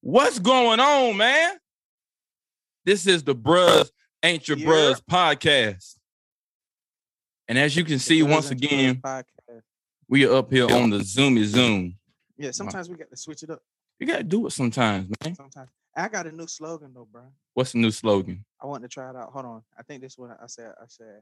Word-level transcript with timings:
What's 0.00 0.38
going 0.38 0.80
on, 0.80 1.16
man? 1.16 1.58
This 2.84 3.06
is 3.06 3.22
the 3.22 3.34
Bruhs 3.34 3.90
Ain't 4.22 4.48
Your 4.48 4.56
Yeah. 4.56 4.66
Bruhs 4.66 5.02
podcast. 5.02 5.96
And 7.48 7.58
as 7.58 7.76
you 7.76 7.84
can 7.84 7.98
see, 7.98 8.22
once 8.22 8.50
again, 8.50 9.02
we 10.08 10.26
are 10.26 10.34
up 10.36 10.50
here 10.52 10.70
on 10.70 10.90
the 10.90 10.98
Zoomy 10.98 11.44
Zoom. 11.44 11.98
Yeah, 12.38 12.52
sometimes 12.52 12.88
we 12.88 12.96
got 12.96 13.10
to 13.10 13.16
switch 13.16 13.42
it 13.42 13.50
up. 13.50 13.62
You 13.98 14.06
gotta 14.06 14.24
do 14.24 14.46
it 14.46 14.52
sometimes, 14.52 15.10
man. 15.22 15.34
Sometimes 15.34 15.68
I 15.94 16.08
got 16.08 16.26
a 16.26 16.32
new 16.32 16.46
slogan 16.46 16.92
though, 16.94 17.06
bro. 17.10 17.24
What's 17.52 17.72
the 17.72 17.78
new 17.78 17.90
slogan? 17.90 18.44
I 18.62 18.66
want 18.66 18.82
to 18.82 18.88
try 18.88 19.10
it 19.10 19.16
out. 19.16 19.30
Hold 19.32 19.44
on. 19.44 19.62
I 19.78 19.82
think 19.82 20.00
this 20.00 20.12
is 20.12 20.18
what 20.18 20.30
I 20.42 20.46
said. 20.46 20.72
I 20.80 20.84
said, 20.86 21.20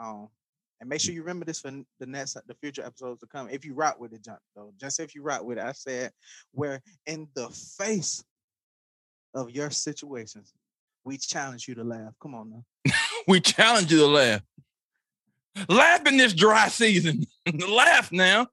um, 0.00 0.28
and 0.80 0.88
make 0.88 1.00
sure 1.00 1.14
you 1.14 1.22
remember 1.22 1.44
this 1.44 1.60
for 1.60 1.70
the 1.70 2.06
next 2.06 2.34
the 2.46 2.54
future 2.54 2.84
episodes 2.84 3.20
to 3.20 3.26
come. 3.26 3.48
If 3.50 3.64
you 3.64 3.74
rock 3.74 3.98
with 3.98 4.12
it, 4.12 4.24
John, 4.24 4.38
though. 4.54 4.72
Just 4.78 5.00
if 5.00 5.14
you 5.14 5.22
rock 5.22 5.44
with 5.44 5.58
it, 5.58 5.64
I 5.64 5.72
said, 5.72 6.12
where 6.52 6.80
in 7.06 7.28
the 7.34 7.48
face 7.48 8.22
of 9.34 9.50
your 9.50 9.70
situations, 9.70 10.52
we 11.04 11.16
challenge 11.16 11.68
you 11.68 11.74
to 11.76 11.84
laugh. 11.84 12.14
Come 12.22 12.34
on 12.34 12.50
now. 12.50 12.92
We 13.26 13.40
challenge 13.40 13.92
you 13.92 13.98
to 13.98 14.06
laugh. 14.06 14.40
Laugh 15.68 16.06
in 16.06 16.16
this 16.16 16.32
dry 16.32 16.68
season. 16.68 17.26
laugh 17.68 18.10
now. 18.10 18.46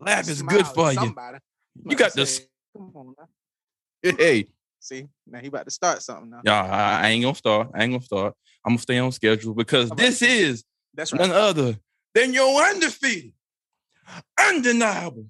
Laugh 0.00 0.28
is 0.28 0.42
good 0.42 0.66
for 0.66 0.88
at 0.88 0.94
you. 0.94 1.00
somebody. 1.00 1.38
You 1.84 1.96
got 1.96 2.12
this. 2.12 2.40
Come 2.76 2.90
on 2.96 3.14
now. 3.16 4.16
Hey, 4.18 4.48
See, 4.82 5.06
now 5.28 5.38
he 5.38 5.46
about 5.46 5.64
to 5.64 5.70
start 5.70 6.02
something 6.02 6.28
now. 6.28 6.40
y'all, 6.44 6.68
I, 6.68 7.02
I 7.02 7.08
ain't 7.10 7.22
gonna 7.22 7.36
start. 7.36 7.68
I 7.72 7.84
ain't 7.84 7.92
gonna 7.92 8.02
start. 8.02 8.34
I'm 8.64 8.72
gonna 8.72 8.80
stay 8.80 8.98
on 8.98 9.12
schedule 9.12 9.54
because 9.54 9.90
this 9.90 10.22
is 10.22 10.64
That's 10.94 11.12
right. 11.12 11.20
none 11.20 11.30
other 11.30 11.76
than 12.14 12.34
your 12.34 12.62
undefeated, 12.62 13.32
undeniable 14.38 15.26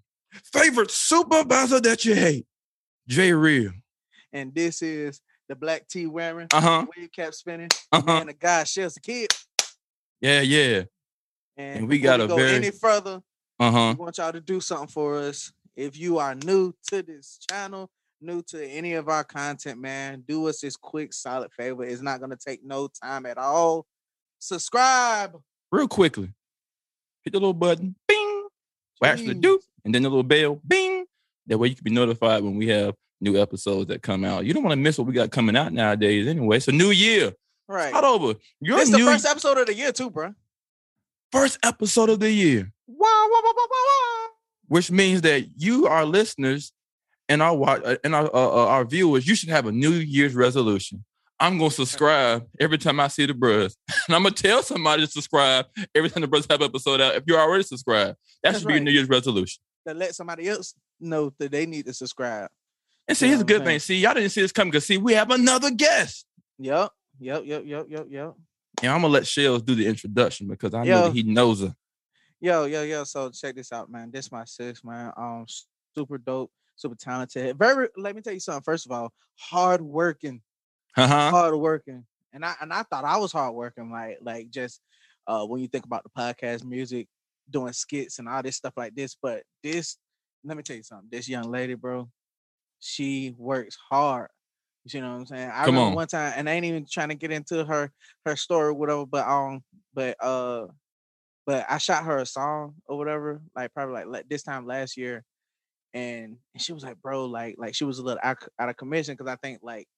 favorite 0.53 0.91
supervisor 0.91 1.81
that 1.81 2.05
you 2.05 2.15
hate, 2.15 2.47
Jay 3.09 3.33
Real. 3.33 3.73
and 4.33 4.55
this 4.55 4.83
is 4.83 5.21
the 5.49 5.55
black 5.57 5.87
tee 5.89 6.07
wearing, 6.07 6.49
Uh 6.53 6.61
huh. 6.61 6.87
wave 6.97 7.11
cap 7.13 7.35
spinning, 7.35 7.69
Uh 7.91 8.03
huh. 8.07 8.13
and 8.21 8.29
the 8.31 8.35
guy 8.35 8.65
shares 8.65 8.95
the 8.95 9.01
kid. 9.01 9.29
Yeah, 10.21 10.41
yeah. 10.41 10.85
And, 11.57 11.81
And 11.81 11.89
we 11.89 11.99
got 11.99 12.21
a 12.21 12.27
go 12.27 12.37
very- 12.37 12.53
any 12.57 12.71
further. 12.71 13.21
Uh 13.61 13.71
huh. 13.71 13.95
We 13.99 14.05
want 14.05 14.19
y'all 14.19 14.33
to 14.33 14.41
do 14.41 14.61
something 14.61 14.89
for 14.89 15.19
us. 15.19 15.53
If 15.77 15.97
you 15.99 16.19
are 16.19 16.35
new 16.35 16.73
to 16.89 17.03
this 17.03 17.39
channel, 17.51 17.91
new 18.21 18.43
to 18.45 18.67
any 18.67 18.95
of 18.95 19.09
our 19.09 19.25
content, 19.25 19.81
man, 19.81 20.25
do 20.27 20.49
us 20.49 20.61
this 20.61 20.77
quick, 20.77 21.13
solid 21.13 21.53
favor. 21.53 21.85
It's 21.85 22.03
not 22.03 22.21
gonna 22.21 22.37
take 22.37 22.65
no 22.65 22.89
time 22.89 23.27
at 23.27 23.37
all. 23.39 23.87
Subscribe. 24.39 25.39
Real 25.73 25.89
quickly, 25.89 26.31
hit 27.25 27.33
the 27.33 27.39
little 27.41 27.55
button, 27.55 27.95
bing. 28.07 28.49
Well, 29.01 29.17
the 29.17 29.35
Jeez. 29.35 29.41
do, 29.41 29.59
and 29.85 29.95
then 29.95 30.03
the 30.03 30.09
little 30.11 30.23
bell, 30.23 30.61
bing. 30.67 31.07
That 31.47 31.59
way 31.59 31.69
you 31.69 31.75
can 31.75 31.83
be 31.83 31.91
notified 31.91 32.45
when 32.45 32.57
we 32.57 32.69
have 32.69 32.95
new 33.21 33.41
episodes 33.41 33.89
that 33.89 34.03
come 34.03 34.25
out. 34.25 34.45
You 34.45 34.53
don't 34.55 34.63
want 34.63 34.73
to 34.73 34.77
miss 34.77 34.99
what 34.99 35.07
we 35.09 35.13
got 35.15 35.31
coming 35.33 35.57
out 35.57 35.73
nowadays. 35.73 36.29
Anyway, 36.29 36.61
a 36.69 36.73
new 36.73 36.91
year. 36.91 37.33
Right. 37.67 37.89
Start 37.89 38.05
over. 38.05 38.35
Your 38.61 38.77
This 38.79 38.91
is 38.91 38.97
the 38.97 39.05
first 39.05 39.27
episode 39.27 39.59
of 39.59 39.67
the 39.67 39.75
year, 39.75 39.93
too, 39.93 40.11
bro. 40.11 40.35
first 41.33 41.59
episode 41.65 42.11
of 42.11 42.21
the 42.21 42.31
year. 42.31 42.71
Wow, 42.87 43.29
wow, 43.33 43.41
wow, 43.43 43.53
wow, 43.57 43.67
wow, 43.71 44.29
which 44.69 44.91
means 44.91 45.23
that 45.23 45.47
you, 45.57 45.87
our 45.87 46.05
listeners, 46.05 46.73
and 47.29 47.41
our 47.41 47.57
wa- 47.57 47.81
uh, 47.83 47.97
and 48.05 48.15
our 48.15 48.27
uh, 48.27 48.49
uh, 48.49 48.67
our 48.67 48.85
viewers, 48.85 49.27
you 49.27 49.35
should 49.35 49.49
have 49.49 49.67
a 49.67 49.73
New 49.73 49.93
Year's 49.93 50.35
resolution. 50.35 51.05
I'm 51.41 51.59
gonna 51.59 51.71
subscribe 51.71 52.47
every 52.61 52.79
time 52.79 53.01
I 53.01 53.09
see 53.09 53.27
the 53.27 53.35
bros, 53.35 53.77
and 54.07 54.15
I'm 54.15 54.23
gonna 54.23 54.35
tell 54.35 54.63
somebody 54.63 55.05
to 55.05 55.11
subscribe 55.11 55.67
every 55.95 56.09
time 56.09 56.21
the 56.21 56.29
bros 56.29 56.47
have 56.49 56.61
an 56.61 56.67
episode 56.67 57.01
out. 57.01 57.17
If 57.17 57.25
you're 57.27 57.41
already 57.41 57.65
subscribed, 57.65 58.17
that 58.43 58.53
That's 58.53 58.59
should 58.61 58.69
be 58.69 58.75
your. 58.75 58.83
New 58.83 58.91
Year's 58.91 59.09
resolution. 59.09 59.61
To 59.89 59.95
let 59.95 60.15
somebody 60.15 60.49
else 60.49 60.75
know 61.01 61.33
that 61.39 61.51
they 61.51 61.67
need 61.67 61.87
to 61.87 61.93
subscribe. 61.93 62.49
And 63.09 63.17
see, 63.17 63.27
Yeah, 63.27 63.31
here's 63.31 63.41
a 63.41 63.45
good 63.45 63.65
thing. 63.65 63.81
See, 63.81 63.99
y'all 63.99 64.15
didn't 64.15 64.31
see 64.31 64.43
this 64.43 64.53
coming 64.53 64.71
because 64.71 64.87
see, 64.87 64.99
we 64.99 65.15
have 65.15 65.31
another 65.31 65.71
guest, 65.71 66.27
Yep. 66.59 66.91
Yep. 67.19 67.43
Yep. 67.45 67.63
Yep. 67.67 67.87
Yep. 67.89 68.07
Yep. 68.11 68.35
and 68.83 68.93
I'm 68.93 69.01
gonna 69.01 69.13
let 69.13 69.27
Shells 69.27 69.63
do 69.63 69.75
the 69.75 69.87
introduction 69.87 70.47
because 70.49 70.75
I 70.75 70.85
know 70.85 71.05
that 71.05 71.15
he 71.15 71.23
knows 71.23 71.61
her. 71.61 71.75
Yo, 72.41 72.65
yo, 72.65 72.83
yo. 72.83 73.05
So 73.05 73.31
check 73.31 73.55
this 73.55 73.73
out, 73.73 73.91
man. 73.91 74.11
This 74.11 74.33
my 74.33 74.45
sis, 74.45 74.83
man. 74.83 75.13
Um, 75.17 75.47
super 75.95 76.19
dope, 76.19 76.51
super 76.77 76.97
talented. 76.97 77.57
Very. 77.59 77.89
Let 77.97 78.17
me 78.17 78.23
tell 78.23 78.33
you 78.33 78.41
something. 78.41 78.63
First 78.63 78.87
of 78.87 78.93
all, 78.93 79.13
hard 79.37 79.81
working, 79.81 80.41
Uh 80.97 81.07
huh. 81.07 81.31
hard 81.31 81.55
working. 81.57 82.07
And 82.33 82.45
I 82.45 82.55
and 82.61 82.73
I 82.73 82.83
thought 82.83 83.05
I 83.05 83.17
was 83.19 83.33
hard 83.33 83.55
working, 83.55 83.91
like 83.91 84.19
like 84.23 84.51
just 84.51 84.81
uh 85.27 85.45
when 85.47 85.61
you 85.61 85.69
think 85.69 85.85
about 85.85 86.05
the 86.05 86.11
podcast, 86.11 86.65
music, 86.65 87.09
doing 87.51 87.73
skits 87.73 88.19
and 88.19 88.29
all 88.29 88.43
this 88.43 88.57
stuff 88.57 88.75
like 88.77 88.95
this. 88.95 89.17
But 89.21 89.45
this, 89.63 89.99
let 90.45 90.57
me 90.57 90.63
tell 90.63 90.77
you 90.77 90.83
something. 90.83 91.09
This 91.11 91.29
young 91.29 91.51
lady, 91.51 91.75
bro, 91.75 92.11
she 92.81 93.35
works 93.39 93.77
hard. 93.91 94.31
You 94.85 95.01
know 95.01 95.13
what 95.13 95.21
I'm 95.21 95.27
saying? 95.27 95.51
I 95.51 95.65
Come 95.65 95.75
remember 95.75 95.91
on. 95.91 95.95
one 95.95 96.09
time, 96.09 96.35
and 96.37 96.49
I 96.49 96.55
ain't 96.55 96.65
even 96.65 96.87
trying 96.91 97.11
to 97.11 97.15
get 97.15 97.31
into 97.33 97.65
her 97.65 97.93
her 98.27 98.37
story, 98.37 98.69
or 98.69 98.75
whatever. 98.75 99.07
But 99.07 99.29
um, 99.29 99.63
but 99.95 100.17
uh, 100.23 100.69
but 101.47 101.67
I 101.69 101.79
shot 101.79 102.05
her 102.05 102.19
a 102.19 102.27
song 102.27 102.77
or 102.87 102.99
whatever, 102.99 103.43
like 103.57 103.75
probably 103.75 104.05
like 104.05 104.29
this 104.29 104.43
time 104.43 104.67
last 104.67 104.97
year, 104.97 105.25
and, 105.95 106.39
and 106.55 106.63
she 106.63 106.73
was 106.73 106.85
like, 106.85 107.01
bro, 107.03 107.27
like 107.27 107.57
like 107.59 107.75
she 107.75 107.85
was 107.85 107.99
a 107.99 108.03
little 108.05 108.21
out, 108.23 108.39
out 108.59 108.69
of 108.69 108.77
commission 108.77 109.15
because 109.15 109.31
I 109.33 109.37
think 109.37 109.61
like 109.63 109.89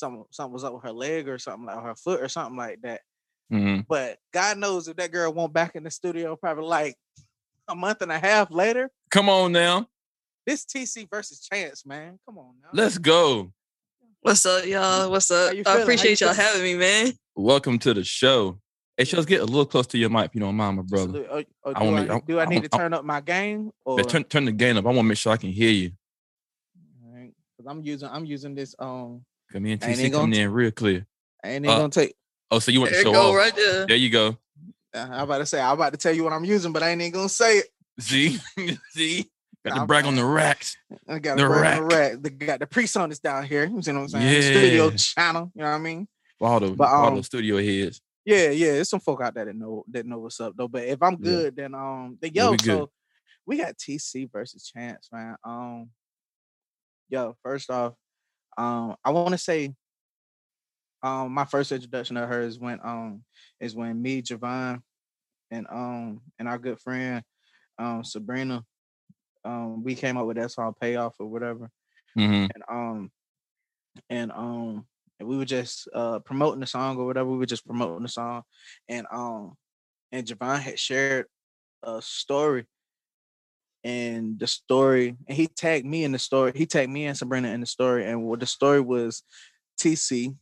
something 0.00 0.24
something 0.32 0.52
was 0.52 0.64
up 0.64 0.72
with 0.74 0.82
her 0.82 0.92
leg 0.92 1.28
or 1.28 1.38
something 1.38 1.66
like 1.66 1.82
her 1.82 1.94
foot 1.94 2.20
or 2.20 2.28
something 2.28 2.56
like 2.56 2.80
that. 2.82 3.00
hmm 3.50 3.80
But 3.88 4.18
God 4.32 4.58
knows 4.58 4.88
if 4.88 4.96
that 4.96 5.12
girl 5.12 5.32
won't 5.32 5.52
back 5.52 5.76
in 5.76 5.84
the 5.84 5.90
studio, 5.90 6.34
probably 6.36 6.64
like 6.64 6.96
a 7.68 7.74
month 7.76 8.02
and 8.02 8.10
a 8.10 8.18
half 8.18 8.50
later. 8.50 8.90
Come 9.10 9.28
on 9.28 9.52
now, 9.52 9.86
This 10.46 10.64
TC 10.64 11.08
versus 11.08 11.40
Chance, 11.40 11.86
man. 11.86 12.18
Come 12.26 12.38
on 12.38 12.54
now. 12.62 12.70
let's 12.72 12.98
go. 12.98 13.52
What's 14.22 14.44
up, 14.44 14.66
y'all? 14.66 15.10
What's 15.10 15.30
up? 15.30 15.54
you 15.54 15.64
feeling? 15.64 15.78
I 15.78 15.82
appreciate 15.82 16.20
y'all 16.20 16.34
feeling? 16.34 16.46
having 16.46 16.62
me, 16.62 16.74
man. 16.76 17.12
Welcome 17.36 17.78
to 17.80 17.94
the 17.94 18.04
show. 18.04 18.58
Hey, 18.96 19.04
Shells, 19.04 19.24
get 19.24 19.40
a 19.40 19.44
little 19.46 19.64
close 19.64 19.86
to 19.88 19.98
your 19.98 20.10
mic, 20.10 20.26
if 20.26 20.34
you 20.34 20.42
don't 20.42 20.54
mind, 20.56 20.76
my 20.76 20.82
brother. 20.82 21.26
oh, 21.30 21.42
oh, 21.64 21.72
I 21.74 21.78
do, 21.80 21.84
wanna 21.86 21.96
I, 21.96 22.00
make- 22.02 22.10
I- 22.10 22.20
do 22.26 22.38
I 22.38 22.42
I 22.42 22.44
need 22.46 22.56
want- 22.56 22.70
to 22.70 22.76
I- 22.76 22.78
turn 22.78 22.92
up 22.92 23.04
my 23.04 23.20
game 23.22 23.70
or 23.86 23.98
Yeah, 23.98 24.04
turn 24.06 24.24
turn 24.24 24.44
the 24.44 24.52
gain 24.52 24.76
up. 24.76 24.84
I 24.84 24.88
want 24.88 24.98
to 24.98 25.02
make 25.04 25.16
sure 25.16 25.32
I 25.32 25.38
can 25.38 25.50
hear 25.50 25.70
you. 25.70 25.92
All 27.02 27.14
right, 27.14 27.32
because 27.56 27.70
I'm 27.70 27.82
using 27.82 28.08
I'm 28.10 28.26
using 28.26 28.54
this 28.54 28.74
um 28.78 29.24
Come 29.52 29.66
in, 29.66 29.78
I 29.82 29.86
TC 29.86 29.98
even 29.98 30.12
coming 30.12 30.30
gonna 30.30 30.44
in 30.44 30.52
real 30.52 30.70
clear. 30.70 31.06
I 31.42 31.48
ain't 31.50 31.66
Uh, 31.66 31.70
even 31.70 31.78
gonna 31.80 31.90
take 31.90 32.14
Oh, 32.50 32.58
so 32.58 32.72
you 32.72 32.80
want 32.80 32.92
to 32.92 32.96
show 33.02 33.12
go, 33.12 33.30
off? 33.30 33.36
right 33.36 33.54
there. 33.54 33.86
There 33.86 33.96
you 33.96 34.10
go. 34.10 34.36
uh, 34.94 35.08
I'm 35.10 35.22
about 35.22 35.38
to 35.38 35.46
say 35.46 35.60
I'm 35.60 35.74
about 35.74 35.92
to 35.92 35.98
tell 35.98 36.12
you 36.12 36.24
what 36.24 36.32
I'm 36.32 36.44
using, 36.44 36.72
but 36.72 36.82
I 36.82 36.90
ain't 36.90 37.00
even 37.00 37.12
gonna 37.12 37.28
say 37.28 37.58
it. 37.58 37.66
See, 37.98 38.38
see, 38.90 39.30
got 39.64 39.74
to 39.80 39.86
brag 39.86 40.04
on 40.06 40.16
the 40.16 40.24
racks. 40.24 40.76
I 41.08 41.18
got 41.18 41.36
The 41.36 41.42
the 41.44 41.48
rack. 41.48 41.76
The 41.76 41.82
rack. 41.82 42.12
They 42.20 42.30
got 42.30 42.60
the 42.60 42.66
PreSonus 42.66 43.20
down 43.20 43.44
here. 43.46 43.64
You 43.64 43.68
know 43.70 43.74
what 43.76 43.94
I'm 43.94 44.08
saying? 44.08 44.26
The 44.36 44.42
studio 44.42 44.90
channel. 44.90 45.52
You 45.54 45.62
know 45.62 45.70
what 45.70 45.76
I 45.76 45.78
mean? 45.78 46.08
All 46.40 46.60
the 46.60 46.70
But, 46.70 46.90
all 46.90 47.08
um, 47.08 47.16
the 47.16 47.22
studio 47.22 47.58
heads. 47.58 48.00
Yeah, 48.24 48.50
yeah. 48.50 48.72
There's 48.72 48.88
some 48.90 49.00
folk 49.00 49.20
out 49.22 49.34
there 49.34 49.44
that 49.44 49.56
know 49.56 49.84
that 49.90 50.06
know 50.06 50.18
what's 50.18 50.40
up 50.40 50.54
though. 50.56 50.68
But 50.68 50.84
if 50.84 51.02
I'm 51.02 51.12
Yeah. 51.14 51.18
good, 51.30 51.56
then 51.56 51.74
um, 51.74 52.18
the 52.20 52.30
Yeah, 52.32 52.44
yo, 52.44 52.56
good. 52.56 52.64
so 52.64 52.90
we 53.46 53.58
got 53.58 53.76
TC 53.76 54.30
versus 54.32 54.70
Chance, 54.74 55.08
man. 55.12 55.36
Um, 55.44 55.90
yo, 57.08 57.36
first 57.42 57.70
off, 57.70 57.94
um, 58.60 58.96
I 59.04 59.10
want 59.10 59.30
to 59.30 59.38
say, 59.38 59.74
um, 61.02 61.32
my 61.32 61.44
first 61.46 61.72
introduction 61.72 62.16
to 62.16 62.26
her 62.26 62.42
is 62.42 62.58
when 62.58 62.78
um 62.84 63.24
is 63.58 63.74
when 63.74 64.00
me, 64.00 64.22
Javon, 64.22 64.82
and 65.50 65.66
um 65.70 66.20
and 66.38 66.48
our 66.48 66.58
good 66.58 66.78
friend, 66.80 67.22
um 67.78 68.04
Sabrina, 68.04 68.62
um 69.44 69.82
we 69.82 69.94
came 69.94 70.16
up 70.18 70.26
with 70.26 70.36
that 70.36 70.50
song 70.50 70.74
"Payoff" 70.80 71.14
or 71.18 71.26
whatever. 71.26 71.70
hmm 72.14 72.46
and 72.54 72.62
um 72.70 73.10
and 74.10 74.30
um 74.32 74.86
and 75.18 75.28
we 75.28 75.36
were 75.36 75.44
just 75.46 75.88
uh 75.94 76.18
promoting 76.20 76.60
the 76.60 76.66
song 76.66 76.98
or 76.98 77.06
whatever. 77.06 77.30
We 77.30 77.38
were 77.38 77.46
just 77.46 77.66
promoting 77.66 78.02
the 78.02 78.08
song, 78.08 78.42
and 78.88 79.06
um 79.10 79.56
and 80.12 80.26
Javon 80.26 80.60
had 80.60 80.78
shared 80.78 81.26
a 81.82 82.02
story, 82.02 82.66
and 83.84 84.38
the 84.38 84.46
story, 84.46 85.16
and 85.28 85.36
he 85.36 85.46
tagged 85.46 85.86
me 85.86 86.04
in 86.04 86.12
the 86.12 86.18
story. 86.18 86.52
He 86.54 86.66
tagged 86.66 86.90
me 86.90 87.06
and 87.06 87.16
Sabrina 87.16 87.48
in 87.48 87.60
the 87.60 87.66
story, 87.66 88.06
and 88.06 88.24
what 88.24 88.40
the 88.40 88.46
story 88.46 88.80
was, 88.80 89.22
TC 89.78 90.36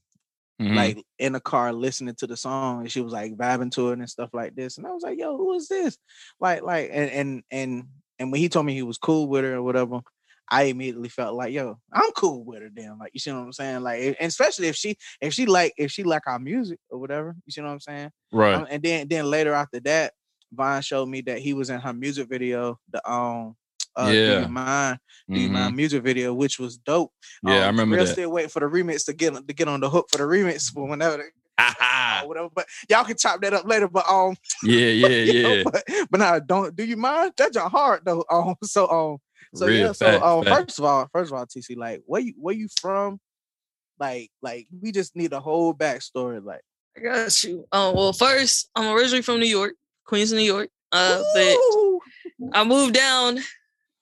hmm 0.60 0.68
like 0.70 1.02
in 1.18 1.34
a 1.34 1.40
car 1.40 1.72
listening 1.72 2.14
to 2.16 2.26
the 2.26 2.36
song, 2.36 2.80
and 2.80 2.92
she 2.92 3.00
was 3.00 3.12
like 3.12 3.36
vibing 3.36 3.70
to 3.72 3.90
it 3.90 3.98
and 3.98 4.10
stuff 4.10 4.30
like 4.34 4.54
this, 4.56 4.78
and 4.78 4.86
I 4.86 4.90
was 4.90 5.02
like, 5.02 5.18
"Yo, 5.18 5.36
who 5.36 5.54
is 5.54 5.68
this?" 5.68 5.98
Like, 6.40 6.62
like, 6.62 6.90
and 6.92 7.10
and 7.10 7.42
and 7.50 7.84
and 8.18 8.32
when 8.32 8.40
he 8.40 8.48
told 8.48 8.66
me 8.66 8.74
he 8.74 8.82
was 8.82 8.98
cool 8.98 9.28
with 9.28 9.44
her 9.44 9.56
or 9.56 9.62
whatever, 9.62 10.00
I 10.50 10.64
immediately 10.64 11.08
felt 11.10 11.34
like, 11.36 11.52
yo, 11.52 11.78
I'm 11.92 12.10
cool 12.12 12.44
with 12.44 12.62
her. 12.62 12.70
damn 12.70 12.98
like, 12.98 13.12
you 13.14 13.20
see 13.20 13.30
what 13.32 13.38
I'm 13.40 13.52
saying? 13.52 13.82
Like, 13.82 14.00
and 14.02 14.28
especially 14.28 14.68
if 14.68 14.76
she, 14.76 14.96
if 15.20 15.34
she 15.34 15.46
like, 15.46 15.74
if 15.76 15.90
she 15.92 16.04
like 16.04 16.26
our 16.26 16.38
music 16.38 16.78
or 16.90 16.98
whatever, 16.98 17.36
you 17.44 17.52
see 17.52 17.60
what 17.60 17.70
I'm 17.70 17.80
saying? 17.80 18.10
right. 18.32 18.62
Um, 18.62 18.66
and 18.70 18.82
then, 18.82 19.08
then 19.08 19.26
later 19.26 19.52
after 19.52 19.78
that, 19.80 20.14
Vaughn 20.52 20.82
showed 20.82 21.06
me 21.06 21.20
that 21.22 21.38
he 21.38 21.52
was 21.54 21.70
in 21.70 21.80
her 21.80 21.92
music 21.92 22.28
video, 22.28 22.78
the 22.90 23.10
um, 23.10 23.56
uh, 23.96 24.10
Do 24.12 24.40
You 24.42 24.48
Mind, 24.48 24.98
Do 25.28 25.40
You 25.40 25.48
Mhm. 25.48 25.52
Mind 25.52 25.76
music 25.76 26.02
video, 26.02 26.32
which 26.34 26.58
was 26.58 26.76
dope. 26.76 27.12
Yeah, 27.42 27.52
I 27.54 27.58
Um, 27.60 27.66
remember 27.68 27.96
Real 27.96 28.06
that. 28.06 28.12
still 28.12 28.30
waiting 28.30 28.50
for 28.50 28.60
the 28.60 28.66
remix 28.66 29.04
to 29.06 29.12
get 29.12 29.34
to 29.34 29.54
get 29.54 29.68
on 29.68 29.80
the 29.80 29.90
hook 29.90 30.08
for 30.10 30.18
the 30.18 30.24
remix 30.24 30.70
for 30.72 30.86
whenever. 30.88 31.18
They, 31.18 31.24
Ah, 31.60 32.20
or 32.24 32.28
whatever. 32.28 32.48
But 32.54 32.66
y'all 32.88 33.04
can 33.04 33.16
chop 33.16 33.40
that 33.40 33.52
up 33.52 33.66
later. 33.66 33.88
But 33.88 34.08
um, 34.08 34.36
yeah, 34.62 34.78
yeah, 34.90 35.08
you 35.08 35.42
know, 35.42 35.54
yeah. 35.56 35.62
but, 35.64 35.84
but 36.10 36.20
now 36.20 36.38
don't 36.38 36.74
do 36.76 36.84
you 36.84 36.96
mind? 36.96 37.32
That's 37.36 37.56
your 37.56 37.68
heart 37.68 38.04
though. 38.04 38.24
Um, 38.30 38.54
so 38.62 38.88
um, 38.88 39.18
So 39.54 39.66
Real 39.66 39.86
yeah, 39.86 39.92
so 39.92 40.06
fact, 40.06 40.22
uh, 40.22 40.42
fact. 40.42 40.56
first 40.70 40.78
of 40.78 40.84
all, 40.84 41.08
first 41.12 41.32
of 41.32 41.38
all, 41.38 41.46
TC, 41.46 41.76
like 41.76 42.02
where 42.06 42.20
you 42.20 42.34
where 42.38 42.54
you 42.54 42.68
from? 42.80 43.18
Like, 43.98 44.30
like 44.40 44.68
we 44.80 44.92
just 44.92 45.16
need 45.16 45.32
a 45.32 45.40
whole 45.40 45.74
backstory. 45.74 46.44
Like, 46.44 46.62
I 46.96 47.00
got 47.00 47.42
you. 47.44 47.66
Um, 47.72 47.94
well, 47.96 48.12
first 48.12 48.70
I'm 48.76 48.94
originally 48.96 49.22
from 49.22 49.40
New 49.40 49.46
York, 49.46 49.74
Queens, 50.08 50.32
New 50.32 50.40
York. 50.40 50.70
Uh, 50.90 51.22
but 51.34 51.56
I 52.54 52.64
moved 52.64 52.94
down 52.94 53.38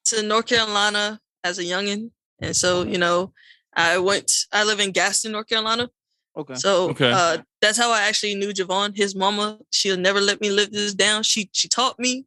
to 0.06 0.23
North 0.23 0.47
Carolina 0.47 1.20
as 1.43 1.58
a 1.58 1.64
youngin, 1.64 2.11
and 2.41 2.55
so 2.56 2.85
you 2.85 2.97
know, 2.99 3.32
I 3.75 3.99
went. 3.99 4.47
I 4.53 4.62
live 4.64 4.79
in 4.81 4.93
Gaston, 4.93 5.32
North 5.32 5.49
Carolina. 5.49 5.91
okay, 6.37 6.55
So 6.55 6.91
Okay. 6.91 7.11
uh, 7.12 7.38
that's 7.61 7.76
how 7.76 7.91
I 7.91 8.03
actually 8.03 8.37
knew 8.37 8.53
Javon. 8.53 8.97
His 8.97 9.14
mama, 9.17 9.58
she'll 9.73 9.97
never 9.99 10.20
let 10.20 10.41
me 10.41 10.50
live 10.50 10.70
this 10.70 10.94
down. 10.94 11.25
She 11.25 11.50
she 11.53 11.69
taught 11.69 11.99
me. 11.99 12.25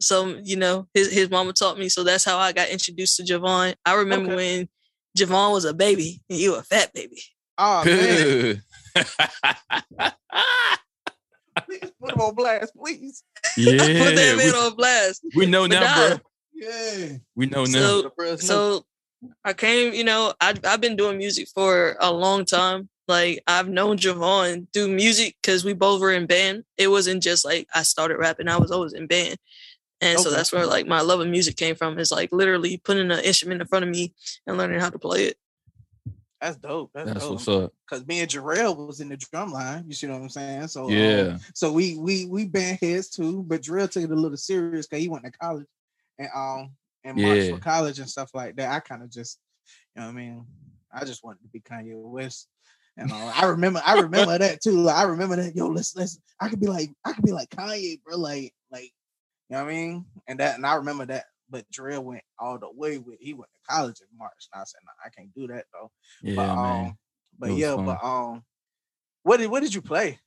So 0.00 0.26
you 0.42 0.56
know, 0.56 0.88
his 0.92 1.12
his 1.12 1.30
mama 1.30 1.52
taught 1.52 1.78
me. 1.78 1.88
So 1.88 2.02
that's 2.02 2.24
how 2.24 2.36
I 2.38 2.52
got 2.52 2.68
introduced 2.68 3.16
to 3.18 3.22
Javon. 3.22 3.74
I 3.86 3.94
remember 3.94 4.32
Okay. 4.32 4.36
when 4.36 4.68
Javon 5.16 5.52
was 5.52 5.64
a 5.64 5.72
baby 5.74 6.20
and 6.28 6.38
you 6.38 6.56
a 6.56 6.62
fat 6.62 6.92
baby. 6.92 7.22
oh 7.58 7.84
man, 7.84 7.94
Good. 7.94 8.62
please 11.80 11.92
put 12.00 12.12
him 12.12 12.20
on 12.20 12.34
blast, 12.34 12.72
please. 12.76 13.22
yeah, 13.56 13.72
Put 13.78 14.14
that 14.16 14.34
man 14.36 14.52
we, 14.52 14.58
on 14.58 14.74
blast. 14.76 15.24
we 15.34 15.46
know 15.46 15.68
But 15.68 15.74
now, 15.74 15.80
nah, 15.80 16.08
bro. 16.08 16.18
Yeah. 16.54 17.08
We 17.34 17.46
know 17.46 17.64
now. 17.64 17.66
So- 17.66 18.12
The. 18.16 18.38
So 18.38 18.84
I 19.44 19.52
came, 19.52 19.92
you 19.94 20.04
know, 20.04 20.34
I 20.40 20.54
I've 20.64 20.80
been 20.80 20.96
doing 20.96 21.18
music 21.18 21.48
for 21.54 21.96
a 22.00 22.12
long 22.12 22.44
time. 22.44 22.88
Like 23.08 23.42
I've 23.46 23.68
known 23.68 23.96
Javon 23.96 24.66
do 24.72 24.88
music 24.88 25.36
because 25.42 25.64
we 25.64 25.74
both 25.74 26.00
were 26.00 26.12
in 26.12 26.26
band. 26.26 26.64
It 26.76 26.88
wasn't 26.88 27.22
just 27.22 27.44
like 27.44 27.66
I 27.74 27.82
started 27.82 28.16
rapping; 28.16 28.48
I 28.48 28.56
was 28.56 28.70
always 28.70 28.92
in 28.92 29.06
band, 29.06 29.36
and 30.00 30.18
so 30.18 30.30
that's 30.30 30.52
where 30.52 30.66
like 30.66 30.86
my 30.86 31.00
love 31.00 31.20
of 31.20 31.28
music 31.28 31.56
came 31.56 31.74
from. 31.74 31.98
Is 31.98 32.10
like 32.12 32.30
literally 32.32 32.78
putting 32.78 33.10
an 33.10 33.20
instrument 33.20 33.60
in 33.60 33.66
front 33.66 33.84
of 33.84 33.90
me 33.90 34.14
and 34.46 34.56
learning 34.56 34.80
how 34.80 34.90
to 34.90 34.98
play 34.98 35.26
it. 35.26 35.36
That's 36.42 36.56
dope. 36.56 36.90
That's, 36.92 37.06
That's 37.12 37.20
dope. 37.24 37.32
what's 37.34 37.48
up. 37.48 37.72
Cause 37.88 38.04
me 38.06 38.18
and 38.20 38.28
Jarrell 38.28 38.76
was 38.88 39.00
in 39.00 39.08
the 39.08 39.16
drum 39.16 39.52
line. 39.52 39.84
You 39.86 39.94
see 39.94 40.08
what 40.08 40.20
I'm 40.20 40.28
saying? 40.28 40.66
So 40.68 40.86
um, 40.86 40.90
Yeah. 40.90 41.38
so 41.54 41.72
we 41.72 41.96
we 41.96 42.26
we 42.26 42.46
band 42.46 42.80
heads 42.82 43.08
too, 43.10 43.44
but 43.44 43.62
Jarrell 43.62 43.88
took 43.88 44.02
it 44.02 44.10
a 44.10 44.14
little 44.14 44.36
serious 44.36 44.86
because 44.88 45.00
he 45.02 45.08
went 45.08 45.24
to 45.24 45.30
college 45.30 45.66
and 46.18 46.28
um 46.34 46.70
and 47.04 47.16
marched 47.16 47.44
Yeah. 47.44 47.54
for 47.54 47.60
college 47.60 48.00
and 48.00 48.10
stuff 48.10 48.30
like 48.34 48.56
that. 48.56 48.70
I 48.72 48.80
kind 48.80 49.04
of 49.04 49.10
just 49.10 49.38
you 49.94 50.00
know 50.00 50.08
what 50.08 50.14
I 50.14 50.16
mean. 50.16 50.46
I 50.92 51.04
just 51.04 51.22
wanted 51.22 51.42
to 51.42 51.48
be 51.48 51.60
Kanye 51.60 51.94
West. 51.94 52.48
And 52.96 53.10
uh, 53.10 53.32
I 53.34 53.46
remember, 53.46 53.80
I 53.86 53.94
remember 54.00 54.36
that 54.36 54.60
too. 54.60 54.72
Like, 54.82 54.96
I 54.96 55.04
remember 55.04 55.36
that. 55.36 55.54
Yo, 55.56 55.68
let's 55.68 55.94
let's. 55.96 56.18
I 56.40 56.48
could 56.48 56.60
be 56.60 56.66
like, 56.66 56.90
I 57.04 57.12
could 57.12 57.24
be 57.24 57.32
like 57.32 57.48
Kanye, 57.50 58.02
bro. 58.02 58.18
Like, 58.18 58.52
like, 58.70 58.92
you 59.48 59.56
know 59.56 59.64
what 59.64 59.70
I 59.70 59.74
mean? 59.74 60.04
And 60.26 60.40
that, 60.40 60.56
and 60.56 60.66
I 60.66 60.74
remember 60.74 61.06
that. 61.06 61.24
But 61.52 61.70
Jarrell 61.70 62.02
went 62.02 62.22
all 62.38 62.58
the 62.58 62.70
way 62.72 62.96
with. 62.96 63.18
He 63.20 63.34
went 63.34 63.50
to 63.52 63.72
college 63.74 64.00
in 64.00 64.18
March, 64.18 64.48
and 64.52 64.62
I 64.62 64.64
said, 64.64 64.80
nah, 64.84 64.92
I 65.04 65.10
can't 65.10 65.32
do 65.34 65.46
that 65.48 65.66
though. 65.72 65.90
Yeah, 66.22 66.34
but 66.36 66.56
man. 66.56 66.86
um, 66.86 66.98
but 67.38 67.52
yeah, 67.52 67.76
fun. 67.76 67.84
but 67.84 68.02
um, 68.02 68.42
what 69.22 69.36
did 69.36 69.50
what 69.50 69.62
did 69.62 69.74
you 69.74 69.82
play? 69.82 70.18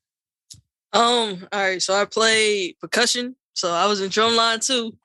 Um, 0.94 1.48
all 1.52 1.60
right, 1.60 1.82
so 1.82 1.94
I 1.94 2.06
played 2.06 2.76
percussion. 2.80 3.36
So 3.54 3.72
I 3.72 3.88
was 3.88 4.02
in 4.02 4.10
drumline 4.10 4.66
too. 4.66 4.96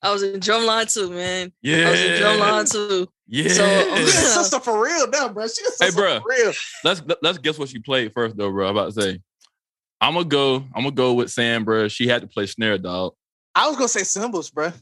I 0.00 0.10
was 0.10 0.22
in 0.22 0.40
drumline 0.40 0.92
too, 0.92 1.10
man. 1.10 1.52
yeah. 1.60 1.88
I 1.88 1.90
was 1.90 2.00
in 2.00 2.22
drumline 2.22 2.72
too. 2.72 3.08
Yeah. 3.26 3.48
So, 3.48 3.64
um, 3.64 3.96
She 3.96 4.02
a 4.02 4.06
sister 4.10 4.60
for 4.60 4.82
real 4.82 5.06
now, 5.10 5.28
bro. 5.28 5.46
She 5.48 5.62
a 5.62 5.70
sister 5.70 5.92
for 5.92 6.22
real. 6.26 6.52
let's 6.82 7.02
let's 7.20 7.38
guess 7.38 7.58
what 7.58 7.68
she 7.68 7.78
played 7.78 8.12
first 8.14 8.36
though, 8.38 8.50
bro. 8.50 8.68
I'm 8.68 8.76
about 8.76 8.94
to 8.94 9.02
say. 9.02 9.20
I'm 10.00 10.14
gonna 10.14 10.24
go. 10.24 10.56
I'm 10.74 10.84
gonna 10.84 10.92
go 10.92 11.14
with 11.14 11.30
Sam, 11.30 11.64
bro. 11.64 11.88
She 11.88 12.06
had 12.06 12.22
to 12.22 12.28
play 12.28 12.46
snare, 12.46 12.78
dog. 12.78 13.14
I 13.54 13.66
was 13.66 13.76
gonna 13.76 13.88
say 13.88 14.04
cymbals, 14.04 14.50
bro. 14.50 14.72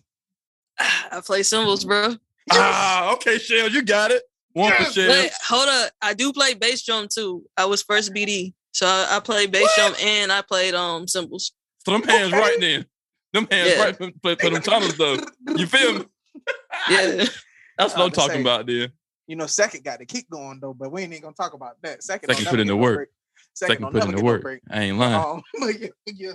I 1.11 1.21
play 1.25 1.43
cymbals, 1.43 1.85
bro. 1.85 2.15
Ah, 2.53 3.13
okay, 3.15 3.39
Shell, 3.39 3.71
you 3.71 3.83
got 3.83 4.11
it. 4.11 4.23
One 4.53 4.73
for 4.73 4.85
Shell. 4.85 5.09
Wait, 5.11 5.31
hold 5.47 5.69
up. 5.69 5.91
I 6.01 6.15
do 6.15 6.33
play 6.33 6.55
bass 6.55 6.85
drum 6.85 7.09
too. 7.13 7.45
I 7.57 7.65
was 7.67 7.83
first 7.83 8.13
BD. 8.15 8.55
So 8.73 8.87
I, 8.87 9.17
I 9.17 9.21
played 9.21 9.53
bass 9.53 9.69
drum 9.77 9.95
and 10.03 10.31
I 10.33 10.43
played 10.43 10.75
um 10.75 11.07
cymbals. 11.09 11.53
So 11.85 11.93
them 11.93 12.03
hands 12.03 12.33
Okay. 12.33 12.41
right 12.41 12.57
then. 12.61 12.87
Them 13.33 13.47
hands 13.51 13.71
Yeah. 13.73 13.83
right 13.85 13.97
for, 13.97 14.11
for, 14.23 14.37
for 14.37 14.51
them 14.51 14.63
tunnels 14.63 14.97
though. 14.97 15.17
You 15.57 15.67
feel 15.67 15.99
me? 16.01 16.05
Yeah. 16.91 17.25
That's 17.79 17.95
what 17.95 18.05
I'm 18.05 18.11
talking 18.11 18.37
say- 18.37 18.41
about, 18.43 18.67
there. 18.67 18.89
You 19.27 19.35
know, 19.37 19.47
second 19.47 19.83
got 19.85 19.99
to 19.99 20.07
keep 20.07 20.31
going 20.31 20.61
though, 20.61 20.73
but 20.73 20.93
we 20.93 21.03
ain't 21.03 21.13
even 21.13 21.23
gonna 21.23 21.35
talk 21.35 21.53
about 21.55 21.77
that. 21.83 22.03
Second, 22.05 22.29
Second 22.31 22.47
put 22.47 22.61
in 22.61 22.67
the 22.69 22.77
work. 22.77 22.97
break. 22.97 23.09
Second 23.55 23.83
don't 23.83 23.93
put 23.93 24.05
in 24.05 24.15
the 24.15 24.23
work. 24.23 24.61
I 24.71 24.83
ain't 24.85 24.99
lying. 24.99 25.15
Um, 25.15 25.43
but 25.61 25.81
yeah, 25.81 25.89
yeah. 26.07 26.33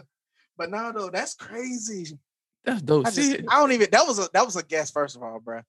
But 0.57 0.71
now 0.71 0.91
though, 0.91 1.09
that's 1.09 1.33
crazy. 1.35 2.17
That's 2.63 2.81
dope. 2.81 3.07
I 3.07 3.11
just, 3.11 3.37
I 3.49 3.59
don't 3.59 3.71
even. 3.71 3.87
That 3.91 4.05
was 4.05 4.19
a 4.19 4.29
that 4.33 4.45
was 4.45 4.55
a 4.55 4.63
guess. 4.63 4.91
First 4.91 5.15
of 5.15 5.23
all, 5.23 5.39
bro. 5.39 5.61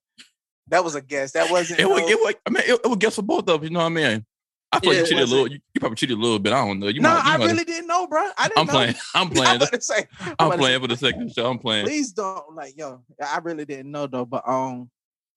That 0.68 0.84
was 0.84 0.94
a 0.94 1.02
guess. 1.02 1.32
That 1.32 1.50
wasn't. 1.50 1.80
it 1.80 1.84
no- 1.84 1.96
it 1.96 2.18
would, 2.20 2.36
I 2.46 2.50
mean, 2.50 2.62
it, 2.66 2.80
it 2.84 2.88
would 2.88 3.00
guess 3.00 3.16
for 3.16 3.22
both 3.22 3.48
of. 3.48 3.64
You 3.64 3.70
know 3.70 3.80
what 3.80 3.86
I 3.86 3.90
mean? 3.90 4.24
I 4.72 4.80
feel 4.80 4.94
Yeah, 4.94 5.00
you 5.00 5.06
cheated 5.06 5.24
a 5.24 5.26
little. 5.26 5.46
You, 5.48 5.58
you 5.74 5.80
probably 5.80 5.96
cheated 5.96 6.16
a 6.16 6.20
little 6.20 6.38
bit. 6.38 6.52
I 6.52 6.64
don't 6.64 6.80
know. 6.80 6.88
You 6.88 7.00
no, 7.00 7.10
might. 7.10 7.22
I 7.24 7.36
might 7.36 7.46
really 7.46 7.64
didn't 7.64 7.86
know, 7.86 8.06
bro. 8.06 8.26
I 8.38 8.48
didn't 8.48 8.58
I'm 8.58 8.66
know. 8.66 8.72
playing. 8.72 8.94
I'm 9.14 9.22
I'm 9.38 9.58
playing. 9.58 9.80
say. 9.80 10.06
I'm 10.38 10.50
to 10.50 10.58
playing 10.58 10.76
say, 10.76 10.80
for 10.80 10.88
the 10.88 10.96
second 10.96 11.32
show. 11.34 11.50
I'm 11.50 11.58
playing. 11.58 11.86
Please 11.86 12.12
don't 12.12 12.54
like, 12.54 12.76
yo. 12.78 13.02
I 13.22 13.38
really 13.38 13.64
didn't 13.64 13.90
know 13.90 14.06
though, 14.06 14.24
but 14.24 14.48
um, 14.48 14.90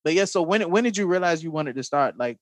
but 0.04 0.14
yeah. 0.14 0.24
So 0.24 0.42
when 0.42 0.70
when 0.70 0.84
did 0.84 0.96
you 0.96 1.06
realize 1.06 1.42
you 1.42 1.50
wanted 1.50 1.76
to 1.76 1.82
start 1.82 2.16
like, 2.16 2.38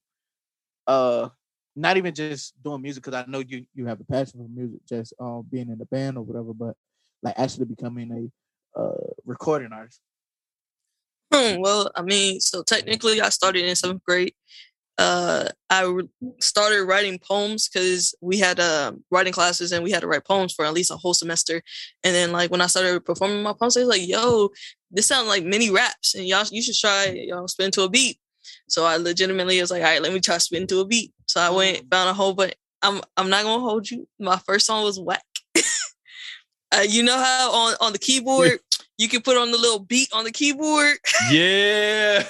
uh, 0.87 1.31
not 1.75 1.96
even 1.96 2.14
just 2.14 2.55
doing 2.62 2.82
music? 2.82 3.02
Because 3.02 3.25
I 3.25 3.28
know 3.28 3.40
you 3.40 3.66
you 3.75 3.87
have 3.87 4.00
a 4.00 4.05
passion 4.05 4.40
for 4.40 4.49
music, 4.49 4.81
just 4.88 5.14
um 5.19 5.44
being 5.50 5.70
in 5.70 5.78
the 5.78 5.87
band 5.87 6.16
or 6.16 6.22
whatever, 6.22 6.52
but 6.55 6.76
like 7.25 7.34
actually 7.38 7.64
becoming 7.64 8.12
a 8.12 8.44
uh 8.76 9.12
recording 9.25 9.73
artist. 9.73 10.00
Hmm, 11.32 11.61
well, 11.61 11.91
I 11.94 12.03
mean, 12.03 12.41
so 12.41 12.62
technically 12.62 13.21
I 13.21 13.29
started 13.29 13.65
in 13.65 13.75
seventh 13.75 14.05
grade. 14.05 14.35
Uh, 14.97 15.49
I 15.71 15.85
re- 15.85 16.09
started 16.41 16.85
writing 16.85 17.19
poems 17.19 17.69
because 17.69 18.15
we 18.21 18.38
had 18.38 18.61
uh, 18.61 18.93
writing 19.11 19.32
classes 19.32 19.73
and 19.73 19.82
we 19.82 19.91
had 19.91 20.03
to 20.03 20.06
write 20.06 20.25
poems 20.25 20.53
for 20.53 20.65
at 20.65 20.73
least 20.73 20.93
a 20.93 20.97
whole 20.97 21.15
semester. 21.15 21.61
And 22.05 22.15
then 22.15 22.31
like 22.31 22.50
when 22.53 22.61
I 22.61 22.69
started 22.69 23.05
performing 23.05 23.43
my 23.43 23.53
poems, 23.53 23.75
they 23.75 23.81
was 23.81 23.88
like, 23.88 24.06
"Yo, 24.06 24.50
this 24.93 25.06
sounds 25.06 25.26
like 25.26 25.44
mini 25.44 25.71
raps, 25.71 26.15
and 26.15 26.26
y'all 26.26 26.44
you 26.50 26.62
should 26.62 26.76
try 26.79 27.06
y'all 27.06 27.49
spin 27.49 27.73
to 27.73 27.82
a 27.82 27.91
beat." 27.91 28.19
So 28.69 28.85
I 28.85 28.97
legitimately 28.97 29.61
was 29.61 29.71
like, 29.73 29.82
"All 29.82 29.88
right, 29.88 30.03
let 30.03 30.12
me 30.12 30.21
try 30.21 30.38
spin 30.38 30.67
to 30.69 30.81
a 30.81 30.87
beat." 30.87 31.12
So 31.26 31.41
I 31.41 31.50
went 31.50 31.91
found 31.91 32.11
a 32.11 32.15
whole 32.15 32.35
but 32.35 32.55
I'm 32.82 33.00
I'm 33.17 33.31
not 33.31 33.43
gonna 33.43 33.62
hold 33.62 33.91
you. 33.91 34.06
My 34.21 34.38
first 34.38 34.67
song 34.67 34.85
was 34.85 35.00
whack. 35.00 35.25
uh, 36.79 36.81
you 36.82 37.03
know 37.03 37.17
how 37.19 37.53
on 37.53 37.75
on 37.81 37.93
the 37.93 37.99
keyboard 37.99 38.59
you 38.99 39.09
can 39.09 39.23
put 39.23 39.37
on 39.37 39.50
the 39.50 39.59
little 39.59 39.79
beat 39.81 40.09
on 40.12 40.25
the 40.25 40.31
keyboard. 40.32 40.97
Yeah. 41.31 42.25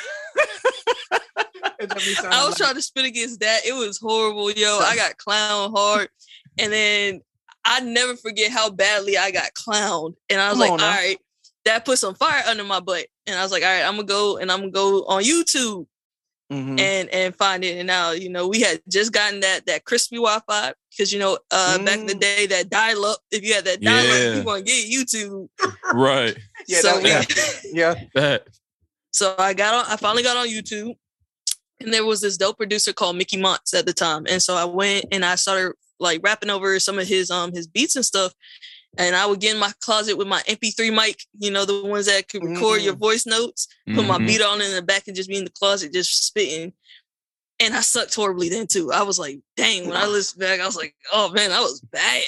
It 1.81 1.91
just 1.91 2.07
be 2.07 2.15
sounding 2.15 2.33
I 2.33 2.47
was 2.47 2.57
trying 2.57 2.75
to 2.75 2.83
spin 2.83 3.05
against 3.05 3.41
that. 3.41 3.61
It 3.67 3.73
was 3.73 3.99
horrible, 3.99 4.51
yo. 4.51 4.79
I 4.79 4.97
got 4.97 5.17
clown 5.19 5.73
hard. 5.75 6.09
And 6.59 6.73
then 6.73 7.21
I 7.65 7.81
never 7.81 8.17
forget 8.17 8.51
how 8.51 8.71
badly 8.71 9.17
I 9.19 9.31
got 9.31 9.53
clowned. 9.55 10.15
And 10.31 10.41
I 10.41 10.49
was 10.51 10.55
Come 10.55 10.61
like, 10.61 10.73
on 10.73 10.81
all 10.81 10.91
now. 10.91 10.97
right, 10.97 11.17
that 11.65 11.85
put 11.85 11.99
some 11.99 12.15
fire 12.15 12.43
under 12.47 12.65
my 12.65 12.81
butt. 12.81 13.07
And 13.27 13.39
I 13.39 13.43
was 13.43 13.53
like, 13.53 13.63
all 13.63 13.69
right, 13.69 13.85
I'm 13.85 13.95
gonna 13.97 14.07
go 14.07 14.37
and 14.39 14.51
I'm 14.53 14.61
gonna 14.61 14.71
go 14.71 15.05
on 15.07 15.23
YouTube 15.23 15.87
Mhm. 16.53 16.79
and 16.79 17.09
and 17.09 17.35
find 17.37 17.65
it. 17.65 17.79
And 17.79 17.87
now, 17.87 18.11
you 18.13 18.29
know, 18.29 18.47
we 18.49 18.61
had 18.61 18.81
just 18.89 19.13
gotten 19.13 19.41
that 19.41 19.67
that 19.67 19.85
crispy 19.85 20.17
Wi-Fi 20.17 20.75
because 20.97 21.13
you 21.13 21.19
know, 21.19 21.39
uh 21.51 21.79
back 21.85 21.99
in 22.01 22.07
the 22.07 22.15
Mm. 22.15 22.21
day, 22.21 22.47
that 22.47 22.71
dial 22.71 23.05
up, 23.05 23.19
if 23.31 23.43
you 23.45 23.55
had 23.55 23.65
that 23.65 23.81
dial 23.81 24.05
Yeah. 24.05 24.31
up, 24.31 24.37
you 24.37 24.43
want 24.45 24.67
to 24.67 24.73
get 24.73 24.91
YouTube. 24.91 25.49
Right. 25.93 26.37
yeah, 26.67 26.81
so 26.81 27.01
that, 27.01 27.63
yeah, 27.73 27.95
yeah. 27.95 28.05
That. 28.15 28.47
So 29.13 29.35
I 29.39 29.55
got 29.55 29.75
on, 29.75 29.93
I 29.93 29.97
finally 29.97 30.23
got 30.23 30.37
on 30.37 30.49
YouTube, 30.49 30.95
and 31.81 31.93
there 31.93 32.05
was 32.05 32.21
this 32.21 32.37
dope 32.37 32.57
producer 32.57 32.93
called 32.93 33.17
Mickey 33.17 33.37
Montz 33.37 33.75
at 33.75 33.87
the 33.87 33.93
time. 33.93 34.27
And 34.29 34.43
so 34.43 34.55
I 34.57 34.65
went 34.65 35.05
and 35.13 35.25
I 35.25 35.35
started 35.37 35.75
like 36.01 36.21
rapping 36.25 36.51
over 36.51 36.79
some 36.81 36.99
of 36.99 37.07
his 37.07 37.31
um 37.31 37.53
his 37.53 37.67
beats 37.67 37.97
and 37.97 38.05
stuff. 38.05 38.33
And 38.97 39.17
I 39.17 39.27
would 39.27 39.41
get 39.41 39.53
in 39.55 39.61
my 39.61 39.73
closet 39.81 40.17
with 40.17 40.29
my 40.29 40.41
MP3 40.49 40.95
mic, 40.95 41.21
you 41.39 41.51
know, 41.51 41.65
the 41.65 41.85
ones 41.85 42.07
that 42.07 42.29
could 42.29 42.45
record 42.45 42.81
your 42.81 42.95
voice 42.95 43.27
notes, 43.27 43.67
put 43.93 44.05
my 44.07 44.19
Mhm. 44.19 44.27
beat 44.27 44.41
on 44.43 44.61
in 44.61 44.73
the 44.73 44.83
back 44.83 45.09
and 45.09 45.17
just 45.17 45.29
be 45.29 45.37
in 45.37 45.45
the 45.45 45.51
closet 45.51 45.93
just 45.93 46.25
spitting. 46.25 46.73
And 47.61 47.75
I 47.75 47.81
sucked 47.81 48.15
horribly 48.15 48.49
then 48.49 48.67
too. 48.67 48.93
I 48.93 49.03
was 49.03 49.19
like, 49.19 49.39
dang, 49.57 49.87
when 49.89 49.97
I 49.97 50.07
listen 50.07 50.41
back, 50.41 50.61
I 50.61 50.67
was 50.67 50.77
like, 50.77 50.95
oh 51.13 51.31
man, 51.31 51.53
I 51.53 51.61
was 51.61 51.81
bad. 51.81 52.23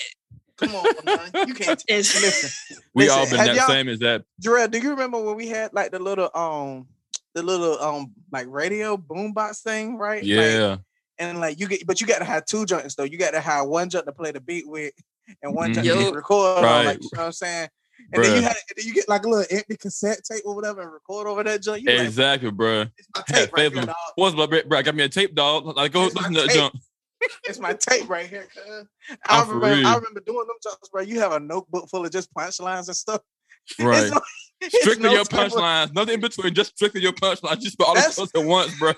Come 0.56 0.74
on, 0.74 0.86
man. 1.04 1.48
You 1.48 1.54
can't 1.54 1.82
And 1.88 1.98
listen. 1.98 2.78
We 2.94 3.04
Listen, 3.04 3.18
all 3.18 3.26
been 3.28 3.38
have 3.38 3.56
that 3.56 3.66
same 3.68 3.88
as 3.88 3.98
that. 3.98 4.24
Jarrell, 4.42 4.70
do 4.70 4.78
you 4.78 4.90
remember 4.90 5.20
when 5.20 5.36
we 5.36 5.48
had 5.48 5.74
like 5.74 5.90
the 5.90 5.98
little 5.98 6.30
um 6.34 6.86
the 7.34 7.42
little 7.42 7.78
um 7.78 8.12
like 8.32 8.46
radio 8.48 8.96
boombox 8.96 9.62
thing, 9.62 9.98
right? 9.98 10.22
Like, 10.22 10.26
Yeah. 10.26 10.76
and 11.18 11.40
like 11.40 11.60
you 11.60 11.68
get 11.68 11.86
but 11.86 12.00
you 12.00 12.06
gotta 12.06 12.24
have 12.24 12.46
two 12.46 12.64
joints 12.64 12.94
though. 12.94 13.02
You 13.04 13.18
gotta 13.18 13.40
have 13.40 13.66
one 13.66 13.90
joint 13.90 14.06
to 14.06 14.12
play 14.12 14.30
the 14.32 14.40
beat 14.40 14.66
with 14.66 14.94
and 15.42 15.54
one 15.54 15.74
joint 15.74 15.86
to 15.86 15.92
Yo. 15.94 16.10
record 16.12 16.58
on, 16.58 16.64
Right. 16.64 16.86
like 16.86 17.02
you 17.02 17.10
know 17.12 17.20
what 17.22 17.26
I'm 17.26 17.32
saying? 17.32 17.68
And 18.12 18.24
then 18.24 18.36
you 18.36 18.42
had 18.42 18.56
then 18.76 18.86
you 18.86 18.94
get 18.94 19.08
like 19.08 19.24
a 19.24 19.28
little 19.28 19.44
empty 19.50 19.76
cassette 19.76 20.20
tape 20.24 20.42
or 20.44 20.54
whatever 20.54 20.82
and 20.82 20.92
record 20.92 21.26
over 21.26 21.42
that 21.44 21.62
joint. 21.62 21.82
You 21.82 21.90
like, 21.90 22.06
Exactly, 22.06 22.50
bro. 22.50 22.82
it's 22.82 23.08
my 23.14 23.22
tape 23.28 23.52
right 23.52 23.72
here, 23.72 23.84
dog. 23.86 23.94
What's 24.16 24.36
my 24.36 24.46
bro? 24.46 24.82
Got 24.82 24.94
me 24.94 25.04
a 25.04 25.08
tape, 25.08 25.34
dog. 25.34 25.64
Like, 25.76 25.92
go 25.92 26.04
It's 26.06 26.14
my 26.14 26.20
listen 26.28 26.34
to 26.34 26.40
that 26.42 26.48
tape. 26.48 26.56
jump. 26.56 26.74
It's 27.44 27.58
my 27.58 27.72
tape 27.72 28.08
right 28.08 28.26
here, 28.28 28.46
cuz. 28.54 28.86
I 29.28 29.40
I'm 29.40 29.48
remember 29.48 29.88
I 29.88 29.94
remember 29.96 30.20
doing 30.20 30.46
them 30.46 30.56
jokes, 30.62 30.88
bro. 30.90 31.02
You 31.02 31.18
have 31.20 31.32
a 31.32 31.40
notebook 31.40 31.88
full 31.88 32.04
of 32.04 32.12
just 32.12 32.32
punchlines 32.34 32.86
and 32.88 32.96
stuff. 32.96 33.22
Right. 33.80 34.04
It's 34.04 34.14
no- 34.14 34.20
it's 34.60 34.80
strictly 34.80 35.04
no 35.08 35.12
your 35.14 35.24
punchlines. 35.24 35.92
Nothing 35.94 36.14
in 36.14 36.20
between. 36.20 36.54
Just 36.54 36.76
strictly 36.76 37.00
your 37.02 37.12
punchlines. 37.12 37.60
Just 37.60 37.78
put 37.78 37.88
all 37.88 37.96
at 37.98 38.46
once, 38.46 38.78
bro. 38.78 38.92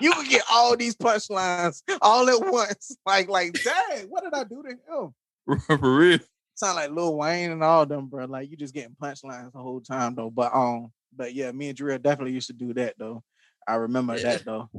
You 0.00 0.12
can 0.12 0.28
get 0.28 0.42
all 0.50 0.76
these 0.76 0.96
punchlines 0.96 1.82
all 2.00 2.28
at 2.28 2.40
once. 2.52 2.96
Like, 3.06 3.28
like, 3.28 3.52
dang, 3.62 4.06
what 4.08 4.24
did 4.24 4.34
I 4.34 4.44
do 4.44 4.62
to 4.62 4.70
him? 4.70 5.58
For 5.66 5.76
real. 5.98 6.18
Sound 6.62 6.76
like 6.76 6.90
Lil 6.92 7.16
Wayne 7.16 7.50
and 7.50 7.64
all 7.64 7.84
them, 7.84 8.06
bro. 8.06 8.24
Like 8.26 8.48
you 8.48 8.56
just 8.56 8.72
getting 8.72 8.94
punchlines 8.94 9.52
the 9.52 9.58
whole 9.58 9.80
time 9.80 10.14
though. 10.14 10.30
But 10.30 10.54
um, 10.54 10.92
but 11.12 11.34
yeah, 11.34 11.50
me 11.50 11.66
and 11.70 11.76
Drew 11.76 11.98
definitely 11.98 12.34
used 12.34 12.46
to 12.46 12.52
do 12.52 12.72
that 12.74 12.94
though. 12.96 13.24
I 13.66 13.74
remember 13.74 14.14
Yeah. 14.16 14.34
that 14.34 14.44
though. 14.44 14.70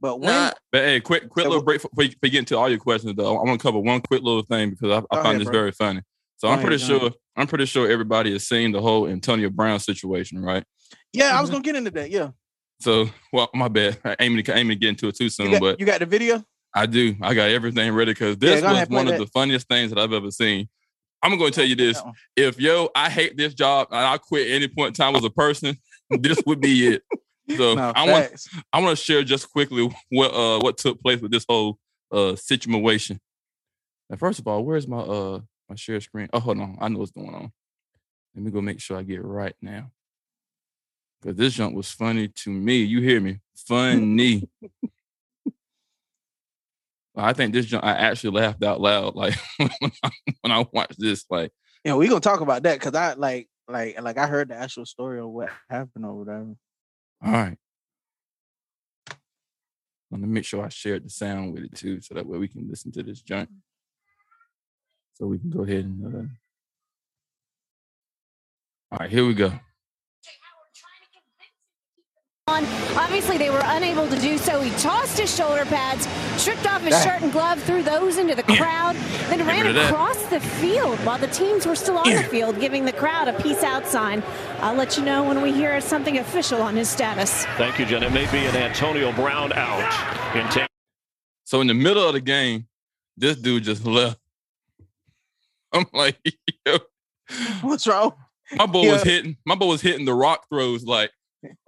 But 0.00 0.18
when 0.18 0.32
Nah, 0.32 0.50
But 0.72 0.82
hey, 0.82 0.98
quick, 1.00 1.28
quick 1.28 1.46
little 1.46 1.62
break 1.62 1.82
before 1.82 2.02
you, 2.02 2.10
get 2.20 2.34
into 2.34 2.58
all 2.58 2.68
your 2.68 2.80
questions. 2.80 3.14
Though 3.14 3.38
I 3.38 3.44
want 3.44 3.60
to 3.60 3.62
cover 3.62 3.78
one 3.78 4.00
quick 4.00 4.22
little 4.24 4.42
thing 4.42 4.70
because 4.70 4.90
I, 4.90 5.14
I 5.14 5.16
find 5.18 5.28
ahead, 5.28 5.40
this 5.42 5.48
bro. 5.48 5.52
very 5.60 5.70
funny. 5.70 6.00
So 6.38 6.48
Go 6.48 6.54
I'm 6.54 6.60
pretty 6.62 6.82
ahead, 6.82 7.00
sure. 7.00 7.10
I'm 7.36 7.46
pretty 7.46 7.66
sure 7.66 7.88
everybody 7.88 8.32
has 8.32 8.48
seen 8.48 8.72
the 8.72 8.80
whole 8.82 9.06
Antonio 9.06 9.50
Brown 9.50 9.78
situation, 9.78 10.42
right? 10.42 10.64
yeah, 11.12 11.38
I 11.38 11.40
was 11.40 11.48
Mhm. 11.48 11.52
gonna 11.52 11.62
get 11.64 11.76
into 11.76 11.90
that. 11.92 12.10
Yeah, 12.10 12.30
So, 12.80 13.08
well, 13.32 13.48
my 13.54 13.68
bad. 13.68 13.98
I 14.04 14.16
aiming 14.18 14.42
to 14.42 14.56
aiming 14.56 14.76
to 14.76 14.80
get 14.80 14.88
into 14.88 15.06
it 15.06 15.16
too 15.16 15.30
soon, 15.30 15.52
got, 15.52 15.60
but 15.60 15.78
you 15.78 15.86
got 15.86 16.00
the 16.00 16.06
video. 16.06 16.44
I 16.74 16.86
do. 16.86 17.14
I 17.22 17.34
got 17.34 17.50
everything 17.50 17.92
ready 17.94 18.10
because 18.10 18.36
this 18.38 18.62
go 18.62 18.72
was 18.72 18.88
one 18.88 19.06
of 19.06 19.16
the 19.16 19.26
funniest 19.28 19.68
things 19.68 19.90
that 19.92 20.00
I've 20.00 20.12
ever 20.12 20.32
seen. 20.32 20.68
I'm 21.22 21.36
going 21.36 21.52
to 21.52 21.56
tell 21.56 21.68
you 21.68 21.76
this: 21.76 22.00
if 22.36 22.58
yo, 22.60 22.88
I 22.94 23.10
hate 23.10 23.36
this 23.36 23.54
job 23.54 23.88
and 23.90 24.00
I 24.00 24.18
quit 24.18 24.48
at 24.48 24.54
any 24.54 24.68
point 24.68 24.88
in 24.88 24.94
time 24.94 25.16
as 25.16 25.24
a 25.24 25.30
person, 25.30 25.76
this 26.10 26.42
would 26.46 26.60
be 26.60 26.94
it. 26.94 27.02
So 27.56 27.74
No, 27.74 27.92
I 27.94 28.10
want. 28.10 28.48
I 28.72 28.80
want 28.80 28.96
to 28.96 29.04
share 29.04 29.22
just 29.22 29.50
quickly 29.50 29.90
what 30.10 30.32
uh 30.34 30.60
what 30.60 30.78
took 30.78 31.00
place 31.02 31.20
with 31.20 31.30
this 31.30 31.44
whole 31.48 31.78
uh 32.12 32.36
situation. 32.36 33.20
And 34.08 34.18
first 34.18 34.38
of 34.38 34.46
all, 34.46 34.64
where's 34.64 34.88
my 34.88 34.98
uh 34.98 35.40
my 35.68 35.76
share 35.76 36.00
screen? 36.00 36.28
Oh, 36.32 36.40
hold 36.40 36.60
on, 36.60 36.78
I 36.80 36.88
know 36.88 36.98
what's 36.98 37.12
going 37.12 37.34
on. 37.34 37.52
Let 38.34 38.44
me 38.44 38.50
go 38.50 38.60
make 38.60 38.80
sure 38.80 38.96
I 38.96 39.02
get 39.02 39.18
it 39.18 39.24
right 39.24 39.54
now. 39.60 39.90
Cause 41.22 41.34
this 41.34 41.54
jump 41.54 41.74
was 41.74 41.90
funny 41.90 42.28
to 42.28 42.50
me. 42.50 42.78
You 42.78 43.02
hear 43.02 43.20
me? 43.20 43.40
Funny. 43.54 44.48
I 47.22 47.32
think 47.32 47.52
this 47.52 47.72
I 47.72 47.92
actually 47.92 48.38
laughed 48.38 48.62
out 48.62 48.80
loud 48.80 49.14
like 49.14 49.34
when 49.56 49.92
I, 50.02 50.10
when 50.40 50.52
I 50.52 50.66
watched 50.72 50.98
this. 50.98 51.24
Like, 51.30 51.52
Yeah, 51.84 51.94
we 51.94 52.08
gonna 52.08 52.20
talk 52.20 52.40
about 52.40 52.62
that 52.64 52.78
because 52.78 52.94
I 52.94 53.14
like 53.14 53.48
like 53.68 54.00
like 54.00 54.18
I 54.18 54.26
heard 54.26 54.48
the 54.48 54.56
actual 54.56 54.86
story 54.86 55.20
of 55.20 55.28
what 55.28 55.50
happened 55.68 56.04
or 56.04 56.14
whatever. 56.14 56.54
all 57.24 57.32
right. 57.32 57.56
Let 60.10 60.20
me 60.20 60.26
make 60.26 60.44
sure 60.44 60.64
I 60.64 60.68
shared 60.70 61.04
the 61.04 61.10
sound 61.10 61.52
with 61.52 61.64
it 61.64 61.74
too, 61.76 62.00
so 62.00 62.14
that 62.14 62.26
way 62.26 62.38
we 62.38 62.48
can 62.48 62.68
listen 62.68 62.90
to 62.92 63.02
this 63.02 63.22
joint. 63.22 63.48
So 65.14 65.26
we 65.26 65.38
can 65.38 65.50
go 65.50 65.62
ahead 65.62 65.84
and. 65.84 66.06
Uh... 66.06 66.28
All 68.92 68.98
right, 68.98 69.10
here 69.10 69.24
we 69.24 69.34
go. 69.34 69.52
On. 72.64 72.96
Obviously, 72.96 73.38
they 73.38 73.50
were 73.50 73.62
unable 73.64 74.08
to 74.08 74.18
do 74.18 74.38
so. 74.38 74.60
He 74.60 74.70
tossed 74.78 75.18
his 75.18 75.34
shoulder 75.34 75.64
pads, 75.64 76.06
stripped 76.40 76.66
off 76.66 76.82
his 76.82 77.00
shirt 77.02 77.22
and 77.22 77.32
glove, 77.32 77.62
threw 77.62 77.82
those 77.82 78.18
into 78.18 78.34
the 78.34 78.42
crowd, 78.42 78.96
then 79.28 79.46
ran 79.46 79.64
rid 79.64 79.68
of 79.68 79.74
that. 79.74 79.90
across 79.90 80.22
the 80.26 80.40
field 80.40 80.98
while 81.00 81.18
the 81.18 81.26
teams 81.28 81.66
were 81.66 81.76
still 81.76 81.98
on 81.98 82.10
the 82.10 82.22
field, 82.24 82.58
giving 82.60 82.84
the 82.84 82.92
crowd 82.92 83.28
a 83.28 83.32
peace 83.42 83.62
out 83.62 83.86
sign. 83.86 84.22
I'll 84.60 84.74
let 84.74 84.96
you 84.96 85.04
know 85.04 85.24
when 85.24 85.40
we 85.42 85.52
hear 85.52 85.80
something 85.80 86.18
official 86.18 86.60
on 86.62 86.76
his 86.76 86.88
status. 86.88 87.44
Thank 87.56 87.78
you, 87.78 87.86
Jen. 87.86 88.02
It 88.02 88.12
may 88.12 88.30
be 88.30 88.38
an 88.46 88.56
Antonio 88.56 89.12
Brown 89.12 89.52
out 89.52 89.80
in 90.36 90.42
Tampa. 90.48 90.66
So 91.44 91.60
in 91.60 91.66
the 91.66 91.74
middle 91.74 92.06
of 92.06 92.12
the 92.14 92.20
game, 92.20 92.66
this 93.16 93.36
dude 93.36 93.64
just 93.64 93.84
left. 93.84 94.18
I'm 95.72 95.86
like, 95.92 96.18
yo, 96.66 96.78
What's 97.62 97.86
wrong? 97.86 98.12
my 98.56 98.66
boy 98.66 98.90
was 98.90 99.02
hitting, 99.04 99.36
my 99.46 99.54
boy 99.54 99.66
was 99.66 99.80
hitting 99.80 100.04
the 100.04 100.14
rock 100.14 100.46
throws 100.48 100.84
like, 100.84 101.12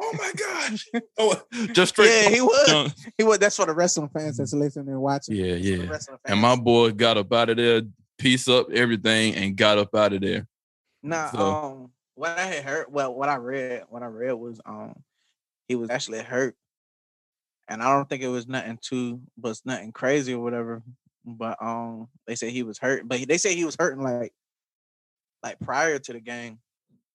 oh 0.01 0.13
my 0.19 0.33
gosh, 0.37 0.89
oh, 1.19 1.41
just 1.73 1.95
straight. 1.95 2.09
Yeah, 2.09 2.29
he 2.31 2.41
was. 2.41 2.95
He 3.19 3.25
was. 3.25 3.39
That's 3.39 3.57
for 3.57 3.67
the 3.67 3.75
wrestling 3.75 4.09
fans 4.09 4.37
that's 4.37 4.53
listening 4.53 4.89
and 4.89 5.01
watching. 5.01 5.37
Yeah, 5.37 5.85
That's 5.87 6.09
yeah. 6.09 6.17
And 6.27 6.41
my 6.41 6.57
boy 6.57 6.93
got 6.93 7.17
up 7.17 7.33
out 7.33 7.51
of 7.51 7.57
there, 7.57 7.83
piece 8.19 8.49
up 8.49 8.71
everything, 8.71 9.35
and 9.35 9.57
got 9.57 9.79
up 9.79 9.95
out 9.95 10.13
of 10.13 10.21
there. 10.21 10.47
Nah, 11.03 11.31
So- 11.31 11.39
um, 11.39 11.91
what 12.15 12.39
I 12.39 12.45
had 12.45 12.65
heard, 12.65 12.87
well, 12.91 13.15
what 13.15 13.29
I 13.29 13.37
read, 13.37 13.85
what 13.89 14.03
I 14.03 14.07
read 14.07 14.33
was, 14.33 14.61
um, 14.67 14.95
he 15.67 15.75
was 15.75 15.91
actually 15.91 16.23
hurt, 16.23 16.55
and 17.69 17.83
I 17.83 17.93
don't 17.93 18.09
think 18.09 18.23
it 18.23 18.29
was 18.29 18.47
nothing 18.47 18.79
too, 18.81 19.21
but 19.37 19.59
nothing 19.65 19.93
crazy 19.93 20.35
or 20.35 20.43
whatever. 20.43 20.83
But 21.25 21.57
um, 21.63 22.09
they 22.27 22.35
said 22.35 22.51
he 22.51 22.63
was 22.63 22.79
hurt, 22.79 23.09
but 23.09 23.27
they 23.27 23.39
say 23.39 23.55
he 23.55 23.65
was 23.65 23.77
hurting 23.79 24.03
like, 24.03 24.33
like 25.43 25.59
prior 25.61 25.99
to 25.99 26.13
the 26.13 26.21
game. 26.21 26.59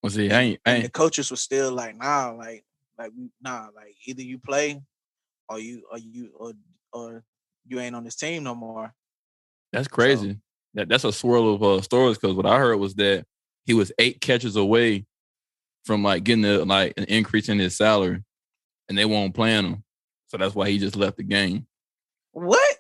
Well, 0.01 0.12
see, 0.12 0.32
I 0.32 0.42
ain't, 0.42 0.60
I 0.66 0.72
And 0.72 0.86
the 0.86 0.89
coaches 0.89 1.32
were 1.32 1.38
still 1.38 1.72
like, 1.72 1.98
nah, 1.98 2.32
like, 2.32 2.63
like, 2.98 3.12
nah, 3.42 3.68
like 3.75 3.96
either 4.06 4.22
you 4.22 4.38
play, 4.39 4.82
or 5.50 5.60
you, 5.60 5.84
or 5.92 5.98
you, 5.98 6.32
or, 6.36 6.54
or 6.94 7.24
you 7.66 7.80
ain't 7.80 7.96
on 7.96 8.04
this 8.04 8.16
team 8.16 8.44
no 8.44 8.56
more. 8.56 8.94
that's 9.72 9.88
crazy. 9.88 10.39
That 10.74 10.89
that's 10.89 11.04
a 11.04 11.12
swirl 11.12 11.56
of 11.56 11.63
uh, 11.63 11.82
stories 11.82 12.18
because 12.18 12.36
what 12.36 12.46
I 12.46 12.58
heard 12.58 12.77
was 12.77 12.96
that 12.96 13.25
he 13.66 13.74
was 13.74 13.92
eight 13.98 14.22
catches 14.22 14.56
away 14.56 15.06
from 15.86 16.04
like 16.04 16.24
getting 16.24 16.46
a, 16.46 16.60
like 16.60 16.94
an 16.98 17.06
increase 17.06 17.50
in 17.50 17.58
his 17.58 17.75
salary, 17.75 18.24
and 18.88 18.98
they 18.98 19.06
won't 19.06 19.34
plan 19.34 19.66
him. 19.66 19.84
So 20.27 20.38
that's 20.38 20.54
why 20.54 20.70
he 20.70 20.77
just 20.77 20.96
left 20.96 21.18
the 21.18 21.24
game. 21.24 21.66
What? 22.32 22.77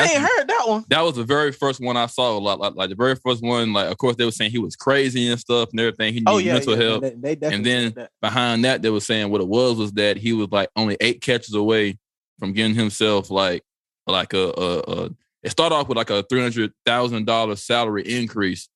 I 0.00 0.12
ain't 0.12 0.22
heard 0.22 0.48
that 0.48 0.64
one. 0.66 0.84
that 0.88 1.00
was 1.02 1.16
the 1.16 1.24
very 1.24 1.52
first 1.52 1.80
one 1.80 1.96
I 1.96 2.06
saw. 2.06 2.36
Like, 2.38 2.58
like, 2.58 2.74
like 2.74 2.90
the 2.90 2.96
very 2.96 3.16
first 3.16 3.42
one. 3.42 3.72
Like, 3.72 3.90
of 3.90 3.98
course, 3.98 4.16
they 4.16 4.24
were 4.24 4.30
saying 4.30 4.50
he 4.50 4.58
was 4.58 4.76
crazy 4.76 5.28
and 5.28 5.38
stuff 5.38 5.70
and 5.70 5.80
everything. 5.80 6.14
He 6.14 6.22
oh, 6.26 6.38
needed 6.38 6.50
Oh 6.50 6.52
yeah, 6.52 6.52
mental 6.54 6.76
yeah, 6.76 6.84
help. 6.84 7.02
They, 7.02 7.10
they 7.10 7.34
definitely 7.34 7.70
then 7.70 7.92
that. 7.96 8.10
Behind 8.20 8.64
that, 8.64 8.82
they 8.82 8.90
were 8.90 9.00
saying 9.00 9.30
what 9.30 9.40
it 9.40 9.48
was 9.48 9.76
was 9.78 9.92
that 9.92 10.16
he 10.16 10.32
was 10.32 10.48
like 10.50 10.68
only 10.76 10.96
eight 11.00 11.20
catches 11.20 11.54
away 11.54 11.98
from 12.38 12.52
getting 12.52 12.74
himself 12.74 13.30
like 13.30 13.62
like 14.06 14.32
a 14.32 14.52
a, 14.56 14.78
a 14.78 15.10
it 15.42 15.50
started 15.50 15.74
off 15.74 15.88
with 15.88 15.96
like 15.96 16.10
a 16.10 16.22
three 16.24 16.40
hundred 16.40 16.72
thousand 16.84 17.26
dollar 17.26 17.56
salary 17.56 18.02
increase. 18.02 18.68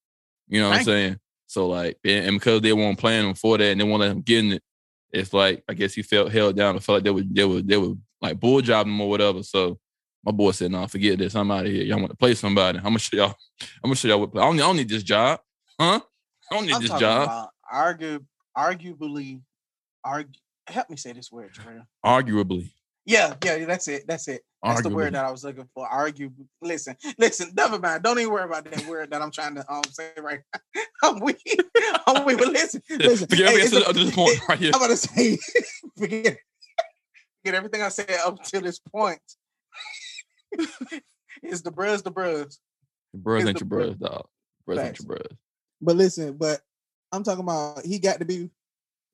You 0.49 0.61
know 0.61 0.69
what 0.69 0.79
I'm 0.79 0.85
Dang. 0.85 0.85
saying? 0.85 1.19
So 1.47 1.69
like, 1.69 1.99
and, 2.05 2.27
and 2.27 2.37
because 2.39 2.61
they 2.61 2.73
weren't 2.73 2.99
playing 2.99 3.29
him 3.29 3.35
for 3.35 3.59
that 3.59 3.65
and 3.65 3.81
they 3.81 3.85
won't 3.85 4.01
let 4.01 4.11
him 4.11 4.23
get 4.23 4.45
in 4.45 4.53
it, 4.53 4.63
it's 5.13 5.33
like 5.33 5.63
I 5.69 5.75
guess 5.75 5.95
he 5.95 6.03
felt 6.03 6.33
held 6.33 6.57
down. 6.57 6.77
I 6.77 6.81
felt 6.81 6.97
like 6.97 7.05
they 7.05 7.11
would 7.11 7.35
they 7.35 7.45
would 7.45 7.69
they 7.69 7.77
would 7.77 8.01
like 8.21 8.41
bull 8.41 8.61
job 8.61 8.87
him 8.87 9.01
or 9.01 9.09
whatever. 9.09 9.43
So 9.43 9.79
my 10.25 10.33
boy 10.33 10.53
said, 10.53 10.71
"No, 10.71 10.87
forget 10.87 11.19
this. 11.19 11.35
I'm 11.35 11.51
out 11.51 11.67
of 11.67 11.73
here. 11.73 11.85
Y'all 11.85 11.99
want 11.99 12.11
to 12.11 12.17
play 12.17 12.35
somebody? 12.35 12.79
I'm 12.79 12.85
gonna 12.85 12.99
show 12.99 13.17
y'all. 13.17 13.35
I'm 13.61 13.89
gonna 13.89 13.97
show 13.97 14.09
y'all 14.09 14.21
what. 14.21 14.33
play. 14.33 14.43
I 14.43 14.47
don't, 14.47 14.57
I 14.57 14.59
don't 14.59 14.77
need 14.77 14.89
this 14.89 15.03
job, 15.03 15.41
huh? 15.79 16.01
I 16.51 16.55
don't 16.55 16.67
need 16.67 16.75
I'm 16.75 16.83
this 16.83 16.91
job. 16.91 17.49
argue, 17.71 18.21
arguably, 18.57 19.43
argue. 20.05 20.41
Help 20.67 20.89
me 20.89 20.97
say 20.97 21.13
this 21.13 21.31
word, 21.31 21.53
Terrell. 21.55 21.85
Arguably, 22.05 22.71
Yeah, 23.05 23.35
yeah, 23.45 23.65
that's 23.67 23.87
it. 23.89 24.07
That's 24.07 24.29
it. 24.29 24.43
That's 24.63 24.83
the 24.83 24.89
word 24.89 25.15
that 25.15 25.25
I 25.25 25.31
was 25.31 25.45
looking 25.45 25.69
for. 25.75 25.87
Argue. 25.87 26.33
Listen, 26.63 26.97
listen. 27.19 27.51
Never 27.55 27.79
mind. 27.79 28.03
Don't 28.03 28.19
even 28.19 28.33
worry 28.33 28.45
about 28.45 28.65
that 28.65 28.87
word 28.87 29.11
that 29.11 29.21
I'm 29.21 29.31
trying 29.31 29.55
to 29.57 29.73
um 29.73 29.83
say 29.91 30.11
right. 30.19 30.41
now. 30.75 30.83
I'm 31.03 31.21
weak. 31.21 31.39
I'm 32.07 32.25
weak. 32.25 32.39
But 32.39 32.49
listen, 32.49 32.83
listen. 32.91 33.29
forget 33.29 33.51
Hey, 33.51 33.57
it's 33.57 33.71
to 33.73 33.93
this 33.93 34.15
point 34.15 34.49
right 34.49 34.59
here. 34.59 34.71
I'm 34.75 34.81
gonna 34.81 34.97
say, 34.97 35.39
forget, 35.99 36.39
forget 37.43 37.55
everything 37.55 37.83
I 37.83 37.89
said 37.89 38.11
up 38.25 38.43
to 38.43 38.61
this 38.61 38.79
point. 38.79 39.21
it's 41.43 41.61
the 41.63 41.71
bros, 41.71 42.03
the 42.03 42.11
bros. 42.11 42.59
Your 43.13 43.23
bros 43.23 43.45
ain't 43.47 43.59
the 43.59 43.61
your 43.65 43.69
bro- 43.69 43.85
bros, 43.87 43.97
dog. 43.97 44.27
Bros 44.67 44.79
ain't 44.79 44.99
your 44.99 45.07
bros. 45.07 45.27
But 45.81 45.97
listen, 45.97 46.37
but 46.37 46.61
I'm 47.13 47.23
talking 47.23 47.45
about 47.45 47.85
he 47.85 47.99
got 47.99 48.19
to 48.19 48.25
be 48.25 48.51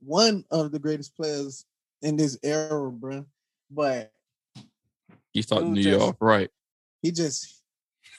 one 0.00 0.44
of 0.50 0.72
the 0.72 0.78
greatest 0.78 1.14
players 1.16 1.64
in 2.02 2.16
this 2.16 2.38
era, 2.42 2.90
bro. 2.90 3.26
But 3.70 4.12
He 5.32 5.42
started 5.42 5.66
Dude 5.66 5.74
New 5.74 5.82
just- 5.82 6.00
off 6.00 6.16
right. 6.20 6.50
he 7.02 7.10
just 7.12 7.62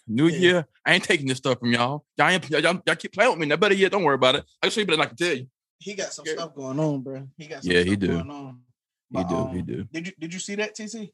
New 0.08 0.28
Yeah. 0.28 0.38
Year, 0.40 0.68
I 0.86 0.94
ain't 0.96 1.04
taking 1.04 1.28
this 1.28 1.38
stuff 1.38 1.60
from 1.60 1.72
y'all. 1.72 2.06
Y'all, 2.18 2.30
ain't, 2.30 2.50
y'all, 2.50 2.60
y'all, 2.62 2.96
keep 2.96 3.13
playing 3.13 3.32
with 3.32 3.40
me. 3.40 3.46
Now, 3.46 3.56
better 3.56 3.75
yet, 3.75 3.92
don't 3.92 4.04
worry 4.04 4.16
about 4.16 4.36
it. 4.36 4.46
I 4.62 4.66
can 4.68 4.72
show 4.72 4.82
you 4.82 4.88
better 4.88 4.98
than 4.98 5.06
I 5.06 5.10
can 5.10 5.16
tell 5.18 5.36
you. 5.38 5.48
he 5.80 5.94
got 5.94 6.12
some 6.13 6.25
Yeah. 6.25 6.34
stuff 6.34 6.56
going 6.56 6.80
on, 6.80 7.01
bro. 7.01 7.28
He 7.38 7.48
got 7.48 7.63
some 7.63 7.72
Yeah, 7.72 7.82
stuff 7.82 7.90
he 7.90 7.96
do. 7.96 8.08
going 8.08 8.30
on. 8.32 8.62
He 9.10 9.13
But, 9.16 9.30
do, 9.30 9.36
he 9.54 9.60
um, 9.60 9.66
do. 9.66 9.84
Did 9.92 10.08
you 10.08 10.13
did 10.20 10.34
you 10.34 10.40
see 10.40 10.56
that 10.56 10.75
TC? 10.75 11.12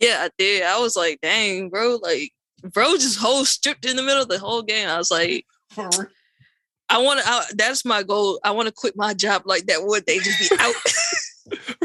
Yeah, 0.00 0.18
I 0.22 0.30
did. 0.38 0.62
I 0.64 0.78
was 0.78 0.96
like, 0.96 1.20
dang, 1.22 1.70
bro, 1.70 1.98
like, 2.02 2.32
bro, 2.72 2.96
just 2.96 3.18
whole 3.18 3.44
stripped 3.44 3.84
in 3.84 3.96
the 3.96 4.02
middle 4.02 4.22
of 4.22 4.28
the 4.28 4.38
whole 4.38 4.62
game. 4.62 4.88
I 4.88 4.98
was 4.98 5.10
like, 5.10 5.46
I 6.88 6.98
want 6.98 7.20
to. 7.20 7.56
That's 7.56 7.84
my 7.84 8.02
goal. 8.02 8.40
I 8.44 8.50
want 8.50 8.66
to 8.68 8.72
quit 8.74 8.94
my 8.96 9.14
job 9.14 9.42
like 9.46 9.66
that. 9.66 9.82
Would 9.84 10.06
they 10.06 10.18
just 10.18 10.50
be 10.50 10.56
out? 10.58 10.74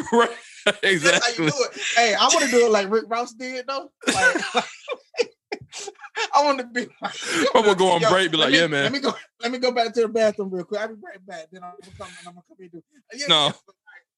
right, 0.13 0.29
That's 0.65 0.77
how 0.83 0.87
you 0.87 0.93
exactly. 0.93 1.45
do 1.47 1.53
it. 1.55 1.81
Hey, 1.95 2.13
I 2.13 2.23
want 2.27 2.45
to 2.45 2.51
do 2.51 2.65
it 2.65 2.71
like 2.71 2.89
Rick 2.89 3.05
Ross 3.07 3.33
did 3.33 3.65
though. 3.67 3.91
Like, 4.07 4.37
I 6.35 6.43
want 6.43 6.59
to 6.59 6.65
be. 6.65 6.87
Like, 7.01 7.15
I'm 7.55 7.63
gonna 7.63 7.75
go 7.75 7.91
on 7.91 8.01
Yo, 8.01 8.09
break, 8.09 8.31
be 8.31 8.37
like, 8.37 8.51
me- 8.51 8.55
yeah, 8.57 8.61
Let 8.63 8.71
man. 8.71 8.91
me 8.91 8.99
go. 8.99 9.13
Let 9.41 9.51
me 9.51 9.57
go 9.57 9.71
back 9.71 9.93
to 9.93 10.01
the 10.01 10.07
bathroom 10.09 10.49
real 10.51 10.65
quick. 10.65 10.81
I'll 10.81 10.87
be 10.89 10.95
right 10.95 11.25
back. 11.25 11.47
Then 11.51 11.63
I'm 11.63 11.71
gonna 11.81 11.95
come. 11.97 12.07
and 12.19 12.27
I'm 12.27 12.33
gonna 12.33 12.43
come 12.47 12.57
and 12.59 12.71
do- 12.71 12.77
uh, 12.77 13.15
Yeah, 13.15 13.25
No. 13.27 13.51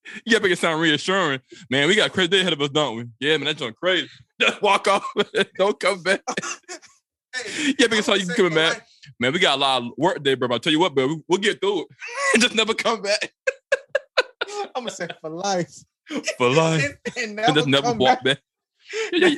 yeah. 0.15 0.21
You 0.25 0.31
gotta 0.33 0.43
make 0.43 0.51
it 0.53 0.59
sound 0.59 0.81
reassuring. 0.81 1.39
Man, 1.69 1.87
we 1.87 1.95
got 1.95 2.13
day 2.13 2.41
ahead 2.41 2.53
of 2.53 2.61
us, 2.61 2.69
don't 2.69 2.97
we? 2.97 3.05
Yeah, 3.19 3.37
man, 3.37 3.45
that's 3.45 3.59
going 3.59 3.73
crazy. 3.73 4.09
Just 4.41 4.61
walk 4.61 4.87
off. 4.87 5.05
don't 5.57 5.79
come 5.79 6.01
back. 6.01 6.21
Hey, 7.35 7.73
Yeah, 7.79 7.85
I 7.85 7.87
because 7.87 8.07
how 8.07 8.13
you 8.15 8.27
coming 8.27 8.53
back? 8.55 8.73
like- 8.73 8.83
man, 9.19 9.33
we 9.33 9.39
got 9.39 9.57
a 9.57 9.61
lot 9.61 9.81
of 9.83 9.89
work 9.97 10.15
today, 10.15 10.33
bro. 10.35 10.47
But 10.47 10.55
I'll 10.55 10.59
tell 10.59 10.73
you 10.73 10.79
what, 10.79 10.93
bro, 10.95 11.07
we- 11.07 11.21
we'll 11.27 11.39
get 11.39 11.61
through 11.61 11.81
it. 12.33 12.41
just 12.41 12.55
never 12.55 12.73
come 12.73 13.01
back 13.01 13.31
I'm 14.75 14.83
gonna 14.83 14.91
say 14.91 15.07
for 15.21 15.29
life. 15.29 15.73
for 16.37 16.49
life. 16.49 16.85
and, 17.17 17.39
and 17.39 17.55
just 17.55 17.67
never 17.67 17.93
walk 17.93 18.23
back. 18.23 18.39
Yeah, 19.13 19.29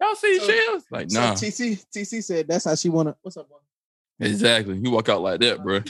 Y'all 0.00 0.14
see 0.14 0.38
So- 0.38 0.46
shells? 0.50 0.84
Like, 0.90 1.10
So 1.10 1.20
nah. 1.20 1.32
TC 1.34 1.84
TC 1.94 2.22
said 2.24 2.48
that's 2.48 2.64
how 2.64 2.74
she 2.74 2.88
wanna. 2.88 3.14
What's 3.22 3.36
up, 3.36 3.48
boy? 3.48 3.56
Exactly. 4.20 4.78
You 4.78 4.90
walk 4.90 5.08
out 5.08 5.20
like 5.22 5.40
that, 5.40 5.58
uh, 5.60 5.62
bro. 5.62 5.80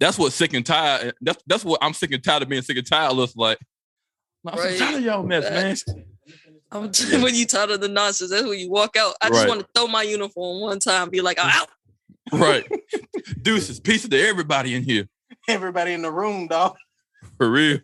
That's 0.00 0.18
what 0.18 0.32
sick 0.32 0.52
and 0.54 0.64
tired. 0.64 1.14
That's 1.20 1.42
that's 1.46 1.64
what 1.64 1.78
I'm 1.82 1.94
sick 1.94 2.12
and 2.12 2.22
tired 2.22 2.42
of 2.42 2.48
being 2.48 2.62
sick 2.62 2.76
and 2.76 2.86
tired 2.86 3.14
looks 3.14 3.34
like. 3.36 3.58
I'm 4.46 4.58
Right. 4.58 4.78
so 4.78 4.84
tired 4.84 4.94
of 4.96 5.00
y'all 5.02 5.22
mess, 5.22 5.44
man. 5.50 5.76
I'm 6.70 6.90
when 7.22 7.34
you 7.34 7.46
tired 7.46 7.70
of 7.70 7.80
the 7.80 7.88
nonsense, 7.88 8.30
that's 8.30 8.46
when 8.46 8.58
you 8.58 8.70
walk 8.70 8.96
out. 8.96 9.14
I 9.22 9.28
just 9.28 9.40
Right. 9.40 9.48
want 9.48 9.60
to 9.60 9.66
throw 9.74 9.86
my 9.86 10.02
uniform 10.02 10.60
one 10.60 10.78
time, 10.80 11.08
be 11.10 11.20
like, 11.20 11.38
I'm 11.40 11.50
out. 11.50 11.68
Right. 12.32 12.66
Deuces, 13.42 13.78
pieces 13.78 14.10
to 14.10 14.20
everybody 14.20 14.74
in 14.74 14.82
here. 14.82 15.08
Everybody 15.48 15.92
in 15.92 16.02
the 16.02 16.10
room, 16.10 16.48
dog. 16.48 16.76
For 17.38 17.48
real. 17.48 17.78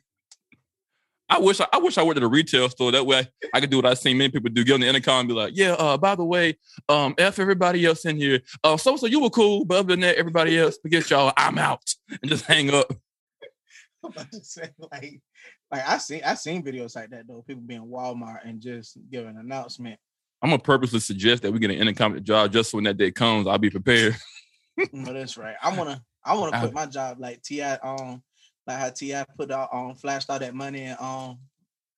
I 1.33 1.39
wish 1.39 1.61
I, 1.62 1.67
I 1.73 1.79
wish 1.79 1.97
I 1.97 2.03
worked 2.03 2.19
at 2.19 2.23
a 2.23 2.29
retail 2.29 2.69
store. 2.69 2.93
That 2.93 3.07
way 3.07 3.27
I 3.55 3.61
could 3.61 3.71
do 3.71 3.79
what 3.79 3.87
I've 3.87 3.99
seen 3.99 4.19
many 4.19 4.31
people 4.31 4.51
do. 4.51 4.65
Get 4.65 4.75
on 4.75 4.81
the 4.81 4.87
intercom 4.87 5.21
and 5.21 5.29
be 5.29 5.35
like, 5.35 5.53
yeah, 5.57 5.73
uh, 5.73 5.97
by 5.97 6.15
the 6.15 6.25
way, 6.25 6.59
um, 6.91 7.15
F 7.17 7.39
everybody 7.39 7.87
else 7.87 8.05
in 8.05 8.19
here. 8.19 8.41
Uh, 8.62 8.77
so 8.77 8.97
so 8.97 9.07
you 9.07 9.19
were 9.19 9.31
cool, 9.31 9.65
but 9.65 9.79
other 9.79 9.89
than 9.89 10.01
that, 10.01 10.17
everybody 10.17 10.59
else, 10.59 10.77
forget 10.83 11.09
y'all, 11.09 11.33
I'm 11.37 11.57
out. 11.57 11.83
And 12.21 12.31
just 12.31 12.45
hang 12.45 12.69
up. 12.69 12.93
I'm 14.05 14.11
about 14.11 14.31
to 14.33 14.45
say, 14.45 14.69
like, 14.93 15.23
like 15.71 15.89
I 15.89 15.97
seen 15.97 16.21
I 16.23 16.35
seen 16.35 16.62
videos 16.62 16.95
like 16.95 17.09
that 17.11 17.27
though. 17.27 17.43
People 17.47 17.62
being 17.62 17.87
Walmart 17.87 18.47
and 18.47 18.61
just 18.61 18.99
giving 19.11 19.31
an 19.31 19.39
announcement. 19.39 19.99
I'm 20.43 20.51
gonna 20.51 20.61
purposely 20.61 21.01
suggest 21.01 21.43
that 21.43 21.53
we 21.53 21.59
get 21.59 21.71
an 21.71 21.79
intercom 21.79 22.23
job 22.23 22.53
just 22.53 22.71
so 22.71 22.77
when 22.77 22.85
that 22.85 22.99
day 22.99 23.11
comes, 23.11 23.47
I'll 23.47 23.57
be 23.57 23.71
prepared. 23.71 24.17
no, 24.93 25.15
that's 25.15 25.39
right. 25.39 25.57
I 25.62 25.75
wanna 25.75 26.03
I 26.23 26.35
wanna 26.35 26.61
put 26.61 26.75
my 26.75 26.85
job 26.85 27.19
like 27.19 27.41
Ti 27.43 27.62
um 27.62 28.23
like 28.66 28.78
how 28.78 28.90
Ti 28.90 29.14
put 29.37 29.50
out 29.50 29.69
um 29.73 29.95
flashed 29.95 30.31
all 30.31 30.38
that 30.38 30.54
money 30.54 30.83
and 30.83 30.99
um 31.00 31.38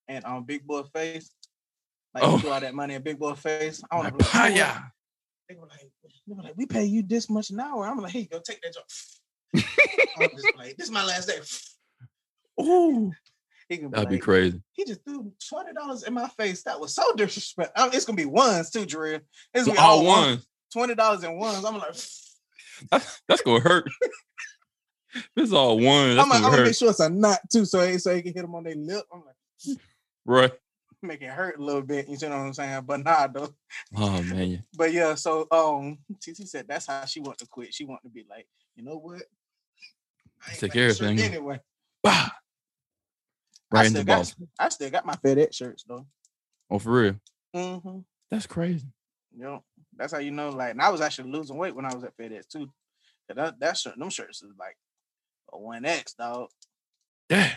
and 0.09 0.25
um 0.25 0.45
Big 0.45 0.67
Boy 0.67 0.83
face. 0.95 1.31
Like 2.15 2.25
Oh. 2.25 2.39
threw 2.39 2.51
all 2.51 2.61
that 2.61 2.75
money 2.75 2.95
in 2.95 3.03
Big 3.03 3.19
Boy 3.19 3.35
face. 3.35 3.83
I 3.91 3.99
Like, 3.99 4.17
be 4.17 4.25
like, 4.25 4.35
"You 4.35 4.41
know 4.41 4.45
what?" 4.47 4.53
"Paya." 4.55 4.91
they 5.49 5.55
were 5.57 5.67
like, 5.67 5.91
they 6.27 6.35
were 6.35 6.43
like, 6.43 6.57
we 6.57 6.65
pay 6.67 6.85
you 6.85 7.03
this 7.03 7.29
much 7.29 7.51
an 7.51 7.61
hour. 7.61 7.87
I'm 7.87 7.99
like, 7.99 8.13
hey, 8.13 8.25
go 8.25 8.39
take 8.41 8.63
that 8.63 8.73
job. 8.73 8.85
I'm 10.19 10.31
just 10.31 10.57
like, 10.57 10.77
this 10.77 10.87
is 10.87 10.91
my 10.91 11.05
last 11.05 11.27
day. 11.29 11.39
Ooh, 12.63 13.13
He 13.69 13.77
that'd 13.79 14.09
be 14.11 14.17
like, 14.17 14.23
crazy. 14.23 14.63
He 14.73 14.85
just 14.85 15.03
threw 15.05 15.33
twenty 15.49 15.73
dollars 15.73 16.03
in 16.05 16.13
my 16.15 16.29
face. 16.29 16.63
That 16.65 16.79
was 16.81 16.95
so 16.95 17.15
disrespectful. 17.15 17.73
I 17.83 17.87
mean, 17.87 17.95
it's 17.95 18.05
gonna 18.05 18.17
be 18.17 18.27
ones 18.27 18.71
too, 18.71 18.85
Drew. 18.85 19.21
It's 19.55 19.65
gonna 19.67 19.73
be 19.73 19.79
All 19.79 19.99
all 20.01 20.05
one. 20.05 20.23
ones. 20.29 20.47
Twenty 20.73 20.95
dollars 20.95 21.25
in 21.25 21.39
ones. 21.39 21.65
I'm 21.65 21.79
like, 21.79 21.95
That's, 22.91 23.23
that's 23.29 23.41
gonna 23.43 23.61
hurt. 23.61 23.89
this 25.37 25.47
is 25.49 25.53
all 25.53 25.79
one. 25.79 26.17
That's 26.17 26.21
I'm, 26.23 26.29
gonna- 26.29 26.35
I'm 26.35 26.43
gonna 26.43 26.51
gonna 26.57 26.63
make 26.65 26.75
sure 26.77 26.91
it's 26.91 27.01
a 27.01 27.09
knot 27.11 27.39
too, 27.51 27.65
so 27.65 27.87
he 27.87 27.99
so 27.99 28.15
he 28.15 28.23
can 28.23 28.35
hit 28.35 28.45
him 28.45 28.55
on 28.55 28.65
their 28.65 28.75
lip. 28.75 29.05
I'm 29.13 29.23
like, 29.25 29.79
Right. 30.27 30.53
make 31.03 31.21
it 31.23 31.29
hurt 31.31 31.59
a 31.59 31.63
little 31.63 31.83
bit. 31.83 32.09
You 32.09 32.17
know 32.23 32.31
what 32.31 32.45
I'm 32.47 32.55
saying? 32.55 32.83
But 32.87 33.05
nah, 33.05 33.27
though. 33.29 33.55
Oh 33.97 34.23
man. 34.23 34.65
But 34.77 34.93
yeah, 34.93 35.15
so 35.15 35.47
um, 35.51 35.99
TT 36.21 36.49
said 36.49 36.67
that's 36.69 36.87
how 36.87 37.05
she 37.05 37.21
wanted 37.21 37.39
to 37.41 37.47
quit. 37.47 37.75
She 37.75 37.85
wanted 37.85 38.05
to 38.05 38.09
be 38.11 38.25
like, 38.29 38.47
you 38.77 38.83
know 38.85 38.97
what? 38.97 39.23
I 40.47 40.53
Take 40.55 40.73
care 40.73 40.93
shirt 40.93 41.03
everything. 41.03 41.33
anyway. 41.35 41.61
Bah. 42.03 42.29
I 42.31 42.31
Right 43.71 43.87
in 43.87 43.91
still 43.93 44.03
the 44.03 44.07
got. 44.07 44.35
I 44.59 44.69
still 44.69 44.91
got 44.91 45.07
my 45.07 45.15
FedEx 45.15 45.55
shirts 45.55 45.85
though. 45.87 46.07
Oh, 46.71 46.79
for 46.79 46.91
real. 46.93 47.17
Mm-hmm. 47.55 47.99
That's 48.31 48.47
crazy. 48.47 48.87
You 49.37 49.43
know, 49.43 49.65
that's 49.97 50.13
how 50.13 50.19
you 50.19 50.31
know. 50.31 50.51
Like, 50.51 50.71
and 50.73 50.81
I 50.83 50.91
was 50.91 51.01
actually 51.01 51.31
losing 51.31 51.57
weight 51.57 51.75
when 51.75 51.85
I 51.85 51.95
was 51.95 52.05
at 52.05 52.17
FedEx 52.17 52.47
too. 52.49 52.71
That 53.29 53.59
that 53.59 53.77
shirt, 53.77 53.99
them 53.99 54.11
shirts 54.11 54.43
is 54.43 54.53
like 54.59 54.77
a 55.55 55.59
one 55.59 55.85
X 55.85 56.15
dog. 56.15 56.49
Yeah. 57.31 57.51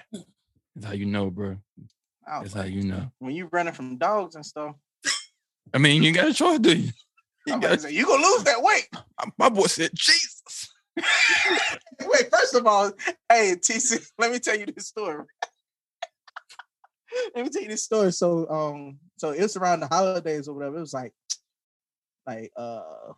That's 0.76 0.88
how 0.88 0.94
you 0.94 1.06
know, 1.06 1.30
bro. 1.30 1.58
That's 2.26 2.54
how 2.54 2.64
you 2.64 2.84
know. 2.84 3.12
when 3.20 3.34
you 3.34 3.50
running 3.52 3.74
from 3.74 3.98
dogs 3.98 4.36
and 4.36 4.46
stuff, 4.46 4.76
I 5.74 5.80
mean, 5.80 6.04
you 6.04 6.12
got 6.14 6.28
a 6.28 6.34
choice, 6.34 6.60
do 6.60 6.78
you? 6.78 6.92
You 7.46 7.54
I'm 7.54 7.60
got 7.60 7.90
you 7.92 8.06
gonna 8.06 8.22
lose 8.24 8.44
that 8.44 8.62
weight. 8.62 8.90
my 9.38 9.50
boy 9.50 9.68
said, 9.68 9.92
Jesus. 9.94 10.70
Wait, 10.98 12.30
first 12.32 12.56
of 12.56 12.66
all, 12.68 12.92
hey 13.30 13.56
TC, 13.56 14.06
let 14.18 14.32
me 14.32 14.40
tell 14.40 14.58
you 14.58 14.66
this 14.66 14.88
story. 14.88 15.24
let 17.36 17.44
me 17.46 17.50
tell 17.50 17.62
you 17.62 17.70
this 17.70 17.84
story. 17.84 18.12
So, 18.12 18.50
um, 18.50 19.00
so 19.18 19.32
it 19.32 19.42
was 19.42 19.56
around 19.58 19.80
the 19.80 19.88
holidays 19.88 20.48
or 20.48 20.56
whatever. 20.56 20.78
It 20.78 20.82
was 20.82 20.94
like, 20.94 21.14
like, 22.26 22.52
uh, 22.56 23.14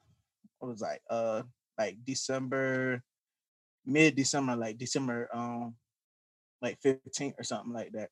what 0.60 0.70
was 0.70 0.82
like, 0.82 1.02
uh, 1.10 1.44
like 1.78 1.98
December, 2.06 3.02
mid 3.90 4.16
December, 4.16 4.56
like 4.56 4.78
December, 4.78 5.30
um, 5.34 5.76
like 6.62 6.80
15th 6.82 7.34
or 7.40 7.44
something 7.44 7.74
like 7.74 7.92
that. 7.94 8.10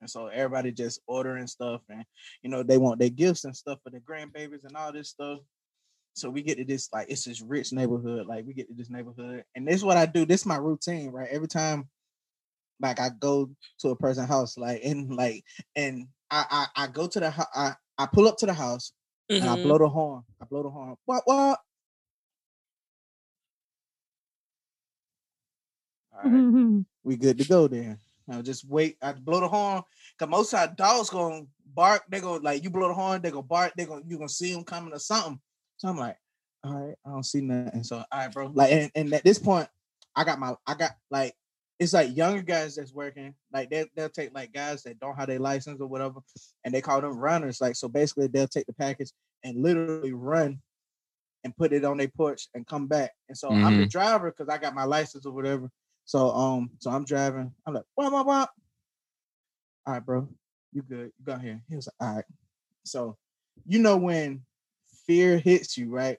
And 0.00 0.10
so 0.10 0.26
everybody 0.26 0.72
just 0.72 1.00
ordering 1.06 1.46
stuff, 1.46 1.80
and 1.88 2.04
you 2.42 2.50
know 2.50 2.62
they 2.62 2.76
want 2.78 3.00
their 3.00 3.08
gifts 3.10 3.44
and 3.44 3.56
stuff 3.56 3.78
for 3.82 3.90
their 3.90 4.00
grandbabies 4.00 4.64
and 4.64 4.76
all 4.76 4.92
this 4.92 5.08
stuff. 5.10 5.40
So 6.14 6.30
we 6.30 6.42
get 6.42 6.58
to 6.58 6.64
this 6.64 6.88
like 6.92 7.06
it's 7.10 7.24
this 7.24 7.40
rich 7.40 7.72
neighborhood. 7.72 8.26
Like 8.26 8.46
we 8.46 8.52
get 8.54 8.68
to 8.68 8.74
this 8.74 8.90
neighborhood, 8.90 9.44
and 9.54 9.66
this 9.66 9.76
is 9.76 9.84
what 9.84 9.96
I 9.96 10.06
do. 10.06 10.26
This 10.26 10.42
is 10.42 10.46
my 10.46 10.56
routine, 10.56 11.10
right? 11.12 11.28
Every 11.30 11.48
time, 11.48 11.88
like 12.80 13.00
I 13.00 13.08
go 13.18 13.50
to 13.80 13.88
a 13.90 13.96
person's 13.96 14.28
house, 14.28 14.58
like 14.58 14.82
and 14.84 15.14
like 15.14 15.44
and 15.76 16.08
I 16.30 16.66
I, 16.76 16.84
I 16.84 16.86
go 16.88 17.06
to 17.08 17.20
the. 17.20 17.48
I 17.54 17.74
I 17.98 18.06
pull 18.06 18.28
up 18.28 18.36
to 18.38 18.46
the 18.46 18.52
house 18.54 18.92
and 19.30 19.48
I 19.48 19.56
Mhm. 19.56 19.62
blow 19.62 19.78
the 19.78 19.88
horn. 19.88 20.22
I 20.40 20.44
blow 20.44 20.62
the 20.62 20.70
horn. 20.70 20.96
What 21.06 21.22
what? 21.24 21.58
All 26.24 26.30
right, 26.30 26.84
we 27.04 27.16
good 27.16 27.38
to 27.38 27.44
go 27.44 27.68
then. 27.68 27.98
Now 28.26 28.42
just 28.42 28.68
wait. 28.68 28.96
I 29.02 29.12
blow 29.12 29.40
the 29.40 29.48
horn. 29.48 29.82
Cause 30.18 30.28
most 30.28 30.52
of 30.52 30.60
our 30.60 30.68
dogs 30.68 31.10
gonna 31.10 31.46
bark. 31.74 32.04
They 32.08 32.20
go 32.20 32.34
like 32.34 32.64
you 32.64 32.70
blow 32.70 32.88
the 32.88 32.94
horn. 32.94 33.22
They 33.22 33.30
go 33.30 33.42
bark. 33.42 33.74
They 33.76 33.84
go 33.84 34.02
you 34.06 34.16
gonna 34.16 34.28
see 34.28 34.52
them 34.52 34.64
coming 34.64 34.92
or 34.92 34.98
something. 34.98 35.40
So 35.76 35.88
I'm 35.88 35.98
like, 35.98 36.16
all 36.64 36.74
right, 36.74 36.96
I 37.04 37.10
don't 37.10 37.24
see 37.24 37.40
nothing. 37.40 37.84
So 37.84 37.98
all 37.98 38.06
right, 38.12 38.32
bro. 38.32 38.50
Like 38.52 38.72
and, 38.72 38.90
and 38.94 39.14
at 39.14 39.24
this 39.24 39.38
point, 39.38 39.68
I 40.14 40.24
got 40.24 40.38
my 40.38 40.54
I 40.66 40.74
got 40.74 40.92
like 41.10 41.34
it's 41.78 41.92
like 41.92 42.16
younger 42.16 42.42
guys 42.42 42.76
that's 42.76 42.92
working. 42.92 43.34
Like 43.52 43.70
they 43.70 43.86
they'll 43.94 44.08
take 44.08 44.34
like 44.34 44.52
guys 44.52 44.82
that 44.84 44.98
don't 44.98 45.16
have 45.16 45.28
their 45.28 45.38
license 45.38 45.80
or 45.80 45.86
whatever, 45.86 46.20
and 46.64 46.74
they 46.74 46.80
call 46.80 47.00
them 47.00 47.18
runners. 47.18 47.60
Like 47.60 47.76
so 47.76 47.88
basically 47.88 48.26
they'll 48.26 48.48
take 48.48 48.66
the 48.66 48.72
package 48.72 49.10
and 49.44 49.62
literally 49.62 50.12
run 50.12 50.60
and 51.44 51.56
put 51.56 51.72
it 51.72 51.84
on 51.84 51.98
their 51.98 52.08
porch 52.08 52.48
and 52.54 52.66
come 52.66 52.88
back. 52.88 53.12
And 53.28 53.38
so 53.38 53.50
I'm 53.50 53.76
the 53.76 53.82
mm-hmm. 53.82 53.88
driver 53.88 54.32
because 54.32 54.52
I 54.52 54.58
got 54.58 54.74
my 54.74 54.82
license 54.82 55.26
or 55.26 55.32
whatever. 55.32 55.70
So 56.06 56.30
um, 56.30 56.70
so 56.78 56.90
I'm 56.90 57.04
driving. 57.04 57.52
I'm 57.66 57.74
like, 57.74 57.84
wah, 57.96 58.08
wah, 58.08 58.22
wah. 58.22 58.46
All 59.86 59.94
right, 59.94 60.04
bro, 60.04 60.28
you 60.72 60.82
good? 60.82 61.12
You 61.18 61.24
got 61.24 61.42
here. 61.42 61.60
He 61.68 61.76
was 61.76 61.88
like, 61.88 62.08
all 62.08 62.16
right. 62.16 62.24
So 62.84 63.16
you 63.66 63.80
know 63.80 63.96
when 63.96 64.42
fear 65.06 65.38
hits 65.38 65.76
you, 65.76 65.90
right? 65.90 66.18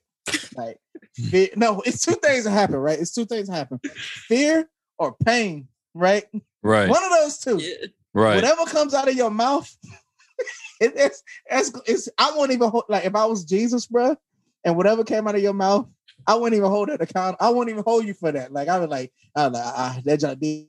Like 0.55 0.77
fear. 1.15 1.49
No, 1.55 1.81
it's 1.85 2.05
two 2.05 2.15
things 2.15 2.43
that 2.43 2.51
happen, 2.51 2.75
right? 2.75 2.99
It's 2.99 3.13
two 3.13 3.25
things 3.25 3.47
that 3.47 3.55
happen: 3.55 3.79
fear 4.27 4.69
or 4.99 5.15
pain, 5.25 5.69
right? 5.93 6.25
Right. 6.61 6.89
One 6.89 7.03
of 7.03 7.11
those 7.11 7.37
two. 7.39 7.57
Yeah. 7.57 7.87
Right. 8.13 8.35
Whatever 8.35 8.65
comes 8.65 8.93
out 8.93 9.07
of 9.07 9.15
your 9.15 9.29
mouth, 9.29 9.73
it, 10.81 10.93
it's, 10.95 11.23
it's 11.49 11.71
it's 11.85 12.09
I 12.17 12.31
won't 12.35 12.51
even 12.51 12.69
hold 12.69 12.85
like 12.89 13.05
if 13.05 13.15
I 13.15 13.25
was 13.25 13.45
Jesus, 13.45 13.85
bro, 13.85 14.17
and 14.65 14.75
whatever 14.75 15.05
came 15.05 15.27
out 15.27 15.35
of 15.35 15.41
your 15.41 15.53
mouth, 15.53 15.87
I 16.27 16.35
wouldn't 16.35 16.57
even 16.57 16.69
hold 16.69 16.89
it 16.89 17.01
account. 17.01 17.37
I 17.39 17.49
wouldn't 17.49 17.69
even 17.69 17.83
hold 17.85 18.05
you 18.05 18.13
for 18.13 18.31
that. 18.31 18.51
Like 18.51 18.67
I 18.67 18.77
was 18.79 18.89
like, 18.89 19.11
I 19.35 19.47
was 19.47 19.53
like, 19.53 19.63
ah, 19.65 19.99
that 20.03 20.19
just 20.19 20.39
did. 20.39 20.67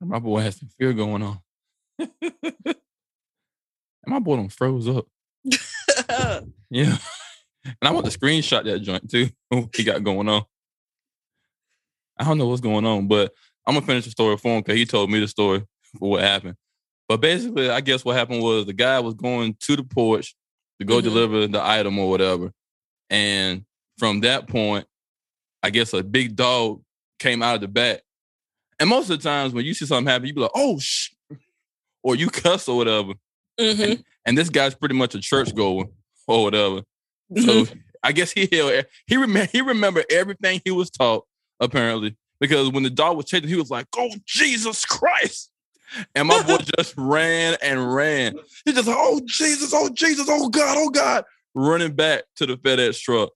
My 0.00 0.18
boy 0.18 0.40
has 0.40 0.56
some 0.56 0.68
fear 0.76 0.92
going 0.92 1.22
on. 1.22 1.40
and 1.98 2.76
my 4.06 4.18
boy 4.18 4.36
done 4.36 4.48
froze 4.48 4.88
up. 4.88 5.06
Yeah. 6.70 6.96
And 7.66 7.76
I 7.82 7.92
want 7.92 8.04
to 8.10 8.18
screenshot 8.18 8.64
that 8.64 8.80
joint 8.80 9.08
too. 9.10 9.28
What 9.48 9.74
he 9.74 9.84
got 9.84 10.02
going 10.02 10.28
on. 10.28 10.42
I 12.18 12.24
don't 12.24 12.36
know 12.38 12.46
what's 12.48 12.60
going 12.60 12.84
on, 12.84 13.06
but 13.08 13.32
I'm 13.66 13.74
gonna 13.74 13.86
finish 13.86 14.04
the 14.04 14.10
story 14.10 14.36
for 14.36 14.56
him 14.56 14.60
because 14.62 14.76
he 14.76 14.84
told 14.84 15.10
me 15.10 15.20
the 15.20 15.28
story 15.28 15.60
for 15.98 16.10
what 16.10 16.22
happened. 16.22 16.56
But 17.08 17.20
basically, 17.20 17.70
I 17.70 17.80
guess 17.80 18.04
what 18.04 18.16
happened 18.16 18.42
was 18.42 18.66
the 18.66 18.72
guy 18.72 18.98
was 19.00 19.14
going 19.14 19.56
to 19.60 19.76
the 19.76 19.84
porch 19.84 20.34
to 20.80 20.84
go 20.84 20.98
Mhm. 21.00 21.04
deliver 21.04 21.46
the 21.46 21.64
item 21.64 21.98
or 21.98 22.10
whatever. 22.10 22.52
And 23.08 23.64
from 23.98 24.20
that 24.20 24.48
point, 24.48 24.86
I 25.62 25.70
guess 25.70 25.92
a 25.92 26.02
big 26.02 26.36
dog 26.36 26.82
came 27.18 27.42
out 27.42 27.54
of 27.56 27.60
the 27.60 27.68
back. 27.68 28.02
And 28.80 28.88
most 28.90 29.08
of 29.10 29.20
the 29.20 29.28
times 29.28 29.52
when 29.52 29.64
you 29.64 29.72
see 29.74 29.86
something 29.86 30.10
happen, 30.10 30.26
you 30.28 30.34
be 30.34 30.40
like, 30.40 30.50
oh 30.54 30.78
sh 30.78 31.10
or 32.02 32.16
you 32.16 32.28
cuss 32.30 32.68
or 32.68 32.76
whatever. 32.76 33.12
Mhm. 33.58 34.02
And 34.26 34.36
this 34.36 34.50
guy's 34.50 34.74
pretty 34.74 34.94
much 34.94 35.14
a 35.14 35.20
church 35.20 35.54
goer 35.54 35.84
or 36.26 36.42
whatever. 36.44 36.82
So 37.36 37.66
I 38.02 38.12
guess 38.12 38.32
he 38.32 38.48
held, 38.50 38.84
he 39.06 39.16
remember 39.16 39.48
he 39.50 39.60
remembered 39.60 40.06
everything 40.10 40.60
he 40.64 40.70
was 40.70 40.90
taught 40.90 41.24
apparently 41.60 42.16
because 42.40 42.70
when 42.70 42.82
the 42.82 42.90
dog 42.90 43.16
was 43.16 43.26
chasing, 43.26 43.48
he 43.48 43.56
was 43.56 43.70
like, 43.70 43.86
"Oh 43.96 44.10
Jesus 44.26 44.84
Christ!" 44.84 45.50
And 46.14 46.28
my 46.28 46.42
boy 46.42 46.58
just 46.76 46.94
ran 46.96 47.56
and 47.62 47.94
ran. 47.94 48.34
He 48.64 48.72
just 48.72 48.88
like, 48.88 48.96
"Oh 48.98 49.20
Jesus! 49.24 49.72
Oh 49.72 49.88
Jesus! 49.88 50.26
Oh 50.28 50.48
God! 50.48 50.76
Oh 50.78 50.90
God!" 50.90 51.24
Running 51.54 51.92
back 51.92 52.24
to 52.36 52.46
the 52.46 52.56
FedEx 52.56 53.00
truck. 53.00 53.30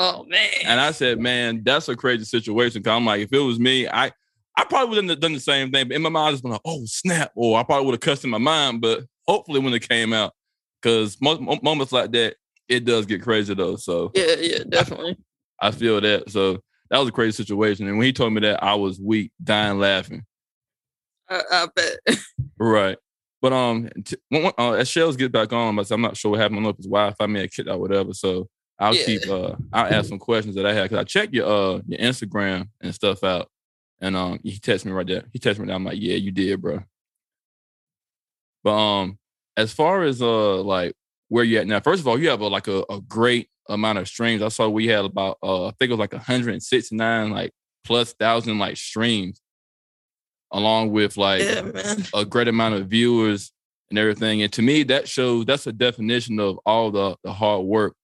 Oh 0.00 0.24
man. 0.24 0.48
And 0.64 0.80
I 0.80 0.92
said, 0.92 1.20
man, 1.20 1.62
that's 1.62 1.90
a 1.90 1.94
crazy 1.94 2.24
situation. 2.24 2.82
Cause 2.82 2.90
I'm 2.90 3.04
like, 3.04 3.20
if 3.20 3.32
it 3.34 3.38
was 3.38 3.60
me, 3.60 3.86
I 3.86 4.10
I 4.56 4.64
probably 4.64 4.88
wouldn't 4.88 5.10
have 5.10 5.20
done 5.20 5.34
the 5.34 5.40
same 5.40 5.70
thing. 5.70 5.88
But 5.88 5.94
in 5.94 6.00
my 6.00 6.08
mind, 6.08 6.28
I 6.28 6.30
just 6.30 6.42
been 6.42 6.52
like, 6.52 6.62
oh 6.64 6.82
snap, 6.86 7.32
or 7.34 7.60
I 7.60 7.62
probably 7.62 7.84
would 7.84 7.92
have 7.92 8.00
cussed 8.00 8.24
in 8.24 8.30
my 8.30 8.38
mind. 8.38 8.80
But 8.80 9.04
hopefully, 9.28 9.60
when 9.60 9.74
it 9.74 9.86
came 9.86 10.14
out, 10.14 10.32
because 10.80 11.20
most 11.20 11.42
moments 11.62 11.92
like 11.92 12.12
that, 12.12 12.36
it 12.66 12.86
does 12.86 13.04
get 13.04 13.22
crazy 13.22 13.52
though. 13.52 13.76
So 13.76 14.10
yeah, 14.14 14.36
yeah, 14.40 14.62
definitely. 14.66 15.18
I, 15.60 15.68
I 15.68 15.70
feel 15.70 16.00
that. 16.00 16.30
So 16.30 16.62
that 16.88 16.98
was 16.98 17.10
a 17.10 17.12
crazy 17.12 17.32
situation. 17.42 17.86
And 17.86 17.98
when 17.98 18.06
he 18.06 18.12
told 18.14 18.32
me 18.32 18.40
that, 18.40 18.64
I 18.64 18.76
was 18.76 18.98
weak, 18.98 19.32
dying 19.44 19.78
laughing. 19.78 20.24
I, 21.28 21.42
I 21.52 21.68
bet. 21.76 21.98
right. 22.58 22.96
But 23.42 23.52
um, 23.52 23.90
t- 24.02 24.16
uh, 24.32 24.72
as 24.72 24.88
Shells 24.88 25.16
get 25.16 25.30
back 25.30 25.52
on, 25.52 25.76
but 25.76 25.90
I'm 25.90 26.00
not 26.00 26.16
sure 26.16 26.30
what 26.30 26.40
happened. 26.40 26.56
I 26.56 26.58
don't 26.58 26.64
know 26.64 26.70
if 26.70 26.76
his 26.78 26.86
Wi-Fi 26.86 27.26
may 27.26 27.42
have 27.42 27.50
kicked 27.50 27.68
out, 27.68 27.80
whatever. 27.80 28.14
So 28.14 28.48
I'll 28.80 28.94
yeah. 28.94 29.04
keep 29.04 29.28
uh, 29.28 29.54
I'll 29.72 29.92
ask 29.92 30.08
some 30.08 30.18
questions 30.18 30.54
that 30.54 30.64
I 30.64 30.72
had 30.72 30.84
because 30.84 30.98
I 30.98 31.04
checked 31.04 31.34
your 31.34 31.46
uh 31.46 31.80
your 31.86 32.00
Instagram 32.00 32.68
and 32.80 32.94
stuff 32.94 33.22
out, 33.22 33.48
and 34.00 34.16
um 34.16 34.40
he 34.42 34.58
texted 34.58 34.86
me 34.86 34.92
right 34.92 35.06
there. 35.06 35.24
He 35.32 35.38
texted 35.38 35.58
me 35.58 35.66
that 35.66 35.74
I'm 35.74 35.84
like, 35.84 36.00
yeah, 36.00 36.16
you 36.16 36.32
did, 36.32 36.62
bro. 36.62 36.82
But 38.64 38.70
um, 38.70 39.18
as 39.56 39.72
far 39.72 40.02
as 40.02 40.22
uh 40.22 40.62
like 40.62 40.94
where 41.28 41.44
you 41.44 41.58
at 41.58 41.66
now, 41.66 41.80
first 41.80 42.00
of 42.00 42.08
all, 42.08 42.18
you 42.18 42.30
have 42.30 42.40
a, 42.40 42.48
like 42.48 42.68
a, 42.68 42.82
a 42.88 43.00
great 43.02 43.48
amount 43.68 43.98
of 43.98 44.08
streams. 44.08 44.42
I 44.42 44.48
saw 44.48 44.68
we 44.68 44.86
had 44.86 45.04
about 45.04 45.36
uh 45.42 45.66
I 45.66 45.72
think 45.72 45.90
it 45.90 45.92
was 45.92 45.98
like 45.98 46.14
169 46.14 47.30
like 47.30 47.52
plus 47.84 48.14
thousand 48.14 48.58
like 48.58 48.78
streams 48.78 49.42
along 50.52 50.90
with 50.90 51.18
like 51.18 51.42
yeah, 51.42 51.70
a 52.14 52.24
great 52.24 52.48
amount 52.48 52.76
of 52.76 52.88
viewers 52.88 53.52
and 53.90 53.98
everything. 53.98 54.42
And 54.42 54.52
to 54.54 54.62
me, 54.62 54.84
that 54.84 55.06
shows 55.06 55.44
that's 55.44 55.66
a 55.66 55.72
definition 55.72 56.40
of 56.40 56.58
all 56.64 56.90
the, 56.90 57.16
the 57.22 57.32
hard 57.32 57.64
work 57.64 57.94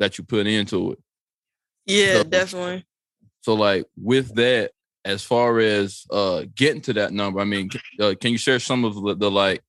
that 0.00 0.18
you 0.18 0.24
put 0.24 0.48
into 0.48 0.92
it. 0.92 0.98
Yeah, 1.86 2.14
so, 2.14 2.24
definitely. 2.24 2.84
So 3.42 3.54
like 3.54 3.84
with 3.96 4.34
that, 4.34 4.72
as 5.04 5.22
far 5.22 5.60
as 5.60 6.04
uh 6.10 6.44
getting 6.54 6.82
to 6.82 6.92
that 6.94 7.12
number, 7.12 7.38
I 7.40 7.44
mean, 7.44 7.70
uh, 8.00 8.14
can 8.20 8.32
you 8.32 8.38
share 8.38 8.58
some 8.58 8.84
of 8.84 8.94
the, 8.96 9.14
the, 9.14 9.30
like 9.30 9.62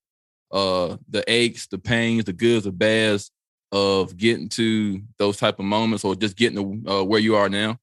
uh 0.51 0.97
the 1.09 1.23
aches, 1.31 1.67
the 1.67 1.77
pains, 1.77 2.25
the 2.25 2.33
goods, 2.33 2.65
the 2.65 2.71
bads 2.71 3.31
of 3.71 4.17
getting 4.17 4.49
to 4.49 5.01
those 5.17 5.37
type 5.37 5.59
of 5.59 5.65
moments, 5.65 6.03
or 6.03 6.15
just 6.15 6.35
getting 6.35 6.83
to 6.83 6.91
uh, 6.91 7.03
where 7.03 7.19
you 7.19 7.35
are 7.35 7.47
now? 7.49 7.77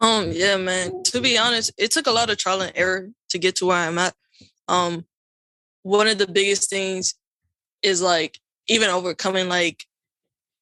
Um, 0.00 0.30
yeah, 0.30 0.56
man. 0.56 1.02
To 1.04 1.20
be 1.20 1.36
honest, 1.36 1.72
it 1.76 1.90
took 1.90 2.06
a 2.06 2.12
lot 2.12 2.30
of 2.30 2.38
trial 2.38 2.60
and 2.60 2.72
error 2.76 3.08
to 3.30 3.38
get 3.38 3.56
to 3.56 3.66
where 3.66 3.76
I'm 3.76 3.98
at. 3.98 4.14
Um, 4.68 5.04
one 5.82 6.06
of 6.06 6.18
the 6.18 6.28
biggest 6.28 6.70
things 6.70 7.14
is 7.82 8.00
like 8.00 8.38
even 8.68 8.90
overcoming 8.90 9.48
like 9.48 9.84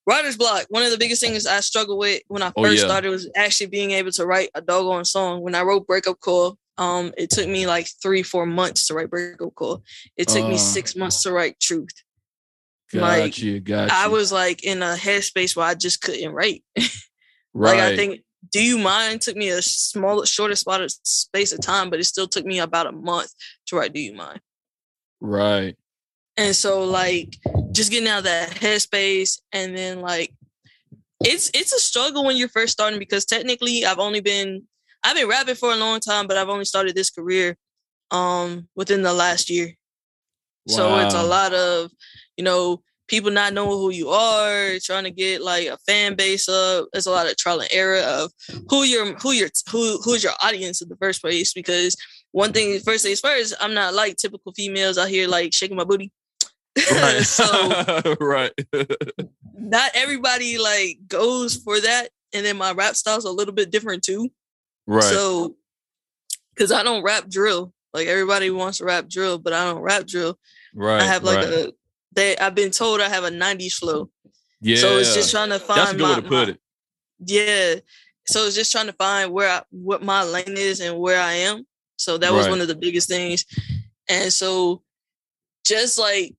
writer's 0.07 0.37
block. 0.37 0.67
One 0.69 0.83
of 0.83 0.91
the 0.91 0.99
biggest 0.99 1.21
things 1.21 1.47
I 1.47 1.61
struggled 1.61 1.99
with 1.99 2.23
when 2.29 2.43
I 2.43 2.53
oh, 2.57 2.63
first 2.63 2.79
oh, 2.79 2.83
yeah. 2.83 2.89
started 2.89 3.11
was 3.11 3.29
actually 3.35 3.67
being 3.67 3.91
able 3.93 4.13
to 4.13 4.27
write 4.27 4.51
a 4.55 4.61
doggone 4.61 5.05
song. 5.05 5.43
When 5.43 5.55
I 5.55 5.63
wrote 5.63 5.87
Breakup 5.87 6.21
Call, 6.21 6.57
um, 6.79 7.13
it 7.17 7.31
took 7.31 7.49
me 7.49 7.67
like 7.67 7.89
three, 8.03 8.23
four 8.23 8.47
months 8.47 8.87
to 8.87 8.95
write 8.95 9.11
Breakup 9.11 9.55
Call. 9.55 9.83
It 10.17 10.29
took 10.29 10.45
uh, 10.45 10.49
me 10.49 10.59
six 10.59 10.97
months 10.97 11.23
to 11.23 11.33
write 11.33 11.59
Truth. 11.61 11.91
Got 12.93 13.03
like, 13.03 13.39
you, 13.39 13.61
got 13.61 13.91
you. 13.91 13.97
I 13.97 14.09
was 14.09 14.31
like 14.31 14.63
in 14.63 14.83
a 14.83 14.95
headspace 14.95 15.57
where 15.57 15.67
I 15.67 15.75
just 15.75 16.01
couldn't 16.01 16.33
write. 16.33 16.63
right. 16.77 16.91
Like 17.55 17.79
I 17.79 17.97
think 17.97 18.21
do 18.53 18.63
You 18.63 18.79
Mind 18.79 19.21
took 19.23 19.37
me 19.37 19.49
a 19.49 19.63
small, 19.63 20.25
shorter 20.25 20.55
spot 20.55 20.83
of 20.83 20.91
space 20.91 21.53
of 21.53 21.61
time, 21.61 21.91
but 21.91 21.99
it 21.99 22.05
still 22.05 22.29
took 22.29 22.45
me 22.45 22.59
about 22.59 22.87
a 22.87 22.93
month 22.93 23.33
to 23.67 23.77
write 23.77 23.93
Do 23.93 24.01
You 24.01 24.15
Mind. 24.15 24.41
Right. 25.21 25.77
And 26.37 26.55
so 26.55 26.85
like 26.85 27.37
just 27.73 27.91
getting 27.91 28.09
out 28.09 28.19
of 28.19 28.25
that 28.25 28.51
headspace 28.51 29.41
and 29.53 29.77
then 29.77 30.01
like 30.01 30.33
it's 31.25 31.51
it's 31.55 31.73
a 31.73 31.79
struggle 31.79 32.25
when 32.25 32.37
you're 32.37 32.49
first 32.49 32.73
starting 32.73 32.99
because 32.99 33.25
technically 33.25 33.85
I've 33.85 33.99
only 33.99 34.21
been 34.21 34.65
I've 35.03 35.17
been 35.17 35.29
rapping 35.29 35.55
for 35.55 35.73
a 35.73 35.77
long 35.77 36.01
time, 36.01 36.27
but 36.27 36.37
I've 36.37 36.49
only 36.49 36.65
started 36.65 36.95
this 36.95 37.11
career 37.11 37.57
um 38.11 38.69
within 38.77 39.03
the 39.03 39.13
last 39.13 39.51
year. 39.51 39.75
Wow. 40.67 40.77
So 40.77 40.99
it's 40.99 41.15
a 41.15 41.23
lot 41.23 41.55
of, 41.55 41.91
you 42.37 42.45
know, 42.45 42.83
people 43.09 43.31
not 43.31 43.53
knowing 43.53 43.79
who 43.79 43.91
you 43.91 44.09
are, 44.11 44.73
trying 44.83 45.05
to 45.05 45.11
get 45.11 45.41
like 45.43 45.69
a 45.69 45.79
fan 45.87 46.15
base 46.15 46.49
up. 46.49 46.89
There's 46.93 47.07
a 47.07 47.11
lot 47.11 47.31
of 47.31 47.37
trial 47.37 47.61
and 47.61 47.69
error 47.73 48.01
of 48.01 48.33
who 48.69 48.83
your 48.83 49.15
who 49.15 49.33
your 49.33 49.49
who 49.71 49.99
who's 50.03 50.25
your 50.25 50.33
audience 50.43 50.83
in 50.83 50.89
the 50.89 50.97
first 50.97 51.23
place. 51.23 51.53
Because 51.53 51.97
one 52.33 52.53
thing, 52.53 52.79
first 52.81 53.05
things 53.05 53.21
first, 53.21 53.55
I'm 53.61 53.75
not 53.75 53.95
like 53.95 54.17
typical 54.17 54.53
females 54.53 54.99
out 54.99 55.09
here 55.09 55.29
like 55.29 55.55
shaking 55.55 55.77
my 55.77 55.85
booty. 55.85 56.13
Right. 56.91 57.21
so 57.23 58.15
right. 58.21 58.53
not 59.55 59.91
everybody 59.95 60.59
like 60.59 60.99
goes 61.09 61.57
for 61.57 61.81
that. 61.81 62.11
And 62.33 62.45
then 62.45 62.57
my 62.57 62.73
rap 62.73 62.97
style's 62.97 63.25
a 63.25 63.31
little 63.31 63.55
bit 63.55 63.71
different 63.71 64.03
too. 64.03 64.31
Right. 64.87 65.03
So 65.03 65.57
because 66.55 66.73
I 66.73 66.83
don't 66.83 67.03
rap 67.03 67.29
drill. 67.29 67.73
Like 67.95 68.09
everybody 68.09 68.51
wants 68.51 68.79
to 68.79 68.85
rap 68.85 69.09
drill, 69.09 69.39
but 69.39 69.53
I 69.53 69.65
don't 69.65 69.81
rap 69.81 70.07
drill. 70.07 70.39
Right. 70.75 71.01
I 71.01 71.05
have 71.05 71.25
like 71.25 71.39
right. 71.39 71.49
a 71.49 71.75
they 72.13 72.37
I've 72.37 72.55
been 72.55 72.71
told 72.71 73.01
I 73.01 73.09
have 73.09 73.25
a 73.25 73.31
90s 73.31 73.75
flow. 73.75 74.11
Yeah. 74.61 74.77
So 74.77 74.99
it's 74.99 75.15
just 75.15 75.31
trying 75.31 75.51
to 75.51 75.59
find 75.59 75.81
That's 75.81 75.93
a 75.93 75.97
good 75.97 76.03
my, 76.03 76.09
way 76.11 76.17
to 76.17 76.23
put 76.23 76.49
my, 76.49 76.53
it. 76.53 76.61
Yeah. 77.25 77.75
So 78.27 78.45
it's 78.45 78.57
just 78.57 78.73
trying 78.73 78.87
to 78.87 78.93
find 78.95 79.33
where 79.33 79.49
I, 79.49 79.63
what 79.71 80.03
my 80.03 80.25
lane 80.25 80.57
is 80.57 80.81
and 80.81 80.99
where 80.99 81.21
I 81.21 81.33
am. 81.33 81.67
So 81.97 82.19
that 82.19 82.33
was 82.33 82.47
right. 82.47 82.51
one 82.51 82.61
of 82.61 82.69
the 82.69 82.75
biggest 82.75 83.09
things. 83.09 83.47
And 84.09 84.33
so 84.33 84.83
just 85.65 85.99
like 85.99 86.35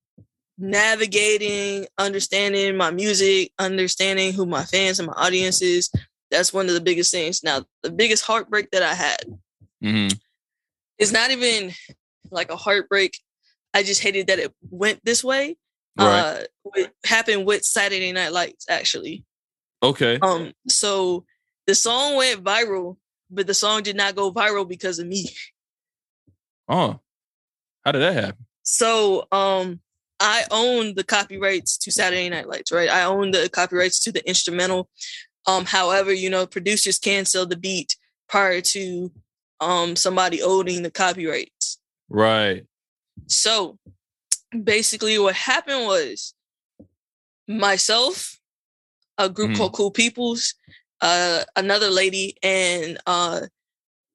navigating, 0.58 1.88
understanding 1.98 2.76
my 2.78 2.92
music, 2.92 3.52
understanding 3.60 4.34
who 4.34 4.46
my 4.46 4.64
fans 4.64 5.00
and 5.00 5.08
my 5.08 5.14
audience 5.14 5.62
is, 5.62 5.92
that's 6.32 6.54
one 6.54 6.68
of 6.68 6.74
the 6.74 6.82
biggest 6.82 7.12
things. 7.12 7.44
Now, 7.44 7.64
the 7.84 7.92
biggest 7.92 8.26
heartbreak 8.26 8.72
that 8.72 8.84
I 8.84 8.94
had 8.94 9.20
mm-hmm. 9.84 10.16
is 10.98 11.12
not 11.12 11.32
even 11.32 11.72
like 12.32 12.52
a 12.52 12.58
heartbreak. 12.58 13.20
I 13.74 13.84
just 13.84 14.02
hated 14.02 14.28
that 14.28 14.40
it 14.40 14.54
went 14.70 15.00
this 15.04 15.24
way 15.24 15.58
right. 15.98 16.48
uh, 16.76 16.88
happened 17.06 17.46
with 17.46 17.64
Saturday 17.64 18.12
Night 18.12 18.32
Lights 18.32 18.66
actually. 18.70 19.24
Okay. 19.84 20.20
Um. 20.22 20.54
So 20.68 21.26
the 21.68 21.76
song 21.76 22.16
went 22.16 22.44
viral, 22.44 22.98
but 23.30 23.48
the 23.48 23.54
song 23.54 23.84
did 23.84 23.96
not 23.96 24.16
go 24.16 24.32
viral 24.32 24.68
because 24.68 25.00
of 25.00 25.08
me. 25.08 25.30
Oh, 26.68 27.00
how 27.86 27.92
did 27.92 28.00
that 28.00 28.14
happen? 28.14 28.46
So, 28.64 29.28
um, 29.32 29.80
I 30.20 30.44
own 30.52 30.96
the 30.96 31.04
copyrights 31.04 31.78
to 31.80 31.92
Saturday 31.92 32.30
Night 32.30 32.48
Lights, 32.48 32.72
right? 32.72 32.90
I 32.90 33.04
own 33.04 33.32
the 33.32 33.50
copyrights 33.50 34.00
to 34.02 34.12
the 34.12 34.28
instrumental. 34.28 34.90
Um, 35.46 35.66
however, 35.66 36.12
you 36.12 36.30
know, 36.30 36.46
producers 36.46 37.00
can 37.00 37.26
sell 37.26 37.46
the 37.46 37.58
beat 37.58 37.96
prior 38.28 38.62
to 38.62 39.12
um 39.60 39.96
somebody 39.96 40.42
owning 40.42 40.84
the 40.84 40.92
copyrights. 40.92 41.80
Right. 42.10 42.66
So 43.28 43.78
basically 44.64 45.18
what 45.20 45.36
happened 45.36 45.86
was 45.86 46.34
myself, 47.48 48.40
a 49.18 49.30
group 49.30 49.52
mm-hmm. 49.52 49.58
called 49.58 49.74
Cool 49.74 49.92
Peoples, 49.92 50.54
uh, 51.02 51.44
another 51.56 51.90
lady, 51.90 52.38
and 52.44 52.98
uh, 53.06 53.42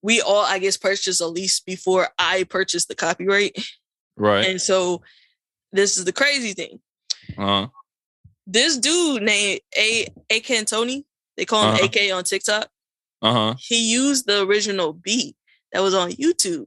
we 0.02 0.20
all, 0.20 0.44
I 0.44 0.58
guess, 0.58 0.76
purchased 0.76 1.20
a 1.20 1.26
lease 1.26 1.60
before 1.60 2.08
I 2.18 2.44
purchased 2.44 2.88
the 2.88 2.94
copyright. 2.94 3.56
Right. 4.16 4.46
And 4.46 4.60
so 4.60 5.02
this 5.72 5.96
is 5.96 6.04
the 6.04 6.12
crazy 6.12 6.52
thing. 6.52 6.80
Uh-huh. 7.36 7.68
This 8.46 8.76
dude 8.78 9.22
named 9.22 9.60
A 9.76 10.06
A 10.30 10.40
Tony, 10.64 11.04
they 11.36 11.44
call 11.44 11.64
him 11.64 11.74
uh-huh. 11.74 11.84
AK 11.86 12.12
on 12.12 12.24
TikTok. 12.24 12.68
Uh-huh. 13.22 13.54
He 13.58 13.92
used 13.92 14.26
the 14.26 14.42
original 14.42 14.92
beat 14.92 15.36
that 15.72 15.80
was 15.80 15.94
on 15.94 16.10
YouTube 16.10 16.66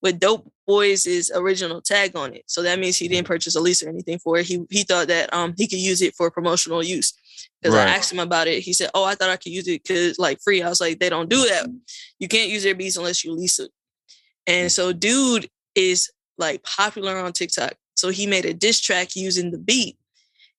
with 0.00 0.18
Dope 0.18 0.50
Boys' 0.66 1.30
original 1.34 1.80
tag 1.80 2.16
on 2.16 2.34
it. 2.34 2.44
So 2.46 2.62
that 2.62 2.78
means 2.78 2.96
he 2.96 3.08
didn't 3.08 3.26
purchase 3.26 3.54
a 3.54 3.60
lease 3.60 3.82
or 3.82 3.88
anything 3.88 4.18
for 4.18 4.38
it. 4.38 4.46
He 4.46 4.64
he 4.70 4.82
thought 4.82 5.08
that 5.08 5.32
um 5.32 5.54
he 5.56 5.66
could 5.66 5.78
use 5.78 6.02
it 6.02 6.14
for 6.14 6.30
promotional 6.30 6.82
use. 6.82 7.12
Because 7.60 7.76
right. 7.76 7.88
I 7.88 7.96
asked 7.96 8.12
him 8.12 8.18
about 8.18 8.48
it. 8.48 8.62
He 8.62 8.72
said, 8.72 8.90
Oh, 8.94 9.04
I 9.04 9.14
thought 9.14 9.30
I 9.30 9.36
could 9.36 9.52
use 9.52 9.68
it 9.68 9.82
because 9.82 10.18
like 10.18 10.40
free. 10.42 10.62
I 10.62 10.68
was 10.68 10.80
like, 10.80 10.98
they 10.98 11.08
don't 11.08 11.28
do 11.28 11.46
that. 11.48 11.66
You 12.18 12.28
can't 12.28 12.50
use 12.50 12.64
their 12.64 12.74
beats 12.74 12.96
unless 12.96 13.24
you 13.24 13.32
lease 13.32 13.58
it. 13.58 13.70
And 14.46 14.70
so 14.70 14.92
dude 14.92 15.48
is 15.74 16.10
like 16.38 16.62
popular 16.62 17.16
on 17.18 17.32
TikTok. 17.32 17.74
So 18.02 18.08
he 18.08 18.26
made 18.26 18.44
a 18.44 18.52
diss 18.52 18.80
track 18.80 19.14
using 19.14 19.52
the 19.52 19.58
beat 19.58 19.96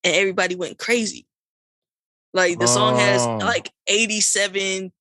and 0.06 0.16
everybody 0.16 0.56
went 0.56 0.78
crazy. 0.80 1.26
Like 2.34 2.58
the 2.58 2.70
song 2.70 2.98
has 2.98 3.28
oh. 3.28 3.36
like 3.40 3.70
87.6k 3.90 4.94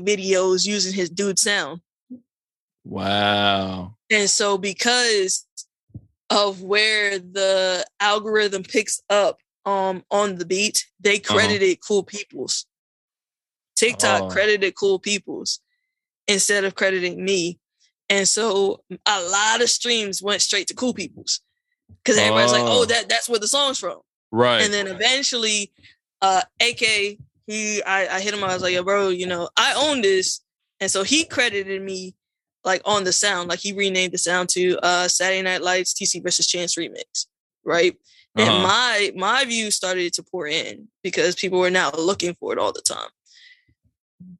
videos 0.00 0.66
using 0.66 0.94
his 0.94 1.10
dude 1.10 1.38
sound. 1.38 1.82
Wow. 2.82 3.96
And 4.10 4.30
so 4.30 4.56
because 4.56 5.46
of 6.30 6.62
where 6.62 7.18
the 7.18 7.84
algorithm 8.00 8.62
picks 8.62 9.02
up 9.10 9.40
um 9.66 10.02
on 10.10 10.36
the 10.36 10.46
beat, 10.46 10.86
they 10.98 11.16
uh-huh. 11.16 11.34
credited 11.34 11.72
uh-huh. 11.72 11.86
cool 11.86 12.04
peoples. 12.04 12.64
TikTok 13.76 14.22
oh. 14.22 14.30
credited 14.30 14.74
cool 14.76 14.98
peoples 14.98 15.60
instead 16.26 16.64
of 16.64 16.74
crediting 16.74 17.22
me. 17.22 17.58
And 18.10 18.26
so 18.26 18.82
a 19.06 19.22
lot 19.22 19.62
of 19.62 19.70
streams 19.70 20.20
went 20.22 20.42
straight 20.42 20.66
to 20.66 20.74
cool 20.74 20.92
peoples. 20.92 21.40
Cause 22.04 22.18
everybody's 22.18 22.52
oh. 22.52 22.54
like, 22.54 22.64
oh, 22.66 22.84
that 22.86 23.08
that's 23.08 23.28
where 23.28 23.38
the 23.38 23.48
song's 23.48 23.78
from. 23.78 24.00
Right. 24.32 24.62
And 24.62 24.72
then 24.72 24.86
eventually, 24.86 25.72
uh, 26.22 26.42
AK, 26.60 27.18
he, 27.46 27.82
I, 27.82 28.16
I 28.16 28.20
hit 28.20 28.32
him. 28.34 28.44
I 28.44 28.54
was 28.54 28.62
like, 28.62 28.74
"Yo, 28.74 28.82
bro, 28.82 29.08
you 29.08 29.26
know, 29.26 29.48
I 29.56 29.74
own 29.76 30.02
this," 30.02 30.40
and 30.78 30.90
so 30.90 31.02
he 31.02 31.24
credited 31.24 31.82
me 31.82 32.14
like 32.64 32.80
on 32.84 33.04
the 33.04 33.12
sound, 33.12 33.48
like 33.48 33.58
he 33.58 33.72
renamed 33.72 34.12
the 34.12 34.18
sound 34.18 34.48
to 34.50 34.78
uh 34.82 35.08
Saturday 35.08 35.42
Night 35.42 35.62
Lights 35.62 35.94
TC 35.94 36.22
versus 36.22 36.46
Chance 36.46 36.76
remix, 36.76 37.26
right? 37.64 37.96
And 38.36 38.48
Uh-huh. 38.48 38.62
my 38.62 39.12
my 39.16 39.44
view 39.44 39.70
started 39.70 40.12
to 40.14 40.22
pour 40.22 40.46
in 40.46 40.88
because 41.02 41.34
people 41.34 41.58
were 41.58 41.70
now 41.70 41.90
looking 41.90 42.34
for 42.34 42.52
it 42.52 42.58
all 42.58 42.72
the 42.72 42.82
time. 42.82 43.08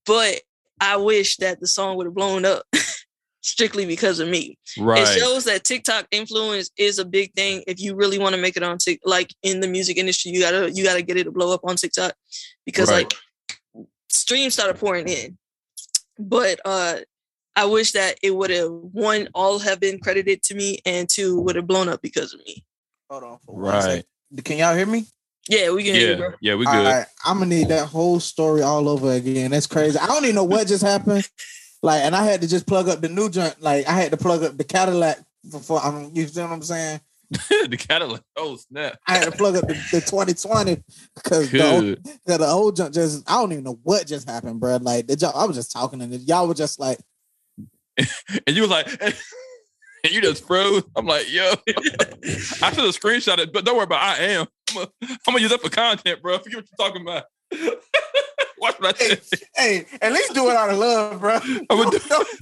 But 0.06 0.42
I 0.80 0.96
wish 0.96 1.36
that 1.38 1.60
the 1.60 1.66
song 1.66 1.96
would 1.96 2.06
have 2.06 2.14
blown 2.14 2.44
up 2.44 2.64
strictly 3.42 3.86
because 3.86 4.20
of 4.20 4.28
me. 4.28 4.58
right. 4.78 5.02
It 5.02 5.18
shows 5.20 5.44
that 5.44 5.64
TikTok 5.64 6.06
influence 6.10 6.70
is 6.76 6.98
a 6.98 7.04
big 7.04 7.32
thing. 7.34 7.62
If 7.66 7.80
you 7.80 7.94
really 7.94 8.18
want 8.18 8.34
to 8.34 8.40
make 8.40 8.56
it 8.56 8.62
on 8.62 8.78
Tik, 8.78 9.00
like 9.04 9.34
in 9.42 9.60
the 9.60 9.68
music 9.68 9.96
industry, 9.96 10.32
you 10.32 10.40
gotta 10.40 10.70
you 10.70 10.84
gotta 10.84 11.02
get 11.02 11.16
it 11.16 11.24
to 11.24 11.30
blow 11.30 11.52
up 11.54 11.60
on 11.64 11.76
TikTok 11.76 12.12
because 12.66 12.90
Right. 12.90 13.04
like 13.04 13.14
streams 14.08 14.54
started 14.54 14.78
pouring 14.78 15.08
in. 15.08 15.38
But 16.18 16.60
uh 16.64 16.98
I 17.56 17.64
wish 17.64 17.92
that 17.92 18.16
it 18.22 18.34
would 18.34 18.50
have 18.50 18.70
one 18.70 19.28
all 19.34 19.58
have 19.58 19.80
been 19.80 19.98
credited 19.98 20.42
to 20.44 20.54
me 20.54 20.78
and 20.86 21.08
two 21.08 21.40
would 21.42 21.56
have 21.56 21.66
blown 21.66 21.88
up 21.88 22.00
because 22.00 22.32
of 22.32 22.40
me. 22.46 22.64
Hold 23.10 23.24
on 23.24 23.38
for 23.44 23.58
Right. 23.58 23.82
second. 23.82 24.44
Can 24.44 24.58
y'all 24.58 24.76
hear 24.76 24.86
me? 24.86 25.06
Yeah, 25.48 25.70
we 25.70 25.82
can 25.82 25.94
hear 25.94 26.02
you, 26.02 26.10
Yeah. 26.12 26.16
bro. 26.16 26.30
Yeah, 26.40 26.54
we 26.54 26.64
good. 26.66 26.86
right, 26.86 27.06
I'm 27.24 27.38
gonna 27.38 27.46
need 27.50 27.68
that 27.68 27.88
whole 27.88 28.20
story 28.20 28.62
all 28.62 28.88
over 28.88 29.10
again. 29.12 29.50
That's 29.50 29.66
crazy. 29.66 29.98
I 29.98 30.06
don't 30.06 30.22
even 30.24 30.36
know 30.36 30.44
what 30.44 30.68
just 30.68 30.82
happened. 30.82 31.28
Like, 31.82 32.02
and 32.02 32.14
I 32.14 32.24
had 32.24 32.42
to 32.42 32.48
just 32.48 32.66
plug 32.66 32.88
up 32.88 33.00
the 33.00 33.08
new 33.08 33.30
joint. 33.30 33.60
Like, 33.60 33.88
I 33.88 33.92
had 33.92 34.10
to 34.10 34.16
plug 34.16 34.42
up 34.42 34.56
the 34.56 34.64
Cadillac 34.64 35.18
before. 35.50 35.80
I'm. 35.80 36.10
You 36.14 36.26
see 36.26 36.40
what 36.42 36.50
I'm 36.50 36.62
saying? 36.62 37.00
the 37.30 37.76
Cadillac. 37.78 38.22
Oh 38.36 38.56
snap. 38.56 38.98
I 39.06 39.18
had 39.18 39.24
to 39.24 39.32
plug 39.32 39.56
up 39.56 39.66
the, 39.68 39.74
the 39.74 40.00
2020 40.00 40.82
because 41.14 41.50
the, 41.50 41.64
old- 41.64 42.04
the 42.26 42.46
old 42.46 42.76
junk 42.76 42.92
just. 42.92 43.28
I 43.30 43.34
don't 43.34 43.52
even 43.52 43.64
know 43.64 43.78
what 43.82 44.06
just 44.06 44.28
happened, 44.28 44.60
bro. 44.60 44.76
Like 44.76 45.06
the 45.06 45.16
junk, 45.16 45.36
I 45.36 45.44
was 45.46 45.56
just 45.56 45.72
talking 45.72 46.02
and 46.02 46.12
y'all 46.22 46.48
were 46.48 46.54
just 46.54 46.80
like, 46.80 46.98
And 48.46 48.56
you 48.56 48.62
was 48.62 48.70
like, 48.70 48.88
and 49.02 49.14
you 50.10 50.20
just 50.20 50.46
froze. 50.46 50.82
I'm 50.96 51.06
like, 51.06 51.32
yo. 51.32 51.52
I 51.66 52.72
should 52.72 52.84
have 52.84 52.98
screenshot 52.98 53.38
it, 53.38 53.52
but 53.52 53.64
don't 53.64 53.76
worry 53.76 53.84
about 53.84 54.18
it. 54.18 54.22
I 54.22 54.24
am. 54.32 54.46
I'm 54.76 54.86
gonna 55.26 55.40
use 55.40 55.50
that 55.50 55.60
for 55.62 55.70
content, 55.70 56.22
bro. 56.22 56.38
Forget 56.38 56.56
what 56.60 56.66
you're 56.78 56.88
talking 56.88 57.02
about. 57.02 57.24
Watch 58.60 58.78
what 58.80 58.94
I 59.00 59.04
Hey, 59.04 59.16
hey, 59.56 59.86
at 60.02 60.12
least 60.12 60.34
do 60.34 60.48
it 60.50 60.56
out 60.56 60.70
of 60.70 60.78
love, 60.78 61.20
bro. 61.20 61.34
I'm 61.44 61.66
gonna 61.68 61.90
do, 61.90 61.98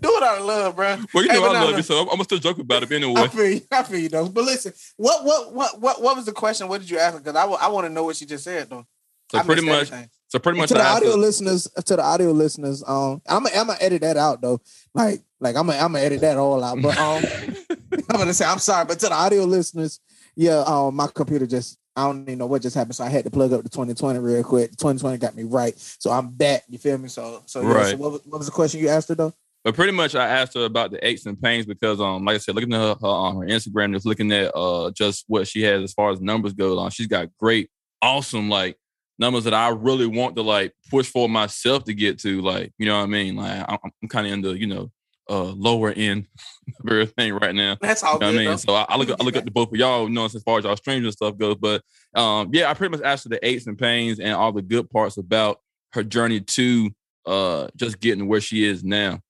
do 0.00 0.16
it 0.16 0.22
out 0.22 0.38
of 0.38 0.44
love, 0.44 0.76
bro. 0.76 0.98
well, 1.14 1.24
you 1.24 1.30
Hey, 1.30 1.36
know 1.36 1.42
but 1.48 1.56
I 1.56 1.60
love 1.62 1.70
no. 1.70 1.76
you, 1.76 1.82
so 1.82 1.96
I'm, 1.96 2.08
I'm 2.08 2.14
gonna 2.14 2.24
still 2.24 2.38
joke 2.38 2.58
about 2.58 2.82
it 2.82 2.92
I 2.92 3.28
feel 3.28 3.48
you. 3.50 3.60
I 3.70 3.82
feel 3.82 3.98
you 3.98 4.08
though. 4.08 4.28
But 4.28 4.44
listen, 4.44 4.72
what 4.96 5.24
what 5.24 5.54
what 5.54 5.80
what 5.80 6.02
what 6.02 6.16
was 6.16 6.26
the 6.26 6.32
question? 6.32 6.68
What 6.68 6.80
did 6.80 6.90
you 6.90 6.98
ask? 6.98 7.18
Because 7.22 7.36
I 7.36 7.68
want 7.68 7.86
to 7.86 7.92
know 7.92 8.04
what 8.04 8.16
she 8.16 8.26
just 8.26 8.44
said 8.44 8.68
though. 8.70 8.86
So 9.30 9.38
I 9.38 9.42
pretty 9.44 9.62
much, 9.64 9.92
everything. 9.92 10.10
so 10.26 10.38
pretty 10.40 10.58
much, 10.58 10.68
to 10.68 10.74
the 10.74 10.84
audio 10.84 11.12
her- 11.12 11.16
listeners, 11.16 11.68
to 11.84 11.96
the 11.96 12.02
audio 12.02 12.32
listeners, 12.32 12.82
um, 12.86 13.22
I'm 13.28 13.44
gonna 13.44 13.56
I'm 13.56 13.66
gonna 13.68 13.78
edit 13.80 14.02
that 14.02 14.16
out 14.16 14.42
though. 14.42 14.60
Like, 14.92 15.22
like 15.38 15.54
I'm 15.56 15.66
gonna 15.68 15.78
I'm 15.78 15.92
gonna 15.92 16.04
edit 16.04 16.20
that 16.22 16.36
all 16.36 16.64
out. 16.64 16.82
But 16.82 16.98
um, 16.98 17.22
I'm 18.10 18.18
gonna 18.18 18.34
say 18.34 18.44
I'm 18.44 18.58
sorry, 18.58 18.86
but 18.86 18.98
to 19.00 19.06
the 19.06 19.14
audio 19.14 19.44
listeners, 19.44 20.00
yeah, 20.34 20.64
um, 20.66 20.96
my 20.96 21.06
computer 21.06 21.46
just 21.46 21.78
I 21.96 22.06
don't 22.06 22.22
even 22.22 22.38
know 22.38 22.46
what 22.46 22.62
just 22.62 22.76
happened, 22.76 22.94
so 22.94 23.04
I 23.04 23.08
had 23.08 23.24
to 23.24 23.30
plug 23.30 23.52
up 23.52 23.62
the 23.62 23.68
2020 23.68 24.18
real 24.20 24.44
quick. 24.44 24.70
2020 24.72 25.18
got 25.18 25.34
me 25.34 25.42
right, 25.42 25.74
so 25.78 26.10
I'm 26.10 26.28
back. 26.30 26.62
You 26.68 26.78
feel 26.78 26.98
me? 26.98 27.08
So, 27.08 27.42
so 27.46 27.60
yeah. 27.62 27.68
So 27.68 27.74
Right. 27.74 27.98
what 27.98 28.12
was, 28.12 28.20
what 28.24 28.38
was 28.38 28.46
the 28.46 28.52
question 28.52 28.80
you 28.80 28.88
asked 28.88 29.08
her 29.08 29.14
though? 29.14 29.32
But 29.64 29.74
pretty 29.74 29.92
much, 29.92 30.14
I 30.14 30.26
asked 30.26 30.54
her 30.54 30.64
about 30.64 30.90
the 30.90 31.06
aches 31.06 31.26
and 31.26 31.40
pains 31.40 31.66
because, 31.66 32.00
um, 32.00 32.24
like 32.24 32.36
I 32.36 32.38
said, 32.38 32.54
looking 32.54 32.72
at 32.72 32.78
her, 32.80 32.96
her 33.00 33.06
on 33.06 33.36
her 33.36 33.46
Instagram, 33.46 33.92
just 33.92 34.06
looking 34.06 34.32
at 34.32 34.52
uh 34.54 34.90
just 34.92 35.24
what 35.26 35.46
she 35.46 35.62
has 35.62 35.82
as 35.82 35.92
far 35.92 36.10
as 36.10 36.20
numbers 36.20 36.54
go, 36.54 36.78
on, 36.78 36.90
she's 36.90 37.06
got 37.08 37.28
great, 37.38 37.68
awesome 38.00 38.48
like 38.48 38.76
numbers 39.18 39.44
that 39.44 39.52
I 39.52 39.68
really 39.68 40.06
want 40.06 40.36
to 40.36 40.42
like 40.42 40.72
push 40.90 41.10
for 41.10 41.28
myself 41.28 41.84
to 41.84 41.92
get 41.94 42.18
to. 42.20 42.40
Like, 42.40 42.72
you 42.78 42.86
know 42.86 42.96
what 42.96 43.02
I 43.04 43.06
mean? 43.06 43.36
Like, 43.36 43.64
I'm, 43.68 43.78
I'm 44.02 44.08
kind 44.08 44.26
of 44.26 44.32
in 44.32 44.40
the 44.40 44.58
you 44.58 44.66
know 44.66 44.90
uh 45.30 45.44
lower 45.44 45.92
end 45.92 46.26
of 46.80 46.90
everything 46.90 47.32
right 47.34 47.54
now. 47.54 47.76
That's 47.80 48.02
all 48.02 48.14
You 48.14 48.20
know 48.20 48.28
I 48.28 48.32
mean? 48.32 48.44
though. 48.46 48.56
So 48.56 48.74
I, 48.74 48.86
I 48.88 48.96
look 48.96 49.10
I 49.10 49.22
look 49.24 49.36
up 49.36 49.44
to 49.44 49.50
both 49.50 49.68
of 49.72 49.76
y'all, 49.76 50.08
you 50.08 50.14
know, 50.14 50.24
as 50.26 50.42
far 50.42 50.58
as 50.58 50.66
our 50.66 50.76
streams 50.76 51.04
and 51.04 51.12
stuff 51.12 51.38
goes. 51.38 51.56
But 51.56 51.82
um, 52.14 52.50
yeah, 52.52 52.68
I 52.70 52.74
pretty 52.74 52.90
much 52.96 53.04
asked 53.04 53.24
her 53.24 53.30
the 53.30 53.46
aches 53.46 53.66
and 53.66 53.78
pains 53.78 54.18
and 54.18 54.32
all 54.34 54.52
the 54.52 54.62
good 54.62 54.90
parts 54.90 55.16
about 55.16 55.60
her 55.92 56.02
journey 56.02 56.40
to 56.40 56.90
uh 57.26 57.68
just 57.76 58.00
getting 58.00 58.26
where 58.28 58.40
she 58.40 58.64
is 58.64 58.82
now. 58.84 59.20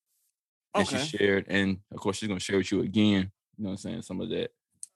And 0.74 0.86
Okay. 0.86 0.98
she 0.98 1.16
shared, 1.18 1.46
and 1.48 1.78
of 1.92 1.98
course 1.98 2.16
she's 2.18 2.28
gonna 2.28 2.40
share 2.40 2.58
with 2.58 2.70
you 2.72 2.80
again. 2.80 3.30
You 3.58 3.64
know 3.64 3.70
what 3.70 3.70
I'm 3.72 3.76
saying? 3.78 4.02
Some 4.02 4.20
of 4.20 4.30
that. 4.30 4.50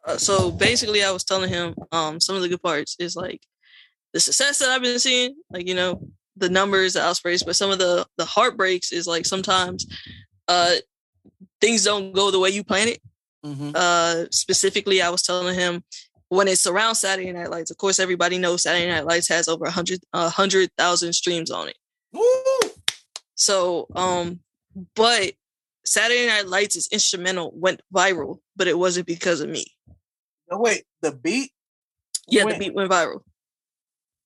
Uh, 0.07 0.17
so 0.17 0.51
basically, 0.51 1.03
I 1.03 1.11
was 1.11 1.25
telling 1.25 1.51
him 1.51 1.75
um 1.93 2.21
some 2.21 2.37
of 2.37 2.43
the 2.43 2.49
good 2.49 2.63
parts 2.63 2.97
is 2.99 3.17
like 3.17 3.41
the 4.13 4.21
success 4.21 4.59
that 4.61 4.69
I've 4.69 4.83
been 4.83 4.99
seeing, 4.99 5.35
like 5.51 5.67
you 5.69 5.75
know 5.75 6.01
the 6.37 6.49
numbers, 6.49 6.95
the 6.95 7.03
outbreaks, 7.03 7.43
but 7.43 7.57
some 7.57 7.71
of 7.71 7.79
the 7.79 8.07
the 8.17 8.25
heartbreaks 8.25 8.93
is 8.93 9.07
like 9.07 9.27
sometimes 9.27 9.87
uh 10.49 10.75
things 11.65 11.85
don't 11.85 12.13
go 12.13 12.31
the 12.31 12.39
way 12.39 12.51
you 12.51 12.63
plan 12.63 12.89
it. 12.89 13.01
Mhm. 13.45 13.73
Uh, 13.75 14.27
specifically, 14.31 15.01
I 15.01 15.09
was 15.09 15.23
telling 15.23 15.55
him 15.55 15.83
when 16.29 16.47
it's 16.49 16.67
around 16.67 16.95
Saturday 16.97 17.33
Night 17.33 17.51
Lights. 17.51 17.71
Of 17.71 17.77
course, 17.79 17.99
everybody 17.99 18.39
knows 18.39 18.63
Saturday 18.63 18.89
Night 18.91 19.07
Lights 19.07 19.29
has 19.29 19.49
over 19.49 19.65
a 19.65 19.71
hundred 19.71 20.01
hundred 20.15 20.71
thousand 20.77 21.13
streams 21.15 21.51
on 21.51 21.69
it. 21.69 21.77
Woo! 22.13 22.71
So, 23.35 23.87
um, 23.95 24.41
but 24.95 25.33
Saturday 25.85 26.27
Night 26.27 26.47
Lights 26.47 26.77
is 26.77 26.89
instrumental 26.93 27.51
went 27.55 27.81
viral, 27.93 28.41
but 28.57 28.67
it 28.69 28.79
wasn't 28.79 29.07
because 29.07 29.41
of 29.41 29.49
me. 29.49 29.65
No, 30.51 30.59
wait, 30.59 30.85
the 31.01 31.13
beat? 31.13 31.53
Yeah, 32.27 32.45
Went- 32.45 32.59
the 32.59 32.65
beat 32.67 32.75
went 32.75 32.91
viral. 32.91 33.23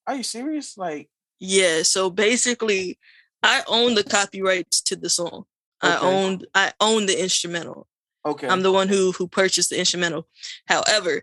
Are 0.06 0.16
you 0.16 0.22
serious? 0.22 0.76
Like, 0.76 1.08
Yeah, 1.40 1.82
so 1.82 2.10
basically, 2.10 2.98
I 3.42 3.62
own 3.68 3.94
the 3.94 4.02
copyrights 4.04 4.80
to 4.82 4.96
the 4.96 5.08
song. 5.10 5.44
I 5.80 5.96
Okay. 5.96 6.06
owned 6.06 6.46
I 6.54 6.72
own 6.80 7.06
the 7.06 7.20
instrumental. 7.20 7.86
okay, 8.24 8.48
I'm 8.48 8.62
the 8.62 8.72
one 8.72 8.88
who 8.88 9.12
who 9.12 9.28
purchased 9.28 9.70
the 9.70 9.78
instrumental. 9.78 10.26
However, 10.66 11.22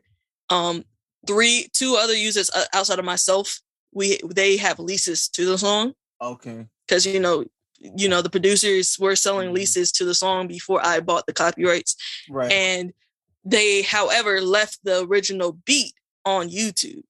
um, 0.49 0.83
three 1.27 1.67
two 1.73 1.95
other 1.99 2.15
users 2.15 2.49
uh, 2.51 2.65
outside 2.73 2.99
of 2.99 3.05
myself, 3.05 3.59
we 3.91 4.19
they 4.25 4.57
have 4.57 4.79
leases 4.79 5.27
to 5.29 5.45
the 5.45 5.57
song 5.57 5.93
okay, 6.21 6.67
because 6.87 7.05
you 7.05 7.19
know 7.19 7.43
you 7.79 8.07
know 8.07 8.21
the 8.21 8.29
producers 8.29 8.97
were 8.97 9.15
selling 9.15 9.49
Mhm. 9.49 9.53
leases 9.55 9.91
to 9.93 10.05
the 10.05 10.15
song 10.15 10.47
before 10.47 10.83
I 10.85 10.99
bought 11.01 11.25
the 11.25 11.33
copyrights, 11.33 11.95
right. 12.29 12.51
and 12.51 12.93
they, 13.43 13.81
however, 13.83 14.41
left 14.41 14.79
the 14.83 15.03
original 15.05 15.51
beat 15.65 15.93
on 16.25 16.49
YouTube. 16.49 17.03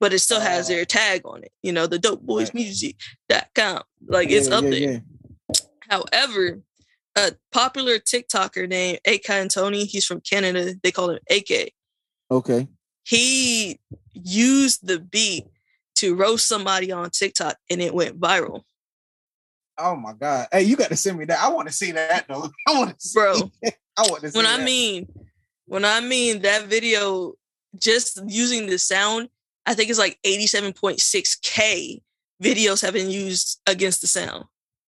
But 0.00 0.12
it 0.12 0.20
still 0.20 0.40
has 0.40 0.66
Oh. 0.70 0.72
their 0.74 0.84
tag 0.84 1.22
on 1.24 1.42
it, 1.44 1.52
you 1.62 1.72
know, 1.72 1.86
the 1.86 1.98
dope 1.98 2.22
boys 2.22 2.52
music.com. 2.54 3.82
Like 4.06 4.30
it's 4.30 4.48
up 4.48 4.64
yeah, 4.64 4.70
there. 4.70 4.80
yeah. 4.80 5.00
However, 5.88 6.62
a 7.18 7.32
popular 7.52 7.98
TikToker 7.98 8.68
named 8.68 9.00
AK 9.06 9.30
and 9.30 9.50
Tony, 9.50 9.84
he's 9.84 10.06
from 10.06 10.20
Canada. 10.20 10.74
They 10.82 10.92
call 10.92 11.10
him 11.10 11.18
AK. 11.30 11.72
Okay. 12.30 12.68
He 13.04 13.80
used 14.12 14.86
the 14.86 15.00
beat 15.00 15.44
to 15.96 16.14
roast 16.14 16.46
somebody 16.46 16.92
on 16.92 17.10
TikTok 17.10 17.56
and 17.70 17.82
it 17.82 17.92
went 17.92 18.20
viral. 18.20 18.62
Oh 19.80 19.96
my 19.96 20.12
god! 20.12 20.48
Hey, 20.50 20.62
you 20.62 20.76
got 20.76 20.88
to 20.88 20.96
send 20.96 21.18
me 21.18 21.24
that. 21.26 21.38
I 21.40 21.48
want 21.50 21.68
to 21.68 21.74
see 21.74 21.92
that 21.92 22.26
though. 22.28 22.50
I 22.68 22.78
want 22.78 22.98
to, 22.98 23.08
see 23.08 23.18
Bro, 23.18 23.52
I 23.96 24.02
want 24.02 24.22
to 24.22 24.30
see 24.30 24.38
when 24.38 24.46
I 24.46 24.56
that. 24.56 24.64
mean 24.64 25.06
when 25.66 25.84
I 25.84 26.00
mean 26.00 26.42
that 26.42 26.66
video 26.66 27.34
just 27.78 28.20
using 28.26 28.66
the 28.66 28.78
sound, 28.78 29.28
I 29.66 29.74
think 29.74 29.90
it's 29.90 29.98
like 29.98 30.18
87.6k 30.26 32.02
videos 32.42 32.82
have 32.82 32.94
been 32.94 33.10
used 33.10 33.60
against 33.66 34.00
the 34.00 34.06
sound 34.06 34.44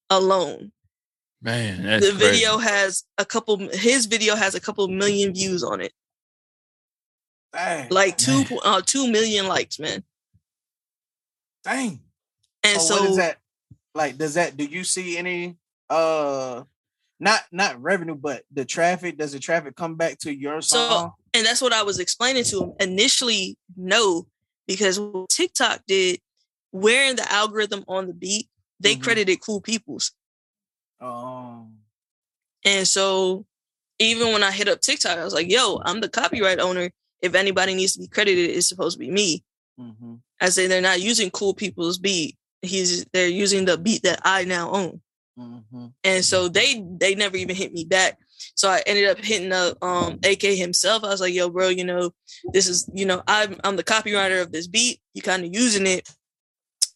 alone. 0.10 0.72
Man, 1.42 1.84
that's 1.84 2.06
the 2.06 2.12
crazy. 2.16 2.32
video 2.34 2.58
has 2.58 3.04
a 3.18 3.26
couple 3.26 3.58
his 3.74 4.06
video 4.06 4.36
has 4.36 4.54
a 4.54 4.60
couple 4.60 4.88
million 4.88 5.34
views 5.34 5.64
on 5.64 5.82
it. 5.82 5.92
Dang, 7.54 7.90
like 7.90 8.18
two 8.18 8.44
Man. 8.50 8.60
uh 8.64 8.82
two 8.86 9.12
million 9.12 9.48
likes, 9.48 9.80
man. 9.80 10.04
dang. 11.64 12.00
And 12.64 12.80
so, 12.80 12.88
so, 12.96 13.02
what 13.02 13.10
is 13.10 13.18
that? 13.18 13.38
Like, 13.96 14.18
does 14.18 14.36
that? 14.36 14.56
Do 14.56 14.64
you 14.66 14.84
see 14.84 15.18
any? 15.18 15.58
Uh, 15.90 16.64
not 17.20 17.42
not 17.52 17.82
revenue, 17.82 18.16
but 18.16 18.44
the 18.52 18.64
traffic. 18.64 19.18
Does 19.18 19.32
the 19.34 19.40
traffic 19.40 19.76
come 19.76 19.96
back 19.96 20.20
to 20.20 20.34
your 20.34 20.62
So, 20.62 20.78
song? 20.78 21.12
and 21.34 21.46
that's 21.46 21.62
what 21.62 21.74
I 21.74 21.82
was 21.84 22.00
explaining 22.00 22.44
to 22.46 22.64
him. 22.64 22.74
Initially, 22.80 23.58
no, 23.76 24.28
because 24.68 25.00
what 25.00 25.30
TikTok 25.30 25.82
did, 25.88 26.20
wearing 26.72 27.16
the 27.16 27.30
algorithm 27.32 27.84
on 27.88 28.08
the 28.08 28.14
beat, 28.14 28.48
they 28.80 28.96
Mhm. 28.96 29.04
credited 29.04 29.42
cool 29.42 29.60
peoples. 29.60 30.12
Oh, 31.02 31.68
And 32.64 32.88
so 32.88 33.46
even 34.00 34.32
when 34.34 34.44
I 34.44 34.52
hit 34.52 34.68
up 34.68 34.82
TikTok, 34.82 35.18
I 35.18 35.24
was 35.24 35.34
like, 35.34 35.50
yo, 35.50 35.82
I'm 35.84 36.02
the 36.02 36.10
copyright 36.10 36.60
owner. 36.60 36.92
If 37.22 37.36
anybody 37.36 37.76
needs 37.76 37.94
to 37.94 38.00
be 38.00 38.08
credited, 38.08 38.50
it's 38.52 38.68
supposed 38.68 38.96
to 38.96 39.00
be 39.00 39.12
me. 39.12 39.44
hmm 39.78 40.16
I 40.40 40.50
say 40.50 40.66
they're 40.66 40.82
not 40.82 41.02
using 41.02 41.30
cool 41.30 41.54
people's 41.54 42.00
beat. 42.00 42.36
He's 42.64 43.06
they're 43.14 43.28
using 43.28 43.66
the 43.66 43.78
beat 43.78 44.04
that 44.04 44.22
I 44.26 44.44
now 44.46 44.72
own. 44.72 45.02
hmm 45.38 45.88
And 46.04 46.26
so 46.26 46.48
they 46.50 46.84
they 47.00 47.16
never 47.16 47.38
even 47.38 47.56
hit 47.56 47.74
me 47.74 47.86
back. 47.86 48.18
So 48.56 48.70
I 48.70 48.82
ended 48.88 49.08
up 49.10 49.20
hitting 49.20 49.52
up 49.52 49.78
um 49.84 50.20
AK 50.24 50.42
himself. 50.58 51.04
I 51.04 51.10
was 51.10 51.22
like, 51.22 51.34
yo, 51.34 51.50
bro, 51.50 51.70
you 51.70 51.84
know, 51.84 52.12
this 52.54 52.68
is, 52.68 52.90
you 52.94 53.06
know, 53.06 53.22
I'm 53.28 53.56
I'm 53.64 53.76
the 53.76 53.84
copywriter 53.84 54.42
of 54.42 54.52
this 54.52 54.68
beat. 54.68 55.00
You 55.14 55.22
kind 55.22 55.44
of 55.46 55.54
using 55.54 55.86
it. 55.86 56.10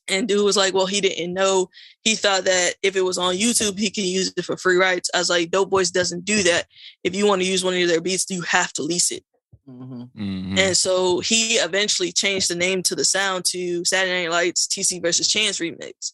And 0.07 0.27
dude 0.27 0.45
was 0.45 0.57
like, 0.57 0.73
well, 0.73 0.85
he 0.85 1.01
didn't 1.01 1.33
know. 1.33 1.69
He 2.01 2.15
thought 2.15 2.43
that 2.43 2.75
if 2.83 2.95
it 2.95 3.01
was 3.01 3.17
on 3.17 3.35
YouTube, 3.35 3.79
he 3.79 3.89
can 3.89 4.03
use 4.03 4.31
it 4.35 4.45
for 4.45 4.55
free 4.55 4.77
rights. 4.77 5.09
I 5.13 5.17
was 5.17 5.29
like, 5.29 5.49
Dope 5.49 5.69
Boys 5.69 5.89
doesn't 5.91 6.25
do 6.25 6.43
that. 6.43 6.65
If 7.03 7.15
you 7.15 7.25
want 7.25 7.41
to 7.41 7.47
use 7.47 7.63
one 7.63 7.73
of 7.73 7.87
their 7.87 8.01
beats, 8.01 8.29
you 8.29 8.41
have 8.41 8.71
to 8.73 8.83
lease 8.83 9.11
it. 9.11 9.23
Mm-hmm. 9.67 10.03
Mhm. 10.21 10.59
And 10.59 10.77
so 10.77 11.21
he 11.21 11.55
eventually 11.55 12.11
changed 12.11 12.49
the 12.51 12.55
name 12.55 12.83
to 12.83 12.95
the 12.95 13.03
sound 13.03 13.45
to 13.45 13.83
Saturday 13.83 14.23
Night 14.23 14.31
Lights 14.31 14.67
TC 14.67 15.01
versus 15.01 15.27
Chance 15.27 15.59
remix. 15.59 16.13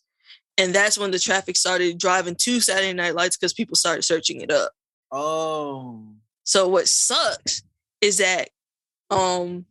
And 0.57 0.73
that's 0.73 0.97
when 0.97 1.11
the 1.11 1.19
traffic 1.19 1.57
started 1.57 1.97
driving 1.97 2.35
to 2.35 2.61
Saturday 2.61 2.93
Night 2.93 3.15
Lights 3.15 3.35
because 3.35 3.53
people 3.53 3.75
started 3.75 4.03
searching 4.03 4.39
it 4.39 4.51
up. 4.51 4.71
Oh. 5.11 6.01
So 6.43 6.67
what 6.69 6.87
sucks 6.87 7.63
is 7.99 8.19
that 8.19 8.49
um 9.09 9.65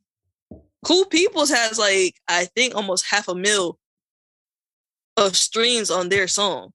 Cool 0.85 1.06
Peoples 1.06 1.50
has 1.50 1.78
like 1.78 2.16
I 2.28 2.44
think 2.44 2.74
almost 2.74 3.06
half 3.11 3.28
a 3.28 3.35
mil 3.35 3.78
of 5.20 5.37
streams 5.37 5.90
on 5.90 6.09
their 6.09 6.26
song. 6.26 6.72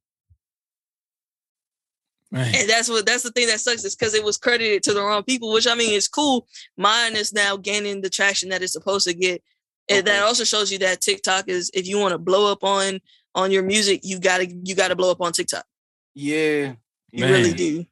Man. 2.31 2.53
And 2.55 2.69
that's 2.69 2.89
what 2.89 3.05
that's 3.05 3.23
the 3.23 3.31
thing 3.31 3.47
that 3.47 3.60
sucks 3.60 3.84
is 3.84 3.95
because 3.95 4.13
it 4.13 4.23
was 4.23 4.38
credited 4.38 4.84
to 4.84 4.93
the 4.93 5.01
wrong 5.01 5.23
people, 5.23 5.51
which 5.53 5.67
I 5.67 5.75
mean 5.75 5.93
is 5.93 6.08
cool. 6.08 6.47
Mine 6.77 7.15
is 7.15 7.34
now 7.34 7.55
gaining 7.58 8.01
the 8.01 8.10
traction 8.10 8.49
that 8.49 8.62
it's 8.62 8.73
supposed 8.73 9.08
to 9.08 9.13
get. 9.13 9.43
And 9.88 10.05
that 10.08 10.23
also 10.23 10.43
shows 10.43 10.71
you 10.71 10.79
that 10.79 11.01
TikTok 11.01 11.47
is 11.47 11.69
if 11.73 11.88
you 11.88 11.99
want 11.99 12.13
to 12.13 12.17
blow 12.17 12.51
up 12.51 12.63
on 12.63 12.99
on 13.36 13.51
your 13.51 13.63
music, 13.63 14.01
you 14.03 14.19
gotta 14.19 14.47
you 14.47 14.75
gotta 14.75 14.95
blow 14.95 15.12
up 15.12 15.21
on 15.21 15.31
TikTok. 15.31 15.65
Yeah. 16.13 16.73
You 17.12 17.23
Man. 17.23 17.31
really 17.31 17.53
do. 17.53 17.86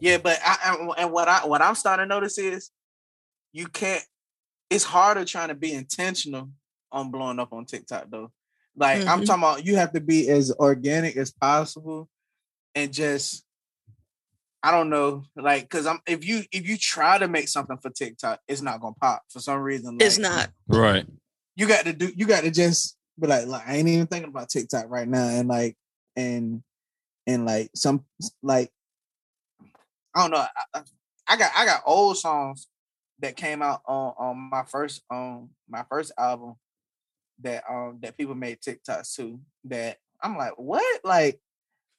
Yeah, 0.00 0.18
but 0.18 0.40
I, 0.44 0.56
I 0.64 1.02
and 1.02 1.12
what 1.12 1.28
I 1.28 1.46
what 1.46 1.62
I'm 1.62 1.74
starting 1.74 2.04
to 2.04 2.08
notice 2.08 2.38
is 2.38 2.70
you 3.52 3.66
can't. 3.66 4.02
It's 4.70 4.84
harder 4.84 5.24
trying 5.24 5.48
to 5.48 5.54
be 5.54 5.72
intentional 5.72 6.50
on 6.90 7.10
blowing 7.10 7.38
up 7.38 7.52
on 7.52 7.66
TikTok 7.66 8.06
though. 8.10 8.32
Like 8.76 9.06
I'm 9.06 9.20
Mhm. 9.22 9.26
talking 9.26 9.42
about 9.42 9.64
you 9.66 9.76
have 9.76 9.92
to 9.92 10.00
be 10.00 10.28
as 10.28 10.50
organic 10.52 11.16
as 11.16 11.30
possible 11.30 12.08
and 12.74 12.92
just 12.92 13.44
I 14.62 14.70
don't 14.70 14.88
know, 14.88 15.24
like, 15.36 15.68
cause 15.68 15.86
I'm 15.86 16.00
if 16.06 16.24
you 16.24 16.42
if 16.50 16.66
you 16.66 16.78
try 16.78 17.18
to 17.18 17.28
make 17.28 17.48
something 17.48 17.76
for 17.76 17.90
TikTok, 17.90 18.40
it's 18.48 18.62
not 18.62 18.80
gonna 18.80 18.94
pop 18.98 19.22
for 19.28 19.38
some 19.40 19.60
reason. 19.60 19.98
It's 20.00 20.18
not. 20.18 20.50
Right. 20.68 21.06
you 21.56 21.68
got 21.68 21.84
to 21.84 21.92
do 21.92 22.10
you 22.16 22.26
got 22.26 22.42
to 22.44 22.50
just 22.50 22.96
be 23.20 23.26
like, 23.28 23.46
like 23.46 23.68
I 23.68 23.76
ain't 23.76 23.88
even 23.88 24.06
thinking 24.06 24.30
about 24.30 24.48
TikTok 24.48 24.86
right 24.88 25.06
now 25.06 25.28
and 25.28 25.48
like 25.48 25.76
and 26.16 26.62
and 27.26 27.44
like 27.46 27.70
some 27.76 28.04
like 28.42 28.72
I 30.14 30.20
don't 30.22 30.30
know. 30.30 30.38
I, 30.38 30.48
I- 30.78 30.82
I 31.26 31.36
got 31.38 31.52
I 31.56 31.64
got 31.64 31.82
old 31.86 32.18
songs 32.18 32.68
that 33.20 33.34
came 33.36 33.62
out 33.62 33.80
on 33.86 34.12
on 34.18 34.36
my 34.50 34.62
first 34.64 35.02
um 35.10 35.50
my 35.68 35.82
first 35.88 36.12
album 36.18 36.56
that 37.42 37.64
um 37.68 37.98
that 38.02 38.16
people 38.16 38.34
made 38.34 38.60
TikToks 38.60 39.14
to 39.16 39.40
that 39.64 39.98
I'm 40.22 40.36
like 40.36 40.52
what 40.56 40.84
like 41.04 41.40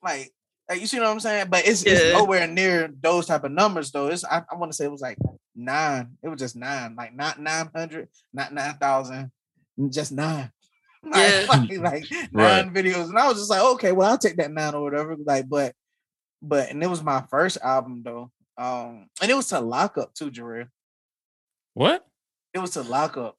like 0.04 0.32
like, 0.67 0.82
you 0.82 0.88
see 0.88 0.98
what 0.98 1.06
I'm 1.10 1.19
saying? 1.19 1.45
But 1.50 1.67
it's, 1.67 1.86
Yeah. 1.86 1.93
it's 1.93 2.13
nowhere 2.13 2.48
near 2.48 2.89
those 3.02 3.28
type 3.28 3.43
of 3.43 3.52
numbers 3.52 3.91
though. 3.91 4.08
It's 4.08 4.26
I, 4.26 4.43
I 4.52 4.56
want 4.56 4.71
to 4.71 4.76
say 4.76 4.86
it 4.86 4.91
was 4.91 5.02
like 5.02 5.19
nine. 5.56 6.17
It 6.24 6.30
was 6.30 6.39
just 6.39 6.56
nine, 6.56 6.95
like 6.95 7.15
not 7.15 7.39
nine 7.39 7.69
hundred, 7.76 8.10
not 8.34 8.52
nine 8.52 8.74
thousand, 8.80 9.32
just 9.89 10.12
nine. 10.12 10.52
Like, 11.08 11.21
Yeah. 11.34 11.45
like, 11.48 11.78
like 11.78 12.06
Right. 12.34 12.65
nine 12.65 12.74
videos, 12.74 13.10
and 13.10 13.19
I 13.19 13.28
was 13.28 13.38
just 13.38 13.50
like, 13.52 13.62
okay, 13.62 13.91
well, 13.91 14.10
I'll 14.10 14.17
take 14.17 14.38
that 14.38 14.52
nine 14.52 14.74
or 14.74 14.82
whatever. 14.82 15.15
Like, 15.24 15.48
but 15.48 15.76
but 16.41 16.71
and 16.71 16.82
it 16.84 16.88
was 16.89 17.04
my 17.04 17.21
first 17.30 17.60
album 17.62 18.02
though. 18.04 18.32
Um, 18.58 19.08
and 19.21 19.30
it 19.30 19.36
was 19.36 19.48
to 19.50 19.60
lock 19.60 20.00
up 20.00 20.15
too, 20.15 20.32
Jarrell. 20.32 20.67
What? 21.76 22.08
It 22.56 22.60
was 22.60 22.71
to 22.71 22.82
lock 22.82 23.17
up. 23.17 23.38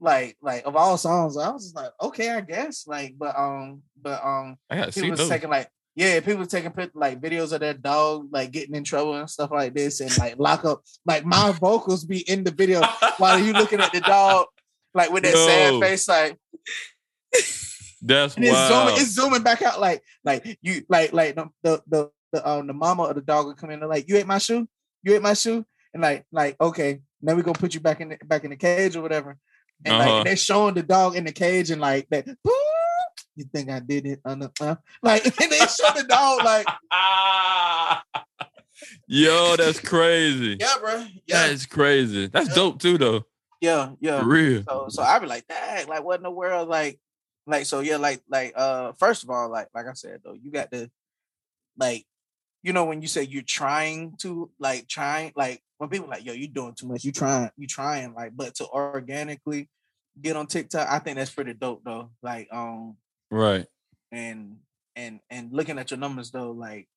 Like, 0.00 0.36
like 0.42 0.66
of 0.66 0.76
all 0.76 0.96
songs, 0.98 1.36
I 1.36 1.50
was 1.50 1.64
just 1.64 1.76
like, 1.76 1.90
okay, 2.02 2.30
I 2.30 2.40
guess. 2.40 2.86
Like, 2.86 3.14
but 3.18 3.38
um, 3.38 3.82
but 4.00 4.22
um, 4.24 4.56
I 4.70 4.86
people 4.90 5.10
was 5.10 5.20
those. 5.20 5.28
taking 5.28 5.50
like, 5.50 5.68
yeah, 5.94 6.20
people 6.20 6.44
taking 6.46 6.72
like 6.94 7.20
videos 7.20 7.52
of 7.52 7.60
their 7.60 7.74
dog 7.74 8.28
like 8.30 8.50
getting 8.50 8.74
in 8.74 8.84
trouble 8.84 9.14
and 9.14 9.30
stuff 9.30 9.50
like 9.50 9.74
this, 9.74 10.00
and 10.00 10.16
like 10.18 10.34
lock 10.38 10.64
up. 10.64 10.82
Like 11.06 11.24
my 11.24 11.52
vocals 11.52 12.04
be 12.04 12.20
in 12.28 12.44
the 12.44 12.50
video 12.50 12.82
while 13.18 13.38
you 13.38 13.52
looking 13.52 13.80
at 13.80 13.92
the 13.92 14.00
dog, 14.00 14.46
like 14.92 15.10
with 15.10 15.22
that 15.24 15.34
No. 15.34 15.46
sad 15.46 15.80
face, 15.88 16.08
like. 16.08 16.38
That's 18.02 18.34
And 18.36 18.44
it's 18.44 18.52
wild. 18.52 18.88
zooming, 18.88 18.94
it's 19.00 19.10
zooming 19.12 19.42
back 19.42 19.62
out 19.62 19.80
like 19.80 20.02
like 20.24 20.58
you 20.60 20.82
like 20.90 21.12
like 21.14 21.34
the 21.36 21.48
the 21.62 21.82
the, 21.86 22.10
the 22.32 22.48
um 22.48 22.66
the 22.66 22.74
mama 22.74 23.04
of 23.04 23.14
the 23.14 23.22
dog 23.22 23.46
will 23.46 23.54
come 23.54 23.70
in 23.70 23.80
and 23.80 23.88
like 23.88 24.06
you 24.08 24.16
ate 24.16 24.26
my 24.26 24.36
shoe, 24.38 24.68
you 25.02 25.14
ate 25.14 25.22
my 25.22 25.32
shoe, 25.32 25.64
and 25.94 26.02
like 26.02 26.26
like 26.30 26.56
okay, 26.60 27.00
now 27.22 27.34
we 27.34 27.42
gonna 27.42 27.58
put 27.58 27.72
you 27.72 27.80
back 27.80 28.00
in 28.02 28.10
the, 28.10 28.18
back 28.26 28.44
in 28.44 28.50
the 28.50 28.56
cage 28.56 28.94
or 28.96 29.00
whatever. 29.00 29.38
And 29.84 29.94
Uh-huh. 29.94 30.14
like 30.16 30.24
they're 30.24 30.36
showing 30.36 30.74
the 30.74 30.82
dog 30.82 31.16
in 31.16 31.24
the 31.24 31.32
cage 31.32 31.70
and 31.70 31.80
like 31.80 32.08
that. 32.10 32.26
You 33.36 33.44
think 33.52 33.68
I 33.70 33.80
did 33.80 34.06
it? 34.06 34.20
Uh, 34.24 34.48
uh, 34.60 34.76
like 35.02 35.24
and 35.40 35.50
they 35.52 35.58
show 35.58 35.90
the 35.94 36.04
dog 36.08 36.44
like 36.44 36.66
Yo, 39.06 39.56
that's 39.56 39.80
crazy. 39.80 40.56
yeah, 40.60 40.74
bro, 40.80 40.98
yeah, 41.26 41.48
That's 41.48 41.66
crazy. 41.66 42.26
That's 42.26 42.48
Yeah. 42.48 42.54
dope 42.54 42.80
too, 42.80 42.98
though. 42.98 43.24
yeah, 43.60 43.90
yeah. 44.00 44.20
For 44.20 44.26
real. 44.28 44.62
So 44.68 44.86
so 44.88 45.02
I 45.02 45.18
be 45.18 45.26
like, 45.26 45.46
dang, 45.46 45.88
like 45.88 46.04
what 46.04 46.16
in 46.18 46.22
the 46.22 46.30
world? 46.30 46.68
Like, 46.68 46.98
like 47.46 47.66
so 47.66 47.80
yeah, 47.80 47.96
like 47.96 48.22
like 48.28 48.52
uh 48.56 48.92
first 48.92 49.22
of 49.22 49.30
all, 49.30 49.48
like 49.50 49.68
like 49.74 49.86
I 49.86 49.92
said 49.94 50.20
though, 50.24 50.34
you 50.34 50.50
got 50.50 50.70
to 50.72 50.90
like 51.78 52.06
you 52.64 52.72
know 52.72 52.86
when 52.86 53.00
you 53.02 53.06
say 53.06 53.22
you're 53.22 53.42
trying 53.42 54.14
to 54.18 54.50
like 54.58 54.88
trying 54.88 55.32
like 55.36 55.60
when 55.78 55.90
people 55.90 56.08
like 56.08 56.24
yo 56.24 56.32
you're 56.32 56.48
doing 56.48 56.74
too 56.74 56.88
much 56.88 57.04
you 57.04 57.12
trying 57.12 57.50
you 57.56 57.66
trying 57.68 58.14
like 58.14 58.32
but 58.34 58.54
to 58.56 58.66
organically 58.66 59.68
get 60.20 60.34
on 60.34 60.46
TikTok 60.46 60.88
I 60.90 60.98
think 60.98 61.16
that's 61.18 61.30
pretty 61.30 61.52
dope 61.54 61.82
though 61.84 62.10
like 62.22 62.48
um 62.50 62.96
Right. 63.30 63.66
and 64.10 64.56
and 64.96 65.20
and 65.30 65.52
looking 65.52 65.78
at 65.78 65.90
your 65.90 65.98
numbers 65.98 66.30
though 66.30 66.52
like 66.52 66.88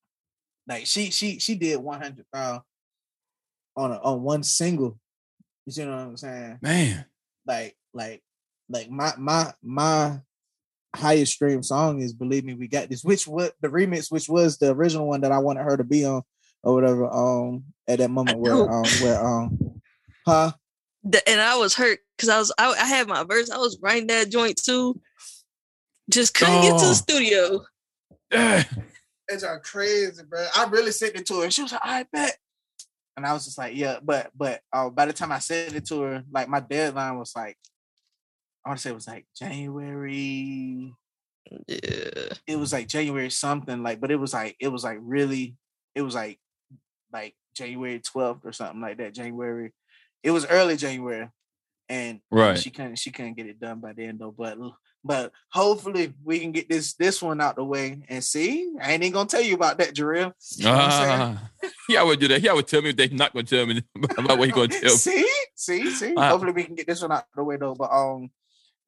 like 0.66 0.86
she 0.86 1.10
she 1.10 1.38
she 1.38 1.54
did 1.54 1.76
100 1.78 2.24
uh, 2.32 2.58
on 3.76 3.92
a, 3.92 3.96
on 4.00 4.22
one 4.22 4.42
single 4.42 4.98
you 5.66 5.72
see 5.72 5.84
what 5.84 5.94
I'm 5.94 6.16
saying 6.16 6.58
Man. 6.62 7.04
like 7.46 7.76
like 7.92 8.22
like 8.70 8.90
my 8.90 9.12
my 9.18 9.52
my 9.62 10.20
highest 10.96 11.32
stream 11.34 11.62
song 11.62 12.00
is 12.00 12.12
believe 12.12 12.44
me 12.44 12.54
we 12.54 12.66
got 12.66 12.88
this 12.88 13.04
which 13.04 13.26
what 13.28 13.52
the 13.60 13.68
remix 13.68 14.10
which 14.10 14.28
was 14.28 14.56
the 14.58 14.70
original 14.72 15.06
one 15.06 15.20
that 15.20 15.32
i 15.32 15.38
wanted 15.38 15.62
her 15.62 15.76
to 15.76 15.84
be 15.84 16.04
on 16.04 16.22
or 16.62 16.74
whatever 16.74 17.08
um 17.12 17.62
at 17.86 17.98
that 17.98 18.10
moment 18.10 18.38
where 18.38 18.54
um 18.54 18.84
where 19.02 19.24
um 19.26 19.80
huh 20.26 20.50
Th- 21.10 21.22
and 21.28 21.40
I 21.40 21.56
was 21.56 21.74
hurt 21.76 22.00
because 22.16 22.28
I 22.28 22.38
was 22.38 22.52
I, 22.58 22.70
I 22.72 22.84
had 22.84 23.06
my 23.06 23.22
verse. 23.22 23.50
I 23.50 23.56
was 23.56 23.78
writing 23.80 24.08
that 24.08 24.30
joint 24.30 24.60
too. 24.62 25.00
Just 26.10 26.34
couldn't 26.34 26.60
get 26.62 26.70
to 26.70 26.84
Oh. 26.84 26.88
the 26.88 26.94
studio. 26.94 27.60
Eh, 28.32 28.64
it's 29.28 29.44
all 29.44 29.58
crazy 29.60 30.22
bro 30.28 30.44
i 30.56 30.64
really 30.68 30.90
sent 30.90 31.14
it 31.14 31.24
to 31.26 31.38
her 31.38 31.44
and 31.44 31.52
she 31.52 31.62
was 31.62 31.70
like 31.72 31.80
i 31.84 32.04
bet 32.12 32.36
and 33.16 33.24
i 33.26 33.32
was 33.32 33.44
just 33.44 33.58
like 33.58 33.76
yeah 33.76 33.98
but 34.02 34.30
but 34.36 34.60
uh, 34.72 34.88
by 34.90 35.04
the 35.06 35.12
time 35.12 35.30
i 35.32 35.38
sent 35.38 35.74
it 35.74 35.86
to 35.86 36.00
her 36.00 36.24
like 36.32 36.48
my 36.48 36.60
deadline 36.60 37.18
was 37.18 37.32
like 37.36 37.56
i 38.64 38.68
want 38.70 38.78
to 38.78 38.82
say 38.82 38.90
it 38.90 38.94
was 38.94 39.06
like 39.08 39.26
january 39.38 40.94
Yeah. 41.66 42.32
it 42.46 42.56
was 42.58 42.72
like 42.72 42.88
January 42.88 43.30
something 43.30 43.82
like, 43.82 44.00
but 44.00 44.10
it 44.10 44.16
was 44.16 44.34
like 44.34 44.56
it 44.60 44.68
was 44.68 44.84
like 44.84 44.98
really, 45.00 45.56
it 45.94 46.02
was 46.02 46.14
like 46.14 46.38
like 47.12 47.34
January 47.54 48.00
12th 48.00 48.44
or 48.44 48.52
something 48.52 48.80
like 48.82 48.98
that. 48.98 49.14
January, 49.14 49.72
it 50.22 50.30
was 50.30 50.44
early 50.46 50.76
January, 50.76 51.22
and 51.88 52.20
and 52.20 52.20
Right. 52.30 52.58
she 52.58 52.68
couldn't 52.70 52.96
she 52.96 53.10
couldn't 53.10 53.34
get 53.34 53.46
it 53.46 53.58
done 53.58 53.80
by 53.80 53.94
then 53.94 54.18
though. 54.18 54.34
But 54.36 54.58
but 55.02 55.32
hopefully 55.50 56.12
we 56.22 56.38
can 56.40 56.52
get 56.52 56.68
this 56.68 56.92
this 56.94 57.22
one 57.22 57.40
out 57.40 57.56
the 57.56 57.64
way 57.64 58.02
and 58.10 58.22
see. 58.22 58.74
I 58.82 58.92
ain't 58.92 59.02
even 59.02 59.14
gonna 59.14 59.28
tell 59.28 59.40
you 59.40 59.54
about 59.54 59.78
that, 59.78 59.94
Jarrell. 59.94 60.32
You 60.58 60.64
know 60.66 60.72
what 60.72 60.84
I'm 60.84 60.90
saying? 60.90 61.38
Ah. 61.64 62.10
he 62.10 62.16
do 62.16 62.28
that. 62.28 62.40
He 62.42 62.48
always 62.50 62.66
tell 62.66 62.82
me 62.82 62.92
they're 62.92 63.08
not 63.08 63.32
gonna 63.32 63.44
tell 63.44 63.64
me 63.64 63.82
about 64.18 64.36
what 64.38 64.48
he 64.48 64.52
gonna 64.52 64.68
tell 64.82 64.90
see, 64.90 65.24
see, 65.54 65.90
see. 65.92 66.14
Uh, 66.14 66.28
Hopefully 66.28 66.52
we 66.52 66.64
can 66.64 66.74
get 66.74 66.86
this 66.86 67.00
one 67.00 67.12
out 67.12 67.24
the 67.34 67.42
way 67.42 67.56
though. 67.56 67.74
But 67.74 67.90
um, 67.90 68.28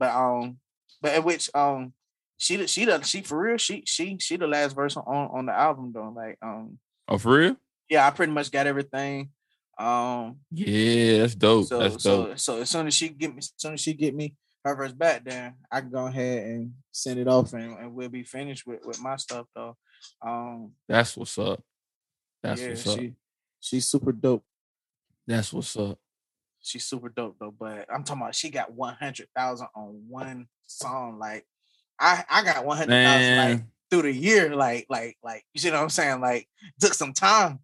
but 0.01 0.11
um, 0.16 0.59
but 1.03 1.14
in 1.14 1.22
which 1.22 1.48
um, 1.55 1.92
she 2.38 2.57
the- 2.57 2.66
she 2.66 2.84
the 2.86 3.01
she 3.03 3.20
for 3.20 3.38
real 3.38 3.57
she 3.59 3.84
she 3.86 4.16
she 4.18 4.36
the 4.36 4.46
last 4.48 4.74
verse 4.74 4.96
on 4.96 5.05
on 5.07 5.46
the 5.46 5.53
album 5.53 5.92
though. 5.94 6.12
Like 6.16 6.38
um, 6.42 6.78
Oh, 7.07 7.18
for 7.18 7.36
real? 7.38 7.57
yeah, 7.88 8.07
I 8.07 8.11
pretty 8.11 8.32
much 8.32 8.51
got 8.51 8.66
everything. 8.66 9.30
Um, 9.78 10.40
Yeah, 10.51 11.18
that's 11.20 11.34
dope. 11.34 11.66
so 11.68 11.78
that's 11.78 12.03
so 12.03 12.34
so 12.36 12.61
as 12.61 12.70
soon 12.70 12.86
as 12.86 12.94
she 12.94 13.09
get 13.11 13.30
me, 13.32 13.38
as 13.38 13.53
soon 13.57 13.74
as 13.74 13.80
she 13.80 13.94
get 13.94 14.14
me 14.14 14.34
her 14.64 14.74
verse 14.74 14.92
back, 14.92 15.24
then 15.24 15.55
I 15.72 15.80
can 15.80 15.90
go 15.90 16.07
ahead 16.07 16.44
and 16.46 16.74
send 16.92 17.18
it 17.18 17.26
off 17.28 17.53
and, 17.55 17.78
and 17.78 17.94
we'll 17.94 18.09
be 18.11 18.24
finished 18.24 18.66
with 18.66 18.80
with 18.84 19.01
my 19.01 19.16
stuff 19.16 19.46
though. 19.55 19.76
Um, 20.22 20.72
That's 20.88 21.16
what's 21.16 21.36
up. 21.38 21.62
That's 22.42 22.61
yeah, 22.61 22.68
what's 22.68 22.86
up. 22.88 22.98
she 22.98 23.12
she's 23.61 23.86
super 23.86 24.12
dope. 24.12 24.44
That's 25.26 25.53
what's 25.53 25.76
up. 25.76 25.98
She's 26.62 26.84
super 26.84 27.08
dope 27.08 27.36
though. 27.40 27.54
But 27.58 27.86
I'm 27.92 28.04
talking 28.04 28.22
about 28.22 28.34
she 28.34 28.50
got 28.50 28.72
one 28.72 28.94
hundred 28.94 29.28
thousand 29.36 29.68
on 29.74 30.02
one 30.08 30.46
song. 30.66 31.18
Like 31.18 31.46
I 31.98 32.24
I 32.28 32.44
got 32.44 32.64
one 32.64 32.76
hundred 32.76 33.04
thousand 33.04 33.36
like 33.36 33.62
through 33.90 34.02
the 34.02 34.12
year. 34.12 34.54
Like 34.54 34.86
like 34.88 35.16
like 35.22 35.44
you 35.54 35.61
see 35.61 35.70
what 35.70 35.80
I'm 35.80 35.90
saying? 35.90 36.20
Like 36.20 36.48
took 36.80 36.94
some 36.94 37.12
time. 37.12 37.61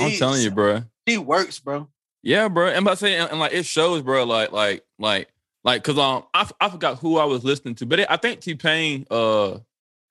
I'm 0.00 0.12
telling 0.12 0.42
you, 0.42 0.50
bro. 0.50 0.84
she 1.08 1.18
works, 1.18 1.58
bro. 1.58 1.88
Yeah, 2.22 2.48
bro. 2.48 2.68
And 2.68 2.84
by 2.84 2.94
saying 2.94 3.20
and, 3.20 3.30
and, 3.32 3.40
like 3.40 3.52
it 3.52 3.66
shows, 3.66 4.02
bro. 4.02 4.24
Like 4.24 4.52
like 4.52 4.84
like 4.98 5.28
like 5.64 5.82
because 5.82 5.98
um 5.98 6.24
I, 6.32 6.42
f- 6.42 6.52
I 6.60 6.68
forgot 6.68 6.98
who 6.98 7.18
I 7.18 7.24
was 7.24 7.44
listening 7.44 7.74
to, 7.76 7.86
but 7.86 8.00
it, 8.00 8.06
I 8.08 8.16
think 8.16 8.40
T 8.40 8.54
Pain 8.54 9.06
uh 9.10 9.58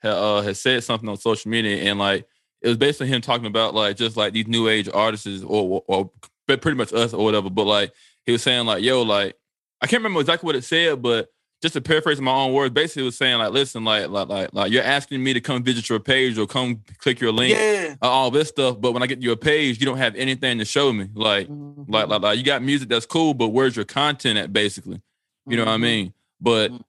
uh 0.03 0.41
has 0.41 0.61
said 0.61 0.83
something 0.83 1.07
on 1.07 1.17
social 1.17 1.49
media 1.49 1.89
and 1.89 1.99
like 1.99 2.25
it 2.61 2.67
was 2.67 2.77
basically 2.77 3.07
him 3.07 3.21
talking 3.21 3.47
about 3.47 3.73
like 3.73 3.95
just 3.95 4.17
like 4.17 4.33
these 4.33 4.47
new 4.47 4.67
age 4.67 4.89
artists 4.93 5.43
or 5.43 5.83
or 5.87 6.11
but 6.51 6.61
pretty 6.61 6.77
much 6.77 6.93
us 6.93 7.13
or 7.13 7.23
whatever. 7.23 7.49
But 7.49 7.65
like 7.65 7.93
he 8.25 8.31
was 8.31 8.41
saying 8.43 8.65
like 8.65 8.83
yo 8.83 9.01
like 9.03 9.35
I 9.81 9.87
can't 9.87 10.01
remember 10.01 10.19
exactly 10.21 10.45
what 10.45 10.55
it 10.55 10.63
said, 10.63 11.01
but 11.01 11.29
just 11.61 11.73
to 11.75 11.81
paraphrase 11.81 12.19
my 12.19 12.31
own 12.31 12.53
words, 12.53 12.73
basically 12.73 13.03
it 13.03 13.05
was 13.05 13.17
saying 13.17 13.37
like 13.37 13.51
listen 13.51 13.83
like 13.83 14.09
like 14.09 14.27
like 14.27 14.49
like 14.53 14.71
you're 14.71 14.83
asking 14.83 15.23
me 15.23 15.33
to 15.33 15.41
come 15.41 15.63
visit 15.63 15.87
your 15.89 15.99
page 15.99 16.37
or 16.37 16.45
come 16.47 16.81
click 16.99 17.19
your 17.21 17.31
link. 17.31 17.55
Yeah. 17.55 17.95
uh, 18.01 18.07
All 18.09 18.31
this 18.31 18.49
stuff, 18.49 18.81
but 18.81 18.91
when 18.93 19.01
I 19.03 19.07
get 19.07 19.17
to 19.17 19.21
your 19.21 19.35
page, 19.35 19.79
you 19.79 19.85
don't 19.85 19.97
have 19.97 20.15
anything 20.15 20.57
to 20.59 20.65
show 20.65 20.91
me. 20.91 21.07
Like, 21.13 21.47
Mm-hmm. 21.47 21.91
like, 21.91 22.07
like, 22.07 22.21
like 22.21 22.37
you 22.37 22.43
got 22.43 22.61
music 22.63 22.89
that's 22.89 23.05
cool, 23.05 23.33
but 23.33 23.49
where's 23.49 23.75
your 23.75 23.85
content 23.85 24.37
at 24.39 24.51
basically? 24.51 25.01
You 25.47 25.57
know 25.57 25.65
what 25.65 25.71
I 25.73 25.77
Mhm. 25.77 25.81
mean? 25.81 26.13
But 26.39 26.71
Mhm. 26.71 26.81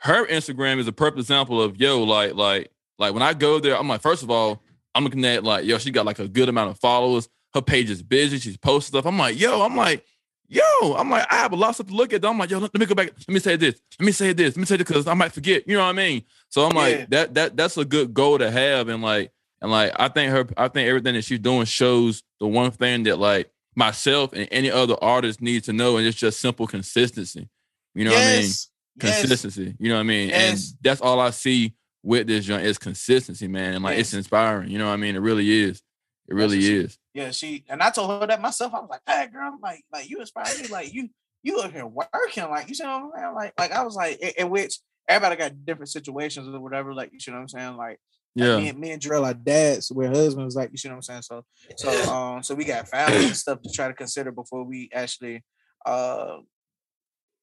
her 0.00 0.26
Instagram 0.26 0.78
is 0.78 0.86
a 0.88 0.92
perfect 0.92 1.18
example 1.20 1.60
of 1.62 1.80
yo, 1.80 2.02
like, 2.04 2.34
like, 2.34 2.70
like 2.98 3.14
when 3.14 3.22
I 3.22 3.32
go 3.34 3.58
there, 3.60 3.76
I'm 3.78 3.88
like, 3.88 4.02
first 4.02 4.22
of 4.22 4.30
all, 4.30 4.62
I'm 4.94 5.04
looking 5.04 5.24
at 5.24 5.42
like, 5.44 5.64
yo, 5.64 5.78
she 5.78 5.90
got 5.90 6.04
like 6.06 6.18
a 6.18 6.28
good 6.28 6.48
amount 6.50 6.70
of 6.70 6.78
followers. 6.80 7.28
Her 7.54 7.62
page 7.62 7.90
is 7.90 8.02
busy. 8.02 8.38
She's 8.38 8.56
posting 8.56 8.92
stuff. 8.98 9.06
I'm 9.06 9.18
like, 9.18 9.38
yo, 9.38 9.62
I'm 9.62 9.76
like, 9.76 10.04
yo, 10.48 10.62
I'm 10.96 11.10
like, 11.10 11.26
I 11.30 11.36
have 11.36 11.52
a 11.52 11.56
lot 11.56 11.70
of 11.70 11.74
stuff 11.76 11.86
to 11.88 11.94
look 11.94 12.12
at. 12.12 12.24
I'm 12.24 12.38
like, 12.38 12.50
yo, 12.50 12.58
let, 12.58 12.74
me 12.74 12.86
go 12.86 12.94
back. 12.94 13.12
Let 13.26 13.28
me 13.28 13.40
say 13.40 13.56
this. 13.56 13.80
Let 13.98 14.06
me 14.06 14.12
say 14.12 14.32
this. 14.32 14.56
Let 14.56 14.60
me 14.60 14.66
say 14.66 14.76
this 14.76 14.86
because 14.86 15.06
I 15.06 15.14
might 15.14 15.32
forget. 15.32 15.66
You 15.66 15.76
know 15.76 15.82
what 15.84 15.90
I 15.90 15.92
mean? 15.92 16.22
So 16.48 16.64
I'm 16.64 16.74
like, 16.76 16.98
Yeah. 16.98 17.06
that 17.10 17.34
that 17.34 17.56
that's 17.56 17.76
a 17.76 17.84
good 17.84 18.12
goal 18.14 18.38
to 18.38 18.50
have. 18.50 18.88
And 18.88 19.02
like, 19.02 19.32
and 19.60 19.70
like, 19.70 19.92
I 19.96 20.08
think 20.08 20.30
her, 20.32 20.46
I 20.56 20.68
think 20.68 20.88
everything 20.88 21.14
that 21.14 21.24
she's 21.24 21.38
doing 21.38 21.64
shows 21.64 22.22
the 22.40 22.46
one 22.46 22.70
thing 22.70 23.04
that 23.04 23.18
like 23.18 23.50
myself 23.74 24.32
and 24.32 24.48
any 24.50 24.70
other 24.70 24.96
artist 25.02 25.40
needs 25.40 25.66
to 25.66 25.72
know, 25.72 25.96
and 25.96 26.06
it's 26.06 26.18
just 26.18 26.40
simple 26.40 26.66
consistency. 26.66 27.48
You 27.94 28.04
know 28.04 28.10
what 28.12 28.20
I 28.20 28.24
mean? 28.26 28.40
Yes. 28.42 28.68
Yes. 29.00 29.20
Consistency. 29.20 29.74
You 29.78 29.88
know 29.88 29.94
what 29.94 30.00
I 30.00 30.04
mean? 30.04 30.28
Yes. 30.28 30.70
And 30.70 30.78
that's 30.82 31.00
all 31.00 31.20
I 31.20 31.30
see 31.30 31.74
with 32.02 32.26
this 32.26 32.44
joint 32.44 32.64
is 32.64 32.78
consistency, 32.78 33.48
man. 33.48 33.74
And 33.74 33.84
like 33.84 33.98
it's 33.98 34.14
inspiring. 34.14 34.70
You 34.70 34.78
know 34.78 34.86
what 34.86 34.92
I 34.92 34.96
mean? 34.96 35.16
It 35.16 35.20
really 35.20 35.62
is. 35.62 35.82
It 36.28 36.34
really 36.34 36.60
she- 36.60 36.76
is. 36.76 36.98
Yeah, 37.14 37.30
she 37.32 37.64
and 37.68 37.82
I 37.82 37.90
told 37.90 38.10
her 38.20 38.26
that 38.26 38.40
myself. 38.40 38.74
I 38.74 38.80
was 38.80 38.90
like, 38.90 39.00
"Hey, 39.06 39.26
girl, 39.32 39.58
like, 39.62 39.82
like 39.92 40.08
you 40.08 40.20
inspire 40.20 40.56
me. 40.60 40.68
Like 40.68 40.92
you, 40.94 41.08
you 41.42 41.58
up 41.58 41.72
here 41.72 41.86
working. 41.86 42.44
Like 42.50 42.68
you 42.68 42.74
see 42.74 42.84
what 42.84 42.90
I'm 42.92 43.10
saying? 43.16 43.34
Like, 43.34 43.52
like 43.58 43.72
I 43.72 43.82
was 43.82 43.96
like, 43.96 44.18
in, 44.20 44.30
in 44.38 44.50
which 44.50 44.78
everybody 45.08 45.36
got 45.36 45.64
different 45.64 45.88
situations 45.88 46.46
or 46.46 46.60
whatever. 46.60 46.94
Like 46.94 47.12
you 47.12 47.18
see 47.18 47.32
what 47.32 47.38
I'm 47.40 47.48
saying? 47.48 47.76
Like, 47.76 47.98
like, 48.36 48.46
Yeah. 48.46 48.56
me, 48.58 48.68
and- 48.68 48.78
me 48.78 48.90
and 48.92 49.00
Drill 49.00 49.24
are 49.24 49.34
dads. 49.34 49.90
Where 49.90 50.10
husbands 50.10 50.54
like 50.54 50.70
you 50.70 50.76
see 50.78 50.88
what 50.88 50.96
I'm 50.96 51.02
saying? 51.02 51.22
So, 51.22 51.44
so, 51.76 52.12
um, 52.12 52.42
so 52.42 52.54
we 52.54 52.64
got 52.64 52.86
family 52.88 53.26
and 53.26 53.36
stuff 53.36 53.62
to 53.62 53.70
try 53.72 53.88
to 53.88 53.94
consider 53.94 54.30
before 54.30 54.62
we 54.64 54.90
actually, 54.92 55.42
uh, 55.86 56.36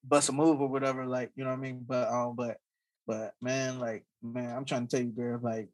bust 0.08 0.30
a 0.30 0.32
move 0.32 0.62
or 0.62 0.68
whatever. 0.70 1.06
Like 1.06 1.32
you 1.36 1.44
know 1.44 1.50
what 1.50 1.58
I 1.58 1.62
mean? 1.62 1.84
But 1.86 2.08
um, 2.10 2.36
but 2.36 2.58
but 3.08 3.34
man, 3.42 3.80
like 3.80 4.06
man, 4.22 4.56
I'm 4.56 4.66
trying 4.66 4.88
to 4.88 4.96
tell 4.96 5.06
you, 5.06 5.12
girl, 5.12 5.40
like 5.42 5.70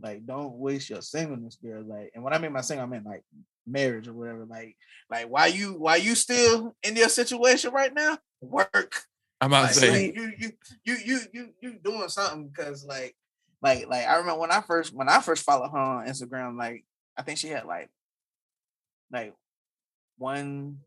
like 0.00 0.26
don't 0.26 0.54
waste 0.54 0.90
your 0.90 1.02
singleness, 1.02 1.56
girl. 1.56 1.82
Like, 1.84 2.10
and 2.14 2.22
when 2.24 2.32
I 2.32 2.38
mean 2.38 2.52
my 2.52 2.60
single, 2.60 2.86
I 2.86 2.88
mean 2.88 3.04
like 3.04 3.22
marriage 3.66 4.08
or 4.08 4.12
whatever. 4.12 4.44
Like, 4.44 4.76
like 5.10 5.26
why 5.26 5.46
you 5.46 5.74
why 5.74 5.96
you 5.96 6.14
still 6.14 6.74
in 6.82 6.96
your 6.96 7.08
situation 7.08 7.72
right 7.72 7.92
now? 7.94 8.18
Work. 8.40 8.94
I'm 9.40 9.50
about 9.50 9.64
Like, 9.64 9.72
to 9.74 9.80
say, 9.80 10.12
you 10.14 10.32
you 10.38 10.50
you 10.84 10.96
you 11.04 11.18
you 11.32 11.48
you 11.60 11.78
doing 11.82 12.08
something 12.08 12.48
because 12.48 12.84
like 12.84 13.14
like 13.62 13.86
like 13.88 14.06
I 14.06 14.16
remember 14.16 14.40
when 14.40 14.50
I 14.50 14.60
first 14.60 14.94
when 14.94 15.08
I 15.08 15.20
first 15.20 15.44
followed 15.44 15.70
her 15.70 15.78
on 15.78 16.06
Instagram, 16.06 16.58
like 16.58 16.84
I 17.16 17.22
think 17.22 17.38
she 17.38 17.48
had 17.48 17.64
like 17.66 17.88
like 19.12 19.34
one 20.18 20.78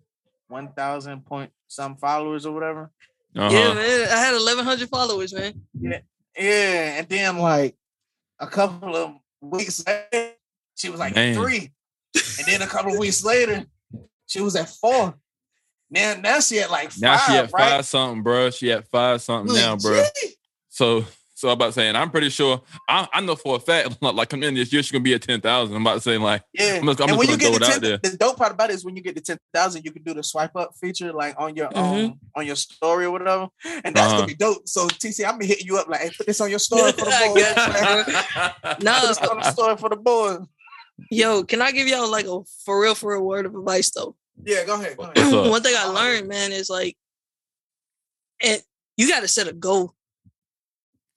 one 0.47 0.71
thousand 0.73 1.25
point 1.25 1.51
some 1.67 1.97
followers 1.97 2.45
or 2.45 2.53
whatever. 2.53 2.91
uh-huh. 3.35 3.49
Yeah, 3.53 3.73
man. 3.73 4.07
I 4.09 4.17
had 4.17 4.31
1,100 4.33 4.89
followers, 4.89 5.33
man. 5.33 5.53
Yeah, 5.79 5.99
Yeah, 6.37 6.99
and 6.99 7.09
then 7.09 7.37
like 7.37 7.75
a 8.39 8.47
couple 8.47 8.95
of 8.95 9.13
weeks 9.41 9.83
later, 9.85 10.33
she 10.75 10.89
was 10.89 10.99
like 10.99 11.15
Man. 11.15 11.35
three, 11.35 11.71
and 12.15 12.47
then 12.47 12.61
a 12.61 12.67
couple 12.67 12.93
of 12.93 12.99
weeks 12.99 13.23
later, 13.23 13.65
she 14.27 14.41
was 14.41 14.55
at 14.55 14.69
four. 14.69 15.15
Now, 15.89 16.15
now 16.21 16.39
she 16.39 16.59
at 16.59 16.69
like 16.69 16.91
five, 16.91 17.01
now 17.01 17.17
she 17.17 17.33
at 17.33 17.51
right? 17.53 17.69
five 17.69 17.85
something, 17.85 18.23
bro. 18.23 18.49
She 18.49 18.71
at 18.71 18.87
five 18.89 19.21
something 19.21 19.55
now, 19.55 19.77
bro. 19.77 20.03
So 20.69 21.05
so 21.37 21.49
I'm 21.49 21.53
about 21.53 21.75
saying, 21.75 21.95
I'm 21.95 22.09
pretty 22.09 22.29
sure 22.29 22.63
I, 22.89 23.07
I 23.13 23.21
know 23.21 23.35
for 23.35 23.57
a 23.57 23.59
fact, 23.59 23.97
like, 24.01 24.15
like 24.15 24.29
coming 24.29 24.49
in 24.49 24.55
this 24.55 24.73
year, 24.73 24.81
she's 24.81 24.91
gonna 24.91 25.03
be 25.03 25.13
at 25.13 25.21
ten 25.21 25.39
thousand. 25.39 25.75
I'm 25.75 25.83
about 25.83 25.93
to 25.95 26.01
say, 26.01 26.17
like, 26.17 26.41
Yeah, 26.53 26.79
I'm 26.81 26.87
just, 26.87 26.99
I'm 26.99 27.09
and 27.09 27.17
just 27.17 27.17
when 27.19 27.27
gonna 27.27 27.31
you 27.33 27.37
get 27.37 27.43
throw 27.49 27.51
the 27.51 27.57
it 27.57 27.63
out 27.63 27.71
10, 27.73 27.81
there. 27.81 27.97
the 28.11 28.17
dope 28.17 28.37
part 28.37 28.51
about 28.53 28.71
it 28.71 28.73
is 28.73 28.83
when 28.83 28.95
you 28.95 29.03
get 29.03 29.15
to 29.15 29.21
ten 29.21 29.37
thousand, 29.53 29.85
you 29.85 29.91
can 29.91 30.01
do 30.01 30.15
the 30.15 30.23
swipe 30.23 30.55
up 30.55 30.71
feature 30.81 31.13
like 31.13 31.35
on 31.37 31.55
your 31.55 31.67
Mhm. 31.69 32.05
um 32.05 32.19
on 32.35 32.47
your 32.47 32.55
story 32.55 33.05
or 33.05 33.11
whatever, 33.11 33.47
and 33.83 33.95
that's 33.95 34.07
Uh-huh. 34.07 34.15
gonna 34.15 34.25
be 34.27 34.33
dope. 34.35 34.67
So 34.67 34.87
TC, 34.87 35.23
I'm 35.25 35.33
gonna 35.33 35.45
hit 35.45 35.63
you 35.63 35.77
up 35.77 35.87
like, 35.87 36.01
hey, 36.01 36.11
put 36.17 36.25
this 36.25 36.41
on 36.41 36.49
your 36.49 36.59
story 36.67 36.91
for 36.93 37.05
the 37.05 37.11
I 37.11 37.27
boys. 37.27 37.43
got 37.43 37.73
man. 37.73 38.05
Nah, 38.81 38.99
Put 39.01 39.07
this 39.09 39.17
on 39.19 39.37
the 39.39 39.51
story 39.51 39.77
for 39.77 39.89
the 39.89 39.95
boys. 39.95 40.39
yo, 41.11 41.43
can 41.43 41.61
I 41.61 41.71
give 41.71 41.87
y'all 41.87 42.09
like 42.09 42.25
a 42.25 42.39
for 42.65 42.81
real, 42.81 42.95
for 42.95 43.13
a 43.13 43.21
word 43.23 43.45
of 43.45 43.53
advice 43.55 43.91
though? 43.91 44.15
Yeah, 44.43 44.65
go 44.65 44.73
ahead. 44.75 44.97
Go 44.97 45.03
ahead. 45.03 45.17
One 45.51 45.61
thing 45.61 45.75
I 45.77 45.85
learned, 45.85 46.27
man, 46.27 46.51
is 46.51 46.69
like, 46.69 46.95
and 48.43 48.61
you 48.97 49.07
got 49.09 49.21
to 49.21 49.27
set 49.27 49.47
a 49.47 49.53
goal. 49.53 49.93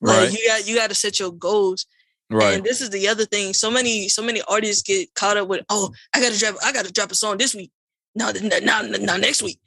Like 0.01 0.32
you 0.32 0.46
got 0.48 0.66
you 0.66 0.76
got 0.76 0.88
to 0.90 0.94
set 0.94 1.18
your 1.20 1.32
goals. 1.32 1.86
right. 2.30 2.55
And 2.55 2.64
this 2.64 2.80
is 2.80 2.90
the 2.90 3.09
other 3.09 3.24
thing. 3.24 3.53
So 3.55 3.70
many 3.70 4.09
so 4.09 4.22
many 4.22 4.40
artists 4.48 4.82
get 4.82 5.14
caught 5.14 5.36
up 5.36 5.48
with, 5.48 5.64
oh, 5.68 5.90
I 6.14 6.20
gotta 6.20 6.38
drop 6.38 6.57
I 6.64 6.72
gotta 6.72 6.92
drop 6.92 7.11
a 7.12 7.14
song 7.14 7.38
this 7.38 7.55
week. 7.55 7.70
No, 8.14 8.32
not 8.62 8.88
not 8.90 9.20
next 9.20 9.42
week. 9.42 9.59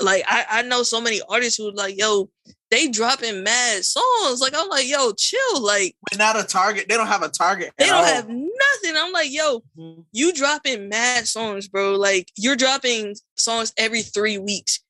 Like 0.00 0.24
I, 0.26 0.46
I 0.50 0.62
know 0.62 0.82
so 0.82 1.00
many 1.00 1.20
artists 1.28 1.56
who 1.58 1.70
like, 1.72 1.96
yo, 1.96 2.28
they 2.70 2.88
dropping 2.88 3.44
mad 3.44 3.84
songs. 3.84 4.40
Like 4.40 4.54
I'm 4.56 4.68
like, 4.68 4.88
yo, 4.88 5.12
chill. 5.12 5.60
Like 5.62 5.94
But 6.10 6.18
not 6.18 6.40
a 6.40 6.42
target. 6.44 6.88
They 6.88 6.96
don't 6.96 7.06
have 7.06 7.22
a 7.22 7.28
target. 7.28 7.72
they 7.78 7.86
don't 7.86 7.96
all. 7.96 8.04
have 8.04 8.28
nothing. 8.28 8.96
I'm 8.96 9.12
like, 9.12 9.30
yo, 9.32 9.62
Mhm. 9.78 10.04
you 10.12 10.32
dropping 10.32 10.88
mad 10.88 11.28
songs, 11.28 11.68
bro. 11.68 11.92
Like 11.96 12.32
you're 12.36 12.56
dropping 12.56 13.14
songs 13.36 13.72
every 13.76 14.02
three 14.02 14.38
weeks. 14.38 14.80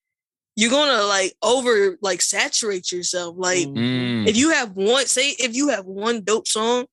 You're 0.56 0.70
gonna 0.70 1.02
like 1.04 1.34
over 1.42 1.96
like 2.02 2.20
saturate 2.20 2.92
yourself. 2.92 3.34
Like 3.38 3.66
Mm. 3.68 4.26
if 4.28 4.36
you 4.36 4.50
have 4.50 4.72
one, 4.76 5.06
say 5.06 5.30
if 5.38 5.54
you 5.56 5.68
have 5.68 5.86
one 5.86 6.22
dope 6.22 6.46
song, 6.46 6.86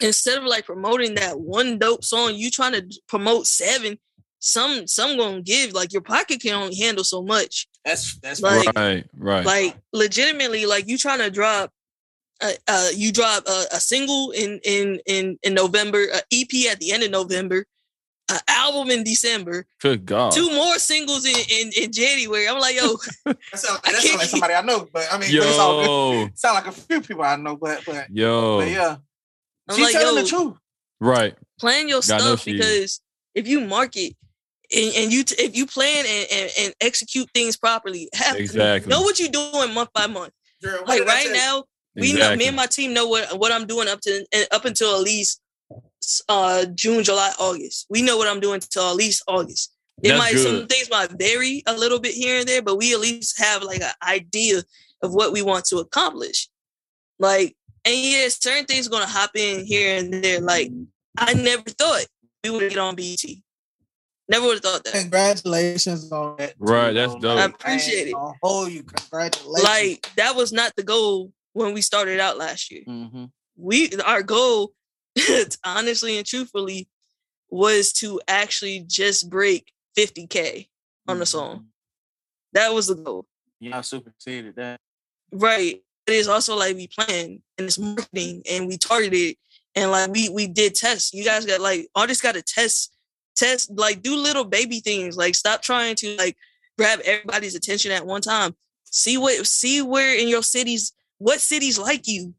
instead 0.00 0.38
of 0.38 0.44
like 0.44 0.66
promoting 0.66 1.14
that 1.14 1.38
one 1.40 1.78
dope 1.78 2.04
song, 2.04 2.34
you 2.34 2.50
trying 2.50 2.72
to 2.72 3.00
promote 3.08 3.46
seven. 3.46 3.98
Some 4.40 4.86
some 4.86 5.16
gonna 5.16 5.42
give 5.42 5.72
like 5.72 5.92
your 5.92 6.02
pocket 6.02 6.40
can 6.40 6.52
only 6.54 6.76
handle 6.76 7.04
so 7.04 7.22
much. 7.22 7.66
That's 7.84 8.16
that's 8.20 8.40
Like- 8.40 8.72
right, 8.76 9.04
right. 9.16 9.44
Like 9.46 9.76
legitimately, 9.92 10.66
like 10.66 10.86
you 10.88 10.98
trying 10.98 11.18
to 11.20 11.30
drop. 11.30 11.72
Uh, 12.40 12.52
uh, 12.68 12.88
you 12.94 13.10
drop 13.10 13.44
a, 13.48 13.64
a 13.72 13.80
single 13.80 14.30
in 14.30 14.60
in 14.62 15.00
in 15.06 15.36
in 15.42 15.54
November, 15.54 16.04
a 16.04 16.20
EP 16.32 16.70
at 16.70 16.78
the 16.78 16.92
end 16.92 17.02
of 17.02 17.10
November, 17.10 17.66
an 18.30 18.38
album 18.48 18.90
in 18.90 19.04
December, 19.04 19.66
Good 19.80 20.04
God. 20.06 20.32
two 20.32 20.50
more 20.50 20.78
singles 20.78 21.24
in, 21.24 21.34
in 21.50 21.72
in 21.84 21.92
January. 21.92 22.48
I'm 22.48 22.58
like, 22.58 22.76
yo, 22.76 22.96
that 23.24 23.38
sound, 23.54 23.80
I 23.84 23.92
that 23.92 24.02
sound 24.02 24.18
like 24.18 24.28
somebody 24.28 24.54
I 24.54 24.62
know. 24.62 24.86
But 24.92 25.06
I 25.10 25.18
mean, 25.18 25.30
but 25.38 25.48
it's 25.48 25.58
all 25.58 25.80
good. 25.80 25.86
Yo, 25.86 26.28
sound 26.34 26.54
like 26.56 26.66
a 26.66 26.72
few 26.72 27.00
people 27.00 27.22
I 27.24 27.36
know. 27.36 27.56
But 27.56 27.82
but, 27.86 28.10
yo. 28.10 28.58
but 28.58 28.68
yeah, 28.70 28.96
I'm 29.68 29.76
she's 29.76 29.84
like, 29.86 29.92
telling 29.94 30.16
yo, 30.16 30.22
the 30.22 30.28
truth. 30.28 30.56
Right. 31.00 31.36
plan 31.60 31.88
your 31.88 32.00
Yeah, 32.06 32.16
I 32.16 32.18
know 32.18 32.24
stuff 32.24 32.40
she 32.42 32.52
is. 32.52 32.56
because 32.58 33.00
if 33.34 33.46
you 33.48 33.60
market 33.60 34.14
and, 34.76 34.94
and 34.96 35.12
you 35.12 35.22
t- 35.24 35.42
if 35.42 35.56
you 35.56 35.64
plan 35.66 36.04
and, 36.06 36.26
and, 36.32 36.50
and 36.60 36.74
execute 36.80 37.30
things 37.32 37.56
properly, 37.56 38.08
have 38.12 38.36
Exactly. 38.36 38.90
know 38.90 39.02
what 39.02 39.18
you're 39.20 39.28
doing 39.30 39.72
month 39.72 39.90
by 39.94 40.06
month. 40.06 40.32
Girl, 40.62 40.82
Like 40.86 41.04
right 41.06 41.30
now, 41.32 41.64
we 41.94 42.12
know 42.12 42.34
me 42.36 42.48
and 42.48 42.56
my 42.56 42.66
team 42.66 42.92
know 42.92 43.06
what 43.06 43.38
what 43.38 43.52
I'm 43.52 43.66
doing 43.66 43.88
up 43.88 44.00
to 44.02 44.26
and 44.32 44.46
up 44.50 44.64
until 44.64 44.96
at 44.96 45.02
least 45.02 45.40
uh 46.28 46.64
June, 46.74 47.04
July, 47.04 47.32
August. 47.38 47.86
We 47.90 48.02
know 48.02 48.16
what 48.16 48.28
I'm 48.28 48.40
doing 48.40 48.54
until 48.56 48.88
at 48.90 48.96
least 48.96 49.22
August. 49.26 49.74
It 50.02 50.10
That's 50.10 50.18
might 50.18 50.36
some 50.36 50.66
things 50.68 50.88
might 50.90 51.10
vary 51.10 51.62
a 51.66 51.76
little 51.76 51.98
bit 51.98 52.14
here 52.14 52.38
and 52.38 52.48
there, 52.48 52.62
but 52.62 52.76
we 52.76 52.94
at 52.94 53.00
least 53.00 53.38
have 53.38 53.62
like 53.62 53.80
an 53.82 53.90
idea 54.06 54.62
of 55.02 55.12
what 55.14 55.32
we 55.32 55.42
want 55.42 55.64
to 55.66 55.78
accomplish. 55.78 56.48
Like, 57.18 57.56
and 57.84 57.94
yeah, 57.96 58.28
certain 58.28 58.64
things 58.64 58.86
are 58.86 58.90
gonna 58.90 59.06
hop 59.06 59.30
in 59.34 59.64
here 59.64 59.98
and 59.98 60.12
there. 60.22 60.40
Like, 60.40 60.70
I 61.16 61.34
never 61.34 61.62
thought 61.62 62.06
we 62.44 62.50
would 62.50 62.68
get 62.68 62.78
on 62.78 62.94
BET. 62.94 63.18
Never 64.28 64.46
would 64.46 64.54
have 64.56 64.62
thought 64.62 64.84
that. 64.84 64.92
Congratulations 64.94 66.12
on 66.12 66.36
that. 66.36 66.50
too, 66.50 66.56
Right, 66.58 66.92
that's 66.92 67.14
though. 67.14 67.18
dope. 67.20 67.38
I 67.38 67.44
appreciate 67.46 68.08
it. 68.08 68.12
gonna 68.12 68.34
hold 68.42 68.70
you. 68.70 68.82
Congratulations. 68.82 69.64
Like, 69.64 70.10
that 70.16 70.36
was 70.36 70.52
not 70.52 70.76
the 70.76 70.82
goal 70.82 71.32
when 71.54 71.72
we 71.72 71.80
started 71.80 72.20
out 72.20 72.36
last 72.38 72.70
year. 72.70 72.82
mm-hmm. 72.86 73.24
we 73.56 73.90
our 74.04 74.22
goal 74.22 74.72
honestly 75.64 76.18
and 76.18 76.26
truthfully 76.26 76.88
was 77.50 77.92
to 77.94 78.20
actually 78.28 78.84
just 78.86 79.30
break 79.30 79.72
50k 79.96 80.68
on 81.06 81.18
the 81.18 81.26
song. 81.26 81.56
Mm-hmm. 81.56 81.64
That 82.52 82.74
was 82.74 82.86
the 82.86 82.94
goal. 82.94 83.26
Y'all 83.60 83.82
superseded 83.82 84.56
that. 84.56 84.80
right 85.32 85.82
it 86.08 86.14
is 86.14 86.28
also 86.28 86.56
like 86.56 86.74
we 86.74 86.86
planned 86.88 87.42
and 87.58 87.66
it's 87.66 87.78
marketing 87.78 88.42
and 88.50 88.66
we 88.66 88.78
targeted 88.78 89.36
and 89.74 89.90
like 89.90 90.10
we 90.10 90.28
we 90.30 90.46
did 90.46 90.74
tests. 90.74 91.12
You 91.12 91.24
guys 91.24 91.44
got 91.44 91.60
like 91.60 91.88
artists 91.94 92.22
got 92.22 92.34
to 92.34 92.42
test 92.42 92.96
test 93.36 93.70
like 93.76 94.02
do 94.02 94.16
little 94.16 94.44
baby 94.44 94.80
things 94.80 95.16
like 95.16 95.34
stop 95.34 95.62
trying 95.62 95.94
to 95.96 96.16
like 96.16 96.36
grab 96.76 97.00
everybody's 97.04 97.54
attention 97.54 97.92
at 97.92 98.06
one 98.06 98.22
time. 98.22 98.56
See 98.84 99.18
what 99.18 99.46
see 99.46 99.82
where 99.82 100.18
in 100.18 100.28
your 100.28 100.42
cities 100.42 100.92
what 101.18 101.40
cities 101.40 101.78
like 101.78 102.08
you 102.08 102.34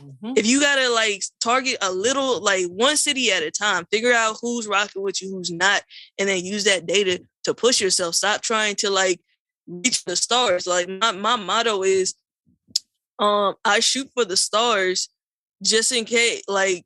Mhm. 0.00 0.36
if 0.36 0.46
you 0.46 0.60
gotta 0.60 0.88
like 0.90 1.22
target 1.40 1.76
a 1.80 1.92
little 1.92 2.40
like 2.40 2.66
one 2.66 2.96
city 2.96 3.30
at 3.30 3.42
a 3.42 3.50
time 3.50 3.86
figure 3.92 4.12
out 4.12 4.36
who's 4.40 4.66
rocking 4.66 5.02
with 5.02 5.22
you 5.22 5.30
who's 5.30 5.50
not 5.52 5.82
and 6.18 6.28
then 6.28 6.44
use 6.44 6.64
that 6.64 6.86
data 6.86 7.20
to 7.44 7.54
push 7.54 7.80
yourself 7.80 8.14
stop 8.14 8.40
trying 8.42 8.74
to 8.76 8.90
like 8.90 9.20
reach 9.66 10.04
the 10.04 10.16
stars 10.16 10.66
like 10.66 10.88
my, 10.88 11.12
my 11.12 11.36
motto 11.36 11.82
is 11.84 12.14
um 13.18 13.54
i 13.64 13.78
shoot 13.80 14.10
for 14.14 14.24
the 14.24 14.36
stars 14.36 15.08
just 15.62 15.92
in 15.92 16.04
case 16.04 16.42
like 16.48 16.84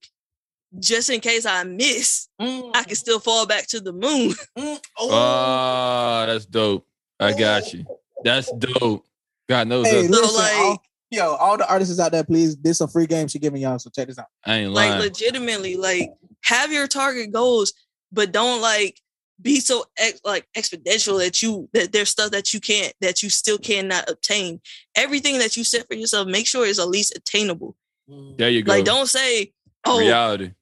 just 0.79 1.09
in 1.09 1.21
case 1.21 1.47
i 1.47 1.65
miss 1.65 2.29
Mm, 2.41 2.71
i 2.75 2.85
can 2.85 2.95
still 2.95 3.19
fall 3.21 3.47
back 3.47 3.67
to 3.69 3.81
the 3.81 3.93
moon 3.93 4.33
mm, 4.59 4.79
oh, 4.99 5.11
Ah, 5.11 6.25
that's 6.27 6.45
dope. 6.47 6.87
I 7.19 7.33
got 7.33 7.73
you. 7.73 7.85
That's 8.23 8.53
dope. 8.53 9.05
God 9.49 9.67
knows 9.67 9.89
Hey, 9.89 10.07
that. 10.07 10.15
So, 10.15 10.21
listen, 10.21 10.37
like- 10.37 10.55
all, 10.57 10.83
yo, 11.11 11.35
all 11.35 11.57
the 11.57 11.71
artists 11.71 11.99
out 11.99 12.13
there, 12.13 12.25
please. 12.25 12.57
This 12.57 12.81
a 12.81 12.89
free 12.89 13.07
game 13.07 13.29
she 13.29 13.39
giving 13.39 13.63
y'all, 13.63 13.79
so 13.79 13.91
check 13.91 14.09
this 14.09 14.19
out. 14.19 14.27
I 14.45 14.57
ain't 14.59 14.73
lying. 14.73 14.93
like 14.93 15.01
legitimately 15.01 15.77
like 15.77 16.13
have 16.45 16.73
your 16.73 16.87
target 16.87 17.33
goals 17.33 17.73
but 18.13 18.33
don't 18.33 18.61
like 18.61 19.01
be 19.41 19.61
so 19.61 19.85
ex- 19.99 20.21
like 20.25 20.49
exponential 20.57 21.19
that 21.19 21.43
you 21.43 21.69
that 21.73 21.93
there's 21.93 22.09
stuff 22.09 22.31
that 22.31 22.53
you 22.53 22.61
can't 22.61 22.93
that 23.01 23.23
you 23.23 23.31
still 23.31 23.59
cannot 23.59 24.09
obtain 24.11 24.61
everything 24.97 25.39
that 25.39 25.57
you 25.57 25.65
set 25.65 25.87
for 25.87 25.95
yourself 25.95 26.27
make 26.27 26.47
sure 26.47 26.67
is 26.67 26.79
at 26.79 26.89
least 26.89 27.17
attainable 27.17 27.77
mm. 28.11 28.37
there 28.37 28.51
you 28.51 28.63
go. 28.63 28.73
like 28.73 28.85
don't 28.85 29.07
say 29.07 29.53
oh 29.85 30.01
Reality. 30.01 30.53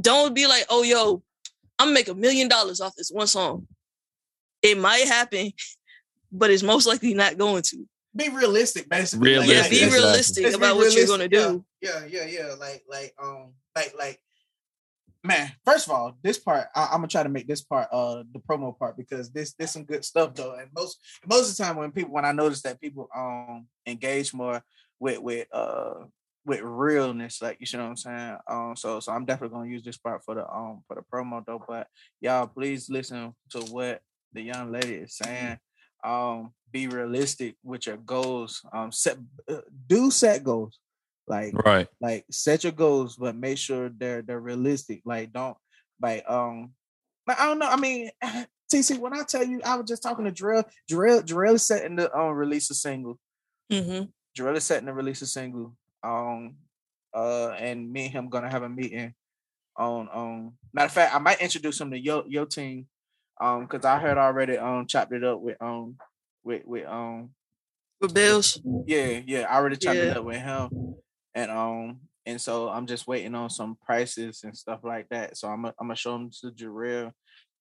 don't 0.00 0.34
be 0.34 0.46
like 0.46 0.64
oh 0.70 0.82
yo 0.82 1.22
i'm 1.78 1.88
gonna 1.88 1.94
make 1.94 2.08
a 2.08 2.14
million 2.14 2.48
dollars 2.48 2.80
off 2.80 2.94
this 2.94 3.10
one 3.10 3.26
song 3.26 3.66
it 4.62 4.78
might 4.78 5.06
happen 5.06 5.52
but 6.32 6.50
it's 6.50 6.62
most 6.62 6.86
likely 6.86 7.14
not 7.14 7.36
going 7.36 7.62
to 7.62 7.86
Be 8.14 8.28
realistic, 8.28 8.88
basically. 8.88 9.32
yeah 9.32 9.40
be 9.40 9.52
exactly. 9.52 9.88
realistic 9.88 10.44
Let's 10.44 10.56
be 10.56 10.62
about 10.64 10.76
what 10.76 10.94
you're 10.94 11.06
gonna 11.06 11.28
do 11.28 11.64
Yeah, 11.80 12.04
yeah, 12.06 12.24
yeah. 12.24 12.46
yeah. 12.46 12.54
Like, 12.58 12.84
like, 12.88 13.14
um, 13.22 13.54
like, 13.74 13.94
like, 13.98 14.20
man. 15.24 15.50
First 15.64 15.86
of 15.86 15.94
all, 15.94 16.16
this 16.22 16.38
part, 16.38 16.66
I, 16.74 16.88
I'm 16.92 16.98
gonna 16.98 17.08
try 17.08 17.22
to 17.22 17.28
make 17.28 17.48
this 17.48 17.62
part, 17.62 17.88
uh, 17.90 18.24
the 18.32 18.40
promo 18.40 18.78
part 18.78 18.96
because 18.96 19.30
this, 19.30 19.54
this 19.54 19.72
some 19.72 19.84
good 19.84 20.04
stuff 20.04 20.34
though. 20.34 20.54
And 20.54 20.68
most, 20.76 20.98
most 21.26 21.50
of 21.50 21.56
the 21.56 21.64
time 21.64 21.76
when 21.76 21.92
people, 21.92 22.12
when 22.12 22.24
I 22.24 22.32
notice 22.32 22.62
that 22.62 22.80
people, 22.80 23.08
um, 23.16 23.66
engage 23.86 24.34
more 24.34 24.62
with, 25.00 25.20
with, 25.20 25.46
uh, 25.52 26.04
with 26.44 26.60
realness, 26.60 27.40
like 27.40 27.58
you 27.60 27.78
know 27.78 27.84
what 27.84 27.90
I'm 27.90 27.96
saying. 27.96 28.36
Um, 28.48 28.76
so, 28.76 29.00
so 29.00 29.12
I'm 29.12 29.24
definitely 29.24 29.56
gonna 29.56 29.70
use 29.70 29.84
this 29.84 29.96
part 29.96 30.22
for 30.24 30.34
the, 30.34 30.46
um, 30.52 30.82
for 30.86 30.96
the 30.96 31.02
promo 31.02 31.42
though. 31.46 31.64
But 31.66 31.86
y'all, 32.20 32.46
please 32.48 32.90
listen 32.90 33.32
to 33.50 33.60
what 33.60 34.02
the 34.34 34.42
young 34.42 34.70
lady 34.70 34.94
is 34.94 35.16
saying 35.16 35.58
um 36.04 36.52
be 36.72 36.88
realistic 36.88 37.56
with 37.62 37.86
your 37.86 37.98
goals 37.98 38.64
um 38.72 38.90
set 38.90 39.18
uh, 39.48 39.60
do 39.86 40.10
set 40.10 40.42
goals 40.42 40.78
like 41.28 41.54
Right. 41.64 41.88
like 42.00 42.24
set 42.30 42.64
your 42.64 42.72
goals 42.72 43.16
but 43.16 43.36
make 43.36 43.58
sure 43.58 43.88
they're 43.90 44.22
they're 44.22 44.40
realistic 44.40 45.02
like 45.04 45.32
don't 45.32 45.56
like 46.00 46.24
um 46.28 46.72
like, 47.26 47.38
i 47.38 47.46
don't 47.46 47.58
know 47.58 47.68
i 47.68 47.76
mean 47.76 48.10
tc 48.72 48.98
when 48.98 49.14
i 49.14 49.22
tell 49.22 49.44
you 49.44 49.60
i 49.64 49.76
was 49.76 49.88
just 49.88 50.02
talking 50.02 50.24
to 50.24 50.32
drill 50.32 50.64
drill 50.88 51.22
drill 51.22 51.54
is 51.54 51.66
setting 51.66 51.96
the 51.96 52.12
um 52.16 52.32
release 52.34 52.70
a 52.70 52.74
single 52.74 53.18
Mm-hmm. 53.70 54.04
drill 54.34 54.56
is 54.56 54.64
setting 54.64 54.86
to 54.86 54.92
release 54.92 55.22
a 55.22 55.26
single 55.26 55.76
um 56.02 56.56
uh 57.14 57.50
and 57.50 57.90
me 57.92 58.04
and 58.06 58.12
him 58.12 58.28
gonna 58.28 58.50
have 58.50 58.62
a 58.62 58.68
meeting 58.68 59.14
on 59.76 60.08
um 60.12 60.52
matter 60.72 60.86
of 60.86 60.92
fact 60.92 61.14
i 61.14 61.18
might 61.18 61.40
introduce 61.40 61.80
him 61.80 61.90
to 61.90 61.98
your 61.98 62.24
your 62.26 62.46
team 62.46 62.86
um 63.40 63.62
because 63.62 63.84
i 63.84 63.98
heard 63.98 64.18
already 64.18 64.58
um 64.58 64.86
chopped 64.86 65.12
it 65.12 65.24
up 65.24 65.40
with 65.40 65.56
um 65.62 65.96
with 66.44 66.62
with 66.64 66.86
um 66.86 67.30
with 68.00 68.14
bills 68.14 68.60
yeah, 68.86 69.20
yeah. 69.26 69.40
I 69.42 69.56
already 69.56 69.76
chopped 69.76 69.98
it 69.98 70.16
up 70.16 70.24
with 70.24 70.40
him, 70.40 70.96
and 71.34 71.50
um, 71.50 72.00
and 72.26 72.40
so 72.40 72.68
I'm 72.68 72.86
just 72.86 73.06
waiting 73.06 73.34
on 73.34 73.50
some 73.50 73.76
prices 73.84 74.42
and 74.44 74.56
stuff 74.56 74.80
like 74.82 75.08
that. 75.10 75.36
So 75.36 75.48
I'm 75.48 75.66
i 75.66 75.68
I'm 75.80 75.86
gonna 75.86 75.96
show 75.96 76.12
them 76.12 76.30
to 76.40 76.50
Jarrell, 76.50 77.12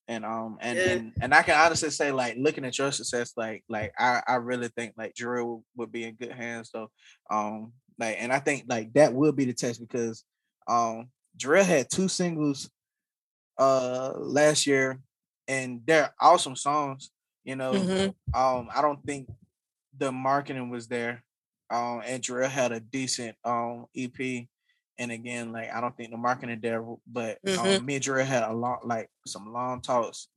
and 0.07 0.25
um, 0.25 0.57
and 0.61 0.79
Yeah. 0.79 0.93
and 0.93 1.13
and 1.21 1.33
I 1.33 1.43
can 1.43 1.59
honestly 1.59 1.89
say, 1.89 2.11
like, 2.11 2.35
looking 2.37 2.65
at 2.65 2.77
your 2.77 2.91
success, 2.91 3.33
like, 3.37 3.63
like 3.69 3.93
I 3.97 4.21
I 4.27 4.35
really 4.35 4.69
think 4.69 4.93
like 4.97 5.13
Jarrell 5.13 5.63
would 5.75 5.91
be 5.91 6.03
in 6.05 6.15
good 6.15 6.31
hands. 6.31 6.69
So, 6.71 6.89
um, 7.29 7.73
like, 7.99 8.17
and 8.19 8.33
I 8.33 8.39
think 8.39 8.65
like 8.67 8.93
that 8.93 9.13
will 9.13 9.31
be 9.31 9.45
the 9.45 9.53
test 9.53 9.79
because 9.79 10.23
um, 10.67 11.09
Jarrell 11.37 11.65
had 11.65 11.89
two 11.89 12.07
singles, 12.07 12.69
uh, 13.57 14.13
last 14.17 14.65
year, 14.65 14.99
and 15.47 15.81
they're 15.85 16.13
awesome 16.19 16.55
songs. 16.55 17.11
You 17.43 17.55
know, 17.55 17.73
hmm 17.73 18.07
um, 18.33 18.69
I 18.73 18.81
don't 18.81 19.03
think 19.05 19.29
the 19.97 20.11
marketing 20.11 20.69
was 20.69 20.87
there. 20.87 21.23
Um, 21.69 22.01
and 22.05 22.21
Jarrell 22.23 22.49
had 22.49 22.71
a 22.71 22.79
decent 22.79 23.35
um 23.43 23.85
EP, 23.95 24.47
and 24.97 25.11
again, 25.11 25.51
like 25.51 25.73
I 25.73 25.81
don't 25.81 25.95
think 25.95 26.11
the 26.11 26.17
marketing 26.17 26.59
there, 26.61 26.83
but 27.07 27.39
Mhm. 27.45 27.57
um, 27.57 27.85
me 27.85 27.95
and 27.95 28.03
Jarrell 28.03 28.25
had 28.25 28.43
a 28.43 28.53
long, 28.53 28.79
like 28.83 29.09
some 29.25 29.51
long 29.51 29.81
talks, 29.81 30.27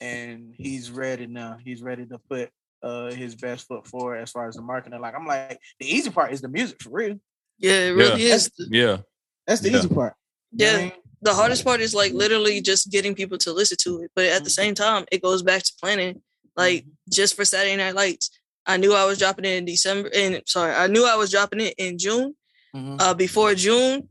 and 0.00 0.54
he's 0.56 0.90
ready 0.90 1.26
now. 1.26 1.58
He's 1.64 1.82
ready 1.82 2.06
to 2.06 2.18
put 2.18 2.50
uh 2.82 3.12
his 3.12 3.34
best 3.36 3.66
foot 3.68 3.86
forward 3.86 4.16
as 4.16 4.30
far 4.30 4.48
as 4.48 4.56
the 4.56 4.62
marketing. 4.62 5.00
Like 5.00 5.14
I'm 5.14 5.26
like, 5.26 5.58
the 5.78 5.86
easy 5.86 6.10
part 6.10 6.32
is 6.32 6.40
the 6.40 6.48
music 6.48 6.82
for 6.82 6.90
real. 6.90 7.18
yeah 7.58 7.86
it 7.86 7.90
really 7.90 8.22
Yeah. 8.26 8.34
is 8.34 8.50
Yeah. 8.58 8.98
That's 9.46 9.60
the 9.60 9.70
Yeah. 9.70 9.78
easy 9.78 9.88
part. 9.88 10.14
You 10.52 10.66
know 10.66 10.78
Yeah. 10.78 10.96
the 11.22 11.34
hardest 11.34 11.64
part 11.64 11.80
is 11.80 11.94
like 11.94 12.12
literally 12.12 12.60
just 12.60 12.90
getting 12.90 13.14
people 13.14 13.38
to 13.38 13.52
listen 13.52 13.76
to 13.82 14.02
it. 14.02 14.10
But 14.16 14.26
at 14.26 14.42
the 14.42 14.50
Mhm. 14.50 14.54
same 14.54 14.74
time, 14.74 15.06
it 15.12 15.22
goes 15.22 15.42
back 15.42 15.62
to 15.62 15.72
planning. 15.80 16.20
Like 16.56 16.84
Mhm. 16.84 16.90
just 17.10 17.34
for 17.34 17.44
Saturday 17.44 17.76
Night 17.76 17.94
Lights, 17.94 18.30
I 18.66 18.76
knew 18.76 18.94
I 18.94 19.04
was 19.04 19.18
dropping 19.18 19.44
it 19.44 19.56
in 19.56 19.64
December. 19.64 20.10
And 20.14 20.42
sorry, 20.46 20.72
I 20.74 20.86
knew 20.86 21.04
I 21.06 21.16
was 21.16 21.30
dropping 21.30 21.60
it 21.60 21.74
in 21.78 21.98
June. 21.98 22.34
Mhm. 22.74 23.00
Uh, 23.00 23.14
before 23.14 23.54
June, 23.54 24.08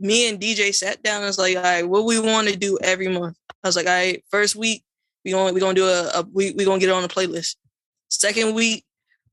me 0.00 0.28
and 0.28 0.40
DJ 0.40 0.72
sat 0.72 1.02
down 1.02 1.16
and 1.18 1.26
was 1.26 1.38
like, 1.38 1.56
all 1.56 1.62
right, 1.62 1.88
what 1.88 2.04
we 2.04 2.18
want 2.20 2.48
to 2.48 2.56
do 2.56 2.78
every 2.82 3.08
month. 3.08 3.36
I 3.62 3.68
was 3.68 3.76
like, 3.76 3.86
all 3.86 3.92
right, 3.92 4.24
first 4.30 4.54
week 4.56 4.84
we 5.24 5.32
gonna 5.32 5.52
we 5.52 5.60
gonna 5.60 5.74
do 5.74 5.86
a, 5.88 6.08
a 6.14 6.22
we 6.32 6.52
we 6.52 6.64
gonna 6.64 6.78
get 6.78 6.88
it 6.88 6.92
on 6.92 7.04
a 7.04 7.08
playlist. 7.08 7.56
Second 8.08 8.54
week 8.54 8.84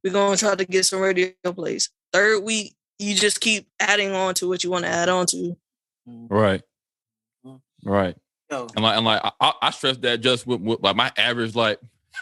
we're 0.04 0.14
gonna 0.14 0.36
try 0.38 0.56
to 0.56 0.66
get 0.66 0.86
some 0.86 1.00
radio 1.00 1.32
plays. 1.54 1.90
Third 2.12 2.44
week 2.44 2.76
you 2.98 3.14
just 3.14 3.40
keep 3.42 3.68
adding 3.80 4.12
on 4.14 4.34
to 4.36 4.48
what 4.48 4.64
you 4.64 4.72
want 4.72 4.86
to 4.86 4.90
add 4.92 5.10
on 5.10 5.26
to. 5.28 5.56
Mhm. 6.08 6.28
Right. 6.30 6.62
Mhm. 7.46 7.62
Right. 7.84 8.16
Yo, 8.52 8.68
And 8.76 8.84
like, 8.84 8.96
and 8.98 9.06
like, 9.06 9.22
I- 9.24 9.32
I, 9.42 9.54
I 9.64 9.72
stress 9.72 9.98
that 9.98 10.22
just 10.22 10.46
with, 10.48 10.62
with 10.62 10.80
like 10.82 10.96
my 10.96 11.12
average, 11.18 11.56
like, 11.56 11.80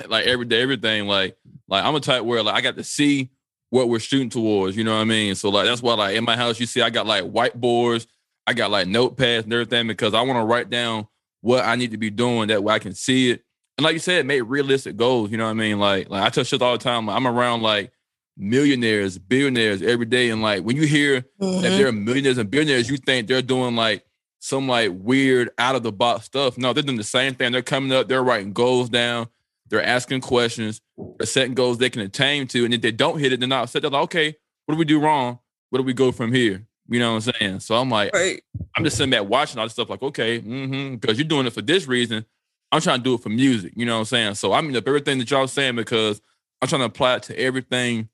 like 0.07 0.25
everyday 0.25 0.61
everything. 0.61 1.07
Like, 1.07 1.37
like 1.67 1.83
I'm 1.83 1.95
a 1.95 1.99
type 1.99 2.23
where 2.23 2.43
like 2.43 2.55
I 2.55 2.61
got 2.61 2.75
to 2.77 2.83
see 2.83 3.29
what 3.69 3.89
we're 3.89 3.99
shooting 3.99 4.29
towards. 4.29 4.75
You 4.77 4.83
know 4.83 4.93
what 4.95 5.01
I 5.01 5.05
mean? 5.05 5.35
So 5.35 5.49
like 5.49 5.65
that's 5.65 5.81
why 5.81 5.93
like 5.95 6.15
in 6.15 6.23
my 6.23 6.35
house 6.35 6.59
you 6.59 6.65
see 6.65 6.81
I 6.81 6.89
got 6.89 7.07
like 7.07 7.23
whiteboards, 7.23 8.07
I 8.47 8.53
got 8.53 8.71
like 8.71 8.87
notepads 8.87 9.43
and 9.43 9.53
everything 9.53 9.87
because 9.87 10.13
I 10.13 10.21
want 10.21 10.37
to 10.39 10.43
write 10.45 10.69
down 10.69 11.07
what 11.41 11.65
I 11.65 11.75
need 11.75 11.91
to 11.91 11.97
be 11.97 12.09
doing 12.09 12.47
that 12.49 12.63
way 12.63 12.73
I 12.73 12.79
can 12.79 12.93
see 12.93 13.31
it. 13.31 13.43
And 13.77 13.83
like 13.85 13.93
you 13.93 13.99
said, 13.99 14.25
make 14.25 14.43
realistic 14.45 14.95
goals. 14.95 15.31
You 15.31 15.37
know 15.37 15.45
what 15.45 15.51
I 15.51 15.53
mean? 15.55 15.79
Like, 15.79 16.09
like 16.09 16.21
I 16.23 16.29
tell 16.29 16.43
shit 16.43 16.61
all 16.61 16.77
the 16.77 16.83
time. 16.83 17.07
Like, 17.07 17.15
I'm 17.17 17.25
around 17.27 17.61
like 17.63 17.91
millionaires, 18.37 19.17
billionaires 19.17 19.81
every 19.81 20.05
day, 20.05 20.29
and 20.29 20.41
like 20.41 20.63
when 20.63 20.75
you 20.75 20.83
hear 20.87 21.21
that 21.39 21.45
Mhm. 21.45 21.61
they're 21.77 21.91
millionaires 21.91 22.37
and 22.37 22.49
billionaires, 22.49 22.89
you 22.89 22.97
think 22.97 23.27
they're 23.27 23.41
doing 23.41 23.75
like 23.75 24.05
some 24.39 24.67
like 24.67 24.91
weird 24.93 25.49
out 25.57 25.75
of 25.75 25.83
the 25.83 25.91
box 25.91 26.25
stuff. 26.25 26.57
No, 26.57 26.73
they're 26.73 26.83
doing 26.83 26.97
the 26.97 27.03
same 27.03 27.33
thing. 27.35 27.51
They're 27.51 27.61
coming 27.61 27.91
up, 27.93 28.07
they're 28.07 28.23
writing 28.23 28.53
goals 28.53 28.89
down, 28.89 29.27
they're 29.69 29.83
asking 29.83 30.21
questions, 30.21 30.81
they're 31.17 31.25
setting 31.25 31.53
goals 31.53 31.77
they 31.77 31.89
can 31.89 32.01
attain 32.01 32.47
to. 32.47 32.65
And 32.65 32.73
if 32.73 32.81
they 32.81 32.91
don't 32.91 33.19
hit 33.19 33.33
it, 33.33 33.39
they're 33.39 33.49
not 33.49 33.69
set. 33.69 33.81
They're 33.81 33.91
like, 33.91 34.03
okay, 34.03 34.35
what 34.65 34.75
do 34.75 34.79
we 34.79 34.85
do 34.85 34.99
wrong? 34.99 35.39
Where 35.69 35.81
do 35.81 35.85
we 35.85 35.93
go 35.93 36.11
from 36.11 36.31
here? 36.31 36.65
You 36.89 36.99
know 36.99 37.13
what 37.13 37.27
I'm 37.27 37.33
saying? 37.33 37.59
So 37.61 37.75
I'm 37.75 37.89
like, 37.89 38.13
Right. 38.13 38.41
I'm 38.75 38.83
just 38.83 38.97
sitting 38.97 39.11
back 39.11 39.27
watching 39.27 39.59
all 39.59 39.65
this 39.65 39.73
stuff, 39.73 39.89
like, 39.89 40.03
okay, 40.03 40.41
mm-hmm, 40.41 40.95
because 40.95 41.17
you're 41.17 41.27
doing 41.27 41.47
it 41.47 41.53
for 41.53 41.61
this 41.61 41.87
reason. 41.87 42.25
I'm 42.71 42.81
trying 42.81 42.99
to 42.99 43.03
do 43.03 43.13
it 43.13 43.21
for 43.21 43.29
music. 43.29 43.73
You 43.75 43.85
know 43.85 43.93
what 43.93 43.99
I'm 43.99 44.05
saying? 44.05 44.35
So 44.35 44.51
I 44.51 44.61
mean 44.61 44.75
up 44.75 44.87
everything 44.87 45.19
that 45.19 45.29
y'all 45.29 45.47
saying 45.47 45.75
because 45.75 46.21
I'm 46.61 46.67
trying 46.67 46.81
to 46.81 46.85
apply 46.85 47.17
it 47.17 47.23
to 47.23 47.39
everything 47.39 48.09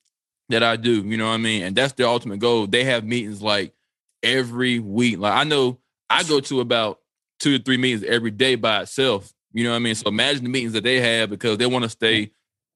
that 0.49 0.63
I 0.63 0.75
do. 0.75 1.01
You 1.01 1.15
know 1.15 1.27
what 1.27 1.35
I 1.35 1.37
mean? 1.37 1.63
And 1.63 1.75
that's 1.75 1.93
their 1.93 2.07
ultimate 2.07 2.39
goal. 2.39 2.67
They 2.67 2.83
have 2.83 3.05
meetings 3.05 3.41
like 3.41 3.73
every 4.21 4.79
week. 4.79 5.17
Like 5.17 5.33
I 5.33 5.45
know 5.45 5.79
I 6.09 6.23
go 6.23 6.41
to 6.41 6.59
about 6.59 6.99
two 7.39 7.57
to 7.57 7.63
three 7.63 7.77
meetings 7.77 8.03
every 8.03 8.31
day 8.31 8.55
by 8.55 8.81
itself. 8.81 9.33
You 9.51 9.63
know 9.63 9.71
what 9.71 9.77
I 9.77 9.79
mean? 9.79 9.95
So 9.95 10.07
imagine 10.09 10.43
the 10.43 10.49
meetings 10.49 10.73
that 10.73 10.83
they 10.83 10.99
have 11.01 11.29
because 11.29 11.57
they 11.57 11.65
want 11.65 11.83
to 11.83 11.89
stay 11.89 12.31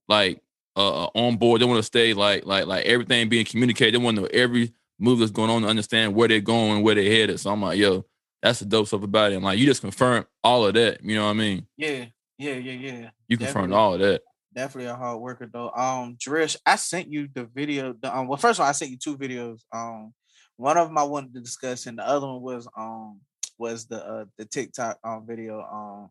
like 0.07 0.41
uh 0.75 1.05
on 1.13 1.37
board. 1.37 1.61
They 1.61 1.65
want 1.65 1.79
to 1.79 1.83
stay 1.83 2.13
like 2.13 2.45
like 2.45 2.65
like 2.65 2.85
everything 2.85 3.29
being 3.29 3.45
communicated. 3.45 3.93
They 3.93 4.03
want 4.03 4.17
to 4.17 4.23
know 4.23 4.29
every 4.33 4.73
move 4.99 5.19
that's 5.19 5.31
going 5.31 5.49
on 5.49 5.61
to 5.63 5.67
understand 5.67 6.15
where 6.15 6.27
they're 6.27 6.39
going, 6.39 6.71
and 6.77 6.83
where 6.83 6.95
they're 6.95 7.11
headed. 7.11 7.39
So 7.39 7.51
I'm 7.51 7.61
like, 7.61 7.77
yo, 7.77 8.05
that's 8.41 8.59
the 8.59 8.65
dope 8.65 8.87
stuff 8.87 9.03
about 9.03 9.31
it. 9.31 9.35
And 9.35 9.43
like 9.43 9.59
you 9.59 9.65
just 9.65 9.81
confirmed 9.81 10.25
all 10.43 10.65
of 10.65 10.73
that. 10.75 11.03
You 11.03 11.15
know 11.15 11.25
what 11.25 11.31
I 11.31 11.33
mean? 11.33 11.67
yeah, 11.77 12.05
yeah, 12.37 12.53
yeah, 12.55 12.71
yeah. 12.73 13.09
You 13.27 13.37
confirmed 13.37 13.71
Definitely. 13.71 13.75
all 13.75 13.93
of 13.93 13.99
that. 14.01 14.21
definitely 14.53 14.89
a 14.89 14.95
hard 14.95 15.19
worker 15.19 15.47
though. 15.51 15.69
Um, 15.71 16.17
Drish, 16.17 16.55
I 16.65 16.75
sent 16.75 17.11
you 17.11 17.27
the 17.33 17.45
video. 17.45 17.93
The, 18.01 18.15
um, 18.15 18.27
well, 18.27 18.37
first 18.37 18.59
of 18.59 18.63
all, 18.63 18.69
I 18.69 18.73
sent 18.73 18.91
you 18.91 18.97
two 18.97 19.17
videos. 19.17 19.59
Um, 19.71 20.13
one 20.57 20.77
of 20.77 20.87
them 20.87 20.97
I 20.97 21.03
wanted 21.03 21.33
to 21.35 21.39
discuss, 21.41 21.85
and 21.85 21.97
the 21.97 22.07
other 22.07 22.27
one 22.27 22.41
was 22.41 22.67
um 22.77 23.19
was 23.57 23.85
the 23.85 24.03
uh 24.03 24.25
the 24.37 24.45
TikTok 24.45 24.97
um 25.03 25.25
video 25.27 25.61
um 25.61 26.09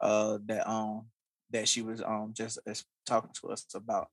uh 0.00 0.38
that 0.46 0.68
um 0.68 1.06
that 1.50 1.68
she 1.68 1.82
was 1.82 2.02
um 2.02 2.32
just 2.34 2.58
uh, 2.68 2.74
talking 3.06 3.30
to 3.40 3.48
us 3.48 3.66
about. 3.74 4.08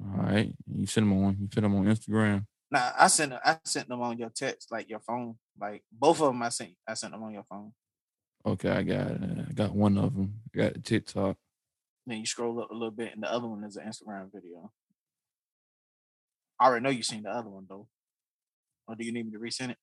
All 0.00 0.22
right. 0.22 0.52
You 0.70 0.86
send 0.86 1.06
them 1.06 1.24
on. 1.24 1.36
You 1.40 1.48
send 1.52 1.64
them 1.64 1.74
on 1.74 1.84
Instagram. 1.86 2.44
Nah, 2.70 2.92
I 2.98 3.06
sent 3.06 3.30
them, 3.30 3.40
I 3.44 3.58
sent 3.64 3.88
them 3.88 4.02
on 4.02 4.18
your 4.18 4.30
text, 4.30 4.72
like 4.72 4.90
your 4.90 5.00
phone, 5.00 5.36
like 5.58 5.82
both 5.92 6.20
of 6.20 6.26
them. 6.28 6.42
I 6.42 6.48
sent 6.48 6.72
I 6.86 6.94
sent 6.94 7.12
them 7.12 7.22
on 7.22 7.32
your 7.32 7.44
phone. 7.48 7.72
Okay, 8.44 8.70
I 8.70 8.82
got 8.82 9.10
uh, 9.10 9.42
I 9.48 9.52
got 9.54 9.74
one 9.74 9.96
of 9.98 10.14
them. 10.14 10.34
I 10.54 10.58
got 10.58 10.74
the 10.74 10.80
TikTok. 10.80 11.36
Then 12.06 12.18
you 12.18 12.26
scroll 12.26 12.60
up 12.60 12.70
a 12.70 12.74
little 12.74 12.90
bit, 12.90 13.12
and 13.14 13.22
the 13.22 13.32
other 13.32 13.48
one 13.48 13.64
is 13.64 13.76
an 13.76 13.86
Instagram 13.88 14.30
video. 14.32 14.70
I 16.58 16.66
already 16.66 16.84
know 16.84 16.90
you 16.90 17.02
seen 17.02 17.22
the 17.22 17.30
other 17.30 17.48
one 17.48 17.66
though. 17.68 17.88
Or 18.88 18.94
do 18.94 19.04
you 19.04 19.12
need 19.12 19.26
me 19.26 19.32
to 19.32 19.38
resend 19.38 19.70
it? 19.70 19.78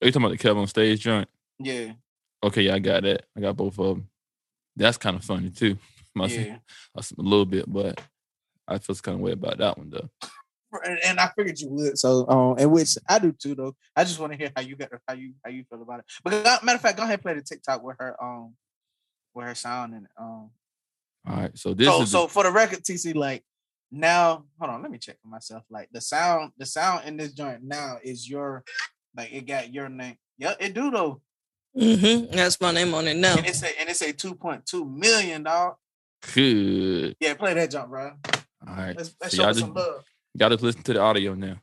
Are 0.00 0.06
you 0.06 0.12
talking 0.12 0.24
about 0.24 0.32
the 0.32 0.38
Kevin 0.38 0.62
on 0.62 0.66
stage 0.66 1.00
joint? 1.00 1.28
Yeah, 1.58 1.92
Okay, 2.42 2.62
yeah, 2.62 2.74
I 2.74 2.78
got 2.78 3.02
that. 3.02 3.24
I 3.36 3.40
got 3.40 3.56
both 3.56 3.78
of 3.78 3.86
them. 3.86 4.08
That's 4.76 4.96
kind 4.96 5.16
of 5.16 5.24
funny 5.24 5.50
too. 5.50 5.76
Must 6.14 6.36
yeah. 6.36 6.58
a 6.96 7.02
little 7.16 7.44
bit, 7.44 7.66
but 7.68 8.00
I 8.66 8.78
feel 8.78 8.96
kind 8.96 9.16
of 9.16 9.20
way 9.20 9.32
about 9.32 9.58
that 9.58 9.78
one 9.78 9.90
though. 9.90 10.08
And, 11.04 11.18
I 11.18 11.30
figured 11.36 11.58
you 11.58 11.68
would. 11.70 11.98
So, 11.98 12.28
um, 12.28 12.56
and 12.58 12.70
which 12.70 12.96
I 13.08 13.18
do 13.18 13.32
too, 13.32 13.56
though. 13.56 13.74
I 13.96 14.04
just 14.04 14.20
want 14.20 14.32
to 14.32 14.38
hear 14.38 14.52
how 14.54 14.62
you 14.62 14.76
got 14.76 14.90
how 15.06 15.14
you 15.14 15.34
how 15.44 15.50
you 15.50 15.64
feel 15.68 15.82
about 15.82 16.00
it. 16.00 16.04
But 16.22 16.34
uh, 16.34 16.58
matter 16.62 16.76
of 16.76 16.82
fact, 16.82 16.96
go 16.96 17.02
ahead 17.02 17.14
and 17.14 17.22
play 17.22 17.34
the 17.34 17.42
TikTok 17.42 17.82
with 17.82 17.96
her 17.98 18.16
um 18.22 18.54
with 19.34 19.46
her 19.46 19.54
sound 19.54 19.94
and 19.94 20.06
um. 20.18 20.50
All 21.26 21.36
right, 21.36 21.58
so 21.58 21.74
this 21.74 21.86
so 21.86 22.02
is 22.02 22.10
so 22.10 22.28
for 22.28 22.44
the 22.44 22.50
record, 22.50 22.82
TC, 22.82 23.14
like 23.14 23.44
now, 23.90 24.44
hold 24.58 24.70
on, 24.70 24.82
let 24.82 24.90
me 24.90 24.98
check 24.98 25.16
for 25.20 25.28
myself. 25.28 25.64
Like 25.68 25.88
the 25.92 26.00
sound, 26.00 26.52
the 26.56 26.66
sound 26.66 27.06
in 27.06 27.16
this 27.16 27.32
joint 27.32 27.62
now 27.62 27.98
is 28.02 28.28
your 28.28 28.64
like 29.16 29.32
it 29.32 29.46
got 29.46 29.72
your 29.74 29.88
name. 29.88 30.16
Yeah, 30.38 30.54
it 30.60 30.72
do 30.72 30.90
though. 30.90 31.20
Mm-hmm. 31.76 32.34
That's 32.36 32.60
my 32.60 32.72
name 32.72 32.92
on 32.94 33.06
it 33.06 33.16
now. 33.16 33.36
And 33.36 33.46
it's 33.46 33.62
a 33.62 33.80
and 33.80 33.88
it's 33.88 34.02
a 34.02 34.12
two 34.12 34.34
point 34.34 34.66
two 34.66 34.84
million 34.84 35.44
dog. 35.44 35.76
good. 36.34 37.16
Yeah, 37.20 37.34
play 37.34 37.54
that 37.54 37.70
jump, 37.70 37.90
bro. 37.90 38.12
All 38.66 38.74
right, 38.76 38.96
Let's, 38.96 39.14
let's 39.20 39.34
So 39.34 39.36
show 39.36 39.42
y'all 39.42 39.50
us 39.50 39.56
just- 39.56 39.66
some 39.66 39.74
love. 39.74 40.04
got 40.36 40.48
to 40.48 40.56
listen 40.56 40.82
to 40.82 40.92
the 40.92 41.00
audio 41.00 41.34
now. 41.34 41.56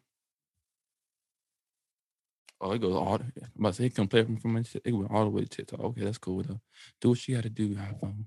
Oh, 2.60 2.72
it 2.72 2.80
goes 2.82 2.96
all. 2.96 3.16
I'm 3.16 3.32
about 3.60 3.70
to 3.70 3.74
say 3.76 3.86
it 3.86 3.94
can 3.96 4.08
play 4.08 4.24
from 4.24 4.38
from 4.38 4.54
my- 4.54 4.64
it 4.84 4.92
went 4.94 5.12
all 5.12 5.26
the 5.26 5.30
way 5.30 5.42
to 5.44 5.48
TikTok. 5.48 5.80
Okay, 5.80 6.02
that's 6.06 6.18
cool 6.18 6.42
though. 6.42 6.60
Do 7.02 7.10
what 7.10 7.28
you 7.28 7.36
got 7.36 7.44
to 7.44 7.50
do, 7.50 7.76
iPhone. 7.76 8.26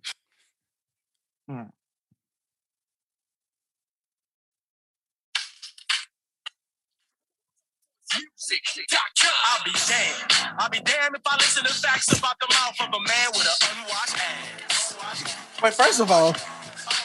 I'll 8.12 9.64
be 9.64 9.72
damned. 9.72 10.32
I'll 10.58 10.70
be 10.70 10.80
damned 10.80 11.14
if 11.14 11.22
I 11.26 11.36
listen 11.36 11.64
to 11.64 11.72
facts 11.72 12.18
about 12.18 12.34
the 12.40 12.48
mouth 12.48 12.74
of 12.80 12.88
a 12.88 13.00
man 13.00 13.28
with 13.32 13.46
an 13.46 13.78
unwashed 13.78 14.16
ass. 14.16 15.60
Wait, 15.62 15.74
first 15.74 16.00
of 16.00 16.10
all, 16.10 16.32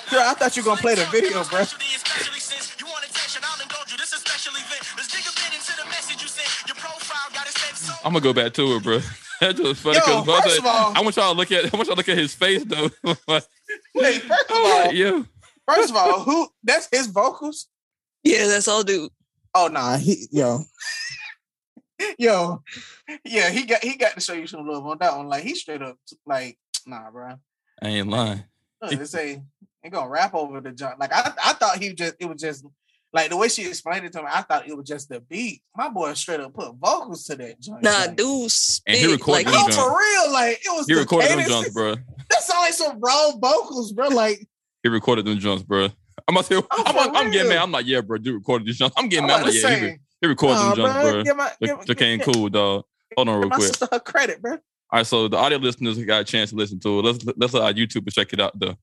girl, 0.10 0.22
I 0.26 0.34
thought 0.34 0.56
you 0.58 0.64
were 0.64 0.68
gonna 0.68 0.82
play 0.82 0.96
the 0.96 1.06
video, 1.06 1.44
bro. 1.44 1.62
Especially 1.62 2.40
since 2.40 2.76
you 2.80 2.88
want 2.88 3.06
attention, 3.06 3.42
I'll 3.46 3.62
indulge 3.62 3.92
you. 3.92 3.98
This 3.98 4.14
is 4.14 4.20
a 4.20 4.26
special 4.26 4.54
event. 4.54 4.82
Let's 4.98 5.12
dig 5.12 5.22
a 5.22 5.34
bit 5.36 5.54
into 5.54 5.74
the 5.78 5.86
message 5.90 6.22
you 6.22 6.28
sent. 6.28 6.50
Your 6.68 6.76
profile 6.76 7.30
got 7.34 7.48
it 7.48 7.54
set 7.58 7.76
so 7.78 7.94
I'm 8.04 8.14
gonna 8.14 8.24
go 8.24 8.34
back 8.34 8.54
to 8.54 8.76
it, 8.76 8.84
bro. 8.84 9.00
That 9.42 9.60
was 9.60 9.78
funny 9.82 9.98
Yo, 9.98 10.22
because 10.24 10.44
first 10.44 10.60
of 10.60 10.66
all- 10.66 10.94
I 10.96 11.02
want 11.02 11.18
y'all 11.18 11.34
to 11.34 11.38
look 11.38 11.52
at. 11.52 11.66
I 11.66 11.76
want 11.76 11.88
y'all 11.88 11.96
to 11.96 12.00
look 12.00 12.08
at 12.08 12.18
his 12.18 12.34
face 12.34 12.64
though. 12.64 12.90
Wait, 13.04 14.22
first 14.22 14.50
of 14.50 14.56
all, 14.56 14.80
like, 14.86 14.94
yo, 14.94 15.26
first 15.68 15.90
of 15.90 15.96
all, 15.98 16.22
who? 16.22 16.48
That's 16.64 16.88
his 16.90 17.08
vocals. 17.08 17.68
Yeah, 18.24 18.48
that's 18.48 18.70
all 18.70 18.82
dude. 18.82 19.12
Oh 19.58 19.68
nah, 19.68 19.96
he 19.98 20.28
yo, 20.32 20.60
yo, 22.20 22.62
yeah, 23.24 23.50
he 23.50 23.66
got 23.66 23.82
he 23.84 23.96
got 23.96 24.14
to 24.14 24.20
show 24.20 24.34
you 24.34 24.48
some 24.48 24.68
love 24.68 24.86
on 24.86 24.98
that 25.00 25.16
one. 25.16 25.28
Like 25.28 25.44
he 25.44 25.56
straight 25.56 25.82
up 25.82 25.98
like 26.26 26.58
nah, 26.86 27.10
bro. 27.10 27.36
I 27.82 27.88
ain't 27.88 28.10
lying. 28.10 28.44
No, 28.82 28.90
they 28.90 29.06
say 29.06 29.42
he 29.82 29.90
gonna 29.90 30.10
rap 30.10 30.34
over 30.36 30.60
the 30.60 30.72
jump. 30.72 31.00
Like 31.00 31.14
I, 31.14 31.32
I 31.44 31.54
thought 31.54 31.78
he 31.82 31.94
just 31.94 32.16
it 32.20 32.26
was 32.26 32.42
just 32.42 32.66
like 33.14 33.30
the 33.30 33.38
way 33.38 33.48
she 33.48 33.66
explained 33.66 34.06
it 34.06 34.12
to 34.14 34.22
me. 34.22 34.28
I 34.30 34.42
thought 34.42 34.68
it 34.68 34.76
was 34.76 34.86
just 34.88 35.08
the 35.08 35.22
beat. 35.22 35.62
My 35.76 35.88
boy 35.88 36.14
straight 36.16 36.42
up 36.42 36.54
put 36.54 36.76
vocals 36.76 37.24
to 37.26 37.36
that 37.38 37.60
joint. 37.62 37.82
Nah, 37.82 37.92
like, 37.92 38.18
dude 38.18 38.52
spit. 38.52 38.98
he 38.98 39.10
recorded 39.12 39.46
like, 39.46 39.46
them 39.46 39.54
No, 39.54 39.60
he, 39.60 39.64
joints. 39.72 39.78
for 39.78 39.98
real. 39.98 40.34
Like 40.34 40.60
it 40.66 40.70
was. 40.70 40.86
He 40.88 40.94
the 40.96 41.00
recorded 41.00 41.30
them 41.30 41.40
cadences. 41.40 41.64
jumps, 41.64 41.74
bro. 41.74 41.96
That 42.30 42.42
sound 42.42 42.60
like 42.62 42.74
some 42.74 43.00
raw 43.00 43.32
vocals, 43.38 43.94
bro. 43.94 44.10
Like 44.10 44.46
He 44.84 44.90
recorded 44.90 45.26
them 45.26 45.40
jumps, 45.40 45.64
bro. 45.64 45.90
I'm 46.28 46.36
about 46.36 46.46
to 46.46 46.56
say, 46.56 46.68
Oh, 46.72 46.84
I'm, 46.86 46.94
for 46.94 47.00
I'm, 47.00 47.16
I'm 47.16 47.32
getting 47.32 47.50
mad. 47.50 47.60
I'm 47.60 47.72
like, 47.72 47.86
yeah, 47.86 48.02
bro, 48.02 48.18
dude 48.18 48.36
recorded 48.36 48.68
these 48.68 48.78
jumps. 48.78 48.96
I'm 48.98 49.10
getting 49.10 49.28
mad. 49.28 49.36
I'm 49.36 49.42
about 49.42 49.54
like, 49.54 49.64
yeah, 49.64 49.76
he, 49.76 49.86
re- 49.86 50.00
he 50.22 50.28
recorded 50.28 50.56
nah, 50.56 50.70
them 50.70 50.76
jumps, 50.78 50.94
bro, 50.94 51.12
bro. 51.12 51.24
Give 51.24 51.38
my, 51.38 51.52
They, 51.60 51.68
give, 51.68 51.98
they 51.98 52.06
ain't 52.06 52.24
cool, 52.24 52.50
dog. 52.50 52.86
Hold 53.16 53.30
on, 53.30 53.40
real 53.40 53.50
quick. 53.50 53.68
sister 53.68 53.88
her 53.92 54.00
credit, 54.00 54.42
bro. 54.42 54.54
All 54.54 54.60
right, 55.00 55.06
so 55.06 55.28
the 55.28 55.38
audio 55.38 55.58
listeners 55.58 55.98
got 56.06 56.22
a 56.22 56.24
chance 56.24 56.52
to 56.52 56.56
listen 56.56 56.80
to 56.82 57.00
it. 57.00 57.06
Let's 57.06 57.26
let's 57.38 57.54
let 57.54 57.64
our 57.64 57.74
YouTubers 57.74 58.14
check 58.14 58.34
it 58.34 58.40
out 58.40 58.58
though. 58.60 58.76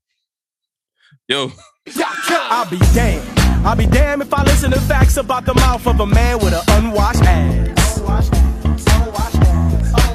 Yo, 1.29 1.53
I'll 2.29 2.69
be 2.69 2.79
damned. 2.93 3.39
I'll 3.65 3.77
be 3.77 3.87
damned 3.87 4.23
if 4.23 4.35
I 4.35 4.43
listen 4.43 4.71
to 4.73 4.81
facts 4.81 5.17
about 5.17 5.45
the 5.45 5.55
mouth 5.55 5.87
of 5.87 6.01
a 6.01 6.07
man 6.07 6.39
with 6.39 6.55
an 6.55 6.85
unwashed 6.85 7.23
ass. 7.23 8.42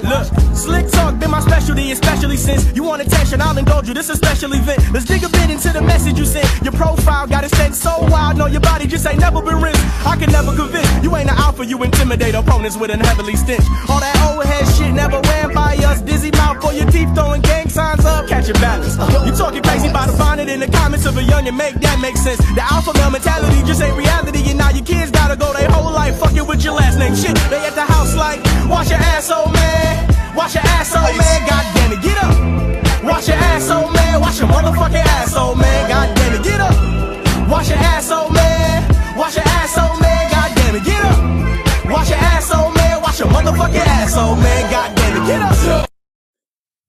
Look, 0.08 0.26
slick 0.56 0.88
talk 0.90 1.20
been 1.20 1.32
my 1.32 1.42
specialty, 1.42 1.92
especially 1.92 2.38
since 2.38 2.64
you 2.76 2.84
want 2.84 3.02
attention. 3.02 3.42
I'll 3.42 3.58
indulge 3.58 3.88
you. 3.88 3.94
This 3.94 4.10
is 4.10 4.16
a 4.16 4.18
special 4.18 4.54
event. 4.54 4.80
Let's 4.94 5.06
dig 5.06 5.24
a 5.24 5.30
bit 5.30 5.50
into 5.50 5.70
the 5.74 5.82
message 5.82 6.18
you 6.18 6.26
sent. 6.26 6.48
Your 6.64 6.74
profile 6.74 7.28
got 7.28 7.44
it 7.44 7.52
set 7.52 7.76
so 7.76 7.92
wild. 8.10 8.38
No, 8.38 8.46
your 8.46 8.62
body 8.62 8.88
just 8.88 9.06
ain't 9.06 9.20
never 9.20 9.42
been 9.42 9.62
rinsed. 9.62 9.84
I 10.06 10.16
can 10.16 10.32
never 10.32 10.56
convince 10.56 10.88
you 11.04 11.16
ain't 11.16 11.30
an 11.30 11.38
alpha. 11.38 11.66
You 11.66 11.84
intimidate 11.84 12.36
opponents 12.36 12.78
with 12.78 12.90
an 12.92 13.02
heavily 13.02 13.36
stench. 13.36 13.66
All 13.90 14.00
that 14.00 14.16
old 14.28 14.46
head 14.46 14.66
shit 14.76 14.94
never 14.94 15.20
ran 15.22 15.54
by 15.54 15.76
us. 15.84 16.00
Dizzy 16.02 16.32
mouth 16.32 16.62
for 16.62 16.72
your 16.72 16.90
teeth 16.90 17.14
throwing 17.14 17.42
gang 17.42 17.68
signs 17.68 18.06
up. 18.06 18.28
Catch 18.28 18.48
your 18.48 18.60
balance. 18.64 18.96
You 19.28 19.36
talking 19.36 19.62
crazy 19.62 19.90
about 19.90 20.10
the 20.10 20.18
bonnet 20.18 20.48
in 20.48 20.60
the 20.62 20.68
comments 20.68 21.06
of 21.06 21.18
a 21.18 21.22
youngin'. 21.22 21.58
Make 21.58 21.76
that 21.82 22.00
make 22.00 22.16
sense. 22.16 22.40
The 22.56 22.64
alpha 22.64 22.94
male 22.94 23.12
mentality 23.12 23.62
just 23.68 23.82
ain't 23.82 23.98
reality. 23.98 24.40
And 24.50 24.58
now 24.58 24.70
your 24.70 24.86
kids 24.86 25.12
gotta 25.12 25.36
go 25.36 25.52
their 25.52 25.70
whole 25.70 25.92
life 25.92 26.18
fucking 26.20 26.48
with 26.48 26.64
your 26.64 26.76
last 26.76 26.98
name. 26.98 27.16
Shit, 27.16 27.36
they 27.52 27.60
at 27.60 27.76
the 27.76 27.84
house 27.84 28.16
like, 28.16 28.40
wash 28.70 28.90
your 28.90 29.00
asshole, 29.00 29.52
man. 29.52 30.36
Wash 30.36 30.56
your 30.56 30.64
asshole, 30.64 31.02
man. 31.18 31.48
God 31.48 31.66
damn 31.76 31.92
it, 31.94 32.02
get 32.02 32.18
up. 32.18 33.04
Wash 33.04 33.28
your 33.28 33.38
asshole, 33.38 33.92
man. 33.92 34.22
Wash 34.22 34.40
your 34.40 34.50
motherfucking 34.50 35.06
asshole, 35.20 35.56
man. 35.56 35.90
God 35.90 36.16
damn 36.16 36.34
it, 36.36 36.44
get 36.44 36.60
up. 36.62 37.50
Wash 37.50 37.70
your 37.70 37.78
asshole, 37.80 38.30
man. 38.30 39.18
Wash 39.18 39.36
your 39.36 39.46
asshole, 39.48 40.00
man. 40.02 40.32
God 40.32 40.56
damn 40.56 40.76
it, 40.76 40.84
get 40.84 41.06
up. 41.06 41.92
Wash 41.92 42.10
your 42.10 42.20
asshole, 42.20 42.72
man. 42.72 43.02
Wash 43.02 43.20
your 43.20 43.30
motherfucking 43.30 43.86
asshole, 43.88 44.36
man. 44.36 44.72
God 44.72 44.96
damn 44.98 45.24
it, 45.24 45.28
get 45.28 45.42
up. 45.42 45.90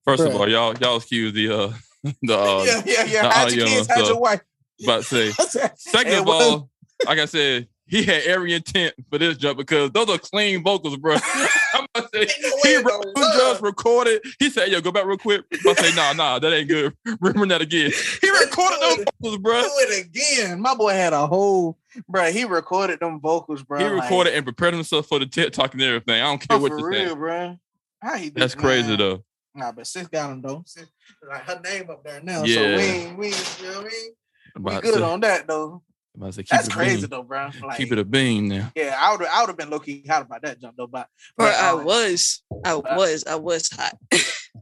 first 0.05 0.23
of 0.23 0.35
all, 0.35 0.49
y'all 0.49 0.75
y'all 0.77 0.97
excuse 0.97 1.33
the 1.33 1.49
uh 1.49 1.73
the 2.21 2.37
uh 2.37 2.63
yeah, 2.65 2.81
yeah, 2.85 3.03
yeah. 3.05 3.21
the 3.23 3.29
Hide 3.29 3.53
your 3.53 3.67
kids, 3.67 3.87
and 3.89 3.97
your 3.99 4.05
stuff. 4.07 4.19
wife. 4.19 4.41
about 4.83 5.03
to 5.03 5.31
say. 5.33 5.71
Second 5.77 6.13
of 6.19 6.27
all, 6.27 6.69
like 7.05 7.19
I 7.19 7.25
said, 7.25 7.68
he 7.89 8.03
had 8.03 8.23
every 8.23 8.53
intent 8.53 8.93
for 9.09 9.17
this 9.17 9.35
jump 9.37 9.57
because 9.57 9.91
those 9.91 10.09
are 10.09 10.19
clean 10.19 10.63
vocals, 10.63 10.95
bro. 10.97 11.15
I'm 11.73 11.87
about 11.95 12.11
to 12.11 12.27
say 12.27 12.33
he 12.39 12.49
way 12.63 12.77
wrote 12.77 13.03
no 13.05 13.13
two 13.13 13.21
love. 13.21 13.37
jumps, 13.37 13.61
recorded. 13.61 14.21
He 14.37 14.49
said, 14.49 14.69
"Yo, 14.69 14.79
go 14.79 14.91
back 14.91 15.05
real 15.05 15.17
quick." 15.17 15.43
I 15.51 15.73
say, 15.73 15.95
"Nah, 15.95 16.13
nah, 16.13 16.37
that 16.39 16.53
ain't 16.53 16.69
good. 16.69 16.95
Remember 17.19 17.47
that 17.47 17.61
again." 17.61 17.91
He 18.21 18.29
recorded 18.29 18.79
those 18.81 19.05
vocals, 19.21 19.37
bro. 19.39 19.61
Do 19.61 19.69
it 19.79 20.05
again. 20.05 20.61
My 20.61 20.75
boy 20.75 20.93
had 20.93 21.13
a 21.13 21.25
whole, 21.25 21.77
bro. 22.07 22.31
He 22.31 22.45
recorded 22.45 22.99
them 22.99 23.19
vocals, 23.19 23.63
bro. 23.63 23.79
He 23.79 23.85
like, 23.85 24.03
recorded 24.03 24.35
and 24.35 24.45
prepared 24.45 24.75
himself 24.75 25.07
for 25.07 25.17
the 25.17 25.25
TikTok 25.25 25.73
and 25.73 25.81
everything. 25.81 26.21
I 26.21 26.25
don't 26.25 26.47
care 26.47 26.57
oh, 26.57 26.61
what 26.61 26.71
for 26.71 26.79
you 26.79 26.87
real, 26.87 27.09
say. 27.09 27.15
bro. 27.15 27.59
How 28.01 28.17
he 28.17 28.29
That's 28.29 28.53
it, 28.53 28.59
crazy 28.59 28.95
though. 28.95 29.23
Nah, 29.55 29.71
but 29.71 29.87
sis 29.87 30.07
got 30.07 30.31
him 30.31 30.41
though. 30.41 30.63
Sis, 30.67 30.85
like 31.27 31.41
her 31.41 31.59
name 31.61 31.89
up 31.89 32.03
there 32.03 32.21
now, 32.21 32.45
so 32.45 32.45
we 32.45 32.53
ain't, 32.53 33.17
we, 33.17 33.27
ain't, 33.27 33.59
you 33.61 33.67
know 33.67 33.81
what 33.81 33.85
I 33.85 33.89
mean? 33.89 34.13
We 34.59 34.81
good 34.81 34.97
to, 34.99 35.05
on 35.05 35.19
that 35.21 35.47
though. 35.47 35.81
I'm 36.15 36.21
about 36.21 36.33
say, 36.33 36.43
keep 36.43 36.49
That's 36.49 36.67
crazy 36.67 37.01
bean. 37.01 37.09
though, 37.09 37.23
bro. 37.23 37.49
Like, 37.63 37.77
Keep 37.77 37.91
it 37.93 37.99
a 37.99 38.05
bean 38.05 38.47
now. 38.47 38.71
yeah, 38.75 38.97
I 38.99 39.15
would, 39.15 39.25
I 39.25 39.41
would 39.41 39.49
have 39.49 39.57
been 39.57 39.69
low 39.69 39.79
key 39.79 40.03
hot 40.07 40.23
about 40.23 40.41
that 40.41 40.59
jump 40.59 40.75
though. 40.75 40.87
But, 40.87 41.07
bro, 41.37 41.47
but, 41.47 41.55
I 41.55 41.69
um, 41.69 41.85
was, 41.85 42.41
I 42.65 42.75
was, 42.75 43.23
I 43.25 43.35
was 43.35 43.69
hot. 43.69 43.97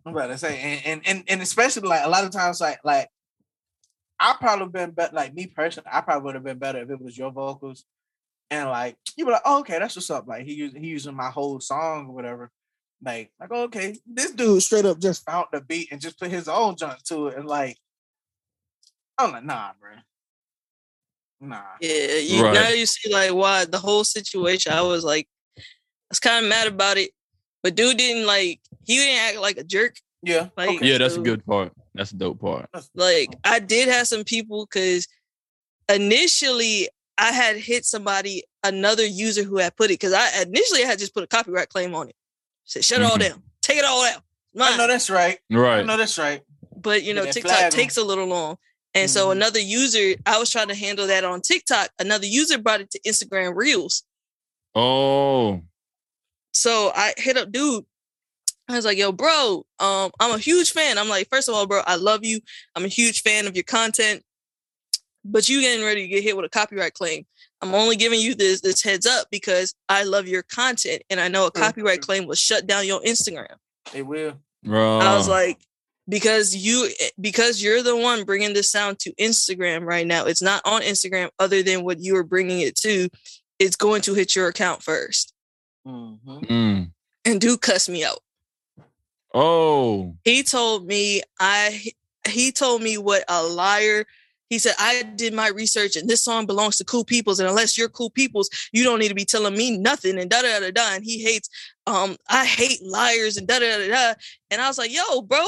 I'm 0.06 0.14
about 0.14 0.28
to 0.28 0.38
say, 0.38 0.60
and, 0.60 0.86
and 0.86 1.02
and 1.06 1.24
and 1.28 1.42
especially 1.42 1.88
like 1.88 2.06
a 2.06 2.10
lot 2.10 2.24
of 2.24 2.32
times, 2.32 2.62
like 2.62 2.80
like 2.84 3.10
I 4.20 4.36
probably 4.40 4.68
been 4.68 4.92
better. 4.92 5.16
Like 5.16 5.34
me 5.34 5.48
personally, 5.48 5.90
I 5.92 6.02
probably 6.02 6.26
would 6.26 6.36
have 6.36 6.44
been 6.44 6.60
better 6.60 6.82
if 6.82 6.90
it 6.90 7.02
was 7.02 7.18
your 7.18 7.32
vocals, 7.32 7.86
and 8.50 8.70
like 8.70 8.98
you 9.16 9.26
were 9.26 9.34
like, 9.34 9.42
oh, 9.46 9.60
okay, 9.60 9.80
that's 9.80 9.96
what's 9.96 10.10
up. 10.10 10.28
Like 10.28 10.46
he 10.46 10.54
using 10.54 10.84
he 10.84 10.90
using 10.90 11.16
my 11.16 11.30
whole 11.30 11.60
song 11.60 12.08
or 12.08 12.16
whatever. 12.16 12.52
Like 13.04 13.32
like 13.40 13.50
oh, 13.52 13.64
okay, 13.64 13.96
this 14.06 14.32
dude 14.32 14.64
straight 14.64 14.86
up 14.86 15.00
just 15.00 15.26
found 15.26 15.48
the 15.52 15.62
beat 15.62 15.92
and 15.92 16.02
just 16.02 16.20
put 16.20 16.32
his 16.32 16.48
own 16.48 16.76
junk 16.76 17.02
to 17.06 17.28
it, 17.28 17.38
and 17.38 17.48
like 17.48 17.78
I'm 19.18 19.32
like, 19.32 19.44
nah, 19.44 19.72
bro, 19.80 19.92
nah. 21.40 21.62
Yeah, 21.82 22.16
you 22.18 22.44
Right. 22.44 22.54
now 22.54 22.70
you 22.70 22.86
see 22.86 23.12
like 23.12 23.34
why 23.34 23.66
the 23.66 23.78
whole 23.80 24.04
situation. 24.04 24.72
I 24.74 24.82
was 24.82 25.04
like, 25.04 25.28
I 25.58 25.62
was 26.10 26.20
kind 26.20 26.44
of 26.46 26.50
mad 26.50 26.68
about 26.68 26.98
it, 26.98 27.12
but 27.64 27.76
dude 27.76 27.98
didn't 27.98 28.26
like 28.26 28.60
he 28.86 28.96
didn't 28.98 29.20
act 29.30 29.38
like 29.40 29.58
a 29.58 29.64
jerk. 29.64 29.96
Yeah, 30.24 30.50
Like- 30.58 30.70
okay. 30.78 30.88
Yeah, 30.92 30.98
that's 30.98 31.16
a 31.16 31.22
good 31.22 31.46
part. 31.46 31.72
That's 31.94 32.12
a 32.12 32.16
dope 32.16 32.40
part. 32.42 32.70
Like 32.96 33.30
I 33.44 33.60
did 33.60 33.88
have 33.88 34.08
some 34.08 34.24
people 34.24 34.66
because 34.66 35.08
initially 35.90 36.90
I 37.18 37.32
had 37.32 37.58
hit 37.58 37.86
somebody, 37.86 38.44
another 38.64 39.06
user 39.06 39.44
who 39.44 39.58
had 39.58 39.76
put 39.76 39.86
it 39.90 40.00
because 40.00 40.14
I 40.14 40.42
initially 40.44 40.84
I 40.84 40.88
had 40.88 41.00
just 41.00 41.14
put 41.14 41.24
a 41.24 41.28
copyright 41.28 41.70
claim 41.70 41.96
on 41.96 42.10
it. 42.10 42.16
Said 42.66 42.84
shut 42.86 43.00
it 43.02 43.06
all 43.06 43.18
Mhm. 43.18 43.30
down, 43.30 43.44
take 43.62 43.78
it 43.78 43.86
all 43.86 44.04
out. 44.04 44.22
I 44.60 44.76
know 44.78 44.88
that's 44.88 45.10
right. 45.10 45.40
Right. 45.50 45.60
I 45.74 45.78
Right. 45.78 45.86
know 45.86 45.98
that's 45.98 46.18
right. 46.18 46.42
But 46.76 47.04
you 47.04 47.14
know, 47.14 47.26
that 47.26 47.34
TikTok 47.34 47.52
flag 47.52 47.64
'em. 47.66 47.72
takes 47.72 47.98
a 47.98 48.04
little 48.04 48.26
long. 48.26 48.58
And 48.94 49.10
so 49.10 49.28
Mhm. 49.28 49.32
another 49.34 49.60
user, 49.60 50.16
I 50.26 50.40
was 50.40 50.50
trying 50.50 50.70
to 50.70 50.76
handle 50.76 51.08
that 51.08 51.24
on 51.24 51.42
TikTok. 51.42 51.90
Another 52.00 52.26
user 52.26 52.58
brought 52.58 52.82
it 52.82 52.90
to 52.92 53.00
Instagram 53.02 53.56
Reels. 53.56 54.04
Oh. 54.74 55.62
So 56.54 56.92
I 56.96 57.14
hit 57.18 57.38
up 57.38 57.52
dude. 57.52 57.86
I 58.70 58.76
was 58.76 58.86
like, 58.86 58.98
yo, 58.98 59.12
bro, 59.12 59.66
um, 59.80 60.12
I'm 60.20 60.34
a 60.36 60.38
huge 60.38 60.72
fan. 60.72 60.98
I'm 60.98 61.08
like, 61.08 61.30
first 61.30 61.48
of 61.48 61.56
all, 61.56 61.66
bro, 61.68 61.82
I 61.86 61.96
love 61.96 62.26
you. 62.26 62.42
I'm 62.76 62.84
a 62.84 62.90
huge 62.90 63.22
fan 63.22 63.48
of 63.48 63.56
your 63.56 63.64
content. 63.64 64.24
But 65.24 65.48
you 65.48 65.62
getting 65.62 65.86
ready 65.86 66.02
to 66.02 66.08
get 66.08 66.24
hit 66.24 66.36
with 66.36 66.46
a 66.46 66.50
copyright 66.50 66.94
claim. 66.94 67.26
I'm 67.62 67.74
only 67.74 67.96
giving 67.96 68.20
you 68.20 68.36
this 68.36 68.62
this 68.62 68.84
heads 68.84 69.06
up 69.06 69.28
because 69.32 69.74
I 69.90 70.04
love 70.04 70.28
your 70.28 70.44
content 70.44 71.04
and 71.10 71.20
I 71.20 71.28
know 71.28 71.46
a 71.48 71.52
copyright 71.52 72.02
claim 72.02 72.28
will 72.28 72.36
shut 72.36 72.68
down 72.68 72.86
your 72.86 73.02
Instagram. 73.02 73.56
It 73.94 74.04
will. 74.06 74.40
Bro. 74.64 75.00
I 75.00 75.16
was 75.16 75.28
like, 75.28 75.60
because 76.10 76.56
you 76.56 76.90
because 77.20 77.62
you're 77.62 77.84
the 77.84 77.96
one 77.96 78.24
bringing 78.24 78.54
this 78.54 78.72
sound 78.72 79.00
to 79.00 79.14
Instagram 79.16 79.86
right 79.86 80.08
now. 80.08 80.26
It's 80.26 80.42
not 80.42 80.62
on 80.66 80.82
Instagram 80.82 81.30
other 81.40 81.62
than 81.64 81.84
what 81.84 82.00
you 82.00 82.16
are 82.16 82.24
bringing 82.24 82.62
it 82.62 82.76
to. 82.78 83.10
It's 83.60 83.76
going 83.76 84.02
to 84.04 84.14
hit 84.14 84.36
your 84.36 84.48
account 84.48 84.84
first. 84.84 85.34
Mm-hmm. 85.86 86.38
Mm. 86.40 86.92
And 87.26 87.42
do 87.42 87.58
cuss 87.58 87.90
me 87.90 88.06
out. 88.06 88.20
Oh. 89.34 90.16
He 90.24 90.44
told 90.44 90.88
me 90.88 91.22
I 91.40 91.82
he 92.28 92.52
told 92.52 92.82
me 92.82 92.98
what 92.98 93.24
a 93.28 93.44
liar. 93.44 94.06
He 94.50 94.60
said 94.60 94.76
I 94.80 95.04
did 95.04 95.34
my 95.34 95.50
research 95.50 95.98
and 95.98 96.10
this 96.10 96.24
song 96.24 96.46
belongs 96.46 96.78
to 96.78 96.86
cool 96.86 97.04
peoples 97.04 97.40
and 97.40 97.50
unless 97.50 97.78
you're 97.78 97.90
cool 97.90 98.10
peoples, 98.10 98.50
you 98.72 98.86
don't 98.86 99.00
need 99.00 99.10
to 99.10 99.16
be 99.16 99.26
telling 99.26 99.58
me 99.58 99.78
nothing 99.78 100.18
and 100.18 100.30
da 100.30 100.42
da 100.42 100.62
da 100.62 100.72
da. 100.72 100.96
And 100.96 101.04
he 101.04 101.22
hates 101.22 101.50
um 101.86 102.16
I 102.30 102.46
hate 102.46 102.82
liars 102.86 103.36
and 103.36 103.46
da 103.46 103.60
da 103.60 103.78
da 103.78 103.88
da. 103.90 104.14
And 104.50 104.62
I 104.62 104.68
was 104.68 104.78
like, 104.78 104.94
yo, 104.94 105.22
bro. 105.22 105.44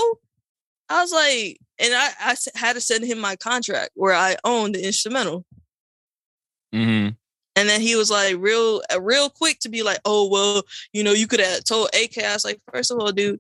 I 0.90 1.02
was 1.02 1.12
like, 1.12 1.60
and 1.80 1.94
I, 1.94 2.10
I 2.20 2.36
had 2.56 2.74
to 2.74 2.82
send 2.82 3.06
him 3.06 3.20
my 3.20 3.36
contract 3.36 3.92
where 3.94 4.14
I 4.14 4.36
owned 4.44 4.76
the 4.76 4.86
instrumental. 4.86 5.46
Mm-hmm. 6.74 7.10
And 7.56 7.70
then 7.70 7.82
he 7.82 7.96
was 7.96 8.10
like 8.10 8.36
real 8.40 8.82
uh, 8.94 9.02
real 9.02 9.30
quick 9.30 9.60
to 9.60 9.70
be 9.70 9.84
like, 9.84 10.00
oh 10.06 10.30
well, 10.30 10.64
you 10.94 11.04
know, 11.04 11.12
you 11.12 11.28
could 11.28 11.40
have 11.40 11.64
told 11.64 11.90
AK. 11.94 12.24
I 12.24 12.34
was 12.34 12.46
like, 12.46 12.62
first 12.72 12.92
of 12.92 13.00
all, 13.00 13.12
dude, 13.12 13.40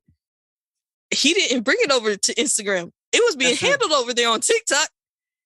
he 1.11 1.33
didn't 1.33 1.63
bring 1.63 1.77
it 1.79 1.91
over 1.91 2.15
to 2.15 2.33
Instagram. 2.35 2.91
It 3.11 3.23
was 3.25 3.35
being 3.35 3.51
That's 3.51 3.59
true. 3.59 3.69
handled 3.69 3.91
over 3.93 4.13
there 4.13 4.29
on 4.29 4.41
TikTok. 4.41 4.89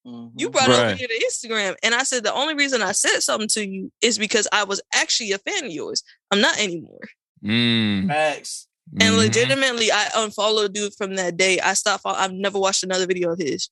Mm-hmm. 0.06 0.38
You 0.38 0.50
brought 0.50 0.68
it 0.68 0.78
over 0.78 0.94
here 0.94 1.08
to 1.08 1.24
Instagram. 1.24 1.76
And 1.82 1.94
I 1.94 2.02
said 2.02 2.24
the 2.24 2.34
only 2.34 2.54
reason 2.54 2.82
I 2.82 2.92
said 2.92 3.20
something 3.20 3.48
to 3.48 3.66
you 3.66 3.90
is 4.02 4.18
because 4.18 4.46
I 4.52 4.64
was 4.64 4.82
actually 4.92 5.32
a 5.32 5.38
fan 5.38 5.64
of 5.64 5.70
yours. 5.70 6.02
I'm 6.30 6.40
not 6.40 6.58
anymore. 6.58 7.08
Mm. 7.42 8.08
Facts. 8.08 8.66
And 9.00 9.14
Mhm. 9.14 9.16
legitimately, 9.18 9.90
I 9.90 10.10
unfollowed 10.16 10.72
dude 10.74 10.94
from 10.94 11.16
that 11.16 11.36
day. 11.36 11.58
I 11.60 11.74
stopped. 11.74 12.02
Follow- 12.02 12.18
I've 12.18 12.32
never 12.32 12.58
watched 12.58 12.82
another 12.84 13.06
video 13.06 13.32
of 13.32 13.38
his. 13.38 13.68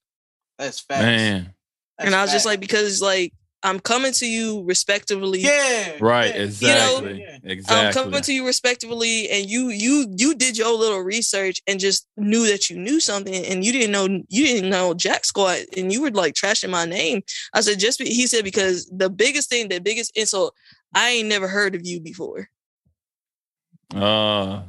That's 0.58 0.80
facts. 0.80 1.02
Man. 1.02 1.54
That's 1.98 2.06
and 2.06 2.14
I 2.14 2.22
was 2.22 2.32
just 2.32 2.46
like, 2.46 2.60
because 2.60 3.00
like 3.02 3.32
I'm 3.64 3.78
coming 3.78 4.10
to 4.14 4.26
you 4.26 4.64
respectively. 4.64 5.38
yeah, 5.40 5.92
Right. 6.00 6.34
yeah, 6.34 6.42
Exactly. 6.42 7.20
yeah. 7.44 7.54
I'm 7.68 7.92
coming 7.92 8.20
to 8.22 8.32
you 8.32 8.44
respectively, 8.44 9.30
and 9.30 9.48
you 9.48 9.68
you 9.68 10.12
you 10.16 10.34
did 10.34 10.56
your 10.58 10.72
little 10.76 10.98
research 11.00 11.62
and 11.68 11.78
just 11.78 12.08
knew 12.16 12.44
that 12.48 12.68
you 12.70 12.76
knew 12.76 12.98
something, 12.98 13.32
and 13.46 13.64
you 13.64 13.70
didn't 13.70 13.92
know 13.92 14.06
you 14.28 14.46
didn't 14.46 14.68
know 14.70 14.94
Jack 14.94 15.24
Squad, 15.24 15.60
and 15.76 15.92
you 15.92 16.02
were 16.02 16.10
like 16.10 16.34
trashing 16.34 16.70
my 16.70 16.86
name. 16.86 17.22
I 17.54 17.60
said 17.60 17.78
just 17.78 18.00
be, 18.00 18.06
he 18.06 18.26
said 18.26 18.42
because 18.42 18.86
the 18.86 19.08
biggest 19.10 19.48
thing, 19.48 19.68
the 19.68 19.78
biggest 19.80 20.10
insult, 20.16 20.56
I 20.94 21.10
ain't 21.10 21.28
never 21.28 21.46
heard 21.46 21.76
of 21.76 21.86
you 21.86 22.00
before. 22.00 22.48
Uh, 23.94 24.62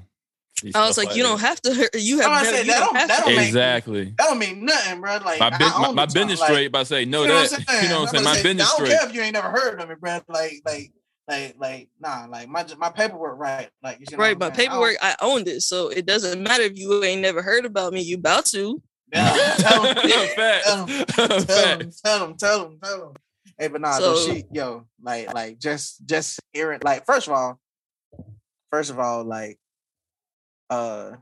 I 0.76 0.88
was 0.88 0.98
like, 0.98 1.16
you 1.16 1.24
don't 1.24 1.40
have 1.42 1.60
to. 1.62 1.74
hear- 1.74 1.90
You 1.94 2.20
have 2.22 2.32
I 2.32 2.44
never. 2.44 2.56
said, 2.58 2.66
you 2.66 2.72
that 2.72 2.80
don't 2.80 2.86
don't- 2.94 2.96
have 2.96 3.08
that 3.10 3.26
don't 3.26 3.36
make- 3.36 3.48
Exactly. 3.48 4.04
That 4.18 4.28
don't 4.28 4.40
mean 4.40 4.66
nothing, 4.66 5.02
bro. 5.02 5.18
Like 5.18 5.40
My, 5.40 5.48
I- 5.48 5.58
bus- 5.58 5.74
I 5.76 5.82
my, 5.82 5.92
my 5.92 6.06
business 6.06 6.40
like, 6.40 6.50
straight 6.50 6.72
by 6.72 6.84
say, 6.84 7.06
know 7.06 7.24
you 7.24 7.28
know 7.28 7.42
that. 7.44 7.52
what 7.68 7.84
You 7.84 7.90
know 7.90 8.00
what 8.02 8.08
I'm 8.10 8.16
saying? 8.16 8.18
I'm 8.20 8.24
My 8.24 8.34
saying, 8.34 8.44
business 8.44 8.68
I 8.74 8.78
don't 8.78 8.86
straight. 8.88 9.00
care 9.00 9.10
if 9.10 9.16
you 9.16 9.22
ain't 9.22 9.34
never 9.34 9.52
heard 9.52 9.82
of 9.82 9.90
me, 9.90 9.96
bro. 10.00 10.20
Like, 10.30 10.62
like, 10.66 10.92
like, 11.28 11.56
like, 11.60 11.90
nah, 12.00 12.28
like 12.30 12.48
my 12.50 12.66
my 12.78 12.90
paperwork 12.90 13.38
right. 13.40 13.70
Like, 13.82 14.00
you 14.00 14.06
see 14.06 14.16
what 14.16 14.22
Right, 14.24 14.34
I'm 14.34 14.40
my 14.40 14.56
saying? 14.56 14.70
I 14.70 14.74
don't- 14.74 14.84
paperwork, 14.84 14.98
I 15.02 15.16
owned 15.22 15.48
it, 15.48 15.62
so 15.62 15.90
it 15.90 16.06
doesn't 16.06 16.42
matter 16.42 16.64
if 16.64 16.78
you 16.78 17.04
ain't 17.04 17.22
never 17.22 17.42
heard 17.42 17.66
about 17.66 17.92
me. 17.94 18.02
You 18.02 18.16
about 18.18 18.46
to. 18.48 18.82
Yeah, 19.14 19.54
tell 19.58 19.86
'em. 19.86 19.96
Facts. 20.36 20.66
Tell 20.66 20.80
'em. 20.82 20.88
Tell 20.88 21.40
Facts. 21.42 21.46
them, 21.46 21.92
tell 22.04 22.20
them, 22.20 22.38
tell 22.38 22.60
them, 22.70 22.80
tell 22.82 23.00
them. 23.00 23.14
Hey, 23.60 23.68
but 23.68 23.82
nah, 23.82 24.00
though, 24.00 24.16
So- 24.16 24.34
she, 24.34 24.44
yo, 24.52 24.86
like, 25.02 25.34
like, 25.34 25.60
just, 25.60 26.06
just 26.06 26.40
hearing, 26.54 26.80
like, 26.84 27.06
first 27.06 27.28
of 27.28 27.34
all, 27.34 27.60
first 28.72 28.90
of 28.90 29.00
all, 29.00 29.24
like, 29.24 29.60
uh, 30.74 31.18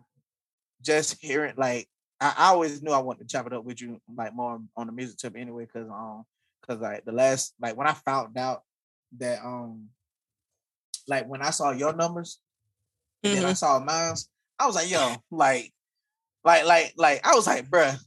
just 0.82 1.18
hearing, 1.22 1.54
like, 1.58 1.88
I, 2.20 2.34
I 2.38 2.46
always 2.48 2.82
knew 2.82 2.92
I 2.92 3.00
wanted 3.00 3.28
to 3.28 3.32
chop 3.34 3.48
it 3.48 3.54
up 3.54 3.64
with 3.64 3.82
you, 3.82 4.00
like, 4.16 4.34
more 4.34 4.62
on 4.76 4.88
the 4.88 4.94
music 4.94 5.18
tip 5.18 5.36
anyway, 5.36 5.68
cause, 5.72 5.88
um, 5.90 6.26
cause 6.66 6.80
like 6.80 7.04
the 7.06 7.12
last, 7.12 7.54
like, 7.60 7.76
when 7.76 7.88
I 7.88 7.94
found 7.94 8.38
out 8.38 8.64
that, 9.18 9.40
um, 9.44 9.90
like, 11.08 11.28
when 11.28 11.42
I 11.42 11.50
saw 11.50 11.72
your 11.72 11.94
numbers, 11.94 12.40
and 13.24 13.34
then 13.34 13.46
I 13.46 13.52
Mhm. 13.52 13.58
saw 13.58 13.80
mine, 13.80 14.16
I 14.60 14.66
was 14.68 14.76
like, 14.76 14.90
yo, 14.90 15.16
like, 15.32 15.74
like, 16.44 16.66
like, 16.66 16.94
like, 16.98 17.26
I 17.26 17.36
was 17.36 17.48
like, 17.48 17.70
bruh, 17.70 17.98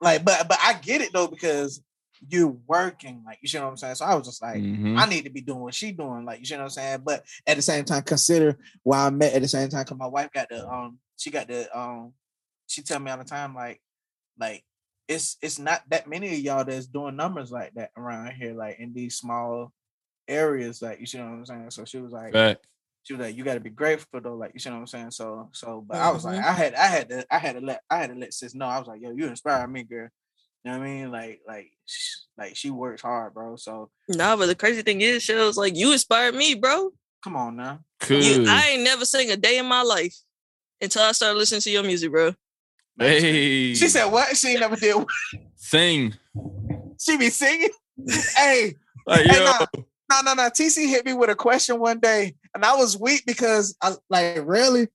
like, 0.00 0.24
but, 0.24 0.48
but 0.48 0.58
I 0.62 0.74
get 0.74 1.00
it 1.00 1.12
though 1.12 1.28
because 1.28 1.82
you're 2.28 2.56
working, 2.66 3.22
like, 3.26 3.38
you 3.42 3.48
see 3.48 3.58
what 3.58 3.68
I'm 3.68 3.76
saying. 3.76 3.96
So 3.96 4.04
I 4.04 4.14
was 4.14 4.26
just 4.26 4.42
like, 4.42 4.62
Mhm. 4.62 4.98
I 4.98 5.06
need 5.06 5.24
to 5.24 5.30
be 5.30 5.40
doing 5.40 5.60
what 5.60 5.74
she 5.74 5.92
doing, 5.92 6.24
like, 6.24 6.40
you 6.40 6.46
see 6.46 6.54
what 6.56 6.62
I'm 6.64 6.70
saying. 6.70 7.00
But 7.04 7.24
at 7.46 7.56
the 7.56 7.62
same 7.62 7.84
time, 7.84 8.02
consider 8.02 8.58
where 8.82 9.00
I 9.00 9.10
met 9.10 9.34
at 9.34 9.42
the 9.42 9.48
same 9.48 9.68
time, 9.68 9.84
cause 9.84 9.98
my 9.98 10.06
wife 10.06 10.30
got 10.32 10.48
the, 10.48 10.66
um, 10.68 10.98
she 11.16 11.30
got 11.30 11.48
the, 11.48 11.68
um, 11.78 12.14
she 12.66 12.82
tell 12.82 12.98
me 13.00 13.10
all 13.10 13.18
the 13.18 13.24
time, 13.24 13.54
like, 13.54 13.80
like, 14.38 14.64
it's 15.08 15.36
it's 15.40 15.58
not 15.60 15.82
that 15.88 16.08
many 16.08 16.34
of 16.34 16.40
y'all 16.40 16.64
that's 16.64 16.86
doing 16.88 17.14
numbers 17.14 17.52
like 17.52 17.72
that 17.74 17.90
around 17.96 18.32
here, 18.32 18.54
like 18.54 18.80
in 18.80 18.92
these 18.92 19.16
small 19.16 19.72
areas, 20.28 20.82
like 20.82 21.00
you 21.00 21.06
see 21.06 21.18
what 21.18 21.26
I'm 21.28 21.46
saying. 21.46 21.70
So 21.70 21.84
she 21.84 21.98
was 21.98 22.12
like, 22.12 22.32
she 23.04 23.14
was 23.14 23.20
like, 23.20 23.36
you 23.36 23.44
gotta 23.44 23.60
be 23.60 23.70
grateful 23.70 24.20
though, 24.20 24.34
like 24.34 24.52
you 24.54 24.60
see 24.60 24.70
what 24.70 24.76
I'm 24.78 24.86
saying. 24.86 25.12
So 25.12 25.48
so 25.52 25.80
but 25.86 25.98
I 25.98 26.10
was 26.10 26.24
like, 26.24 26.40
Mhm. 26.40 26.44
I 26.44 26.52
had 26.52 26.74
I 26.74 26.86
had 26.86 27.08
to 27.10 27.26
I 27.30 27.38
had 27.38 27.54
to 27.54 27.60
let 27.60 27.82
I 27.88 27.98
had 27.98 28.10
to 28.10 28.16
let 28.16 28.34
sis 28.34 28.54
know. 28.54 28.66
I 28.66 28.78
was 28.78 28.88
like, 28.88 29.00
yo, 29.00 29.12
you 29.12 29.26
inspire 29.26 29.66
me, 29.68 29.84
girl. 29.84 30.08
You 30.66 30.72
know 30.72 30.78
what 30.78 30.84
I 30.86 30.90
mean? 30.90 31.12
Like 31.12 31.40
like 31.46 31.70
sh- 31.84 32.16
like 32.36 32.56
she 32.56 32.70
works 32.70 33.00
hard, 33.00 33.34
bro. 33.34 33.54
So 33.54 33.88
Nah, 34.08 34.34
but 34.34 34.46
the 34.46 34.56
crazy 34.56 34.82
thing 34.82 35.00
is, 35.00 35.22
she 35.22 35.32
was 35.32 35.56
like 35.56 35.76
you 35.76 35.92
inspired 35.92 36.34
me, 36.34 36.56
bro. 36.56 36.90
come 37.22 37.36
on 37.36 37.54
now. 37.54 37.78
Cool. 38.00 38.20
You, 38.20 38.46
I 38.48 38.70
ain't 38.70 38.82
never 38.82 39.04
sang 39.04 39.30
a 39.30 39.36
day 39.36 39.58
in 39.58 39.66
my 39.66 39.82
life 39.82 40.16
until 40.80 41.02
I 41.02 41.12
started 41.12 41.38
listening 41.38 41.60
to 41.60 41.70
your 41.70 41.84
music, 41.84 42.10
bro. 42.10 42.34
hey. 42.98 43.74
She 43.74 43.86
said 43.86 44.06
what? 44.06 44.36
She 44.36 44.48
ain't 44.48 44.60
never 44.60 44.74
did 44.74 44.96
what? 44.96 45.06
sing. 45.54 46.14
she 47.00 47.16
be 47.16 47.30
singing. 47.30 47.68
hey, 48.36 48.74
Like, 49.06 49.24
Hey, 49.26 49.38
yo. 49.38 49.44
no, 50.10 50.20
no, 50.22 50.34
no. 50.34 50.50
TC 50.50 50.88
hit 50.88 51.06
me 51.06 51.14
with 51.14 51.30
a 51.30 51.36
question 51.36 51.78
one 51.78 52.00
day, 52.00 52.34
and 52.56 52.64
I 52.64 52.74
was 52.74 52.98
weak 52.98 53.22
because 53.24 53.76
I 53.80 53.94
like 54.10 54.40
really, 54.44 54.88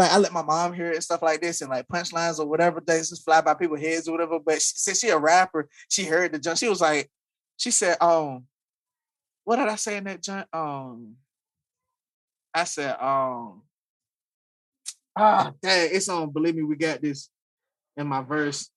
like 0.00 0.12
I 0.12 0.18
let 0.18 0.32
my 0.32 0.42
mom 0.42 0.72
hear 0.72 0.90
it 0.90 0.96
and 0.96 1.04
stuff 1.04 1.22
like 1.22 1.40
this, 1.40 1.60
and 1.60 1.70
like 1.70 1.86
punchlines 1.86 2.38
or 2.38 2.46
whatever 2.46 2.80
things 2.80 3.10
just 3.10 3.24
fly 3.24 3.40
by 3.40 3.54
people's 3.54 3.80
heads 3.80 4.08
or 4.08 4.12
whatever. 4.12 4.38
But 4.38 4.62
she, 4.62 4.72
since 4.76 5.00
she 5.00 5.10
a 5.10 5.18
rapper, 5.18 5.68
she 5.88 6.04
heard 6.04 6.32
the 6.32 6.38
jump. 6.38 6.58
She 6.58 6.68
was 6.68 6.80
like, 6.80 7.10
she 7.56 7.70
said, 7.70 7.96
um, 8.00 8.46
what 9.44 9.56
did 9.56 9.68
I 9.68 9.76
say 9.76 9.96
in 9.98 10.04
that 10.04 10.22
jump? 10.22 10.46
Um, 10.52 11.16
I 12.54 12.64
said, 12.64 12.96
um, 13.00 13.62
ah, 15.16 15.52
dang, 15.62 15.90
it's 15.92 16.08
on. 16.08 16.30
Believe 16.30 16.56
me, 16.56 16.62
we 16.62 16.76
got 16.76 17.02
this 17.02 17.28
in 17.96 18.06
my 18.06 18.22
verse. 18.22 18.70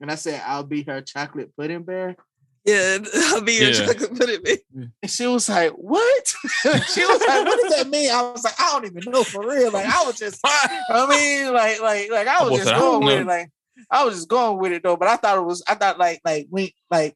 And 0.00 0.10
I 0.10 0.16
said, 0.16 0.42
I'll 0.44 0.64
be 0.64 0.82
her 0.82 1.00
chocolate 1.00 1.52
pudding 1.56 1.82
bear. 1.82 2.16
Yeah, 2.64 2.98
I'll 3.14 3.40
be 3.40 3.52
your 3.54 3.70
Yeah. 3.70 3.86
chocolate 3.86 4.18
pudding 4.18 4.42
man. 4.74 4.92
And 5.02 5.10
she 5.10 5.26
was 5.26 5.48
like, 5.48 5.70
"What?" 5.72 6.26
she 6.62 7.04
was 7.04 7.20
like, 7.26 7.44
"What 7.46 7.60
does 7.62 7.76
that 7.76 7.88
mean?" 7.88 8.10
I 8.10 8.22
was 8.32 8.44
like, 8.44 8.54
"I 8.60 8.72
don't 8.72 8.86
even 8.86 9.10
know 9.10 9.24
for 9.24 9.46
real." 9.48 9.70
Like, 9.72 9.86
I 9.86 10.04
was 10.04 10.18
just, 10.18 10.40
I 10.44 11.06
mean, 11.08 11.52
like, 11.52 11.80
like, 11.80 12.10
like, 12.10 12.26
I 12.28 12.40
I 12.40 12.42
was 12.42 12.50
was 12.50 12.60
just 12.60 12.72
like, 12.72 12.80
going 12.80 13.04
with 13.06 13.14
know. 13.14 13.20
it. 13.22 13.26
Like, 13.26 13.50
I 13.90 14.04
was 14.04 14.14
just 14.16 14.28
going 14.28 14.58
with 14.58 14.72
it 14.72 14.82
though. 14.82 14.96
But 14.96 15.08
I 15.08 15.16
thought 15.16 15.38
it 15.38 15.44
was, 15.44 15.62
I 15.68 15.74
thought 15.76 15.98
like, 15.98 16.20
like 16.24 16.46
we, 16.50 16.74
like, 16.90 17.14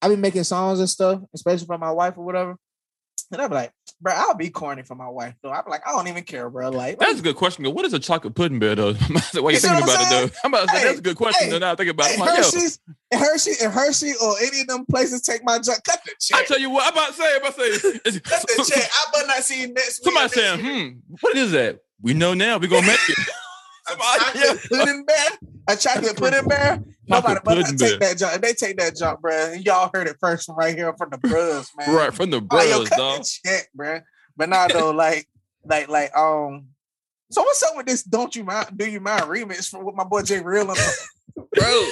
I 0.00 0.08
be 0.08 0.16
making 0.16 0.44
songs 0.44 0.78
and 0.80 0.88
stuff, 0.88 1.20
especially 1.34 1.66
for 1.66 1.78
my 1.78 1.90
wife 1.90 2.16
or 2.16 2.24
whatever. 2.24 2.56
And 3.34 3.42
I'd 3.42 3.48
be 3.48 3.54
like, 3.54 3.72
bro, 4.00 4.12
I'll 4.16 4.34
be 4.34 4.48
corny 4.48 4.82
for 4.82 4.94
my 4.94 5.08
wife 5.08 5.34
though. 5.42 5.50
I'd 5.50 5.64
be 5.64 5.70
like, 5.70 5.86
I 5.86 5.92
don't 5.92 6.08
even 6.08 6.22
care, 6.24 6.48
bro. 6.48 6.70
Like, 6.70 6.98
That's 6.98 7.18
a 7.18 7.22
good 7.22 7.36
question. 7.36 7.64
What 7.66 7.84
is 7.84 7.92
a 7.92 7.98
chocolate 7.98 8.34
pudding 8.34 8.58
bear 8.58 8.74
though? 8.74 8.94
Why 8.94 9.20
you 9.32 9.48
You 9.50 9.58
thinking 9.60 9.82
about 9.82 10.00
it 10.00 10.06
saying? 10.06 10.26
though? 10.28 10.32
I'm 10.44 10.54
about 10.54 10.68
to 10.68 10.74
say 10.74 10.78
Hey, 10.78 10.84
that's 10.86 10.98
a 10.98 11.02
good 11.02 11.16
question. 11.16 11.44
hey, 11.46 11.50
though. 11.50 11.58
now 11.58 11.72
I 11.72 11.74
think 11.74 11.90
about 11.90 12.06
it. 12.10 12.16
hey, 12.16 12.22
I'm 12.22 12.26
like, 12.28 12.38
yo, 12.38 12.44
Hershey's, 12.44 12.78
Hershey, 13.12 13.50
if 13.50 13.72
Hershey 13.72 14.12
or 14.22 14.34
any 14.40 14.60
of 14.62 14.66
them 14.68 14.86
places 14.86 15.20
take 15.22 15.42
my 15.44 15.58
junk, 15.58 15.82
cut 15.84 16.00
the 16.04 16.12
I 16.34 16.38
check. 16.38 16.46
tell 16.46 16.58
you 16.60 16.70
what, 16.70 16.84
I'm 16.86 16.92
about 16.92 17.08
to 17.08 17.14
say, 17.14 17.30
I'm 17.34 17.40
about 17.42 17.56
to 17.56 17.78
say, 18.12 18.20
Cut 18.20 18.42
the 18.46 18.70
check. 18.74 18.88
I 18.90 19.10
better 19.12 19.26
not 19.26 19.42
see 19.42 19.60
you 19.62 19.68
next 19.68 20.00
week. 20.04 20.14
somebody 20.14 20.28
saying, 20.28 20.64
year. 20.64 20.90
hmm, 20.90 21.14
what 21.20 21.36
is 21.36 21.50
that? 21.52 21.80
We 22.00 22.14
know 22.14 22.34
now. 22.34 22.58
We're 22.58 22.68
gonna 22.70 22.86
make 22.86 22.98
it. 23.08 23.18
a 23.90 23.96
chocolate 23.96 24.60
pudding 24.70 25.04
bear, 25.04 25.28
a 25.68 25.76
chocolate 25.76 26.16
pudding 26.16 26.46
bear. 26.48 26.80
Nobody 27.06 27.34
but 27.34 27.44
pudding 27.44 27.76
take 27.76 27.98
bear. 28.00 28.08
that 28.10 28.18
jump. 28.18 28.42
They 28.42 28.52
take 28.54 28.76
that 28.78 28.96
jump, 28.96 29.20
bro. 29.20 29.52
Y'all 29.52 29.90
heard 29.92 30.06
it 30.08 30.16
first 30.20 30.46
from 30.46 30.56
right 30.56 30.74
here 30.76 30.94
from 30.96 31.10
the 31.10 31.18
bros, 31.18 31.70
man. 31.78 31.94
Right 31.94 32.14
from 32.14 32.30
the 32.30 32.36
Oh, 32.50 32.62
yo, 32.62 32.76
bros, 32.78 32.88
cut 32.88 32.98
dog. 32.98 33.18
that 33.18 33.38
check, 33.44 33.68
bro. 33.74 34.00
But 34.36 34.48
now 34.48 34.68
though, 34.68 34.90
like, 35.04 35.28
like, 35.64 35.88
like, 35.88 36.16
um, 36.16 36.66
So 37.30 37.42
what's 37.42 37.62
up 37.62 37.76
with 37.76 37.86
this? 37.86 38.02
Don't 38.02 38.34
you 38.34 38.44
mind? 38.44 38.68
Do 38.76 38.88
you 38.90 39.00
mind 39.00 39.22
remix 39.24 39.68
from 39.68 39.84
with 39.84 39.94
my 39.94 40.04
boy 40.04 40.22
Jay 40.22 40.40
Real? 40.40 40.70
on 40.70 40.76
bro. 41.54 41.84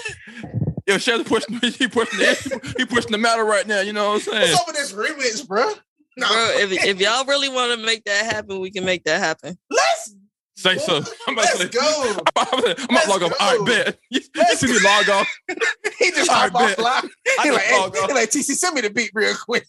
Yo, 0.86 0.98
Shell's 0.98 1.24
pushing 1.24 1.54
he 1.60 1.86
pushing 1.88 2.18
the, 2.18 2.74
he 2.78 2.84
pushing 2.84 3.12
the 3.12 3.18
matter 3.18 3.44
right 3.44 3.66
now. 3.66 3.80
You 3.80 3.92
know 3.92 4.08
what 4.10 4.14
I'm 4.14 4.20
saying? 4.20 4.40
What's 4.40 4.50
saying? 4.50 4.58
up 4.60 4.66
with 4.66 4.76
this 4.76 5.40
remix, 5.42 5.46
bro? 5.46 5.72
No, 6.16 6.28
Bro, 6.28 6.50
if, 6.58 6.84
if 6.84 7.00
y'all 7.00 7.24
really 7.24 7.48
want 7.48 7.78
to 7.78 7.86
make 7.86 8.04
that 8.04 8.26
happen, 8.26 8.60
we 8.60 8.70
can 8.70 8.84
make 8.84 9.04
that 9.04 9.18
happen. 9.20 9.56
let's 9.70 10.14
Say 10.56 10.78
so. 10.78 10.96
I'm 11.26 11.34
about 11.34 11.44
let's 11.46 11.58
to 11.58 11.62
say, 11.64 11.68
go. 11.70 12.20
I'm 12.36 12.58
about 12.58 12.76
to 12.76 13.08
log 13.08 13.22
off. 13.22 13.32
All 13.40 13.58
right, 13.58 13.66
bet. 13.66 13.98
You, 14.10 14.20
you 14.34 14.44
see 14.56 14.66
me 14.66 14.78
log 14.80 15.08
off. 15.08 15.28
He 15.98 16.10
just 16.10 16.30
All 16.30 16.36
right, 16.36 16.54
off 16.54 16.60
bet. 16.68 16.76
fly. 16.78 17.00
I 17.38 17.42
He 17.44 17.50
like, 17.50 17.60
hey, 17.62 17.76
off. 17.76 17.94
he 17.96 18.12
like 18.14 18.30
TC, 18.30 18.42
send 18.54 18.74
me 18.74 18.80
the 18.82 18.90
beat 18.90 19.10
real 19.14 19.34
quick. 19.34 19.66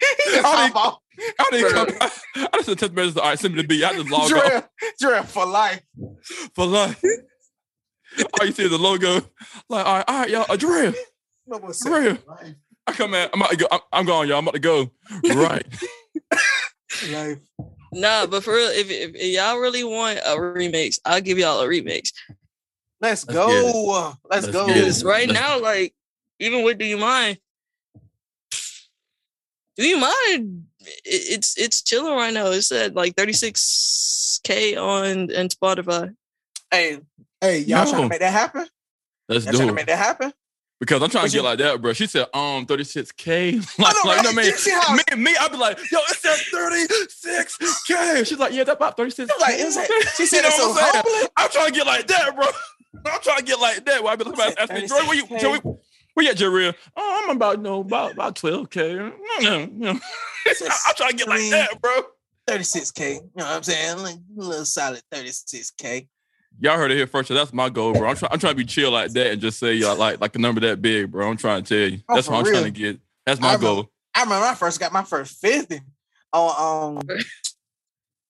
He 0.00 0.30
just 0.32 0.44
I 0.44 0.68
hop 0.68 0.76
off. 0.76 0.98
I 1.38 1.48
didn't 1.50 1.72
come. 1.72 1.88
I, 2.00 2.10
I 2.52 2.56
just 2.56 2.66
sent 2.66 2.78
text 2.80 2.94
messages. 2.94 3.16
All 3.16 3.24
right, 3.24 3.38
send 3.38 3.54
me 3.54 3.62
the 3.62 3.68
beat. 3.68 3.84
I 3.84 3.94
just 3.94 4.10
log 4.10 4.22
off 4.22 4.28
Drill, 4.28 4.62
drill 5.00 5.22
for 5.24 5.46
life. 5.46 5.80
for 6.54 6.66
life. 6.66 7.02
All 8.38 8.46
you 8.46 8.52
see 8.52 8.64
is 8.64 8.70
the 8.70 8.78
logo. 8.78 9.14
Like, 9.68 9.86
all 9.86 9.94
right, 9.96 10.04
all 10.08 10.18
right, 10.20 10.30
y'all. 10.30 10.46
A 10.50 10.56
drill. 10.56 10.92
Drill. 11.82 12.18
I 12.86 12.92
come 12.92 13.14
in. 13.14 13.28
I'm 13.32 13.40
about 13.40 13.50
to 13.50 13.56
go. 13.56 13.66
I'm, 13.72 13.80
I'm 13.92 14.04
going, 14.06 14.28
y'all. 14.28 14.38
I'm 14.38 14.44
about 14.44 14.54
to 14.54 14.60
go. 14.60 14.90
Right. 15.34 15.64
Life. 17.10 17.38
Nah, 17.92 18.26
but 18.26 18.42
for 18.42 18.54
real, 18.54 18.68
if, 18.70 18.90
if, 18.90 19.14
if 19.14 19.34
y'all 19.36 19.58
really 19.58 19.84
want 19.84 20.18
a 20.18 20.36
remix, 20.36 20.98
I'll 21.04 21.20
give 21.20 21.38
y'all 21.38 21.60
a 21.60 21.66
remix. 21.66 22.12
Let's, 23.00 23.26
Let's 23.26 23.34
go. 23.36 24.16
Let's, 24.30 24.46
Let's 24.46 24.56
go. 24.56 24.66
get 24.66 24.76
it. 24.76 24.80
Because 24.80 25.04
right 25.04 25.28
Let's- 25.28 25.38
now, 25.40 25.60
like, 25.60 25.94
even 26.38 26.62
with 26.64 26.78
Do 26.78 26.84
You 26.86 26.96
Mind? 26.96 27.38
Do 29.76 29.86
You 29.86 29.98
Mind? 29.98 30.66
it- 30.80 30.86
It's 31.04 31.58
it's 31.58 31.82
chilling 31.82 32.14
right 32.14 32.32
now. 32.32 32.46
It's 32.46 32.72
at 32.72 32.94
like 32.94 33.14
36k 33.16 34.76
on 34.80 35.30
and 35.30 35.50
Spotify. 35.50 36.14
Hey, 36.70 36.98
hey, 37.40 37.58
y'all 37.58 37.84
trying 37.86 38.02
to 38.04 38.08
make 38.08 38.20
that 38.20 38.32
happen? 38.32 38.66
Let's 39.28 39.44
Y'all 39.44 39.52
trying 39.54 39.66
do 39.66 39.70
to 39.72 39.74
make 39.74 39.86
that 39.86 39.98
happen? 39.98 40.32
Because 40.82 41.00
I'm 41.00 41.10
trying 41.10 41.22
What 41.22 41.30
to 41.30 41.36
you- 41.36 41.42
get 41.44 41.48
like 41.48 41.58
that, 41.60 41.80
bro. 41.80 41.92
She 41.92 42.08
said, 42.08 42.26
um, 42.34 42.66
36K. 42.66 43.54
Like, 43.78 43.94
I 43.94 44.00
know, 44.02 44.10
like, 44.10 44.16
you 44.16 44.22
know 44.24 44.30
right? 44.30 44.36
I 44.36 44.42
mean? 44.42 44.52
How- 44.82 45.16
me, 45.16 45.22
me, 45.30 45.36
I'd 45.38 45.52
be 45.52 45.56
like, 45.56 45.78
yo, 45.92 45.98
it 46.10 46.16
says 46.16 46.40
36K. 46.52 48.26
She's 48.26 48.36
like, 48.40 48.52
yeah, 48.52 48.64
that's 48.64 48.74
about 48.78 48.96
36. 48.96 49.30
It 49.30 49.32
was 49.32 49.40
like, 49.40 49.60
it 49.60 49.64
was 49.64 49.76
like, 49.76 49.88
she 50.16 50.26
said 50.26 50.38
You 50.38 50.42
know 50.42 50.48
it 50.48 50.52
so 50.54 50.68
what 50.70 50.82
I'm 50.96 51.04
saying? 51.04 51.28
I'm 51.36 51.50
trying 51.50 51.66
to 51.68 51.72
get 51.72 51.86
like 51.86 52.08
that, 52.08 52.34
bro. 52.34 52.46
I'm 53.12 53.20
trying 53.20 53.38
to 53.38 53.44
get 53.44 53.60
like 53.60 53.84
that. 53.84 54.02
Where 54.02 54.12
I 54.12 54.16
be 54.16 54.24
looking 54.24 54.42
at 54.44 54.58
asking, 54.58 54.88
Joy, 54.88 54.94
where 55.06 55.14
you, 55.14 55.26
36K. 55.26 55.40
Joey, 55.40 55.60
where 56.14 56.24
you 56.24 56.30
at, 56.30 56.36
Jarrell? 56.36 56.74
Oh, 56.96 57.20
I'm 57.28 57.36
about, 57.36 57.60
no, 57.60 57.80
about, 57.82 58.14
about 58.14 58.34
12K. 58.34 59.12
I'm 59.38 60.00
trying 60.96 61.10
to 61.10 61.16
get 61.16 61.28
like 61.28 61.48
that, 61.50 61.80
bro. 61.80 62.02
36K. 62.48 63.14
You 63.14 63.20
know 63.36 63.44
what 63.44 63.46
I'm 63.46 63.62
saying? 63.62 63.98
Like 63.98 64.16
a 64.16 64.20
little 64.34 64.64
solid 64.64 65.00
36K. 65.14 66.08
Y'all 66.60 66.76
heard 66.76 66.90
it 66.92 66.96
here 66.96 67.06
first. 67.06 67.28
So 67.28 67.34
that's 67.34 67.52
my 67.52 67.68
goal, 67.68 67.92
bro. 67.92 68.08
I'm 68.08 68.16
trying. 68.16 68.32
I'm 68.32 68.38
trying 68.38 68.52
to 68.52 68.56
be 68.56 68.64
chill 68.64 68.90
like 68.92 69.10
that 69.12 69.28
and 69.32 69.40
just 69.40 69.58
say 69.58 69.74
y'all 69.74 69.96
like 69.96 70.20
like 70.20 70.36
a 70.36 70.38
number 70.38 70.60
that 70.60 70.80
big, 70.80 71.10
bro. 71.10 71.28
I'm 71.28 71.36
trying 71.36 71.62
to 71.64 71.68
tell 71.68 71.88
you. 71.92 71.98
Oh, 72.08 72.14
That's 72.14 72.26
for 72.26 72.32
what 72.34 72.38
I'm 72.40 72.44
real? 72.44 72.60
trying 72.60 72.72
to 72.72 72.78
get. 72.78 73.00
That's 73.26 73.40
my 73.40 73.48
I 73.48 73.54
remember- 73.54 73.66
goal. 73.82 73.88
I 74.14 74.22
remember 74.24 74.46
I 74.46 74.54
first 74.54 74.78
got 74.78 74.92
my 74.92 75.04
first 75.04 75.40
50 75.40 75.80
on 76.34 76.98
um 77.00 77.16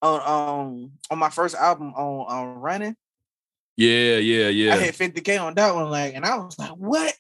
on 0.03 0.21
um 0.21 0.93
on 1.11 1.19
my 1.19 1.29
first 1.31 1.55
album 1.57 1.93
on 1.95 2.27
on 2.29 2.61
running. 2.61 2.97
Yeah, 3.77 4.17
yeah, 4.19 4.49
yeah. 4.49 4.75
I 4.75 4.79
hit 4.79 4.95
50k 4.95 5.41
on 5.43 5.55
that 5.55 5.75
one, 5.75 5.91
like, 5.91 6.15
and 6.15 6.25
I 6.25 6.37
was 6.37 6.59
like, 6.59 6.71
what? 6.73 7.15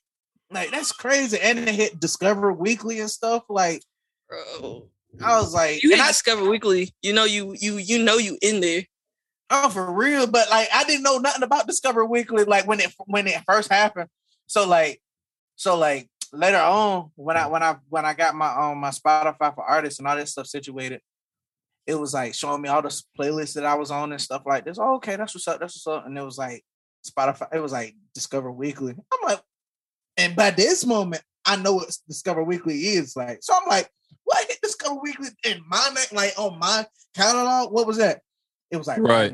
Like 0.50 0.70
that's 0.70 0.92
crazy. 0.92 1.38
And 1.40 1.58
then 1.58 1.66
it 1.68 1.74
hit 1.74 1.98
Discover 2.00 2.52
Weekly 2.52 3.00
and 3.00 3.10
stuff. 3.10 3.44
Like, 3.48 3.82
Bro. 4.28 4.88
I 5.24 5.40
was 5.40 5.52
like, 5.54 5.82
You 5.82 5.90
hit 5.90 6.00
I, 6.00 6.08
Discover 6.08 6.48
Weekly. 6.48 6.92
You 7.02 7.12
know 7.14 7.24
you 7.24 7.54
you 7.58 7.78
you 7.78 8.02
know 8.02 8.16
you 8.18 8.38
in 8.42 8.60
there. 8.60 8.82
Oh 9.52 9.68
for 9.68 9.92
real, 9.92 10.26
but 10.26 10.50
like 10.50 10.68
I 10.74 10.84
didn't 10.84 11.04
know 11.04 11.18
nothing 11.18 11.42
about 11.42 11.66
Discover 11.66 12.04
Weekly, 12.06 12.44
like 12.44 12.66
when 12.66 12.80
it 12.80 12.92
when 13.06 13.26
it 13.26 13.42
first 13.46 13.70
happened. 13.70 14.08
So 14.46 14.66
like, 14.66 15.00
so 15.56 15.78
like 15.78 16.08
later 16.32 16.58
on, 16.58 17.10
when 17.14 17.36
I 17.36 17.46
when 17.46 17.62
I 17.62 17.76
when 17.88 18.04
I 18.04 18.14
got 18.14 18.34
my 18.34 18.48
um 18.48 18.78
my 18.78 18.90
Spotify 18.90 19.54
for 19.54 19.64
artists 19.64 19.98
and 19.98 20.08
all 20.08 20.16
this 20.16 20.32
stuff 20.32 20.46
situated, 20.46 21.00
it 21.86 21.94
was 21.94 22.14
like 22.14 22.34
showing 22.34 22.62
me 22.62 22.68
all 22.68 22.82
the 22.82 23.02
playlists 23.18 23.54
that 23.54 23.66
I 23.66 23.74
was 23.74 23.90
on 23.90 24.12
and 24.12 24.20
stuff 24.20 24.42
like 24.46 24.64
this. 24.64 24.78
Oh, 24.80 24.96
okay, 24.96 25.16
that's 25.16 25.34
what's 25.34 25.46
up. 25.46 25.60
That's 25.60 25.74
what's 25.74 25.98
up. 25.98 26.06
And 26.06 26.16
it 26.16 26.24
was 26.24 26.38
like 26.38 26.64
Spotify. 27.06 27.48
It 27.52 27.60
was 27.60 27.72
like 27.72 27.94
Discover 28.14 28.50
Weekly. 28.50 28.94
I'm 29.12 29.28
like, 29.28 29.40
and 30.16 30.34
by 30.34 30.50
this 30.50 30.86
moment, 30.86 31.22
I 31.44 31.56
know 31.56 31.74
what 31.74 31.96
Discover 32.08 32.44
Weekly 32.44 32.78
is 32.78 33.16
like. 33.16 33.38
So 33.42 33.54
I'm 33.54 33.68
like, 33.68 33.90
what 34.24 34.50
Discover 34.62 35.00
Weekly 35.02 35.28
in 35.44 35.60
my 35.68 35.94
like 36.12 36.32
on 36.38 36.58
my 36.58 36.86
catalog? 37.14 37.72
What 37.72 37.86
was 37.86 37.98
that? 37.98 38.20
It 38.72 38.76
was 38.78 38.86
like 38.88 38.98
Right. 38.98 39.32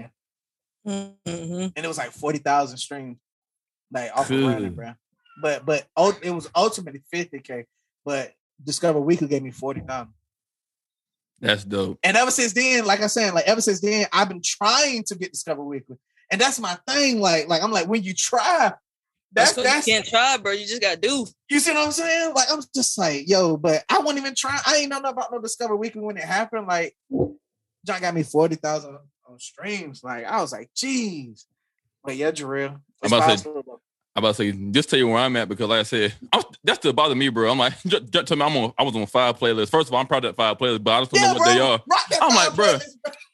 Running, 0.85 1.15
hmm 1.25 1.63
and 1.77 1.85
it 1.85 1.89
was 1.89 1.97
like 1.99 2.11
forty 2.11 2.39
thousand 2.39 2.77
streams, 2.79 3.19
like 3.93 4.11
off 4.13 4.23
of 4.23 4.27
Cool. 4.29 4.49
running, 4.49 4.75
bro. 4.75 4.95
But 5.41 5.65
but 5.65 5.87
it 6.23 6.31
was 6.31 6.51
ultimately 6.55 7.03
fifty 7.11 7.39
k. 7.39 7.65
But 8.05 8.33
Discover 8.63 9.01
Weekly 9.01 9.29
gave 9.29 9.43
me 9.43 9.53
forty 9.53 9.81
thousand. 9.81 10.13
That's 11.41 11.63
dope. 11.65 12.01
And 12.03 12.17
ever 12.17 12.33
since 12.33 12.53
then, 12.53 12.85
like 12.85 13.01
I 13.01 13.07
said, 13.07 13.33
like 13.33 13.47
ever 13.47 13.61
since 13.61 13.81
then, 13.81 14.07
I've 14.13 14.29
been 14.29 14.43
trying 14.43 15.05
to 15.05 15.15
get 15.15 15.31
Discover 15.33 15.63
Weekly, 15.63 15.97
and 16.33 16.41
that's 16.41 16.59
my 16.59 16.77
thing. 16.89 17.21
Like, 17.21 17.47
like 17.49 17.63
I'm 17.63 17.71
like, 17.71 17.87
when 17.87 18.03
you 18.03 18.13
try, 18.13 18.73
That's, 19.33 19.53
that's 19.53 19.55
'cause 19.55 19.65
that's 19.65 19.87
you 19.87 19.93
can't 19.95 20.07
try, 20.07 20.37
bro. 20.39 20.51
You 20.51 20.67
just 20.67 20.83
gotta 20.83 20.97
do. 20.97 21.27
you 21.49 21.61
see 21.61 21.71
what 21.71 21.87
I'm 21.87 21.93
saying? 21.93 22.35
Like, 22.35 22.49
I'm 22.51 22.61
just 22.75 22.99
like, 22.99 23.29
yo, 23.29 23.57
but 23.57 23.85
I 23.89 24.01
wasn't 24.01 24.19
even 24.19 24.35
trying. 24.35 24.59
I 24.67 24.77
ain't 24.79 24.89
know 24.91 24.99
nothing 24.99 25.17
about 25.19 25.31
no 25.31 25.41
Discover 25.41 25.77
Weekly 25.77 26.01
when 26.03 26.17
it 26.17 26.25
happened. 26.25 26.67
Like, 26.67 26.97
John 27.87 28.01
got 28.01 28.15
me 28.15 28.25
forty 28.25 28.57
thousand 28.57 28.99
on 29.29 29.39
streams. 29.39 30.03
Like, 30.03 30.25
I 30.25 30.41
was 30.41 30.53
like, 30.53 30.71
jeez. 30.75 31.45
But 32.05 32.17
yeah, 32.17 32.31
Jarrell. 32.31 32.81
I'm 33.03 33.13
about 33.13 33.31
to 33.31 33.39
say- 33.39 33.51
I'm 34.17 34.25
about 34.25 34.35
to 34.35 34.35
say, 34.35 34.71
just 34.73 34.91
tell 34.91 34.99
you 34.99 35.07
where 35.07 35.19
I'm 35.19 35.37
at 35.37 35.49
because, 35.49 35.69
like 35.69 35.79
I 35.79 35.83
said, 35.85 36.13
I'm, 36.33 36.43
that 36.65 36.77
still 36.77 36.93
bother 36.93 37.15
me, 37.15 37.29
bro. 37.29 37.49
I'm 37.53 37.59
like, 37.59 37.81
just, 37.87 38.11
just 38.11 38.27
tell 38.27 38.37
me 38.37 38.45
I'm 38.45 38.57
on. 38.57 38.73
I 38.77 38.83
was 38.83 38.97
on 38.97 39.07
five 39.07 39.39
playlists. 39.39 39.71
First 39.71 39.89
of 39.89 39.95
all, 39.95 40.01
I'm 40.01 40.09
proud 40.09 40.25
of 40.25 40.35
that 40.35 40.37
five 40.37 40.59
playlists, 40.59 40.83
but 40.83 40.91
I 40.93 41.01
just 41.03 41.13
don't 41.13 41.23
yeah, 41.23 41.29
know 41.29 41.39
what 41.39 41.45
bro, 41.45 41.55
they 41.55 41.61
are. 41.61 42.21
I'm 42.21 42.35
like, 42.35 42.55
bro. 42.57 42.79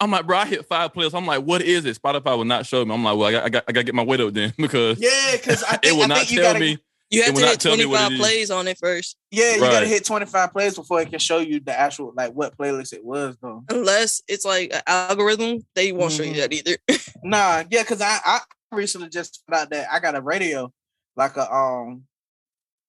I'm 0.01 0.11
like, 0.11 0.27
bro, 0.27 0.37
I 0.37 0.47
hit 0.47 0.67
five 0.67 0.93
playlists. 0.93 1.15
I'm 1.15 1.25
like, 1.25 1.43
what 1.43 1.63
is 1.63 1.87
it? 1.87 1.99
Spotify 1.99 2.37
will 2.37 2.45
not 2.45 2.67
show 2.67 2.85
me. 2.85 2.93
I'm 2.93 3.03
like, 3.03 3.17
well, 3.17 3.29
I 3.29 3.33
got, 3.33 3.45
I 3.45 3.49
got, 3.49 3.65
I 3.69 3.73
got 3.73 3.81
to 3.81 3.85
get 3.85 3.95
my 3.95 4.03
weight 4.05 4.21
up 4.21 4.35
then 4.35 4.53
because 4.59 5.01
Yeah, 5.01 5.33
because 5.33 5.65
it 5.83 5.93
will 5.93 6.03
I 6.03 6.07
not 6.07 6.19
think 6.19 6.33
you 6.33 6.41
tell 6.41 6.53
gotta, 6.53 6.61
me. 6.65 6.79
You 7.15 7.23
have 7.23 7.35
to 7.35 7.41
hit 7.47 7.61
tell 7.61 7.77
me 7.77 7.87
what 7.87 7.99
25 8.07 8.19
plays 8.19 8.51
on 8.51 8.69
it 8.69 8.79
first. 8.79 9.17
Yeah, 9.31 9.55
you 9.55 9.61
gotta 9.61 9.87
hit 9.87 10.05
25 10.05 10.53
plays 10.53 10.75
before 10.75 11.01
it 11.01 11.11
can 11.11 11.19
show 11.19 11.39
you 11.39 11.61
the 11.61 11.79
actual 11.79 12.13
like 12.17 12.33
what 12.33 12.57
playlist 12.57 12.93
it 12.93 13.05
was 13.05 13.37
though. 13.41 13.65
Unless 13.69 14.23
it's 14.29 14.45
like 14.45 14.73
an 14.75 14.83
algorithm, 14.87 15.61
they 15.75 15.93
won't 15.93 16.13
show 16.13 16.23
you 16.23 16.35
Mhm. 16.35 16.37
that 16.37 16.53
either. 16.53 16.77
Nah, 17.23 17.65
yeah, 17.71 17.83
because 17.83 18.01
I 18.03 18.19
I 18.25 18.41
recently 18.73 19.09
just 19.09 19.43
found 19.51 19.63
out 19.63 19.71
that 19.71 19.89
I 19.91 19.99
got 20.01 20.15
a 20.15 20.21
radio, 20.21 20.71
like 21.17 21.37
a 21.39 21.51
um, 21.53 22.05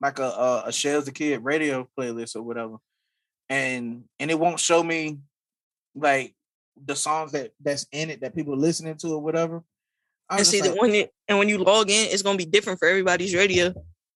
like 0.01 0.19
a 0.19 0.23
a, 0.25 0.63
a 0.67 0.71
Shells 0.73 1.05
the 1.05 1.11
Kid 1.11 1.43
radio 1.43 1.87
playlist 1.97 2.35
or 2.35 2.41
whatever, 2.41 2.77
and 3.49 4.03
and 4.19 4.29
it 4.31 4.37
won't 4.39 4.59
show 4.59 4.83
me 4.83 5.19
like 5.95 6.33
the 6.85 6.95
songs 6.95 7.31
that 7.31 7.51
that's 7.61 7.85
in 7.93 8.09
it 8.09 8.19
that 8.21 8.35
people 8.35 8.53
are 8.53 8.57
listening 8.57 8.95
to 8.97 9.07
or 9.13 9.21
whatever. 9.21 9.63
I 10.29 10.37
and 10.37 10.47
see 10.47 10.57
just 10.59 10.71
that 10.73 10.81
when 10.81 10.93
it 10.95 11.13
and 11.27 11.37
when 11.37 11.47
you 11.49 11.57
log 11.59 11.89
in, 11.89 12.09
it's 12.09 12.21
gonna 12.23 12.37
be 12.37 12.45
different 12.45 12.79
for 12.79 12.87
everybody's 12.87 13.33
radio. 13.33 13.73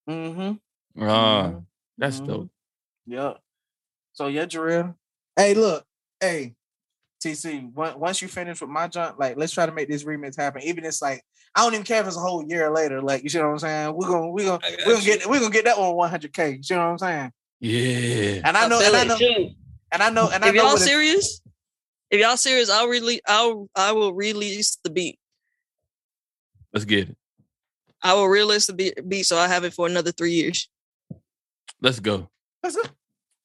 Mm-hmm, 0.08 1.02
Ah, 1.02 1.54
that's 1.98 2.20
Mhm. 2.20 2.26
dope. 2.26 2.50
yeah. 3.06 3.34
So 4.12 4.26
yeah, 4.28 4.46
Jarrell. 4.46 4.94
Hey, 5.36 5.54
look, 5.54 5.84
hey, 6.20 6.54
TC. 7.22 7.70
Once 7.74 8.20
you 8.22 8.28
finish 8.28 8.60
with 8.60 8.70
my 8.70 8.88
junk, 8.88 9.18
like 9.18 9.36
let's 9.36 9.52
try 9.52 9.66
to 9.66 9.72
make 9.72 9.88
this 9.88 10.04
remix 10.04 10.36
happen. 10.36 10.62
Even 10.62 10.84
it's 10.84 11.00
like 11.02 11.22
I 11.54 11.62
don't 11.64 11.74
even 11.74 11.84
care 11.84 12.00
if 12.00 12.06
it's 12.06 12.16
a 12.16 12.20
whole 12.20 12.44
year 12.46 12.70
later. 12.70 13.00
Like 13.02 13.22
you 13.22 13.28
see 13.28 13.38
what 13.38 13.46
I'm 13.46 13.58
saying? 13.58 13.94
We're 13.94 14.08
gonna 14.08 14.28
we're 14.30 14.44
gonna 14.46 14.60
we're 14.86 14.94
gonna 14.94 15.04
you. 15.04 15.18
get 15.18 15.26
we're 15.26 15.40
gonna 15.40 15.52
get 15.52 15.64
that 15.66 15.78
one 15.78 15.94
100k. 16.10 16.56
You 16.58 16.62
see 16.62 16.74
what 16.74 16.82
I'm 16.82 16.98
saying? 16.98 17.32
Yeah. 17.60 18.40
And 18.44 18.56
I 18.56 18.68
know 18.68 18.80
feel 18.80 18.94
and 18.94 19.10
I 19.12 19.18
know 19.18 19.50
and 19.92 20.02
I 20.02 20.10
know 20.10 20.30
and 20.30 20.44
I 20.44 20.48
if 20.48 20.54
know 20.54 20.62
y'all 20.62 20.72
what 20.72 20.82
it- 20.82 20.84
serious, 20.84 21.40
if 22.10 22.20
y'all 22.20 22.36
serious, 22.36 22.70
I'll 22.70 22.88
release. 22.88 23.20
I'll 23.26 23.68
I 23.74 23.92
will 23.92 24.12
release 24.14 24.78
the 24.82 24.90
beat. 24.90 25.18
Let's 26.72 26.84
get 26.84 27.10
it. 27.10 27.16
I 28.02 28.14
will 28.14 28.28
release 28.28 28.66
the 28.66 28.72
beat, 28.72 29.08
beat 29.08 29.24
so 29.24 29.36
I 29.36 29.48
have 29.48 29.64
it 29.64 29.74
for 29.74 29.86
another 29.86 30.12
three 30.12 30.32
years. 30.32 30.68
Let's 31.80 32.00
go. 32.00 32.28
Let's 32.62 32.76
go. 32.76 32.82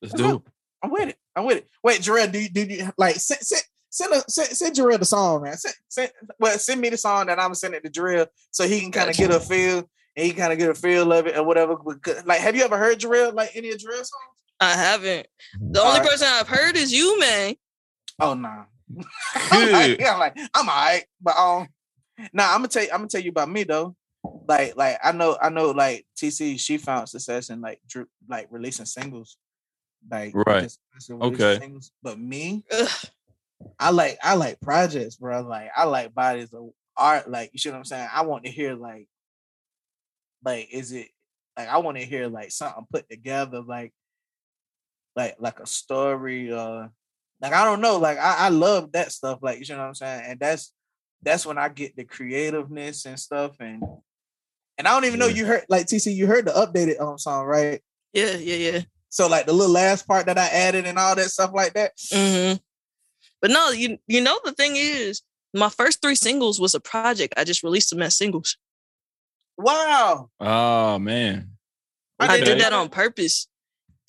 Let's 0.01 0.13
Let's 0.13 0.13
do 0.13 0.23
go. 0.23 0.35
it. 0.37 0.41
I'm 0.83 0.91
with 0.91 1.09
it. 1.09 1.17
I'm 1.35 1.45
with 1.45 1.57
it. 1.57 1.67
Wait, 1.83 2.01
Jarrell, 2.01 2.31
do 2.31 2.39
you 2.39 2.49
do 2.49 2.61
you 2.61 2.89
like 2.97 3.15
send 3.15 3.41
send 3.41 3.63
send, 3.89 4.13
a, 4.13 4.23
send, 4.29 4.49
send 4.49 4.75
Jarrell 4.75 4.99
the 4.99 5.05
song, 5.05 5.43
man? 5.43 5.57
Send, 5.57 5.75
send 5.87 6.11
well 6.39 6.57
send 6.57 6.81
me 6.81 6.89
the 6.89 6.97
song 6.97 7.27
that 7.27 7.39
I'm 7.39 7.45
gonna 7.45 7.55
send 7.55 7.73
it 7.73 7.83
to 7.83 7.89
Jarrell 7.89 8.27
so 8.51 8.67
he 8.67 8.81
can 8.81 8.91
kind 8.91 9.09
of 9.09 9.17
Gotcha. 9.17 9.29
get 9.29 9.35
a 9.35 9.39
feel 9.39 9.89
and 10.15 10.25
he 10.25 10.31
kind 10.33 10.53
of 10.53 10.59
get 10.59 10.69
a 10.69 10.75
feel 10.75 11.11
of 11.11 11.27
it 11.27 11.37
or 11.37 11.43
whatever. 11.43 11.75
Like, 12.25 12.39
have 12.39 12.55
you 12.55 12.63
ever 12.63 12.77
heard 12.77 12.99
Jarrell 12.99 13.33
like 13.33 13.51
any 13.55 13.69
of 13.71 13.77
Jarrell 13.77 13.95
songs? 13.97 14.35
I 14.59 14.73
haven't. 14.73 15.27
The 15.59 15.81
only 15.81 15.99
Alright. 15.99 16.09
person 16.09 16.27
I've 16.29 16.47
heard 16.47 16.77
is 16.77 16.93
you, 16.93 17.19
man. 17.19 17.55
Oh 18.19 18.33
nah. 18.33 18.65
I'm 19.51 19.71
like, 19.71 19.97
Good. 19.97 20.07
I'm 20.07 20.19
like, 20.19 20.37
I'm 20.53 20.69
alright, 20.69 21.05
but 21.21 21.35
um, 21.35 21.67
nah, 22.31 22.51
I'm 22.51 22.59
gonna 22.59 22.67
tell 22.67 22.83
you, 22.83 22.89
I'm 22.91 22.99
gonna 22.99 23.09
tell 23.09 23.21
you 23.21 23.31
about 23.31 23.49
me 23.49 23.63
though. 23.63 23.95
Like, 24.47 24.75
like 24.75 24.97
I 25.03 25.11
know, 25.11 25.37
I 25.41 25.49
know, 25.49 25.71
like 25.71 26.05
TC, 26.17 26.59
she 26.59 26.77
found 26.77 27.09
success 27.09 27.49
in 27.49 27.61
like 27.61 27.79
dr- 27.87 28.07
like 28.27 28.47
releasing 28.51 28.85
singles, 28.85 29.37
like 30.09 30.33
Right. 30.35 30.63
just- 30.63 30.79
just 30.93 31.11
Okay. 31.11 31.59
Singles. 31.59 31.91
But 32.01 32.19
me, 32.19 32.63
Ugh. 32.71 32.89
I 33.79 33.89
like 33.91 34.17
I 34.23 34.35
like 34.35 34.59
projects, 34.61 35.15
bro. 35.15 35.41
Like 35.41 35.69
I 35.75 35.85
like 35.85 36.13
bodies 36.13 36.53
of 36.53 36.69
art. 36.95 37.29
Like 37.29 37.51
you 37.53 37.59
see 37.59 37.69
what 37.69 37.77
I'm 37.77 37.85
saying? 37.85 38.09
I 38.13 38.21
want 38.23 38.45
to 38.45 38.51
hear 38.51 38.75
like 38.75 39.07
like 40.43 40.67
is 40.71 40.91
it 40.91 41.07
like 41.57 41.69
I 41.69 41.77
want 41.79 41.97
to 41.97 42.05
hear 42.05 42.27
like 42.27 42.51
something 42.51 42.85
put 42.91 43.09
together, 43.09 43.61
like 43.61 43.93
like 45.15 45.35
like 45.39 45.59
a 45.59 45.65
story 45.65 46.51
uh 46.51 46.87
like 47.41 47.53
I 47.53 47.65
don't 47.65 47.81
know, 47.81 47.97
like 47.97 48.17
I, 48.17 48.35
I 48.45 48.49
love 48.49 48.91
that 48.93 49.11
stuff, 49.11 49.39
like 49.41 49.59
you 49.59 49.75
know 49.75 49.81
what 49.81 49.87
I'm 49.87 49.95
saying? 49.95 50.23
And 50.27 50.39
that's 50.39 50.73
that's 51.21 51.45
when 51.45 51.57
I 51.57 51.69
get 51.69 51.95
the 51.95 52.03
creativeness 52.03 53.05
and 53.05 53.19
stuff 53.19 53.55
and 53.59 53.81
and 54.77 54.87
I 54.87 54.91
don't 54.91 55.05
even 55.05 55.19
know 55.19 55.27
you 55.27 55.45
heard 55.45 55.65
like 55.69 55.87
TC, 55.87 56.13
you 56.13 56.27
heard 56.27 56.45
the 56.45 56.51
updated 56.51 56.99
um 57.01 57.17
song, 57.17 57.45
right? 57.45 57.81
Yeah, 58.13 58.35
yeah, 58.37 58.55
yeah. 58.55 58.81
So 59.09 59.27
like 59.27 59.45
the 59.45 59.53
little 59.53 59.73
last 59.73 60.07
part 60.07 60.25
that 60.25 60.37
I 60.37 60.47
added 60.47 60.85
and 60.85 60.97
all 60.97 61.15
that 61.15 61.29
stuff 61.29 61.51
like 61.53 61.73
that. 61.73 61.91
hmm 62.11 62.53
But 63.41 63.51
no, 63.51 63.71
you 63.71 63.97
you 64.07 64.21
know 64.21 64.39
the 64.43 64.53
thing 64.53 64.73
is, 64.75 65.21
my 65.53 65.69
first 65.69 66.01
three 66.01 66.15
singles 66.15 66.59
was 66.59 66.75
a 66.75 66.79
project. 66.79 67.33
I 67.37 67.43
just 67.43 67.63
released 67.63 67.89
them 67.89 68.01
as 68.01 68.15
singles. 68.15 68.57
Wow. 69.57 70.29
Oh 70.39 70.99
man. 70.99 71.51
I 72.19 72.27
I 72.27 72.41
did 72.41 72.59
that 72.61 72.73
on 72.73 72.89
purpose. 72.89 73.47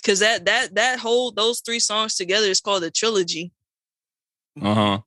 Cause 0.04 0.20
that 0.20 0.44
that 0.44 0.74
that 0.76 1.00
whole 1.00 1.32
those 1.32 1.60
three 1.60 1.80
songs 1.80 2.14
together 2.14 2.46
is 2.46 2.60
called 2.60 2.84
a 2.84 2.90
trilogy. 2.90 3.52
Uh 4.60 4.74
huh. 4.74 4.98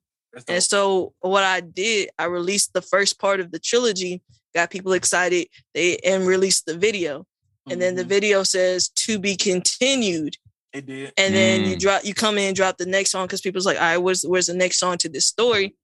And 0.47 0.63
so 0.63 1.13
what 1.21 1.43
I 1.43 1.59
did, 1.61 2.09
I 2.17 2.25
released 2.25 2.73
the 2.73 2.81
first 2.81 3.19
part 3.19 3.39
of 3.39 3.51
the 3.51 3.59
trilogy, 3.59 4.21
got 4.53 4.69
people 4.71 4.93
excited, 4.93 5.47
they 5.73 5.97
and 5.97 6.25
released 6.27 6.65
the 6.65 6.77
video. 6.77 7.25
And 7.69 7.81
then 7.81 7.95
the 7.95 8.03
Mhm. 8.03 8.07
video 8.09 8.43
says 8.43 8.89
to 8.89 9.19
be 9.19 9.35
continued. 9.35 10.35
it 10.71 10.85
did. 10.85 11.11
And 11.17 11.33
then 11.33 11.65
you 11.65 11.75
Mm. 11.75 11.79
drop 11.79 12.05
you 12.05 12.13
come 12.13 12.37
in 12.37 12.49
and 12.49 12.55
drop 12.55 12.77
the 12.77 12.85
next 12.85 13.09
song 13.09 13.25
because 13.25 13.41
people's 13.41 13.65
like, 13.65 13.77
all 13.77 13.83
right, 13.83 13.97
where's 13.97 14.21
where's 14.23 14.45
the 14.45 14.53
next 14.53 14.77
song 14.77 14.99
to 14.99 15.09
this 15.09 15.25
story? 15.25 15.75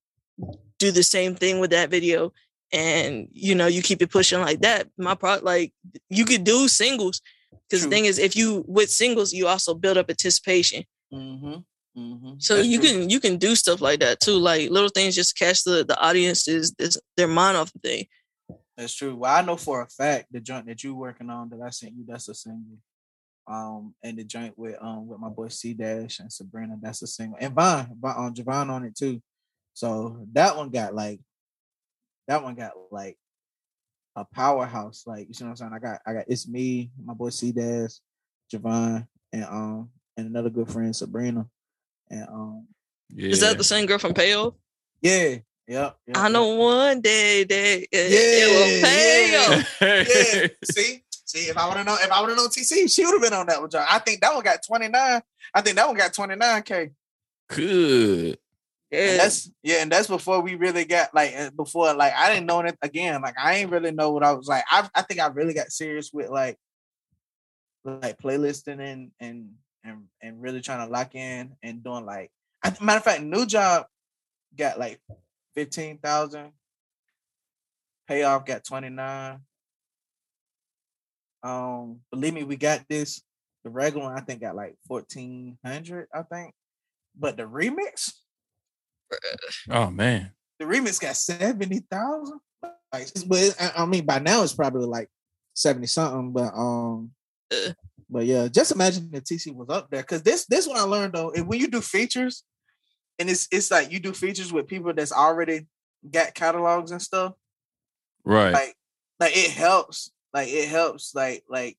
Do 0.78 0.92
the 0.92 1.02
same 1.02 1.34
thing 1.36 1.60
with 1.60 1.72
that 1.72 1.90
video. 1.90 2.34
And 2.72 3.28
you 3.32 3.56
know, 3.56 3.66
you 3.68 3.82
keep 3.82 4.02
it 4.04 4.12
pushing 4.12 4.42
like 4.42 4.62
that. 4.62 4.88
My 4.98 5.16
part 5.16 5.44
like 5.44 5.74
you 6.10 6.24
could 6.26 6.44
do 6.44 6.68
singles. 6.68 7.20
Because 7.68 7.84
the 7.84 7.90
thing 7.90 8.06
is, 8.06 8.20
if 8.20 8.36
you 8.36 8.64
with 8.68 8.92
singles, 8.92 9.34
you 9.34 9.48
also 9.48 9.74
build 9.74 9.98
up 9.98 10.08
anticipation. 10.10 10.84
Mm-hmm. 11.12 11.56
Mm-hmm. 11.98 12.34
So 12.38 12.62
you 12.62 12.80
can 12.80 13.10
you 13.10 13.20
can 13.20 13.38
do 13.38 13.56
stuff 13.56 13.82
like 13.82 14.02
that 14.02 14.20
too, 14.20 14.38
like 14.38 14.70
little 14.70 14.90
things 14.90 15.16
just 15.16 15.36
catch 15.38 15.64
the 15.64 15.84
the 15.84 15.98
audience's 16.00 16.74
this, 16.74 16.96
their 17.18 17.28
mind 17.28 17.58
off 17.58 17.74
the 17.74 17.80
thing. 17.80 18.06
That's 18.78 18.94
true. 18.94 19.16
Well, 19.16 19.34
I 19.34 19.42
know 19.42 19.56
for 19.56 19.82
a 19.82 19.88
fact 19.88 20.28
the 20.32 20.40
joint 20.40 20.68
that 20.68 20.84
you 20.84 20.96
working 20.96 21.30
on 21.30 21.50
that 21.50 21.62
I 21.62 21.70
sent 21.70 21.94
you, 21.94 22.04
that's 22.08 22.28
a 22.28 22.36
single. 22.36 22.78
Um, 23.48 23.94
and 24.04 24.18
the 24.18 24.24
joint 24.24 24.58
with 24.58 24.76
um 24.82 25.08
with 25.08 25.20
my 25.20 25.30
boy 25.30 25.50
C 25.50 25.74
Dash 25.74 26.20
and 26.20 26.32
Sabrina, 26.32 26.78
that's 26.82 27.02
a 27.02 27.08
single. 27.08 27.38
And 27.40 27.54
Vaughn, 27.54 27.96
Vaughn 28.00 28.28
um, 28.28 28.34
Javon 28.34 28.70
on 28.70 28.86
it 28.86 28.96
too. 28.96 29.22
So 29.74 30.26
that 30.34 30.58
one 30.58 30.70
got 30.70 30.96
like 30.96 31.22
that 32.28 32.44
one 32.44 32.56
got 32.56 32.72
like 32.92 33.18
a 34.16 34.26
powerhouse. 34.26 35.04
Like 35.06 35.28
you 35.28 35.34
see 35.34 35.44
what 35.44 35.52
I'm 35.52 35.56
saying? 35.58 35.72
I 35.74 35.80
got 35.80 36.02
I 36.06 36.14
got 36.14 36.26
it's 36.28 36.48
me, 36.48 36.92
my 37.04 37.14
boy 37.14 37.30
C 37.30 37.52
Dash, 37.52 38.00
Javon, 38.54 39.08
and 39.32 39.44
um 39.46 39.90
and 40.18 40.28
another 40.28 40.50
good 40.50 40.70
friend 40.70 40.96
Sabrina. 40.96 41.46
And 42.10 42.28
um 42.28 42.68
Yeah. 43.14 43.30
Is 43.30 43.42
that 43.42 43.58
the 43.58 43.64
same 43.64 43.86
girl 43.86 44.00
from 44.00 44.14
Payoff? 44.14 44.56
yeah, 45.02 45.38
yep. 45.68 45.98
yep 46.08 46.18
I 46.18 46.24
yep. 46.24 46.32
know 46.32 46.56
one 46.56 47.02
day 47.02 47.44
that 47.44 47.78
it, 47.82 47.88
it 47.92 48.52
will 48.52 48.88
pay 48.88 49.32
Yeah, 49.32 50.42
yeah. 50.42 50.48
See, 50.64 51.04
see, 51.10 51.50
if 51.50 51.58
I 51.58 51.68
would 51.68 51.78
have 51.78 51.86
known, 51.86 51.98
if 52.02 52.12
I 52.12 52.22
would 52.22 52.30
have 52.30 52.38
known 52.38 52.50
TC, 52.50 52.94
she 52.94 53.06
would 53.06 53.14
have 53.14 53.22
been 53.22 53.34
on 53.34 53.48
that 53.48 53.60
one. 53.62 53.70
John. 53.70 53.86
I 53.90 54.00
think 54.00 54.22
that 54.22 54.34
one 54.34 54.44
got 54.44 54.64
29. 54.66 55.22
I 55.54 55.62
think 55.62 55.76
that 55.76 55.88
one 55.88 55.96
got 55.98 56.14
29k. 56.14 56.92
Good. 57.50 58.38
And 58.92 59.12
Yeah. 59.12 59.18
that's 59.18 59.52
yeah, 59.64 59.82
and 59.82 59.92
that's 59.92 60.08
before 60.08 60.42
we 60.42 60.56
really 60.56 60.86
got 60.86 61.14
like 61.14 61.36
uh, 61.36 61.50
before 61.52 61.94
like 61.94 62.14
I 62.16 62.34
didn't 62.34 62.46
know 62.46 62.60
it 62.62 62.78
again. 62.82 63.22
Like 63.22 63.36
I 63.42 63.56
ain't 63.56 63.72
really 63.72 63.92
know 63.92 64.12
what 64.12 64.24
I 64.24 64.32
was 64.32 64.48
like. 64.48 64.64
I 64.70 64.88
I 64.94 65.02
think 65.02 65.20
I 65.20 65.28
really 65.28 65.54
got 65.54 65.72
serious 65.72 66.12
with 66.14 66.30
like 66.30 66.58
like 67.84 68.18
playlisting 68.20 68.80
and 68.80 69.12
and 69.20 69.52
and 69.84 70.04
and 70.22 70.42
really 70.42 70.62
trying 70.62 70.86
to 70.86 70.92
lock 70.92 71.16
in 71.16 71.56
and 71.64 71.84
doing 71.84 72.06
like 72.06 72.32
I, 72.64 72.76
matter 72.82 72.98
of 72.98 73.04
fact, 73.04 73.24
new 73.24 73.46
job 73.46 73.86
got 74.56 74.80
like 74.80 75.00
fifteen 75.56 75.98
thousand. 75.98 76.52
Payoff 78.08 78.46
got 78.46 78.64
twenty 78.64 78.90
nine. 78.90 79.40
Um, 81.44 82.00
believe 82.12 82.34
me, 82.34 82.44
we 82.44 82.56
got 82.56 82.84
this. 82.90 83.22
The 83.64 83.70
regular 83.70 84.06
one 84.08 84.18
I 84.18 84.22
think 84.22 84.42
got 84.42 84.56
like 84.56 84.76
fourteen 84.88 85.58
hundred. 85.66 86.08
I 86.14 86.24
think, 86.24 86.54
but 87.18 87.38
the 87.38 87.44
remix 87.44 88.12
Oh 89.70 89.90
man. 89.90 90.32
the 90.60 90.66
remix 90.66 91.00
got 91.00 91.16
70,000. 91.16 92.40
Like, 92.92 93.08
but 93.28 93.56
I 93.78 93.86
mean, 93.86 94.06
by 94.06 94.20
now 94.20 94.44
it's 94.44 94.54
probably 94.54 94.88
like 94.88 95.10
70 95.54 95.88
something. 95.88 96.32
But 96.32 96.54
um, 96.56 97.12
Uh. 97.52 97.74
but 98.10 98.26
yeah, 98.26 98.48
just 98.48 98.72
imagine 98.72 99.10
if 99.14 99.24
TC 99.24 99.54
was 99.54 99.70
up 99.70 99.90
there. 99.90 100.04
Cause 100.04 100.24
this 100.24 100.46
this 100.46 100.68
what 100.68 100.78
I 100.78 100.84
learned 100.84 101.14
though, 101.14 101.30
if 101.32 101.46
when 101.46 101.60
you 101.60 101.68
do 101.68 101.82
features, 101.82 102.44
and 103.20 103.30
it's 103.30 103.48
it's 103.52 103.72
like 103.72 103.92
you 103.92 104.00
do 104.00 104.14
features 104.14 104.52
with 104.52 104.68
people 104.68 104.94
that's 104.94 105.12
already 105.12 105.68
got 106.12 106.34
catalogs 106.34 106.92
and 106.92 107.02
stuff, 107.02 107.34
Right. 108.24 108.54
like 108.54 108.76
like 109.20 109.36
it 109.38 109.52
helps. 109.52 110.12
Like 110.34 110.50
it 110.50 110.68
helps, 110.68 111.16
like 111.16 111.44
like 111.50 111.78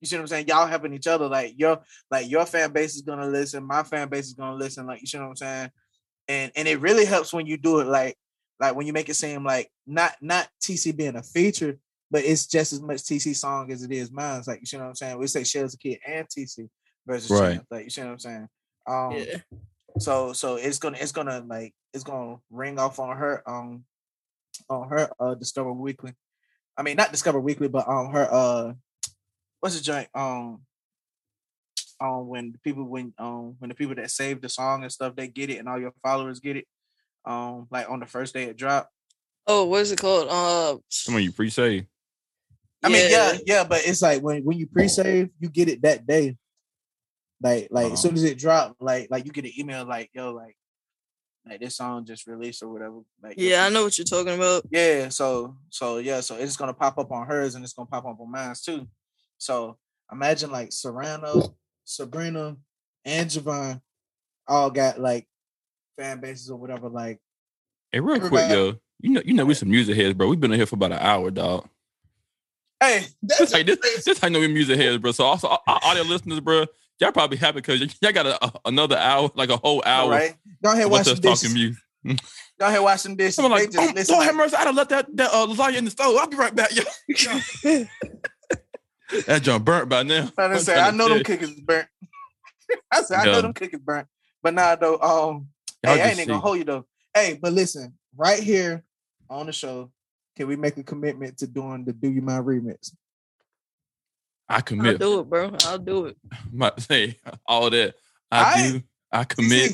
you 0.00 0.06
see 0.06 0.16
what 0.16 0.22
I'm 0.22 0.26
saying? 0.28 0.46
Y'all 0.48 0.66
helping 0.66 0.92
each 0.92 1.06
other. 1.08 1.26
Like 1.28 1.54
your 1.58 1.80
like 2.10 2.30
your 2.30 2.46
fan 2.46 2.70
base 2.72 2.94
is 2.94 3.02
gonna 3.02 3.26
listen, 3.26 3.64
my 3.64 3.82
fan 3.82 4.08
base 4.08 4.26
is 4.26 4.34
gonna 4.34 4.54
listen. 4.56 4.86
Like 4.86 5.00
you 5.00 5.06
see 5.06 5.18
what 5.18 5.26
I'm 5.28 5.36
saying? 5.36 5.70
And 6.28 6.52
and 6.54 6.68
it 6.68 6.80
really 6.80 7.04
helps 7.04 7.32
when 7.32 7.46
you 7.46 7.56
do 7.56 7.80
it 7.80 7.86
like 7.88 8.16
like 8.60 8.76
when 8.76 8.86
you 8.86 8.92
make 8.92 9.08
it 9.08 9.14
seem 9.14 9.44
like 9.44 9.70
not 9.86 10.14
not 10.20 10.48
TC 10.62 10.96
being 10.96 11.16
a 11.16 11.22
feature, 11.22 11.78
but 12.10 12.22
it's 12.24 12.46
just 12.46 12.72
as 12.72 12.80
much 12.80 12.98
TC 12.98 13.34
song 13.34 13.72
as 13.72 13.82
it 13.82 13.90
is 13.90 14.12
mine. 14.12 14.38
It's 14.38 14.46
like 14.48 14.60
you 14.60 14.66
see 14.66 14.76
what 14.76 14.86
I'm 14.86 14.94
saying? 14.94 15.18
We 15.18 15.26
say 15.26 15.42
Shell 15.42 15.64
as 15.64 15.74
a 15.74 15.78
kid 15.78 15.98
and 16.06 16.28
TC 16.28 16.68
versus 17.06 17.30
Right. 17.30 17.58
Chanze. 17.58 17.64
Like 17.70 17.84
you 17.84 17.90
see 17.90 18.02
what 18.02 18.10
I'm 18.10 18.18
saying? 18.20 18.48
Um 18.86 19.12
yeah. 19.12 19.36
So 19.98 20.32
so 20.32 20.56
it's 20.56 20.78
gonna 20.78 20.98
it's 21.00 21.12
gonna 21.12 21.44
like 21.46 21.74
it's 21.92 22.04
gonna 22.04 22.36
ring 22.50 22.78
off 22.78 22.98
on 22.98 23.16
her 23.16 23.42
um 23.48 23.84
on 24.68 24.88
her 24.88 25.10
uh 25.18 25.34
Discover 25.34 25.72
Weekly. 25.72 26.12
I 26.76 26.82
mean 26.82 26.96
not 26.96 27.12
Discover 27.12 27.40
Weekly, 27.40 27.68
but 27.68 27.88
um 27.88 28.10
her 28.10 28.28
uh 28.30 28.72
what's 29.60 29.76
the 29.76 29.82
joint 29.82 30.08
um 30.14 30.60
um 32.00 32.28
when 32.28 32.52
the 32.52 32.58
people 32.58 32.84
when 32.84 33.14
um 33.18 33.56
when 33.58 33.68
the 33.68 33.74
people 33.74 33.94
that 33.94 34.10
save 34.10 34.40
the 34.40 34.48
song 34.48 34.82
and 34.82 34.92
stuff 34.92 35.16
they 35.16 35.28
get 35.28 35.50
it 35.50 35.56
and 35.56 35.68
all 35.68 35.80
your 35.80 35.94
followers 36.02 36.40
get 36.40 36.56
it 36.56 36.66
um 37.24 37.66
like 37.70 37.88
on 37.88 38.00
the 38.00 38.06
first 38.06 38.34
day 38.34 38.44
it 38.44 38.56
dropped. 38.56 38.90
Oh, 39.48 39.66
what 39.66 39.82
is 39.82 39.92
it 39.92 40.00
called? 40.00 40.26
Uh, 40.28 40.76
Come 41.06 41.14
on, 41.14 41.22
you 41.22 41.32
pre-save. 41.32 41.86
I 42.82 42.88
mean 42.88 43.10
yeah 43.10 43.38
yeah 43.46 43.64
but 43.64 43.86
it's 43.86 44.02
like 44.02 44.22
when 44.22 44.44
when 44.44 44.58
you 44.58 44.66
pre-save 44.66 45.30
you 45.40 45.48
get 45.48 45.68
it 45.68 45.82
that 45.82 46.06
day. 46.06 46.36
Like 47.42 47.68
like 47.70 47.86
as 47.86 47.92
uh-huh. 47.92 47.96
soon 47.96 48.14
as 48.14 48.24
it 48.24 48.38
dropped 48.38 48.80
like 48.80 49.08
like 49.10 49.26
you 49.26 49.32
get 49.32 49.44
an 49.44 49.52
email 49.58 49.84
like 49.84 50.10
yo 50.14 50.32
like 50.32 50.56
like 51.48 51.60
this 51.60 51.76
song 51.76 52.04
just 52.04 52.26
released 52.26 52.62
or 52.62 52.68
whatever. 52.68 53.00
Like 53.22 53.38
your 53.38 53.50
Yeah, 53.50 53.66
I 53.66 53.68
know 53.68 53.84
what 53.84 53.98
you're 53.98 54.04
talking 54.04 54.34
about. 54.34 54.64
Yeah, 54.70 55.08
so 55.10 55.56
so 55.70 55.98
yeah, 55.98 56.20
so 56.20 56.36
it's 56.36 56.56
gonna 56.56 56.74
pop 56.74 56.98
up 56.98 57.12
on 57.12 57.26
hers 57.26 57.54
and 57.54 57.64
it's 57.64 57.72
gonna 57.74 57.86
pop 57.86 58.06
up 58.06 58.18
on 58.18 58.30
mine 58.30 58.54
too. 58.62 58.88
So 59.38 59.76
imagine 60.10 60.50
like 60.50 60.72
Serrano, 60.72 61.56
Sabrina, 61.84 62.56
and 63.04 63.30
Javon 63.30 63.80
all 64.48 64.70
got 64.70 64.98
like 64.98 65.26
fan 65.98 66.20
bases 66.20 66.50
or 66.50 66.56
whatever. 66.56 66.88
Like, 66.88 67.20
Hey, 67.92 68.00
real 68.00 68.18
quick, 68.18 68.32
Everybody- 68.32 68.54
yo. 68.54 68.74
You 69.02 69.10
know, 69.10 69.22
you 69.26 69.34
know, 69.34 69.44
we 69.44 69.52
some 69.52 69.68
music 69.68 69.94
heads, 69.94 70.14
bro. 70.14 70.26
We've 70.26 70.40
been 70.40 70.52
in 70.52 70.58
here 70.58 70.64
for 70.66 70.76
about 70.76 70.92
an 70.92 71.00
hour, 71.00 71.30
dog. 71.30 71.68
hey, 72.80 73.04
This 73.22 73.38
that's 73.38 73.52
how 73.52 73.62
this, 73.62 73.76
crazy. 73.76 74.02
this 74.06 74.18
how 74.18 74.26
I 74.26 74.30
know 74.30 74.40
we 74.40 74.48
music 74.48 74.78
heads, 74.78 74.96
bro. 74.96 75.12
So 75.12 75.24
also, 75.24 75.48
our 75.48 75.60
our 75.66 75.80
audio 75.84 76.02
listeners, 76.04 76.40
bro, 76.40 76.64
y'all 77.00 77.12
probably 77.12 77.36
happy 77.36 77.56
because 77.56 77.80
y'all 78.00 78.12
got 78.12 78.26
a, 78.26 78.44
a- 78.44 78.60
another 78.66 78.96
hour, 78.96 79.30
like 79.34 79.50
a 79.50 79.56
whole 79.56 79.82
hour. 79.84 80.10
right. 80.10 80.34
Go 80.62 80.72
ahead, 80.72 80.90
wash 80.90 81.04
some 81.04 81.16
dishes. 81.16 81.42
talking 81.42 81.54
music. 81.54 81.82
Go 82.58 82.66
ahead, 82.66 82.80
wash 82.80 83.00
some 83.02 83.16
dishes. 83.16 83.38
I'm 83.38 83.50
like, 83.50 83.70
They 83.70 83.92
just 83.92 84.10
oh, 84.10 84.14
Lord 84.14 84.26
have 84.26 84.34
mercy, 84.34 84.56
I'd 84.56 84.66
have 84.66 84.74
left 84.74 84.90
that, 84.90 85.16
that 85.16 85.30
uh, 85.32 85.46
lasagna 85.46 85.76
in 85.76 85.84
the 85.84 85.90
stove. 85.90 86.16
I'll 86.16 86.26
be 86.26 86.36
right 86.36 86.54
back, 86.54 86.70
yo. 86.74 86.82
that 89.26 89.42
junk 89.42 89.64
burnt 89.64 89.88
by 89.88 90.02
now. 90.02 90.30
I 90.38 90.48
done 90.48 90.60
say, 90.60 90.78
I 90.78 90.90
know 90.90 91.08
them 91.08 91.22
cookies 91.24 91.60
burnt. 91.60 91.88
I 92.90 93.02
said, 93.02 93.18
I 93.18 93.24
know 93.26 93.42
them 93.42 93.52
cookies 93.52 93.80
burnt. 93.80 94.08
But 94.42 94.54
nah, 94.54 94.76
though, 94.76 94.98
um, 94.98 95.48
hey, 95.82 96.00
I 96.00 96.08
ain't 96.08 96.20
even 96.20 96.28
gonna 96.28 96.40
hold 96.40 96.58
you 96.58 96.64
though. 96.64 96.86
Hey, 97.14 97.38
but 97.40 97.52
listen, 97.52 97.94
right 98.16 98.42
here 98.42 98.84
on 99.28 99.46
the 99.46 99.52
show, 99.52 99.90
can 100.36 100.46
we 100.48 100.56
make 100.56 100.76
a 100.76 100.82
commitment 100.82 101.38
to 101.38 101.46
doing 101.46 101.84
the 101.84 101.92
Do 101.92 102.08
You 102.08 102.22
Mind 102.22 102.44
remix? 102.44 102.92
I 104.48 104.60
commit. 104.60 105.02
I'll 105.02 105.08
do 105.14 105.20
it, 105.20 105.30
bro. 105.30 105.56
I'll 105.64 105.78
do 105.78 106.06
it. 106.06 106.16
My, 106.52 106.72
say 106.78 107.16
all 107.46 107.70
that. 107.70 107.94
I 108.30 108.44
Aight. 108.44 108.72
do. 108.72 108.82
I 109.12 109.24
commit. 109.24 109.72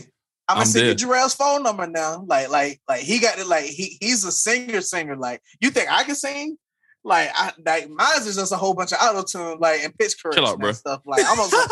I'm 0.49 0.55
gonna 0.57 0.61
I'm 0.61 0.67
send 0.67 1.01
you. 1.01 1.07
Jarrell's 1.07 1.35
phone 1.35 1.63
number 1.63 1.87
now. 1.87 2.25
Like, 2.27 2.51
like, 2.51 2.81
like 2.89 3.01
he 3.01 3.19
got 3.19 3.39
it. 3.39 3.47
Like 3.47 3.65
he 3.65 3.97
he's 4.01 4.25
a 4.25 4.33
singer, 4.33 4.81
singer. 4.81 5.17
Like, 5.17 5.41
you 5.61 5.71
think 5.71 5.91
I 5.91 6.05
can 6.05 6.15
sing? 6.15 6.57
like 7.05 7.31
I 7.35 7.53
like 7.65 7.91
mine 7.91 8.19
is 8.19 8.37
just 8.37 8.53
a 8.53 8.57
whole 8.57 8.75
bunch 8.75 8.93
of 8.93 8.99
auto 9.03 9.23
tune 9.25 9.59
like 9.59 9.83
and 9.85 9.97
pitch 9.99 10.15
correction 10.23 10.45
out, 10.45 10.59
bro. 10.59 10.69
and 10.69 10.77
stuff. 10.77 11.01
Like 11.05 11.25
I'm 11.27 11.39
on 11.39 11.49
some, 11.49 11.69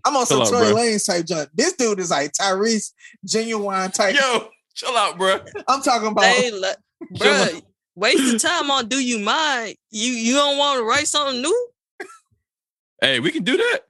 I'm 0.04 0.16
on 0.16 0.26
some 0.26 0.44
Chill 0.44 0.56
out, 0.56 0.72
Tory. 0.72 0.74
Lanez 0.74 1.06
type 1.06 1.26
junk. 1.26 1.48
This 1.54 1.72
dude 1.74 2.00
is 2.00 2.10
like 2.10 2.32
Tyrese 2.32 2.92
Ginuwine 3.26 3.92
type. 3.92 4.14
Yo, 4.14 4.48
chill 4.74 4.96
out, 4.96 5.16
bro. 5.16 5.40
I'm 5.68 5.80
talking 5.82 6.08
about 6.08 6.22
They 6.22 6.50
le- 6.50 6.74
Chill 7.16 7.32
bruh, 7.32 7.62
waste 7.94 8.32
the 8.32 8.38
time 8.38 8.70
on 8.70 8.88
do 8.88 9.02
you 9.02 9.18
mind? 9.20 9.76
You 9.90 10.12
you 10.12 10.34
don't 10.34 10.58
want 10.58 10.80
to 10.80 10.84
write 10.84 11.08
something 11.08 11.40
new? 11.40 11.68
Hey, 13.04 13.20
we 13.20 13.30
can 13.30 13.44
do 13.44 13.56
that. 13.58 13.80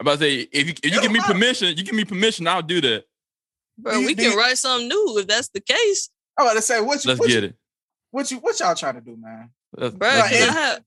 I'm 0.00 0.06
about 0.06 0.18
to 0.18 0.24
say, 0.24 0.48
if 0.50 0.66
you 0.66 0.74
if 0.82 0.92
you 0.92 1.00
give 1.00 1.12
me 1.12 1.20
permission, 1.20 1.76
you 1.76 1.84
give 1.84 1.94
me 1.94 2.04
permission, 2.04 2.48
I'll 2.48 2.60
do 2.60 2.80
that. 2.80 3.04
Bro, 3.78 4.00
we 4.00 4.16
can 4.16 4.36
write 4.36 4.58
something 4.58 4.88
new 4.88 5.18
if 5.18 5.28
that's 5.28 5.48
the 5.50 5.60
case. 5.60 6.10
I'm 6.36 6.46
about 6.46 6.54
to 6.54 6.62
say 6.62 6.80
what 6.80 7.04
you 7.04 7.10
Let's 7.10 7.20
what 7.20 7.28
get 7.28 7.42
you, 7.42 7.48
it. 7.50 7.54
what 8.10 8.30
you 8.32 8.38
what 8.38 8.58
y'all 8.58 8.74
trying 8.74 8.94
to 8.94 9.00
do, 9.00 9.16
man? 9.16 9.50
Let's, 9.76 9.94
Bro, 9.94 10.08
let's 10.08 10.32
I 10.32 10.36
it. 10.36 10.50
have 10.50 10.84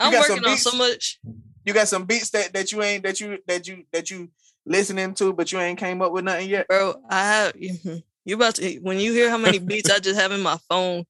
I'm 0.00 0.12
got 0.12 0.28
working 0.28 0.44
on 0.44 0.56
so 0.56 0.76
much. 0.76 1.20
You 1.64 1.72
got 1.72 1.86
some 1.86 2.06
beats 2.06 2.30
that, 2.30 2.52
that 2.54 2.72
you 2.72 2.82
ain't 2.82 3.04
that 3.04 3.20
you 3.20 3.38
that 3.46 3.68
you 3.68 3.84
that 3.92 4.10
you 4.10 4.28
listening 4.64 5.14
to, 5.14 5.32
but 5.32 5.52
you 5.52 5.60
ain't 5.60 5.78
came 5.78 6.02
up 6.02 6.10
with 6.10 6.24
nothing 6.24 6.50
yet. 6.50 6.66
Bro, 6.66 7.02
I 7.08 7.24
have 7.24 7.54
mm-hmm. 7.54 7.98
you 8.24 8.34
about 8.34 8.56
to 8.56 8.78
when 8.78 8.98
you 8.98 9.12
hear 9.12 9.30
how 9.30 9.38
many 9.38 9.60
beats 9.60 9.90
I 9.90 10.00
just 10.00 10.18
have 10.18 10.32
in 10.32 10.40
my 10.40 10.58
phone 10.68 11.04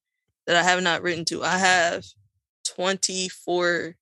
that 0.47 0.57
I 0.57 0.63
have 0.63 0.83
not 0.83 1.01
written 1.01 1.25
to, 1.27 1.43
I 1.43 1.57
have 1.57 2.05
24 2.67 3.97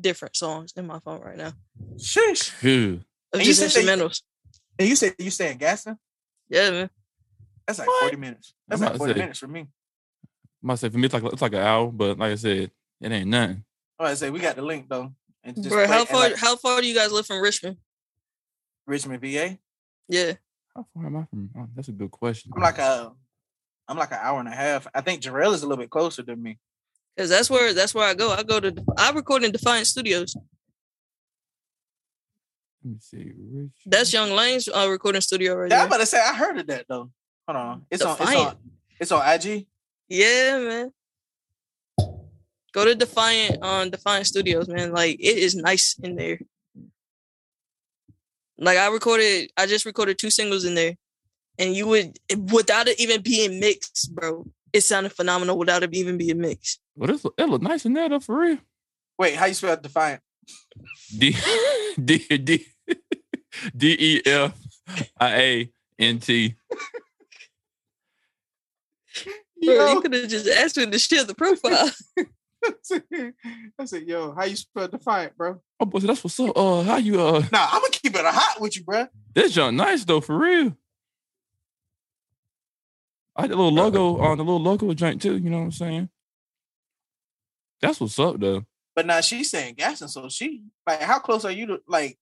different 0.00 0.36
songs 0.36 0.72
in 0.76 0.86
my 0.86 0.98
phone 1.00 1.20
right 1.20 1.36
now. 1.36 1.52
Sheesh. 1.96 2.50
Phew. 2.50 3.00
Of 3.32 3.40
And 3.40 3.46
you 3.46 3.54
just 3.54 3.74
said 3.74 3.84
that 3.86 3.98
you- 3.98 4.10
And 4.78 4.88
you 4.88 4.96
said 4.96 5.14
you 5.18 5.30
staying 5.30 5.58
Gaston? 5.58 5.98
Yeah, 6.48 6.70
man. 6.70 6.90
That's 7.66 7.78
like 7.78 7.88
What? 7.88 8.00
40 8.02 8.16
minutes. 8.16 8.54
That's 8.68 8.82
I'm 8.82 8.88
like 8.88 8.98
40 8.98 9.12
say. 9.14 9.18
minutes 9.18 9.38
for 9.38 9.48
me. 9.48 9.60
I 9.60 9.66
might 10.62 10.78
say 10.78 10.88
for 10.88 10.98
me 10.98 11.04
it's 11.06 11.14
like 11.14 11.24
it's 11.24 11.42
like 11.42 11.52
an 11.52 11.60
hour, 11.60 11.90
but 11.92 12.18
like 12.18 12.32
I 12.32 12.34
said, 12.36 12.70
it 13.00 13.12
ain't 13.12 13.28
nothing. 13.28 13.64
I 13.98 14.14
say 14.14 14.30
we 14.30 14.40
got 14.40 14.56
the 14.56 14.62
link 14.62 14.88
though. 14.88 15.12
And 15.42 15.56
just 15.56 15.68
Bro, 15.70 15.86
how 15.86 16.02
it 16.02 16.08
far 16.08 16.20
like 16.20 16.36
how 16.36 16.56
far 16.56 16.80
do 16.80 16.86
you 16.86 16.94
guys 16.94 17.12
live 17.12 17.26
from 17.26 17.40
Richmond? 17.40 17.76
Richmond, 18.86 19.20
VA. 19.22 19.58
Yeah. 20.08 20.32
How 20.74 20.86
far 20.94 21.06
am 21.06 21.16
I 21.16 21.24
from? 21.26 21.50
Oh, 21.56 21.68
that's 21.74 21.88
a 21.88 21.92
good 21.92 22.10
question. 22.10 22.52
I'm 22.54 22.62
like 22.62 22.78
a 22.78 23.12
I'm 23.88 23.98
like 23.98 24.10
an 24.12 24.18
hour 24.20 24.40
and 24.40 24.48
a 24.48 24.54
half. 24.54 24.86
I 24.94 25.00
think 25.02 25.22
Jarrell 25.22 25.52
is 25.54 25.62
a 25.62 25.66
little 25.68 25.82
bit 25.82 25.90
closer 25.90 26.22
than 26.22 26.42
me. 26.42 26.58
Cause 27.16 27.28
that's 27.28 27.48
where 27.48 27.72
that's 27.72 27.94
where 27.94 28.08
I 28.08 28.14
go. 28.14 28.32
I 28.32 28.42
go 28.42 28.58
to 28.58 28.74
I 28.98 29.12
record 29.12 29.44
in 29.44 29.52
Defiant 29.52 29.86
Studios. 29.86 30.34
Let 32.84 32.92
me 32.92 32.98
see. 33.00 33.32
Rich. 33.52 33.70
That's 33.86 34.12
Young 34.12 34.32
Lane's 34.32 34.68
uh, 34.68 34.88
recording 34.90 35.20
studio 35.20 35.54
right 35.54 35.70
Yeah, 35.70 35.82
I'm 35.82 35.86
about 35.86 35.98
to 35.98 36.06
say 36.06 36.20
I 36.20 36.34
heard 36.34 36.58
of 36.58 36.66
that 36.66 36.86
though. 36.88 37.10
Hold 37.46 37.56
on. 37.56 37.86
It's 37.90 38.02
on 38.02 38.16
it's 38.20 38.36
on 38.36 38.56
it's 39.00 39.12
on 39.12 39.34
IG. 39.34 39.66
Yeah, 40.08 40.58
man. 40.58 40.92
Go 42.72 42.84
to 42.84 42.94
Defiant 42.96 43.62
on 43.62 43.90
Defiant 43.90 44.26
Studios, 44.26 44.68
man. 44.68 44.92
Like 44.92 45.14
it 45.20 45.38
is 45.38 45.54
nice 45.54 45.96
in 46.02 46.16
there. 46.16 46.40
Like 48.58 48.78
I 48.78 48.88
recorded, 48.88 49.50
I 49.56 49.66
just 49.66 49.86
recorded 49.86 50.18
two 50.18 50.30
singles 50.30 50.64
in 50.64 50.74
there, 50.74 50.96
and 51.58 51.74
you 51.74 51.86
would 51.86 52.18
without 52.52 52.88
it 52.88 52.98
even 53.00 53.22
being 53.22 53.60
mixed, 53.60 54.12
bro. 54.14 54.46
It 54.72 54.80
sounded 54.82 55.12
phenomenal 55.12 55.56
without 55.56 55.84
it 55.84 55.94
even 55.94 56.18
being 56.18 56.38
mixed. 56.38 56.80
Well, 56.96 57.08
this 57.08 57.24
it 57.24 57.48
look 57.48 57.62
nice 57.62 57.84
in 57.84 57.92
there 57.92 58.08
though, 58.08 58.20
for 58.20 58.40
real. 58.40 58.58
Wait, 59.18 59.34
how 59.34 59.46
you 59.46 59.54
spell 59.54 59.76
Defiant? 59.76 60.20
D 61.16 61.36
D 62.02 62.18
D 62.38 62.66
D 63.76 63.96
E 63.98 64.22
F 64.26 64.58
I 65.18 65.36
A 65.36 65.72
N 65.98 66.18
T. 66.18 66.54
Bro, 69.64 69.74
Yo. 69.74 69.92
you 69.92 70.00
could 70.00 70.12
have 70.12 70.28
just 70.28 70.48
asked 70.48 70.76
him 70.76 70.90
to 70.90 70.98
share 70.98 71.24
the 71.24 71.34
profile. 71.34 71.90
I 73.78 73.84
said, 73.84 74.02
yo, 74.06 74.34
how 74.34 74.44
you 74.44 74.56
spell 74.56 74.88
Defiant, 74.88 75.36
bro? 75.36 75.60
Oh, 75.80 75.86
boy, 75.86 76.00
that's 76.00 76.22
what's 76.24 76.38
up. 76.40 76.56
Uh, 76.56 76.82
how 76.82 76.96
you 76.96 77.20
uh? 77.20 77.42
Nah, 77.52 77.68
I'm 77.70 77.80
gonna 77.80 77.90
keep 77.90 78.14
it 78.14 78.24
hot 78.24 78.60
with 78.60 78.76
you, 78.76 78.84
bro. 78.84 79.06
This 79.34 79.52
junk 79.52 79.76
nice 79.76 80.04
though, 80.04 80.20
for 80.20 80.36
real. 80.36 80.76
I 83.36 83.42
had 83.42 83.50
a 83.50 83.56
little 83.56 83.72
logo 83.72 84.18
on 84.18 84.38
the 84.38 84.44
little 84.44 84.62
logo 84.62 84.92
joint 84.94 85.20
too. 85.20 85.36
You 85.36 85.50
know 85.50 85.58
what 85.58 85.64
I'm 85.64 85.72
saying? 85.72 86.08
That's 87.86 88.00
what's 88.00 88.18
up 88.18 88.38
though. 88.40 88.64
But 88.96 89.06
now 89.06 89.20
she's 89.20 89.50
saying 89.50 89.74
Gaston, 89.76 90.08
so 90.08 90.28
she 90.28 90.62
like 90.86 91.00
how 91.00 91.18
close 91.18 91.44
are 91.44 91.50
you 91.50 91.66
to 91.66 91.80
like 91.88 92.18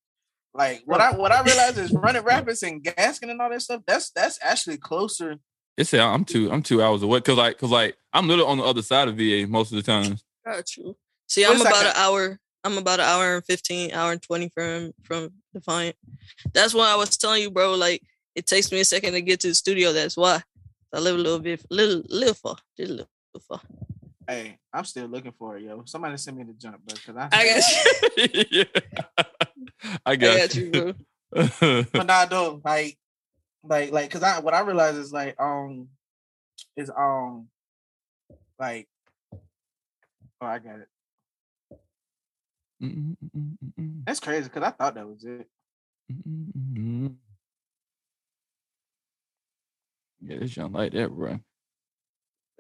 like 0.55 0.83
what 0.87 1.01
I 1.01 1.13
what 1.13 1.33
I 1.33 1.43
realize 1.43 1.77
is 1.79 1.93
Roanoke 1.93 2.27
Rapids 2.27 2.63
and 2.63 2.83
Gaston 2.83 3.31
and 3.31 3.41
all 3.41 3.51
that 3.51 3.63
stuff. 3.63 3.83
That's 3.87 4.11
that's 4.11 4.39
actually 4.43 4.79
closer. 4.79 5.37
It's 5.77 5.91
said 5.91 6.01
I'm 6.01 6.25
two 6.25 6.51
I'm 6.51 6.63
two 6.63 6.83
hours 6.83 7.03
away 7.03 7.19
because 7.19 7.37
like 7.39 7.57
because 7.57 7.71
like 7.71 7.97
I'm 8.13 8.29
literally 8.29 8.51
on 8.51 8.59
the 8.59 8.65
other 8.65 8.83
side 8.83 9.09
of 9.09 9.17
VA 9.17 9.47
most 9.49 9.73
of 9.73 9.77
the 9.77 9.83
time. 9.83 10.17
Got 10.45 10.77
you. 10.77 10.97
See, 11.29 11.45
I'm 11.45 11.55
is 11.55 11.61
about 11.61 11.75
kind- 11.75 11.87
an 11.89 11.93
hour. 11.97 12.39
I'm 12.65 12.79
about 12.79 13.01
an 13.01 13.07
hour 13.07 13.37
and 13.37 13.45
fifteen, 13.45 13.93
hour 13.93 14.13
and 14.13 14.23
twenty 14.23 14.49
from 14.49 14.93
from 15.03 15.31
Defiant. 15.53 15.97
That's 16.53 16.75
why 16.75 16.93
I 16.93 16.97
was 16.97 17.17
telling 17.17 17.43
you, 17.43 17.51
bro. 17.51 17.75
Like 17.75 18.03
it 18.35 18.47
takes 18.47 18.71
me 18.71 18.81
a 18.81 18.85
second 18.85 19.13
to 19.15 19.21
get 19.21 19.41
to 19.41 19.49
the 19.49 19.55
studio. 19.55 19.93
That's 19.93 20.17
why 20.17 20.43
I 20.95 20.99
live 21.01 21.17
a 21.17 21.19
little 21.19 21.39
bit, 21.39 21.65
little, 21.71 22.03
little 22.09 22.35
far, 22.35 22.57
just 22.77 22.91
a 22.91 22.93
little 22.93 23.09
far. 23.49 23.61
Hey, 24.33 24.57
I'm 24.73 24.87
still 24.87 25.09
looking 25.09 25.33
for 25.39 25.59
it, 25.59 25.65
yo. 25.65 25.83
Somebody 25.85 26.17
send 26.17 26.39
me 26.39 26.45
the 26.45 26.55
jump, 26.55 26.79
bro. 26.87 26.95
Cause 27.05 27.17
I, 27.17 27.29
I 27.31 27.45
got 27.45 27.63
you. 28.17 28.49
yeah. 28.51 28.65
I 30.07 30.13
I 30.13 30.17
got, 30.17 30.39
got 30.39 30.55
you, 30.55 30.71
bro. 30.71 30.95
but 31.93 32.07
nah, 32.07 32.25
though, 32.25 32.63
like, 32.65 32.97
like, 33.63 33.93
like, 33.93 34.11
cause 34.11 34.23
I 34.23 34.41
what 34.41 34.55
I 34.55 34.61
realize 34.61 34.97
is 34.97 35.13
like, 35.13 35.39
um, 35.39 35.89
is 36.79 36.91
um, 36.97 37.49
like, 38.59 38.89
oh, 40.41 40.47
I 40.47 40.59
got 40.59 40.77
it. 40.81 40.89
Mm, 42.83 42.95
mm, 42.95 43.17
mm, 43.37 43.57
mm, 43.63 43.73
mm, 43.79 44.03
That's 44.07 44.21
crazy, 44.21 44.49
cause 44.49 44.63
I 44.63 44.71
thought 44.71 44.95
that 44.95 45.07
was 45.07 45.25
it. 45.25 45.47
mm, 46.11 46.23
mm, 46.27 46.79
mm. 46.79 47.15
Yeah, 50.23 50.39
this 50.39 50.57
young 50.57 50.73
like 50.73 50.93
that, 50.93 51.11
bro. 51.11 51.39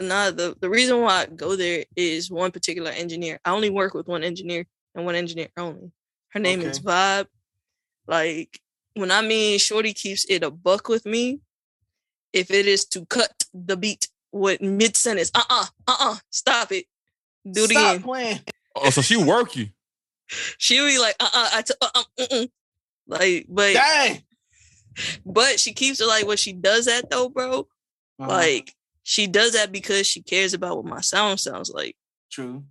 Nah, 0.03 0.30
the, 0.30 0.57
the 0.61 0.68
reason 0.70 1.00
why 1.00 1.22
I 1.22 1.26
go 1.26 1.57
there 1.57 1.84
is 1.96 2.30
one 2.30 2.50
particular 2.50 2.90
engineer. 2.90 3.40
I 3.44 3.50
only 3.53 3.70
work 3.70 3.94
with 3.94 4.07
one 4.09 4.22
engineer 4.24 4.66
and 4.94 5.05
one 5.05 5.14
engineer 5.14 5.48
only. 5.57 5.92
Her 6.30 6.40
name 6.40 6.61
is 6.61 6.78
Okay. 6.78 6.84
Vibe. 6.86 7.26
Like 8.07 8.61
when 8.94 9.11
I 9.11 9.22
mean 9.22 9.59
Shorty 9.59 9.92
keeps 9.94 10.24
it 10.28 10.42
a 10.42 10.50
buck 10.50 10.88
with 10.88 11.07
me, 11.07 11.40
if 12.32 12.50
it 12.50 12.66
is 12.66 12.84
to 12.86 13.05
cut 13.07 13.30
the 13.55 13.76
beat 13.76 14.09
with 14.32 14.61
mid 14.61 14.96
sentence, 14.96 15.30
uh 15.34 15.44
uh 15.48 15.66
uh 15.86 15.96
uh, 16.00 16.16
stop 16.30 16.72
it, 16.72 16.86
do 17.50 17.64
it 17.64 17.70
Stop 17.70 17.90
again. 17.90 18.03
playing. 18.03 18.40
Oh, 18.74 18.90
so 18.90 19.03
she 19.03 19.16
work 19.16 19.55
you. 19.57 19.68
She'll 20.59 20.86
be 20.86 20.98
like, 20.98 21.14
uh 21.20 21.28
uh, 21.32 21.50
I 21.53 21.62
t- 21.62 21.74
uh 21.80 22.03
uh, 22.18 22.46
like, 23.07 23.46
but 23.48 23.74
Dang. 23.74 24.22
but 25.26 25.61
she 25.61 25.72
keeps 25.74 26.00
it 26.00 26.07
like 26.07 26.26
when 26.26 26.36
she 26.38 26.53
does 26.53 26.86
that 26.86 27.11
though, 27.11 27.28
bro. 27.28 27.68
Uh-huh, 28.18 28.28
Like 28.28 28.74
she 29.03 29.26
does 29.26 29.53
that 29.53 29.72
because 29.72 30.07
she 30.07 30.22
cares 30.22 30.55
about 30.55 30.76
what 30.76 30.86
my 30.86 31.00
sound 31.00 31.40
sounds 31.40 31.70
like. 31.70 31.96
true. 32.30 32.64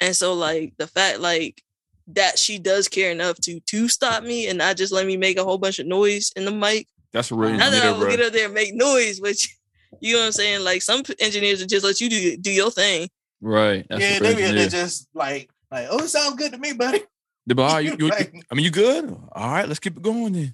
And 0.00 0.14
so 0.14 0.34
like 0.34 0.74
the 0.76 0.86
fact 0.86 1.20
like 1.20 1.62
that 2.08 2.38
she 2.38 2.58
does 2.58 2.86
care 2.88 3.10
enough 3.10 3.36
to 3.40 3.60
to 3.60 3.88
stop 3.88 4.22
me 4.22 4.46
and 4.48 4.58
not 4.58 4.76
just 4.76 4.92
let 4.92 5.06
me 5.06 5.16
make 5.16 5.38
a 5.38 5.44
whole 5.44 5.58
bunch 5.58 5.78
of 5.78 5.86
noise 5.86 6.30
in 6.36 6.44
the 6.44 6.50
mic. 6.52 6.86
That's 7.12 7.30
a 7.30 7.34
real 7.34 7.52
not 7.52 7.70
that 7.72 7.82
I 7.84 7.92
will 7.92 8.06
get 8.08 8.20
up 8.20 8.32
there 8.34 8.44
and 8.46 8.54
make 8.54 8.74
noise, 8.74 9.20
but 9.20 9.36
you 10.00 10.12
know 10.12 10.20
what 10.20 10.26
I'm 10.26 10.32
saying? 10.32 10.62
Like 10.64 10.82
some 10.82 11.02
engineers 11.18 11.60
will 11.60 11.66
just 11.66 11.84
let 11.84 12.00
you 12.00 12.10
do 12.10 12.36
do 12.36 12.50
your 12.52 12.70
thing. 12.70 13.08
Right. 13.40 13.86
That's 13.88 14.02
yeah, 14.02 14.16
a 14.16 14.20
they 14.20 14.28
real 14.28 14.36
be 14.36 14.42
engineer. 14.42 14.64
they 14.64 14.68
just 14.70 15.08
like 15.14 15.50
like, 15.70 15.86
oh, 15.90 16.00
it 16.04 16.08
sounds 16.08 16.36
good 16.36 16.52
to 16.52 16.58
me, 16.58 16.74
buddy. 16.74 17.00
They 17.46 17.54
be, 17.54 17.62
"All 17.62 17.68
right, 17.74 17.84
you, 17.84 17.96
you, 17.98 18.08
Like- 18.08 18.34
I 18.50 18.54
mean, 18.54 18.64
you 18.64 18.70
good? 18.70 19.04
All 19.32 19.50
right, 19.50 19.66
let's 19.66 19.80
keep 19.80 19.96
it 19.96 20.02
going 20.02 20.32
then. 20.34 20.52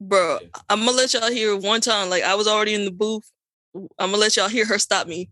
Bro, 0.00 0.40
I'm 0.68 0.80
gonna 0.84 0.92
let 0.92 1.14
y'all 1.14 1.30
hear 1.30 1.56
one 1.56 1.80
time. 1.80 2.10
Like 2.10 2.24
I 2.24 2.34
was 2.34 2.46
already 2.46 2.74
in 2.74 2.84
the 2.84 2.90
booth. 2.90 3.28
I'm 3.74 3.88
gonna 3.98 4.16
let 4.18 4.36
y'all 4.36 4.48
hear 4.48 4.66
her 4.66 4.78
stop 4.78 5.06
me. 5.06 5.30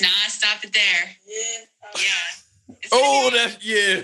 Nah, 0.00 0.08
stop 0.28 0.64
it 0.64 0.72
there. 0.72 1.16
Yeah. 1.26 2.76
It's 2.80 2.88
Oh, 2.92 3.30
gonna 3.30 3.36
that's 3.36 3.64
yeah. 3.64 4.02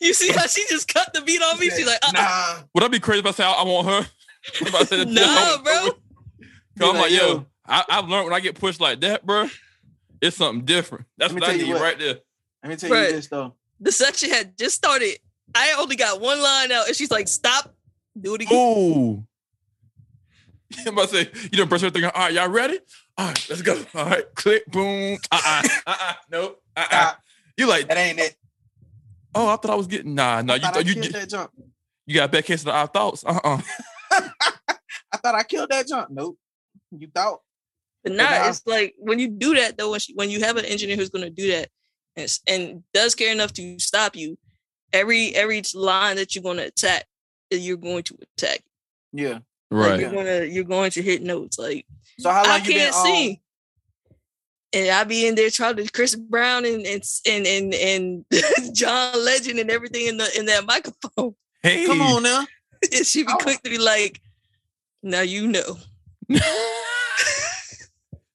You 0.00 0.14
see 0.14 0.32
how 0.32 0.46
she 0.46 0.64
just 0.68 0.88
cut 0.92 1.12
the 1.14 1.20
beat 1.20 1.40
on 1.42 1.58
me? 1.58 1.70
She's 1.70 1.86
like, 1.86 1.98
uh, 2.02 2.08
uh 2.08 2.12
nah. 2.12 2.62
Would 2.74 2.84
I 2.84 2.88
be 2.88 3.00
crazy 3.00 3.20
if 3.20 3.26
I 3.26 3.30
say 3.32 3.44
I, 3.44 3.52
I 3.52 3.62
want 3.64 3.86
her? 3.88 4.06
If 4.60 4.74
I 4.74 4.82
said, 4.84 5.08
nah, 5.08 5.62
bro. 5.62 5.72
Cause 5.72 5.92
I'm 6.80 6.94
like, 6.94 7.02
like, 7.02 7.12
yo, 7.12 7.26
yo. 7.28 7.46
I, 7.64 7.84
I've 7.88 8.08
learned 8.08 8.24
when 8.24 8.34
I 8.34 8.40
get 8.40 8.58
pushed 8.58 8.80
like 8.80 9.00
that, 9.02 9.24
bro, 9.24 9.48
it's 10.20 10.36
something 10.36 10.64
different. 10.64 11.06
That's 11.16 11.32
what 11.32 11.44
I 11.48 11.56
need 11.56 11.68
what. 11.72 11.80
right 11.80 11.96
there. 11.98 12.16
Let 12.62 12.68
me 12.70 12.74
tell 12.76 12.90
Right. 12.90 13.10
you 13.10 13.16
this 13.16 13.28
though. 13.28 13.54
The 13.78 13.92
section 13.92 14.30
had 14.30 14.58
just 14.58 14.74
started. 14.74 15.18
I 15.54 15.74
only 15.78 15.96
got 15.96 16.20
one 16.20 16.40
line 16.42 16.72
out, 16.72 16.86
and 16.88 16.96
she's 16.96 17.10
like, 17.10 17.28
"Stop, 17.28 17.74
do 18.20 18.34
it 18.34 18.42
again." 18.42 18.56
Ooh. 18.58 19.24
I'm 20.86 20.94
about 20.94 21.10
to 21.10 21.16
say, 21.24 21.30
you 21.44 21.50
done 21.58 21.68
brush 21.68 21.82
everything. 21.82 22.04
All 22.04 22.10
right, 22.22 22.32
y'all 22.32 22.48
ready? 22.48 22.78
All 23.18 23.26
right, 23.28 23.46
let's 23.50 23.60
go. 23.62 23.84
All 23.94 24.06
right, 24.06 24.24
click, 24.34 24.64
boom. 24.66 25.18
Uh-uh, 25.30 25.62
uh-uh, 25.86 26.12
nope, 26.30 26.62
uh-uh. 26.76 26.86
Stop. 26.86 27.18
You 27.58 27.66
like, 27.66 27.88
That 27.88 27.98
ain't 27.98 28.18
it. 28.18 28.34
oh, 29.34 29.48
I 29.48 29.56
thought 29.56 29.70
I 29.70 29.74
was 29.74 29.86
getting, 29.86 30.14
nah, 30.14 30.40
nah, 30.40 30.54
you, 30.54 30.60
Thought 30.60 30.76
I 30.76 30.80
you, 30.80 30.94
killed 30.94 31.06
you, 31.06 31.12
that 31.12 31.28
jump. 31.28 31.50
you 32.06 32.14
got 32.14 32.30
a 32.30 32.32
bad 32.32 32.46
case 32.46 32.62
of 32.62 32.68
our 32.68 32.86
thoughts. 32.86 33.22
Uh-uh. 33.26 33.60
I 34.10 35.16
thought 35.18 35.34
I 35.34 35.42
killed 35.42 35.68
that 35.70 35.86
jump. 35.86 36.08
Nope. 36.10 36.38
You 36.90 37.08
thought. 37.14 37.40
But 38.02 38.12
But 38.12 38.16
not. 38.16 38.48
It's 38.48 38.66
like 38.66 38.94
when 38.98 39.18
you 39.18 39.28
do 39.28 39.54
that 39.56 39.76
though. 39.76 39.90
When, 39.90 40.00
she, 40.00 40.14
when 40.14 40.30
you 40.30 40.40
have 40.40 40.56
an 40.56 40.64
engineer 40.64 40.96
who's 40.96 41.10
going 41.10 41.24
to 41.24 41.30
do 41.30 41.52
that 41.52 41.68
and, 42.16 42.38
and 42.48 42.82
does 42.94 43.14
care 43.14 43.30
enough 43.30 43.52
to 43.54 43.78
stop 43.78 44.16
you, 44.16 44.38
every 44.92 45.34
every 45.34 45.62
line 45.74 46.16
that 46.16 46.34
you're 46.34 46.42
going 46.42 46.58
to 46.58 46.64
attack, 46.66 47.06
you're 47.50 47.76
going 47.76 48.02
to 48.04 48.18
attack. 48.36 48.62
Yeah. 49.12 49.38
Like, 49.70 49.90
Right. 49.90 50.00
you're 50.00 50.12
gonna 50.12 50.44
you're 50.44 50.64
going 50.64 50.90
to 50.92 51.02
hit 51.02 51.22
notes. 51.22 51.58
Like 51.58 51.86
So 52.18 52.30
how 52.30 52.42
long 52.44 52.52
I 52.52 52.56
you 52.58 52.64
been 52.64 52.76
can't 52.76 52.94
um, 52.94 53.02
sing. 53.06 53.40
And 54.74 54.90
I 54.90 55.04
be 55.04 55.26
in 55.26 55.34
there 55.34 55.50
trying 55.50 55.76
to 55.76 55.90
Chris 55.90 56.14
Brown 56.14 56.64
and 56.64 56.86
and 56.86 57.02
and 57.26 57.46
and, 57.46 57.74
and 57.74 58.24
John 58.74 59.22
Legend 59.24 59.58
and 59.58 59.70
everything 59.70 60.06
in 60.06 60.16
the 60.18 60.28
in 60.38 60.46
that 60.46 60.64
microphone. 60.66 61.34
Hey. 61.62 61.86
Come 61.86 62.00
on 62.02 62.22
now. 62.22 62.46
And 62.92 63.06
she 63.06 63.22
be 63.22 63.30
Oh. 63.32 63.36
quick 63.36 63.62
to 63.62 63.70
be 63.70 63.78
like, 63.78 64.20
now 65.04 65.20
you 65.20 65.46
know. 65.46 65.78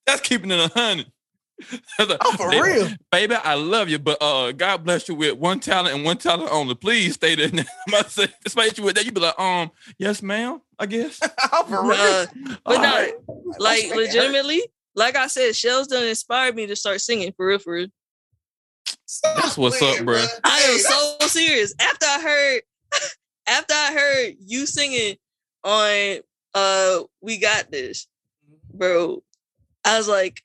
That's 0.05 0.21
keeping 0.21 0.51
it 0.51 0.59
a 0.59 0.67
hundred. 0.73 1.11
Oh, 1.99 2.31
for 2.37 2.51
They- 2.51 2.61
real. 2.61 2.89
baby. 3.11 3.35
I 3.35 3.55
love 3.55 3.89
you, 3.89 3.97
but 3.99 4.21
uh, 4.21 4.51
God 4.51 4.83
bless 4.83 5.07
you 5.09 5.15
with 5.15 5.37
one 5.37 5.59
talent 5.59 5.95
and 5.95 6.05
one 6.05 6.17
talent 6.17 6.49
only. 6.51 6.75
Please 6.75 7.15
stay 7.15 7.35
there. 7.35 7.47
I'm 7.53 7.65
about 7.87 8.05
to 8.05 8.09
say, 8.11 8.27
despite 8.43 8.77
you 8.77 8.83
with 8.83 8.95
that, 8.95 9.05
you 9.05 9.11
be 9.11 9.19
like, 9.21 9.39
um, 9.39 9.71
yes, 9.97 10.21
ma'am. 10.21 10.61
I 10.79 10.85
guess. 10.85 11.19
Oh, 11.51 11.63
for 11.63 11.83
real. 11.83 11.93
Uh, 11.99 12.25
but 12.63 12.75
All 12.77 12.81
no, 12.83 12.89
right. 12.91 13.13
like 13.57 13.77
make 13.81 13.85
it 13.85 13.89
hurt. 13.89 13.97
legitimately, 13.97 14.61
like 14.95 15.15
I 15.15 15.25
said, 15.27 15.55
Shells 15.55 15.87
done 15.87 16.05
inspired 16.05 16.55
me 16.55 16.67
to 16.67 16.75
start 16.75 17.01
singing 17.01 17.33
for 17.35 17.47
real, 17.47 17.57
for 17.59 17.73
real. 17.73 17.87
That's 19.23 19.57
what's 19.57 19.81
up, 19.81 20.03
bro. 20.05 20.23
I 20.43 20.59
am 20.59 20.77
so 20.79 21.27
serious. 21.27 21.73
After 21.79 22.05
I 22.05 22.21
heard, 22.21 22.61
after 23.47 23.73
I 23.73 23.93
heard 23.93 24.35
you 24.39 24.65
singing 24.65 25.15
on 25.63 26.17
uh 26.53 26.99
"We 27.21 27.37
Got 27.39 27.71
This," 27.71 28.07
bro, 28.73 29.23
I 29.85 29.97
was 29.97 30.07
like, 30.07 30.41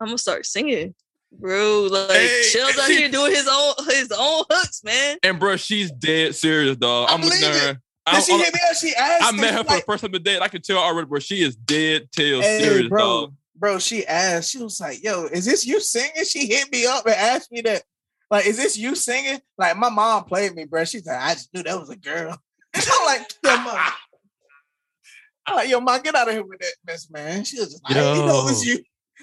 I'm 0.00 0.06
gonna 0.08 0.18
start 0.18 0.46
singing, 0.46 0.94
bro. 1.32 1.88
Like 1.90 2.10
Hey, 2.10 2.42
Shells 2.44 2.78
out 2.78 2.86
she- 2.86 2.96
here 2.98 3.08
doing 3.10 3.32
his 3.32 3.48
own 3.50 3.74
his 3.88 4.12
own 4.16 4.44
hooks, 4.50 4.82
man. 4.84 5.18
And 5.22 5.38
bro, 5.40 5.56
she's 5.56 5.90
dead 5.90 6.34
serious, 6.34 6.76
dog. 6.76 7.08
I 7.10 7.14
I'm 7.14 7.20
looking 7.22 7.44
at 7.44 7.54
her. 7.74 7.80
I, 8.06 8.20
she 8.20 8.32
hit 8.38 8.54
me 8.54 8.60
up. 8.70 8.76
She 8.76 8.94
asked. 8.94 9.24
I 9.24 9.32
met 9.36 9.52
her 9.52 9.64
for 9.64 9.76
the 9.76 9.82
first 9.82 10.00
time 10.02 10.12
today. 10.12 10.36
and 10.36 10.44
I 10.44 10.48
can 10.48 10.62
tell 10.62 10.78
already, 10.78 11.06
bro. 11.06 11.18
She 11.18 11.42
is 11.42 11.54
dead 11.56 12.10
tail 12.10 12.40
Hey, 12.40 12.60
serious, 12.60 12.88
bro, 12.88 13.00
dog. 13.02 13.34
bro, 13.54 13.78
she 13.78 14.06
asked, 14.06 14.50
she 14.50 14.62
was 14.62 14.80
like, 14.80 15.02
yo, 15.04 15.26
is 15.26 15.44
this 15.44 15.66
you 15.66 15.78
singing? 15.78 16.24
She 16.24 16.46
hit 16.46 16.72
me 16.72 16.86
up 16.86 17.04
and 17.04 17.14
asked 17.14 17.52
me 17.52 17.60
that. 17.62 17.82
Like, 18.30 18.46
is 18.46 18.56
this 18.56 18.78
you 18.78 18.94
singing? 18.94 19.40
Like, 19.58 19.76
my 19.76 19.90
mom 19.90 20.24
played 20.24 20.54
me, 20.54 20.64
bro. 20.64 20.84
She's 20.84 21.04
like, 21.06 21.20
I 21.20 21.34
just 21.34 21.52
knew 21.52 21.62
that 21.62 21.78
was 21.78 21.90
a 21.90 21.96
girl. 21.96 22.38
I'm 22.74 23.04
like, 23.06 23.30
yo, 23.44 23.56
mom. 23.58 23.78
I'm 25.46 25.54
like, 25.56 25.68
yo, 25.70 25.80
mom, 25.80 26.02
get 26.02 26.14
out 26.14 26.28
of 26.28 26.34
here 26.34 26.44
with 26.44 26.60
that 26.60 26.74
mess, 26.86 27.08
man. 27.10 27.44
She 27.44 27.58
was 27.58 27.70
just 27.72 27.84
like, 27.84 27.94
you 27.96 28.00
know, 28.24 28.40
it 28.40 28.44
was 28.44 28.64
you. 28.64 28.78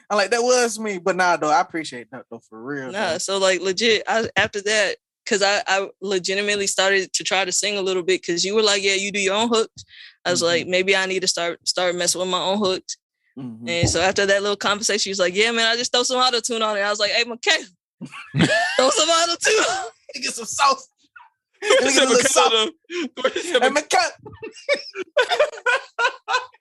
I'm 0.09 0.17
like, 0.17 0.31
that 0.31 0.41
was 0.41 0.79
me. 0.79 0.97
But 0.99 1.15
nah, 1.15 1.37
though, 1.37 1.49
I 1.49 1.61
appreciate 1.61 2.09
that, 2.11 2.25
though, 2.29 2.41
for 2.49 2.61
real. 2.63 2.91
Nah, 2.91 3.11
though. 3.13 3.17
so 3.17 3.37
like 3.37 3.61
legit, 3.61 4.03
I 4.07 4.29
after 4.35 4.61
that, 4.61 4.97
cause 5.27 5.41
I 5.41 5.61
I 5.67 5.87
legitimately 6.01 6.67
started 6.67 7.11
to 7.13 7.23
try 7.23 7.43
to 7.45 7.51
sing 7.51 7.77
a 7.77 7.81
little 7.81 8.03
bit, 8.03 8.25
cause 8.25 8.43
you 8.45 8.55
were 8.55 8.61
like, 8.63 8.83
yeah, 8.83 8.93
you 8.95 9.11
do 9.11 9.19
your 9.19 9.35
own 9.35 9.49
hooks. 9.49 9.83
I 10.25 10.31
was 10.31 10.41
Mhm. 10.41 10.45
like, 10.45 10.67
maybe 10.67 10.95
I 10.95 11.05
need 11.05 11.21
to 11.21 11.27
start 11.27 11.67
start 11.67 11.95
messing 11.95 12.19
with 12.21 12.29
my 12.29 12.39
own 12.41 12.59
hooks. 12.59 12.97
Mhm. 13.37 13.67
And 13.69 13.89
so 13.89 13.99
after 14.01 14.25
that 14.25 14.41
little 14.41 14.55
conversation, 14.55 14.99
she 14.99 15.09
was 15.09 15.19
like, 15.19 15.35
yeah, 15.35 15.51
man, 15.51 15.67
I 15.67 15.75
just 15.75 15.91
throw 15.91 16.03
some 16.03 16.17
auto 16.17 16.39
tune 16.39 16.61
on 16.61 16.77
it. 16.77 16.81
I 16.81 16.89
was 16.89 16.99
like, 16.99 17.11
hey, 17.11 17.23
McKay, 17.25 17.65
throw 18.77 18.89
some 18.91 19.09
auto 19.09 19.35
tune. 19.43 19.63
on. 19.69 19.85
Let 20.15 20.23
get 20.23 20.33
some 20.33 20.45
sauce. 20.45 20.87
She 21.63 21.69
Let 21.69 21.83
me 21.83 21.89
said 21.89 21.99
get 21.99 22.07
a 22.07 22.09
little 22.09 22.17
because 22.17 22.31
sauce. 22.31 22.45
of 22.53 22.69
the- 22.87 23.21
what 23.21 23.33
she 23.33 23.39
said 23.41 23.63
Hey, 23.63 23.69
because- 23.69 23.83
McCut. 23.83 24.11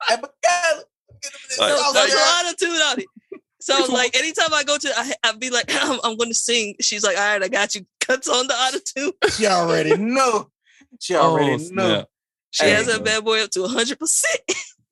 hey, 0.08 0.16
McCut. 0.16 0.82
Get 1.22 1.32
him 1.32 1.38
this 1.48 1.58
Like- 1.58 1.68
Throw 1.70 1.78
sauce, 1.78 1.92
throw 1.92 2.00
like- 2.02 2.10
girl. 2.10 2.18
some 2.18 2.46
auto 2.46 2.56
tune 2.58 2.70
on 2.82 3.00
it. 3.00 3.06
So 3.64 3.86
like 3.94 4.14
anytime 4.14 4.52
I 4.52 4.62
go 4.62 4.76
to, 4.76 4.92
I, 4.94 5.12
I'd 5.24 5.40
be 5.40 5.48
like, 5.48 5.64
I'm, 5.70 5.98
I'm 6.04 6.16
going 6.18 6.28
to 6.28 6.34
sing. 6.34 6.74
She's 6.82 7.02
like, 7.02 7.16
all 7.16 7.24
right, 7.24 7.42
I 7.42 7.48
got 7.48 7.74
you. 7.74 7.86
Cuts 8.00 8.28
on 8.28 8.46
the 8.46 8.52
auto 8.52 8.78
tune. 8.84 9.12
She 9.34 9.46
already 9.46 9.96
know. 9.98 10.50
She 11.00 11.14
already 11.14 11.52
Oh, 11.52 11.56
know. 11.56 11.62
snap. 11.64 12.08
She 12.50 12.64
Hey, 12.66 12.70
has 12.72 12.86
that 12.86 13.02
bad 13.02 13.24
boy 13.24 13.42
up 13.42 13.50
to 13.52 13.62
100. 13.62 13.98
percent 13.98 14.40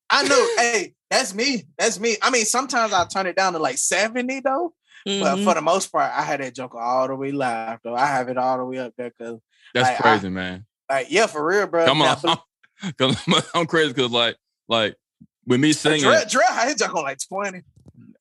I 0.09 0.23
know. 0.27 0.49
hey, 0.57 0.95
that's 1.11 1.35
me. 1.35 1.65
That's 1.79 2.01
me. 2.01 2.17
I 2.23 2.31
mean, 2.31 2.47
sometimes 2.47 2.95
I 2.95 3.05
turn 3.05 3.27
it 3.27 3.37
down 3.37 3.53
to 3.53 3.59
like 3.59 3.77
70 3.77 4.41
though. 4.41 4.73
Mm-hmm. 5.07 5.23
But 5.23 5.45
for 5.45 5.55
the 5.55 5.61
most 5.61 5.93
part, 5.93 6.11
I 6.11 6.23
had 6.23 6.41
that 6.41 6.55
joke 6.55 6.75
all 6.75 7.07
the 7.09 7.15
way 7.15 7.33
live 7.33 7.81
though. 7.85 7.95
I 7.95 8.07
have 8.07 8.31
it 8.31 8.39
all 8.39 8.57
the 8.57 8.65
way 8.65 8.79
up 8.79 8.95
there 8.97 9.11
because 9.11 9.39
That's 9.75 9.89
Like, 9.91 9.99
I- 9.99 10.03
crazy, 10.03 10.31
man. 10.31 10.65
like 10.89 11.09
yeah, 11.11 11.27
for 11.27 11.45
real, 11.45 11.67
bro. 11.67 11.85
Come 11.85 12.01
on, 12.01 12.17
because 12.83 13.19
I'm, 13.29 13.43
I'm 13.55 13.67
crazy 13.67 13.93
because 13.93 14.11
like 14.11 14.37
like 14.69 14.97
with 15.47 15.61
me 15.61 15.73
singing, 15.75 16.01
Dre, 16.03 16.23
Dre, 16.29 16.43
I 16.51 16.69
hit 16.69 16.79
joke 16.79 16.95
on 16.95 17.03
like 17.05 17.19
20. 17.29 17.63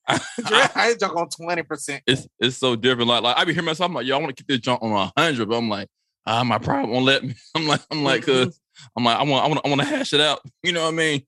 Dre, 0.46 0.58
I 0.76 0.88
hit 0.88 1.04
on 1.04 1.30
20%. 1.30 2.02
it's 2.08 2.28
it's 2.40 2.58
so 2.58 2.76
different. 2.76 3.08
Like 3.10 3.22
like 3.24 3.38
I 3.38 3.46
be 3.46 3.54
hearing 3.54 3.66
myself, 3.66 3.90
I'm 3.90 3.96
like, 3.96 4.06
yo, 4.06 4.16
I 4.18 4.20
want 4.20 4.36
to 4.36 4.42
keep 4.44 4.48
this 4.48 4.60
jump 4.60 4.82
on 4.84 4.92
a 4.92 5.12
hundred, 5.20 5.48
but 5.48 5.56
I'm 5.58 5.70
like, 5.70 5.88
ah, 6.26 6.44
my 6.44 6.58
pride 6.58 6.88
won't 6.90 7.06
let 7.06 7.24
me. 7.24 7.36
I'm 7.56 7.68
like, 7.68 7.82
I'm 7.92 8.04
like, 8.04 8.22
Mm-hmm. 8.24 8.44
cause 8.46 8.60
I'm 8.98 9.04
like, 9.04 9.18
I 9.18 9.24
want, 9.24 9.46
I 9.46 9.48
want, 9.48 9.62
I 9.66 9.70
want 9.70 9.82
to 9.82 9.88
hash 9.88 10.14
it 10.14 10.22
out. 10.22 10.42
You 10.64 10.72
know 10.74 10.84
what 10.84 10.94
I 10.94 10.98
mean? 10.98 11.22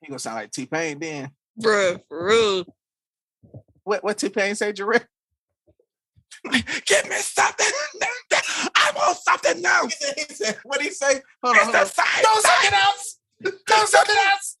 He 0.00 0.08
gonna 0.08 0.18
sound 0.18 0.36
like 0.36 0.50
T 0.52 0.66
Pain 0.66 0.98
then. 0.98 1.30
Bruh, 1.60 2.00
for 2.08 2.26
real. 2.26 2.64
What 3.84 4.02
what 4.04 4.18
T 4.18 4.28
Pain 4.28 4.54
say, 4.54 4.72
Dre? 4.72 4.98
Give 6.50 7.08
me 7.08 7.16
something. 7.16 7.66
I 8.74 8.92
want 8.96 9.16
something 9.18 9.60
new. 9.62 9.90
he 10.16 10.34
said, 10.34 10.56
what 10.64 10.80
he 10.80 10.90
say? 10.90 11.20
Hold 11.42 11.56
on, 11.56 11.62
hold 11.64 11.74
the 11.74 11.80
on. 11.80 11.86
same 11.86 12.22
Do 12.22 12.40
something 12.40 12.74
else. 12.74 13.18
Do 13.42 13.86
something 13.86 14.16
else. 14.32 14.56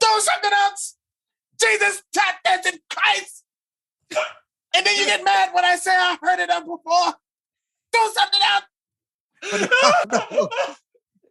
Do 0.00 0.20
something 0.20 0.50
else. 0.52 0.96
Jesus, 1.62 2.02
Jesus 2.14 2.78
Christ. 2.90 3.44
And 4.74 4.86
then 4.86 4.96
you 4.96 5.04
get 5.04 5.24
mad 5.24 5.50
when 5.52 5.64
I 5.64 5.76
say 5.76 5.90
I 5.90 6.16
heard 6.20 6.40
it 6.40 6.50
up 6.50 6.64
before. 6.64 7.14
Do 7.92 8.12
something 8.14 8.40
else. 8.50 8.64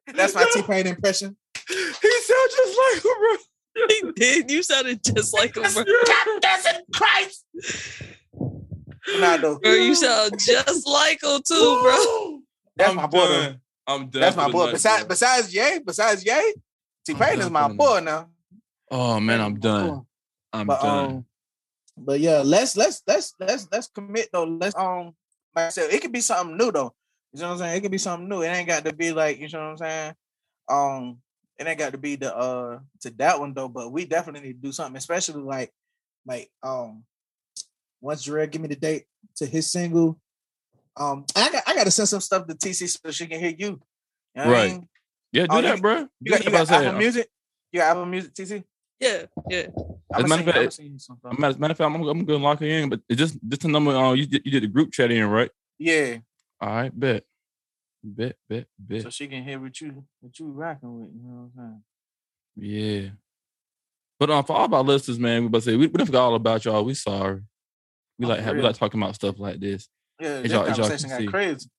That's 0.16 0.36
my 0.36 0.46
T 0.54 0.62
Pain 0.64 0.88
impression. 0.88 1.36
He 1.68 2.22
sounds 2.22 2.56
just 2.56 2.78
like 2.78 3.06
him, 3.06 3.12
bro. 3.20 3.38
He 3.88 4.12
did. 4.16 4.52
You 4.52 4.64
sounded 4.64 5.04
just 5.04 5.34
like 5.34 5.56
him, 5.56 5.64
bro. 5.74 5.84
Jesus 6.42 6.82
Christ. 6.94 7.46
Nah, 9.18 9.38
though. 9.38 9.60
Bro, 9.60 9.74
you 9.74 9.96
sound 9.96 10.34
just 10.40 10.88
like 10.88 11.24
him 11.24 11.42
too, 11.48 11.80
bro. 11.82 12.42
That's 12.78 12.90
I'm 12.92 12.96
my 12.96 13.08
boy. 13.08 13.28
done. 13.28 13.62
I'm 13.88 14.10
done. 14.10 14.22
That's 14.22 14.36
my 14.36 14.52
boy. 14.52 14.72
Besides, 14.72 15.04
bro. 15.04 15.10
besides 15.10 15.54
Ye, 15.54 15.80
besides 15.80 16.26
Ye, 16.26 16.54
T 17.06 17.14
I'm 17.14 17.18
Pain 17.18 17.42
is 17.42 17.50
my 17.50 17.68
boy 17.70 18.00
now. 18.02 18.30
Oh 18.90 19.20
man, 19.20 19.42
I'm 19.42 19.60
done. 19.60 20.06
I'm 20.54 20.68
But 20.68 20.82
done. 20.82 21.06
um, 21.06 21.26
but 21.98 22.20
yeah, 22.20 22.42
let's 22.44 22.76
let's 22.78 23.02
let's 23.08 23.34
let's 23.40 23.68
let's 23.72 23.88
commit 23.88 24.30
though. 24.34 24.44
Let's 24.46 24.76
um, 24.76 25.14
like 25.56 25.66
I 25.66 25.70
said, 25.70 25.92
it 25.92 26.02
could 26.02 26.12
be 26.12 26.22
something 26.22 26.58
new 26.58 26.72
though. 26.72 26.94
You 27.34 27.42
know 27.42 27.48
what 27.50 27.54
I'm 27.54 27.60
saying? 27.60 27.78
It 27.78 27.82
could 27.82 27.92
be 27.92 27.98
something 27.98 28.28
new. 28.28 28.42
It 28.42 28.48
ain't 28.48 28.68
got 28.68 28.84
to 28.86 28.94
be 28.94 29.12
like 29.12 29.40
you 29.40 29.48
know 29.50 29.60
what 29.60 29.66
I'm 29.72 29.78
saying. 29.78 30.14
Um, 30.70 31.18
it 31.60 31.68
ain't 31.68 31.80
got 31.80 31.92
to 31.92 31.98
be 31.98 32.16
the 32.16 32.36
uh 32.36 32.80
to 33.02 33.10
that 33.18 33.40
one 33.40 33.54
though. 33.54 33.70
But 33.70 33.92
we 33.92 34.06
definitely 34.06 34.48
need 34.48 34.62
to 34.62 34.68
do 34.68 34.72
something, 34.72 34.98
especially 34.98 35.42
like 35.42 35.72
like 36.26 36.50
um, 36.64 37.04
once 38.02 38.26
Jarrell 38.28 38.50
give 38.50 38.62
me 38.62 38.68
the 38.70 38.76
date 38.76 39.06
to 39.38 39.46
his 39.46 39.72
single. 39.72 40.20
Um, 40.98 41.26
I 41.36 41.52
got 41.52 41.64
I 41.68 41.76
got 41.76 41.86
to 41.86 41.92
send 41.92 42.10
some 42.10 42.22
stuff 42.22 42.48
to 42.48 42.54
TC 42.56 42.88
so 42.90 43.12
she 43.12 43.28
can 43.28 43.40
hear 43.40 43.56
you. 43.58 43.68
You 43.68 43.80
know 44.36 44.46
what 44.46 44.48
I 44.48 44.52
Right. 44.52 44.72
mean? 44.72 44.88
yeah, 45.32 45.44
do 45.44 45.48
oh, 45.52 45.62
that, 45.62 45.76
you- 45.78 45.82
bro. 45.82 46.08
You 46.22 46.32
got 46.32 46.46
you. 46.46 46.52
Got 46.52 46.72
Apple 46.72 46.98
Music. 46.98 47.28
You 47.72 47.80
got 47.80 47.92
Apple 47.92 48.06
Music, 48.06 48.34
TC. 48.34 48.64
Yeah, 49.02 49.26
yeah. 49.50 49.68
I'm 50.14 50.20
As 50.20 50.24
a 50.24 50.28
matter 50.28 50.50
of 50.50 50.56
fact- 50.56 50.74
send 50.74 50.90
you. 50.90 51.18
Matter, 51.40 51.58
matter 51.60 51.72
of 51.72 51.78
fact, 51.78 51.82
I'm, 51.96 51.96
I'm 52.08 52.24
gonna 52.26 52.44
lock 52.44 52.62
it 52.62 52.70
in, 52.70 52.90
but 52.90 53.02
it's 53.10 53.18
just 53.20 53.38
just 53.50 53.66
a 53.66 53.68
number. 53.68 53.92
Uh, 53.92 54.14
you 54.14 54.28
did, 54.28 54.44
you 54.46 54.52
did 54.52 54.64
the 54.64 54.68
group 54.68 54.92
chat 54.92 55.10
in, 55.12 55.26
right? 55.28 55.50
Yeah, 55.80 56.18
All 56.62 56.70
right, 56.70 56.98
bet, 56.98 57.24
bet, 58.04 58.36
bet, 58.48 58.68
bet. 58.78 59.02
so 59.02 59.10
she 59.10 59.28
can 59.28 59.44
hear 59.44 59.60
what 59.60 59.82
you 59.82 60.04
what 60.20 60.38
you 60.40 60.52
rocking 60.52 61.00
with. 61.02 61.10
You 61.16 61.22
know 61.24 61.50
what 61.54 61.64
I'm 61.64 61.82
saying? 62.58 63.04
Yeah. 63.04 63.10
But 64.20 64.30
um, 64.30 64.44
for 64.44 64.56
all 64.56 64.66
of 64.66 64.74
our 64.76 64.84
listeners, 64.84 65.18
man, 65.18 65.42
we 65.42 65.48
about 65.48 65.64
to 65.64 65.72
say 65.72 65.76
we, 65.76 65.88
we 65.88 65.94
don't 65.94 66.06
forget 66.06 66.22
all 66.22 66.36
about 66.36 66.64
y'all. 66.64 66.86
We 66.86 66.94
sorry. 66.94 67.42
We 68.20 68.28
Oh, 68.28 68.30
like 68.30 68.42
have, 68.42 68.56
we 68.56 68.62
like 68.62 68.76
talking 68.78 69.02
about 69.02 69.16
stuff 69.16 69.40
like 69.40 69.60
this. 69.60 69.88
Yeah, 70.20 70.28
As 70.28 70.44
this 70.44 70.52
y'all- 70.52 70.66
as 70.68 70.78
y'all 70.78 70.90
got 70.90 71.00
see. 71.00 71.26
crazy. 71.28 71.70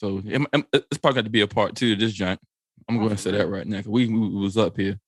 So 0.00 0.20
it, 0.24 0.42
it- 0.52 0.66
it's 0.90 0.98
probably 0.98 1.18
got 1.18 1.24
to 1.26 1.30
be 1.30 1.42
a 1.42 1.46
part 1.46 1.76
two 1.76 1.92
of 1.92 2.00
this 2.00 2.12
joint. 2.12 2.40
I'm 2.88 2.96
Oh, 2.96 3.00
going 3.00 3.10
to 3.10 3.16
say 3.16 3.30
that 3.30 3.46
right 3.48 3.64
now 3.64 3.76
because 3.76 3.92
we, 3.92 4.08
we 4.08 4.28
was 4.30 4.56
up 4.56 4.76
here. 4.76 4.98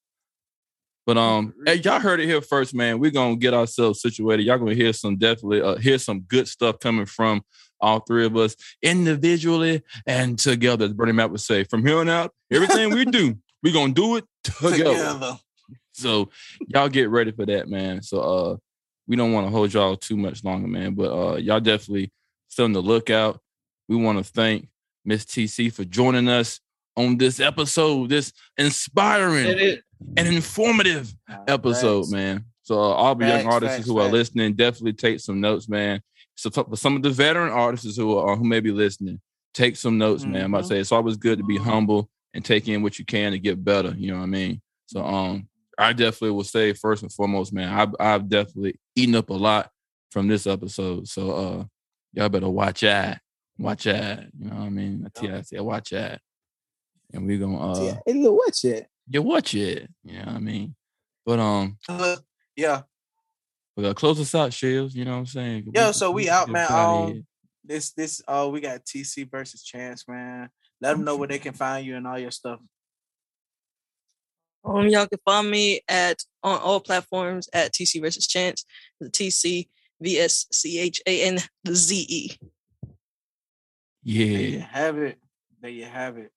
But 1.07 1.19
um, 1.19 1.55
hey, 1.67 1.75
y'all 1.77 2.01
heard 2.01 2.21
it 2.21 2.27
here 2.27 2.41
first, 2.41 2.75
man. 2.75 2.99
We're 2.99 3.11
gonna 3.11 3.37
get 3.37 3.53
ourselves 3.53 4.01
situated. 4.01 4.45
Y'all 4.45 4.59
gonna 4.59 4.75
hear 4.75 4.93
some 4.93 5.17
definitely 5.17 5.61
uh, 5.61 5.77
hear 5.77 5.99
some 5.99 6.21
good 6.21 6.49
stuff 6.49 6.79
coming 6.79 7.07
from 7.07 7.43
all 7.81 8.01
three 8.01 8.25
of 8.25 8.37
us 8.37 8.57
individually 8.83 9.83
and 10.07 10.39
together. 10.39 10.87
As 10.87 10.95
Bernie 10.95 11.13
Mac 11.13 11.31
would 11.31 11.41
say, 11.41 11.65
from 11.65 11.87
here 11.87 11.99
on 11.99 12.09
out, 12.09 12.33
everything 12.51 12.95
we 12.95 13.05
do, 13.05 13.37
we're 13.63 13.75
gonna 13.75 13.93
do 13.93 14.17
it 14.17 14.25
together. 14.43 14.77
Together. 14.77 15.39
So 15.93 16.31
y'all 16.69 16.89
get 16.89 17.11
ready 17.11 17.33
for 17.33 17.47
that, 17.47 17.69
man. 17.69 18.03
So 18.03 18.21
uh 18.21 18.57
we 19.07 19.17
don't 19.17 19.33
want 19.33 19.47
to 19.47 19.51
hold 19.51 19.75
y'all 19.75 19.97
too 19.97 20.17
much 20.17 20.43
longer, 20.43 20.69
man. 20.69 20.95
But 20.95 21.13
uh 21.13 21.37
y'all 21.37 21.61
definitely 21.61 22.11
still 22.49 22.65
on 22.65 22.73
the 22.73 22.81
lookout. 22.81 23.41
We 23.89 23.97
want 23.97 24.19
to 24.19 24.25
thank 24.25 24.69
Miss 25.05 25.25
TC 25.25 25.71
for 25.71 25.85
joining 25.85 26.29
us 26.29 26.61
on 26.97 27.19
this 27.19 27.41
episode, 27.41 28.09
this 28.09 28.33
inspiring, 28.57 29.79
an 30.17 30.27
informative 30.27 31.15
episode, 31.49 32.03
facts. 32.03 32.13
man. 32.13 32.45
So 32.63 32.77
uh, 32.77 32.79
all 32.95 33.15
the 33.15 33.27
young 33.27 33.47
artists 33.47 33.77
facts, 33.77 33.87
who 33.89 33.99
are 33.99 34.09
listening, 34.09 34.55
definitely 34.55 34.95
take 34.95 35.21
some 35.21 35.41
notes, 35.41 35.69
man. 35.69 36.01
So 36.35 36.51
for 36.51 36.77
some 36.77 36.97
of 36.97 37.03
the 37.03 37.11
veteran 37.11 37.51
artists 37.53 37.97
who 37.97 38.17
are 38.17 38.37
who 38.37 38.45
may 38.45 38.61
be 38.61 38.73
listening, 38.73 39.21
take 39.53 39.77
some 39.77 39.99
notes, 39.99 40.25
man. 40.25 40.45
I'm 40.47 40.55
about 40.55 40.65
to 40.65 40.65
Mhm. 40.65 40.69
say 40.69 40.81
it's 40.81 40.93
always 40.93 41.17
good 41.17 41.39
to 41.39 41.45
be 41.45 41.59
humble 41.59 42.09
and 42.33 42.45
take 42.45 42.67
in 42.69 42.83
what 42.83 42.99
you 42.99 43.05
can 43.05 43.33
to 43.33 43.39
get 43.39 43.63
better. 43.65 43.95
You 43.97 44.09
know 44.13 44.17
what 44.19 44.25
I 44.25 44.27
mean? 44.27 44.61
So 44.87 45.05
um, 45.05 45.49
I 45.79 45.93
definitely 45.93 46.31
will 46.33 46.45
say 46.45 46.73
first 46.73 47.03
and 47.03 47.13
foremost, 47.13 47.53
man, 47.53 47.69
I've 47.73 47.95
I've 48.01 48.29
definitely 48.29 48.81
eaten 48.97 49.15
up 49.15 49.31
a 49.31 49.35
lot 49.35 49.71
from 50.11 50.29
this 50.29 50.47
episode. 50.47 51.07
So 51.09 51.31
uh, 51.33 51.65
y'all 52.15 52.29
better 52.29 52.49
watch 52.49 52.83
out, 52.83 53.19
watch 53.59 53.87
out. 53.87 54.21
You 54.39 54.49
know 54.49 54.57
what 54.57 54.63
I 54.65 54.71
mean? 54.71 55.05
I 55.07 55.21
tell 55.21 55.37
I 55.37 55.43
said 55.43 55.61
watch 55.61 55.93
out, 55.93 56.19
and 57.13 57.27
we 57.27 57.39
gonna 57.39 57.73
uh, 57.73 57.85
yeah. 57.85 57.99
Hey, 58.07 58.15
look, 58.15 58.39
watch 58.45 58.65
it. 58.65 58.87
Yeah, 59.09 59.21
watch 59.21 59.55
it. 59.55 59.91
You 60.03 60.19
know 60.19 60.27
what 60.27 60.35
I 60.37 60.39
mean? 60.39 60.75
But 61.27 61.39
um, 61.39 61.79
Uh, 61.89 62.17
yeah. 62.57 62.83
we 63.77 63.83
gotta 63.83 63.95
close 63.95 64.21
us 64.21 64.35
out, 64.35 64.53
Shells. 64.53 64.95
You 64.95 65.05
know 65.05 65.13
what 65.13 65.19
I'm 65.19 65.27
saying? 65.27 65.73
Yo, 65.75 65.93
so 65.93 66.11
we 66.11 66.29
out, 66.29 66.47
get 66.47 66.53
man. 66.53 66.73
Um, 66.73 67.27
this 67.65 67.93
this 67.93 68.23
uh 68.29 68.49
we 68.53 68.61
got 68.61 68.85
TC 68.85 69.31
versus 69.31 69.65
Chanze, 69.65 70.07
man. 70.07 70.51
Let 70.81 70.93
them 70.93 71.05
know 71.05 71.17
where 71.17 71.29
they 71.29 71.39
can 71.39 71.55
find 71.55 71.87
you 71.87 71.97
and 71.97 72.07
all 72.07 72.19
your 72.19 72.31
stuff. 72.31 72.61
Um, 74.65 74.89
y'all 74.89 75.07
can 75.07 75.19
find 75.25 75.51
me 75.51 75.81
at 75.89 76.23
on 76.43 76.59
all 76.61 76.81
platforms 76.81 77.49
at 77.53 77.73
TC 77.73 78.01
versus 78.01 78.27
Chanze. 78.27 78.65
The 79.01 79.11
TC 79.11 79.69
V 80.01 80.19
S 80.19 80.47
C 80.53 80.79
H 80.79 81.01
A 81.07 81.23
N 81.23 81.39
Z 81.69 82.07
E. 82.09 82.37
There 84.05 84.13
you 84.13 84.59
yeah, 84.59 84.67
have 84.67 84.99
it. 84.99 85.19
There 85.61 85.71
you 85.71 85.85
have 85.85 86.19
it. 86.19 86.31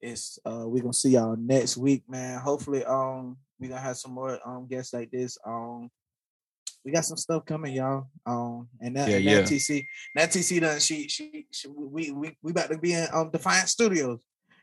It's 0.00 0.38
uh 0.46 0.64
we're 0.66 0.82
gonna 0.82 0.92
see 0.94 1.10
y'all 1.10 1.36
next 1.36 1.76
week, 1.76 2.04
man. 2.08 2.40
Hopefully, 2.40 2.84
um, 2.84 3.36
we're 3.58 3.68
gonna 3.68 3.80
have 3.80 3.96
some 3.98 4.12
more 4.12 4.38
um 4.46 4.66
guests 4.68 4.92
like 4.94 5.10
this. 5.10 5.36
Um 5.46 5.90
we 6.84 6.92
got 6.92 7.04
some 7.04 7.18
stuff 7.18 7.44
coming, 7.44 7.74
y'all. 7.74 8.06
Um 8.24 8.68
and 8.80 8.96
that, 8.96 9.08
Yeah, 9.08 9.16
and 9.16 9.24
yeah. 9.24 9.40
that 9.40 9.48
TC, 9.48 9.84
that 10.14 10.30
TC 10.30 10.60
done 10.60 10.80
she 10.80 11.08
she, 11.08 11.46
she 11.50 11.68
we, 11.68 12.10
we 12.12 12.36
we 12.42 12.50
about 12.52 12.70
to 12.70 12.78
be 12.78 12.94
in 12.94 13.06
um 13.12 13.30
Defiant 13.30 13.68
Studios. 13.68 14.18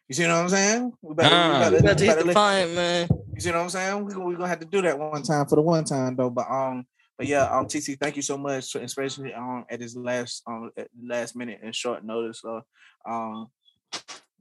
You 0.10 0.16
see 0.16 0.24
what 0.24 0.32
I'm 0.32 0.50
saying? 0.50 0.94
We 1.02 1.12
about, 1.12 1.32
Ah. 1.32 1.70
we 1.70 1.78
about 1.78 1.98
to, 1.98 2.06
got 2.06 2.18
to 2.20 2.24
we 2.26 2.32
about 2.32 2.52
to 2.60 2.66
let- 2.66 2.76
man. 2.76 3.08
you 3.36 3.42
see 3.42 3.52
what 3.52 3.60
I'm 3.60 3.70
saying? 3.70 4.06
We're 4.06 4.20
we 4.20 4.34
gonna 4.36 4.48
have 4.48 4.60
to 4.62 4.66
do 4.66 4.82
that 4.82 4.98
one 4.98 5.22
time 5.22 5.46
for 5.46 5.56
the 5.58 5.62
one 5.62 5.84
time 5.84 6.16
though. 6.16 6.30
But 6.32 6.50
um, 6.50 6.88
but 7.18 7.28
yeah, 7.28 7.44
um, 7.46 7.66
TC, 7.68 8.00
thank 8.00 8.16
you 8.16 8.22
so 8.24 8.38
much, 8.38 8.72
for 8.72 8.80
especially 8.80 9.34
um 9.34 9.66
at 9.70 9.80
this 9.82 9.96
last 9.96 10.42
um 10.48 10.72
at 10.78 10.88
last 11.00 11.36
minute 11.36 11.60
and 11.62 11.76
short 11.76 12.04
notice. 12.04 12.40
So 12.42 12.62
um, 13.08 13.48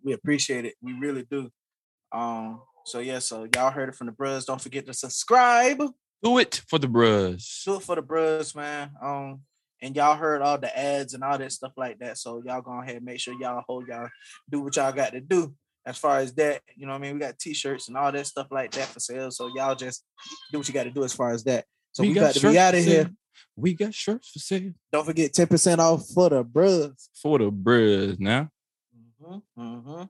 we 0.02 0.12
appreciate 0.12 0.64
it. 0.64 0.74
We 0.80 0.92
really 0.92 1.24
do. 1.30 1.50
Um, 2.12 2.62
so 2.84 3.00
yeah, 3.00 3.18
so 3.18 3.48
y'all 3.54 3.70
heard 3.70 3.88
it 3.88 3.94
from 3.94 4.06
the 4.06 4.12
bros. 4.12 4.44
Don't 4.44 4.60
forget 4.60 4.86
to 4.86 4.94
subscribe. 4.94 5.78
do 6.22 6.38
it 6.38 6.62
for 6.68 6.78
the 6.78 6.88
bros. 6.88 7.62
Do 7.64 7.76
it 7.76 7.82
for 7.82 7.96
the 7.96 8.02
bros, 8.02 8.54
man. 8.54 8.92
Um, 9.02 9.40
and 9.82 9.94
y'all 9.94 10.16
heard 10.16 10.42
all 10.42 10.58
the 10.58 10.76
ads 10.78 11.14
and 11.14 11.22
all 11.22 11.36
that 11.38 11.52
stuff 11.52 11.72
like 11.76 11.98
that. 11.98 12.18
So 12.18 12.42
y'all 12.44 12.62
go 12.62 12.80
ahead 12.80 12.96
and 12.96 13.04
make 13.04 13.20
sure 13.20 13.34
y'all 13.38 13.62
hold 13.66 13.88
y'all 13.88 14.08
do 14.48 14.60
what 14.60 14.76
y'all 14.76 14.92
got 14.92 15.12
to 15.12 15.20
do. 15.20 15.54
As 15.84 15.98
far 15.98 16.18
as 16.18 16.32
that, 16.34 16.62
you 16.74 16.86
know 16.86 16.92
what 16.92 16.98
I 16.98 17.02
mean? 17.02 17.14
We 17.14 17.20
got 17.20 17.38
t-shirts 17.38 17.88
and 17.88 17.96
all 17.96 18.10
that 18.10 18.26
stuff 18.26 18.48
like 18.50 18.72
that 18.72 18.88
for 18.88 18.98
sale. 18.98 19.30
So 19.30 19.50
y'all 19.54 19.76
just 19.76 20.04
do 20.50 20.58
what 20.58 20.66
you 20.66 20.74
got 20.74 20.84
to 20.84 20.90
do 20.90 21.04
as 21.04 21.12
far 21.12 21.30
as 21.30 21.44
that. 21.44 21.64
So 21.92 22.02
we, 22.02 22.12
got 22.12 22.34
to 22.34 22.50
be 22.50 22.58
out 22.58 22.74
of 22.74 22.84
here. 22.84 23.10
We 23.54 23.74
got 23.74 23.94
shirts 23.94 24.30
for 24.30 24.38
sale 24.38 24.72
Don't 24.92 25.04
forget 25.04 25.32
10% 25.32 25.78
off 25.78 26.08
for 26.08 26.28
the 26.30 26.42
bros. 26.42 27.08
for 27.22 27.38
the 27.38 27.50
bros. 27.50 28.18
Now, 28.18 28.50
Mm-hmm, 29.26 29.60
mm-hmm. 29.60 30.04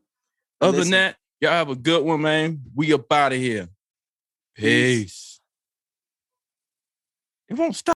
other 0.60 0.78
Listen. 0.78 0.80
than 0.80 0.90
that, 0.90 1.16
y'all 1.40 1.50
have 1.52 1.70
a 1.70 1.76
good 1.76 2.04
one, 2.04 2.20
man. 2.22 2.62
We 2.74 2.92
up 2.92 3.10
out 3.12 3.32
of 3.32 3.38
here. 3.38 3.68
Peace. 4.54 5.04
Peace. 5.04 5.40
It 7.48 7.54
won't 7.54 7.76
stop. 7.76 7.84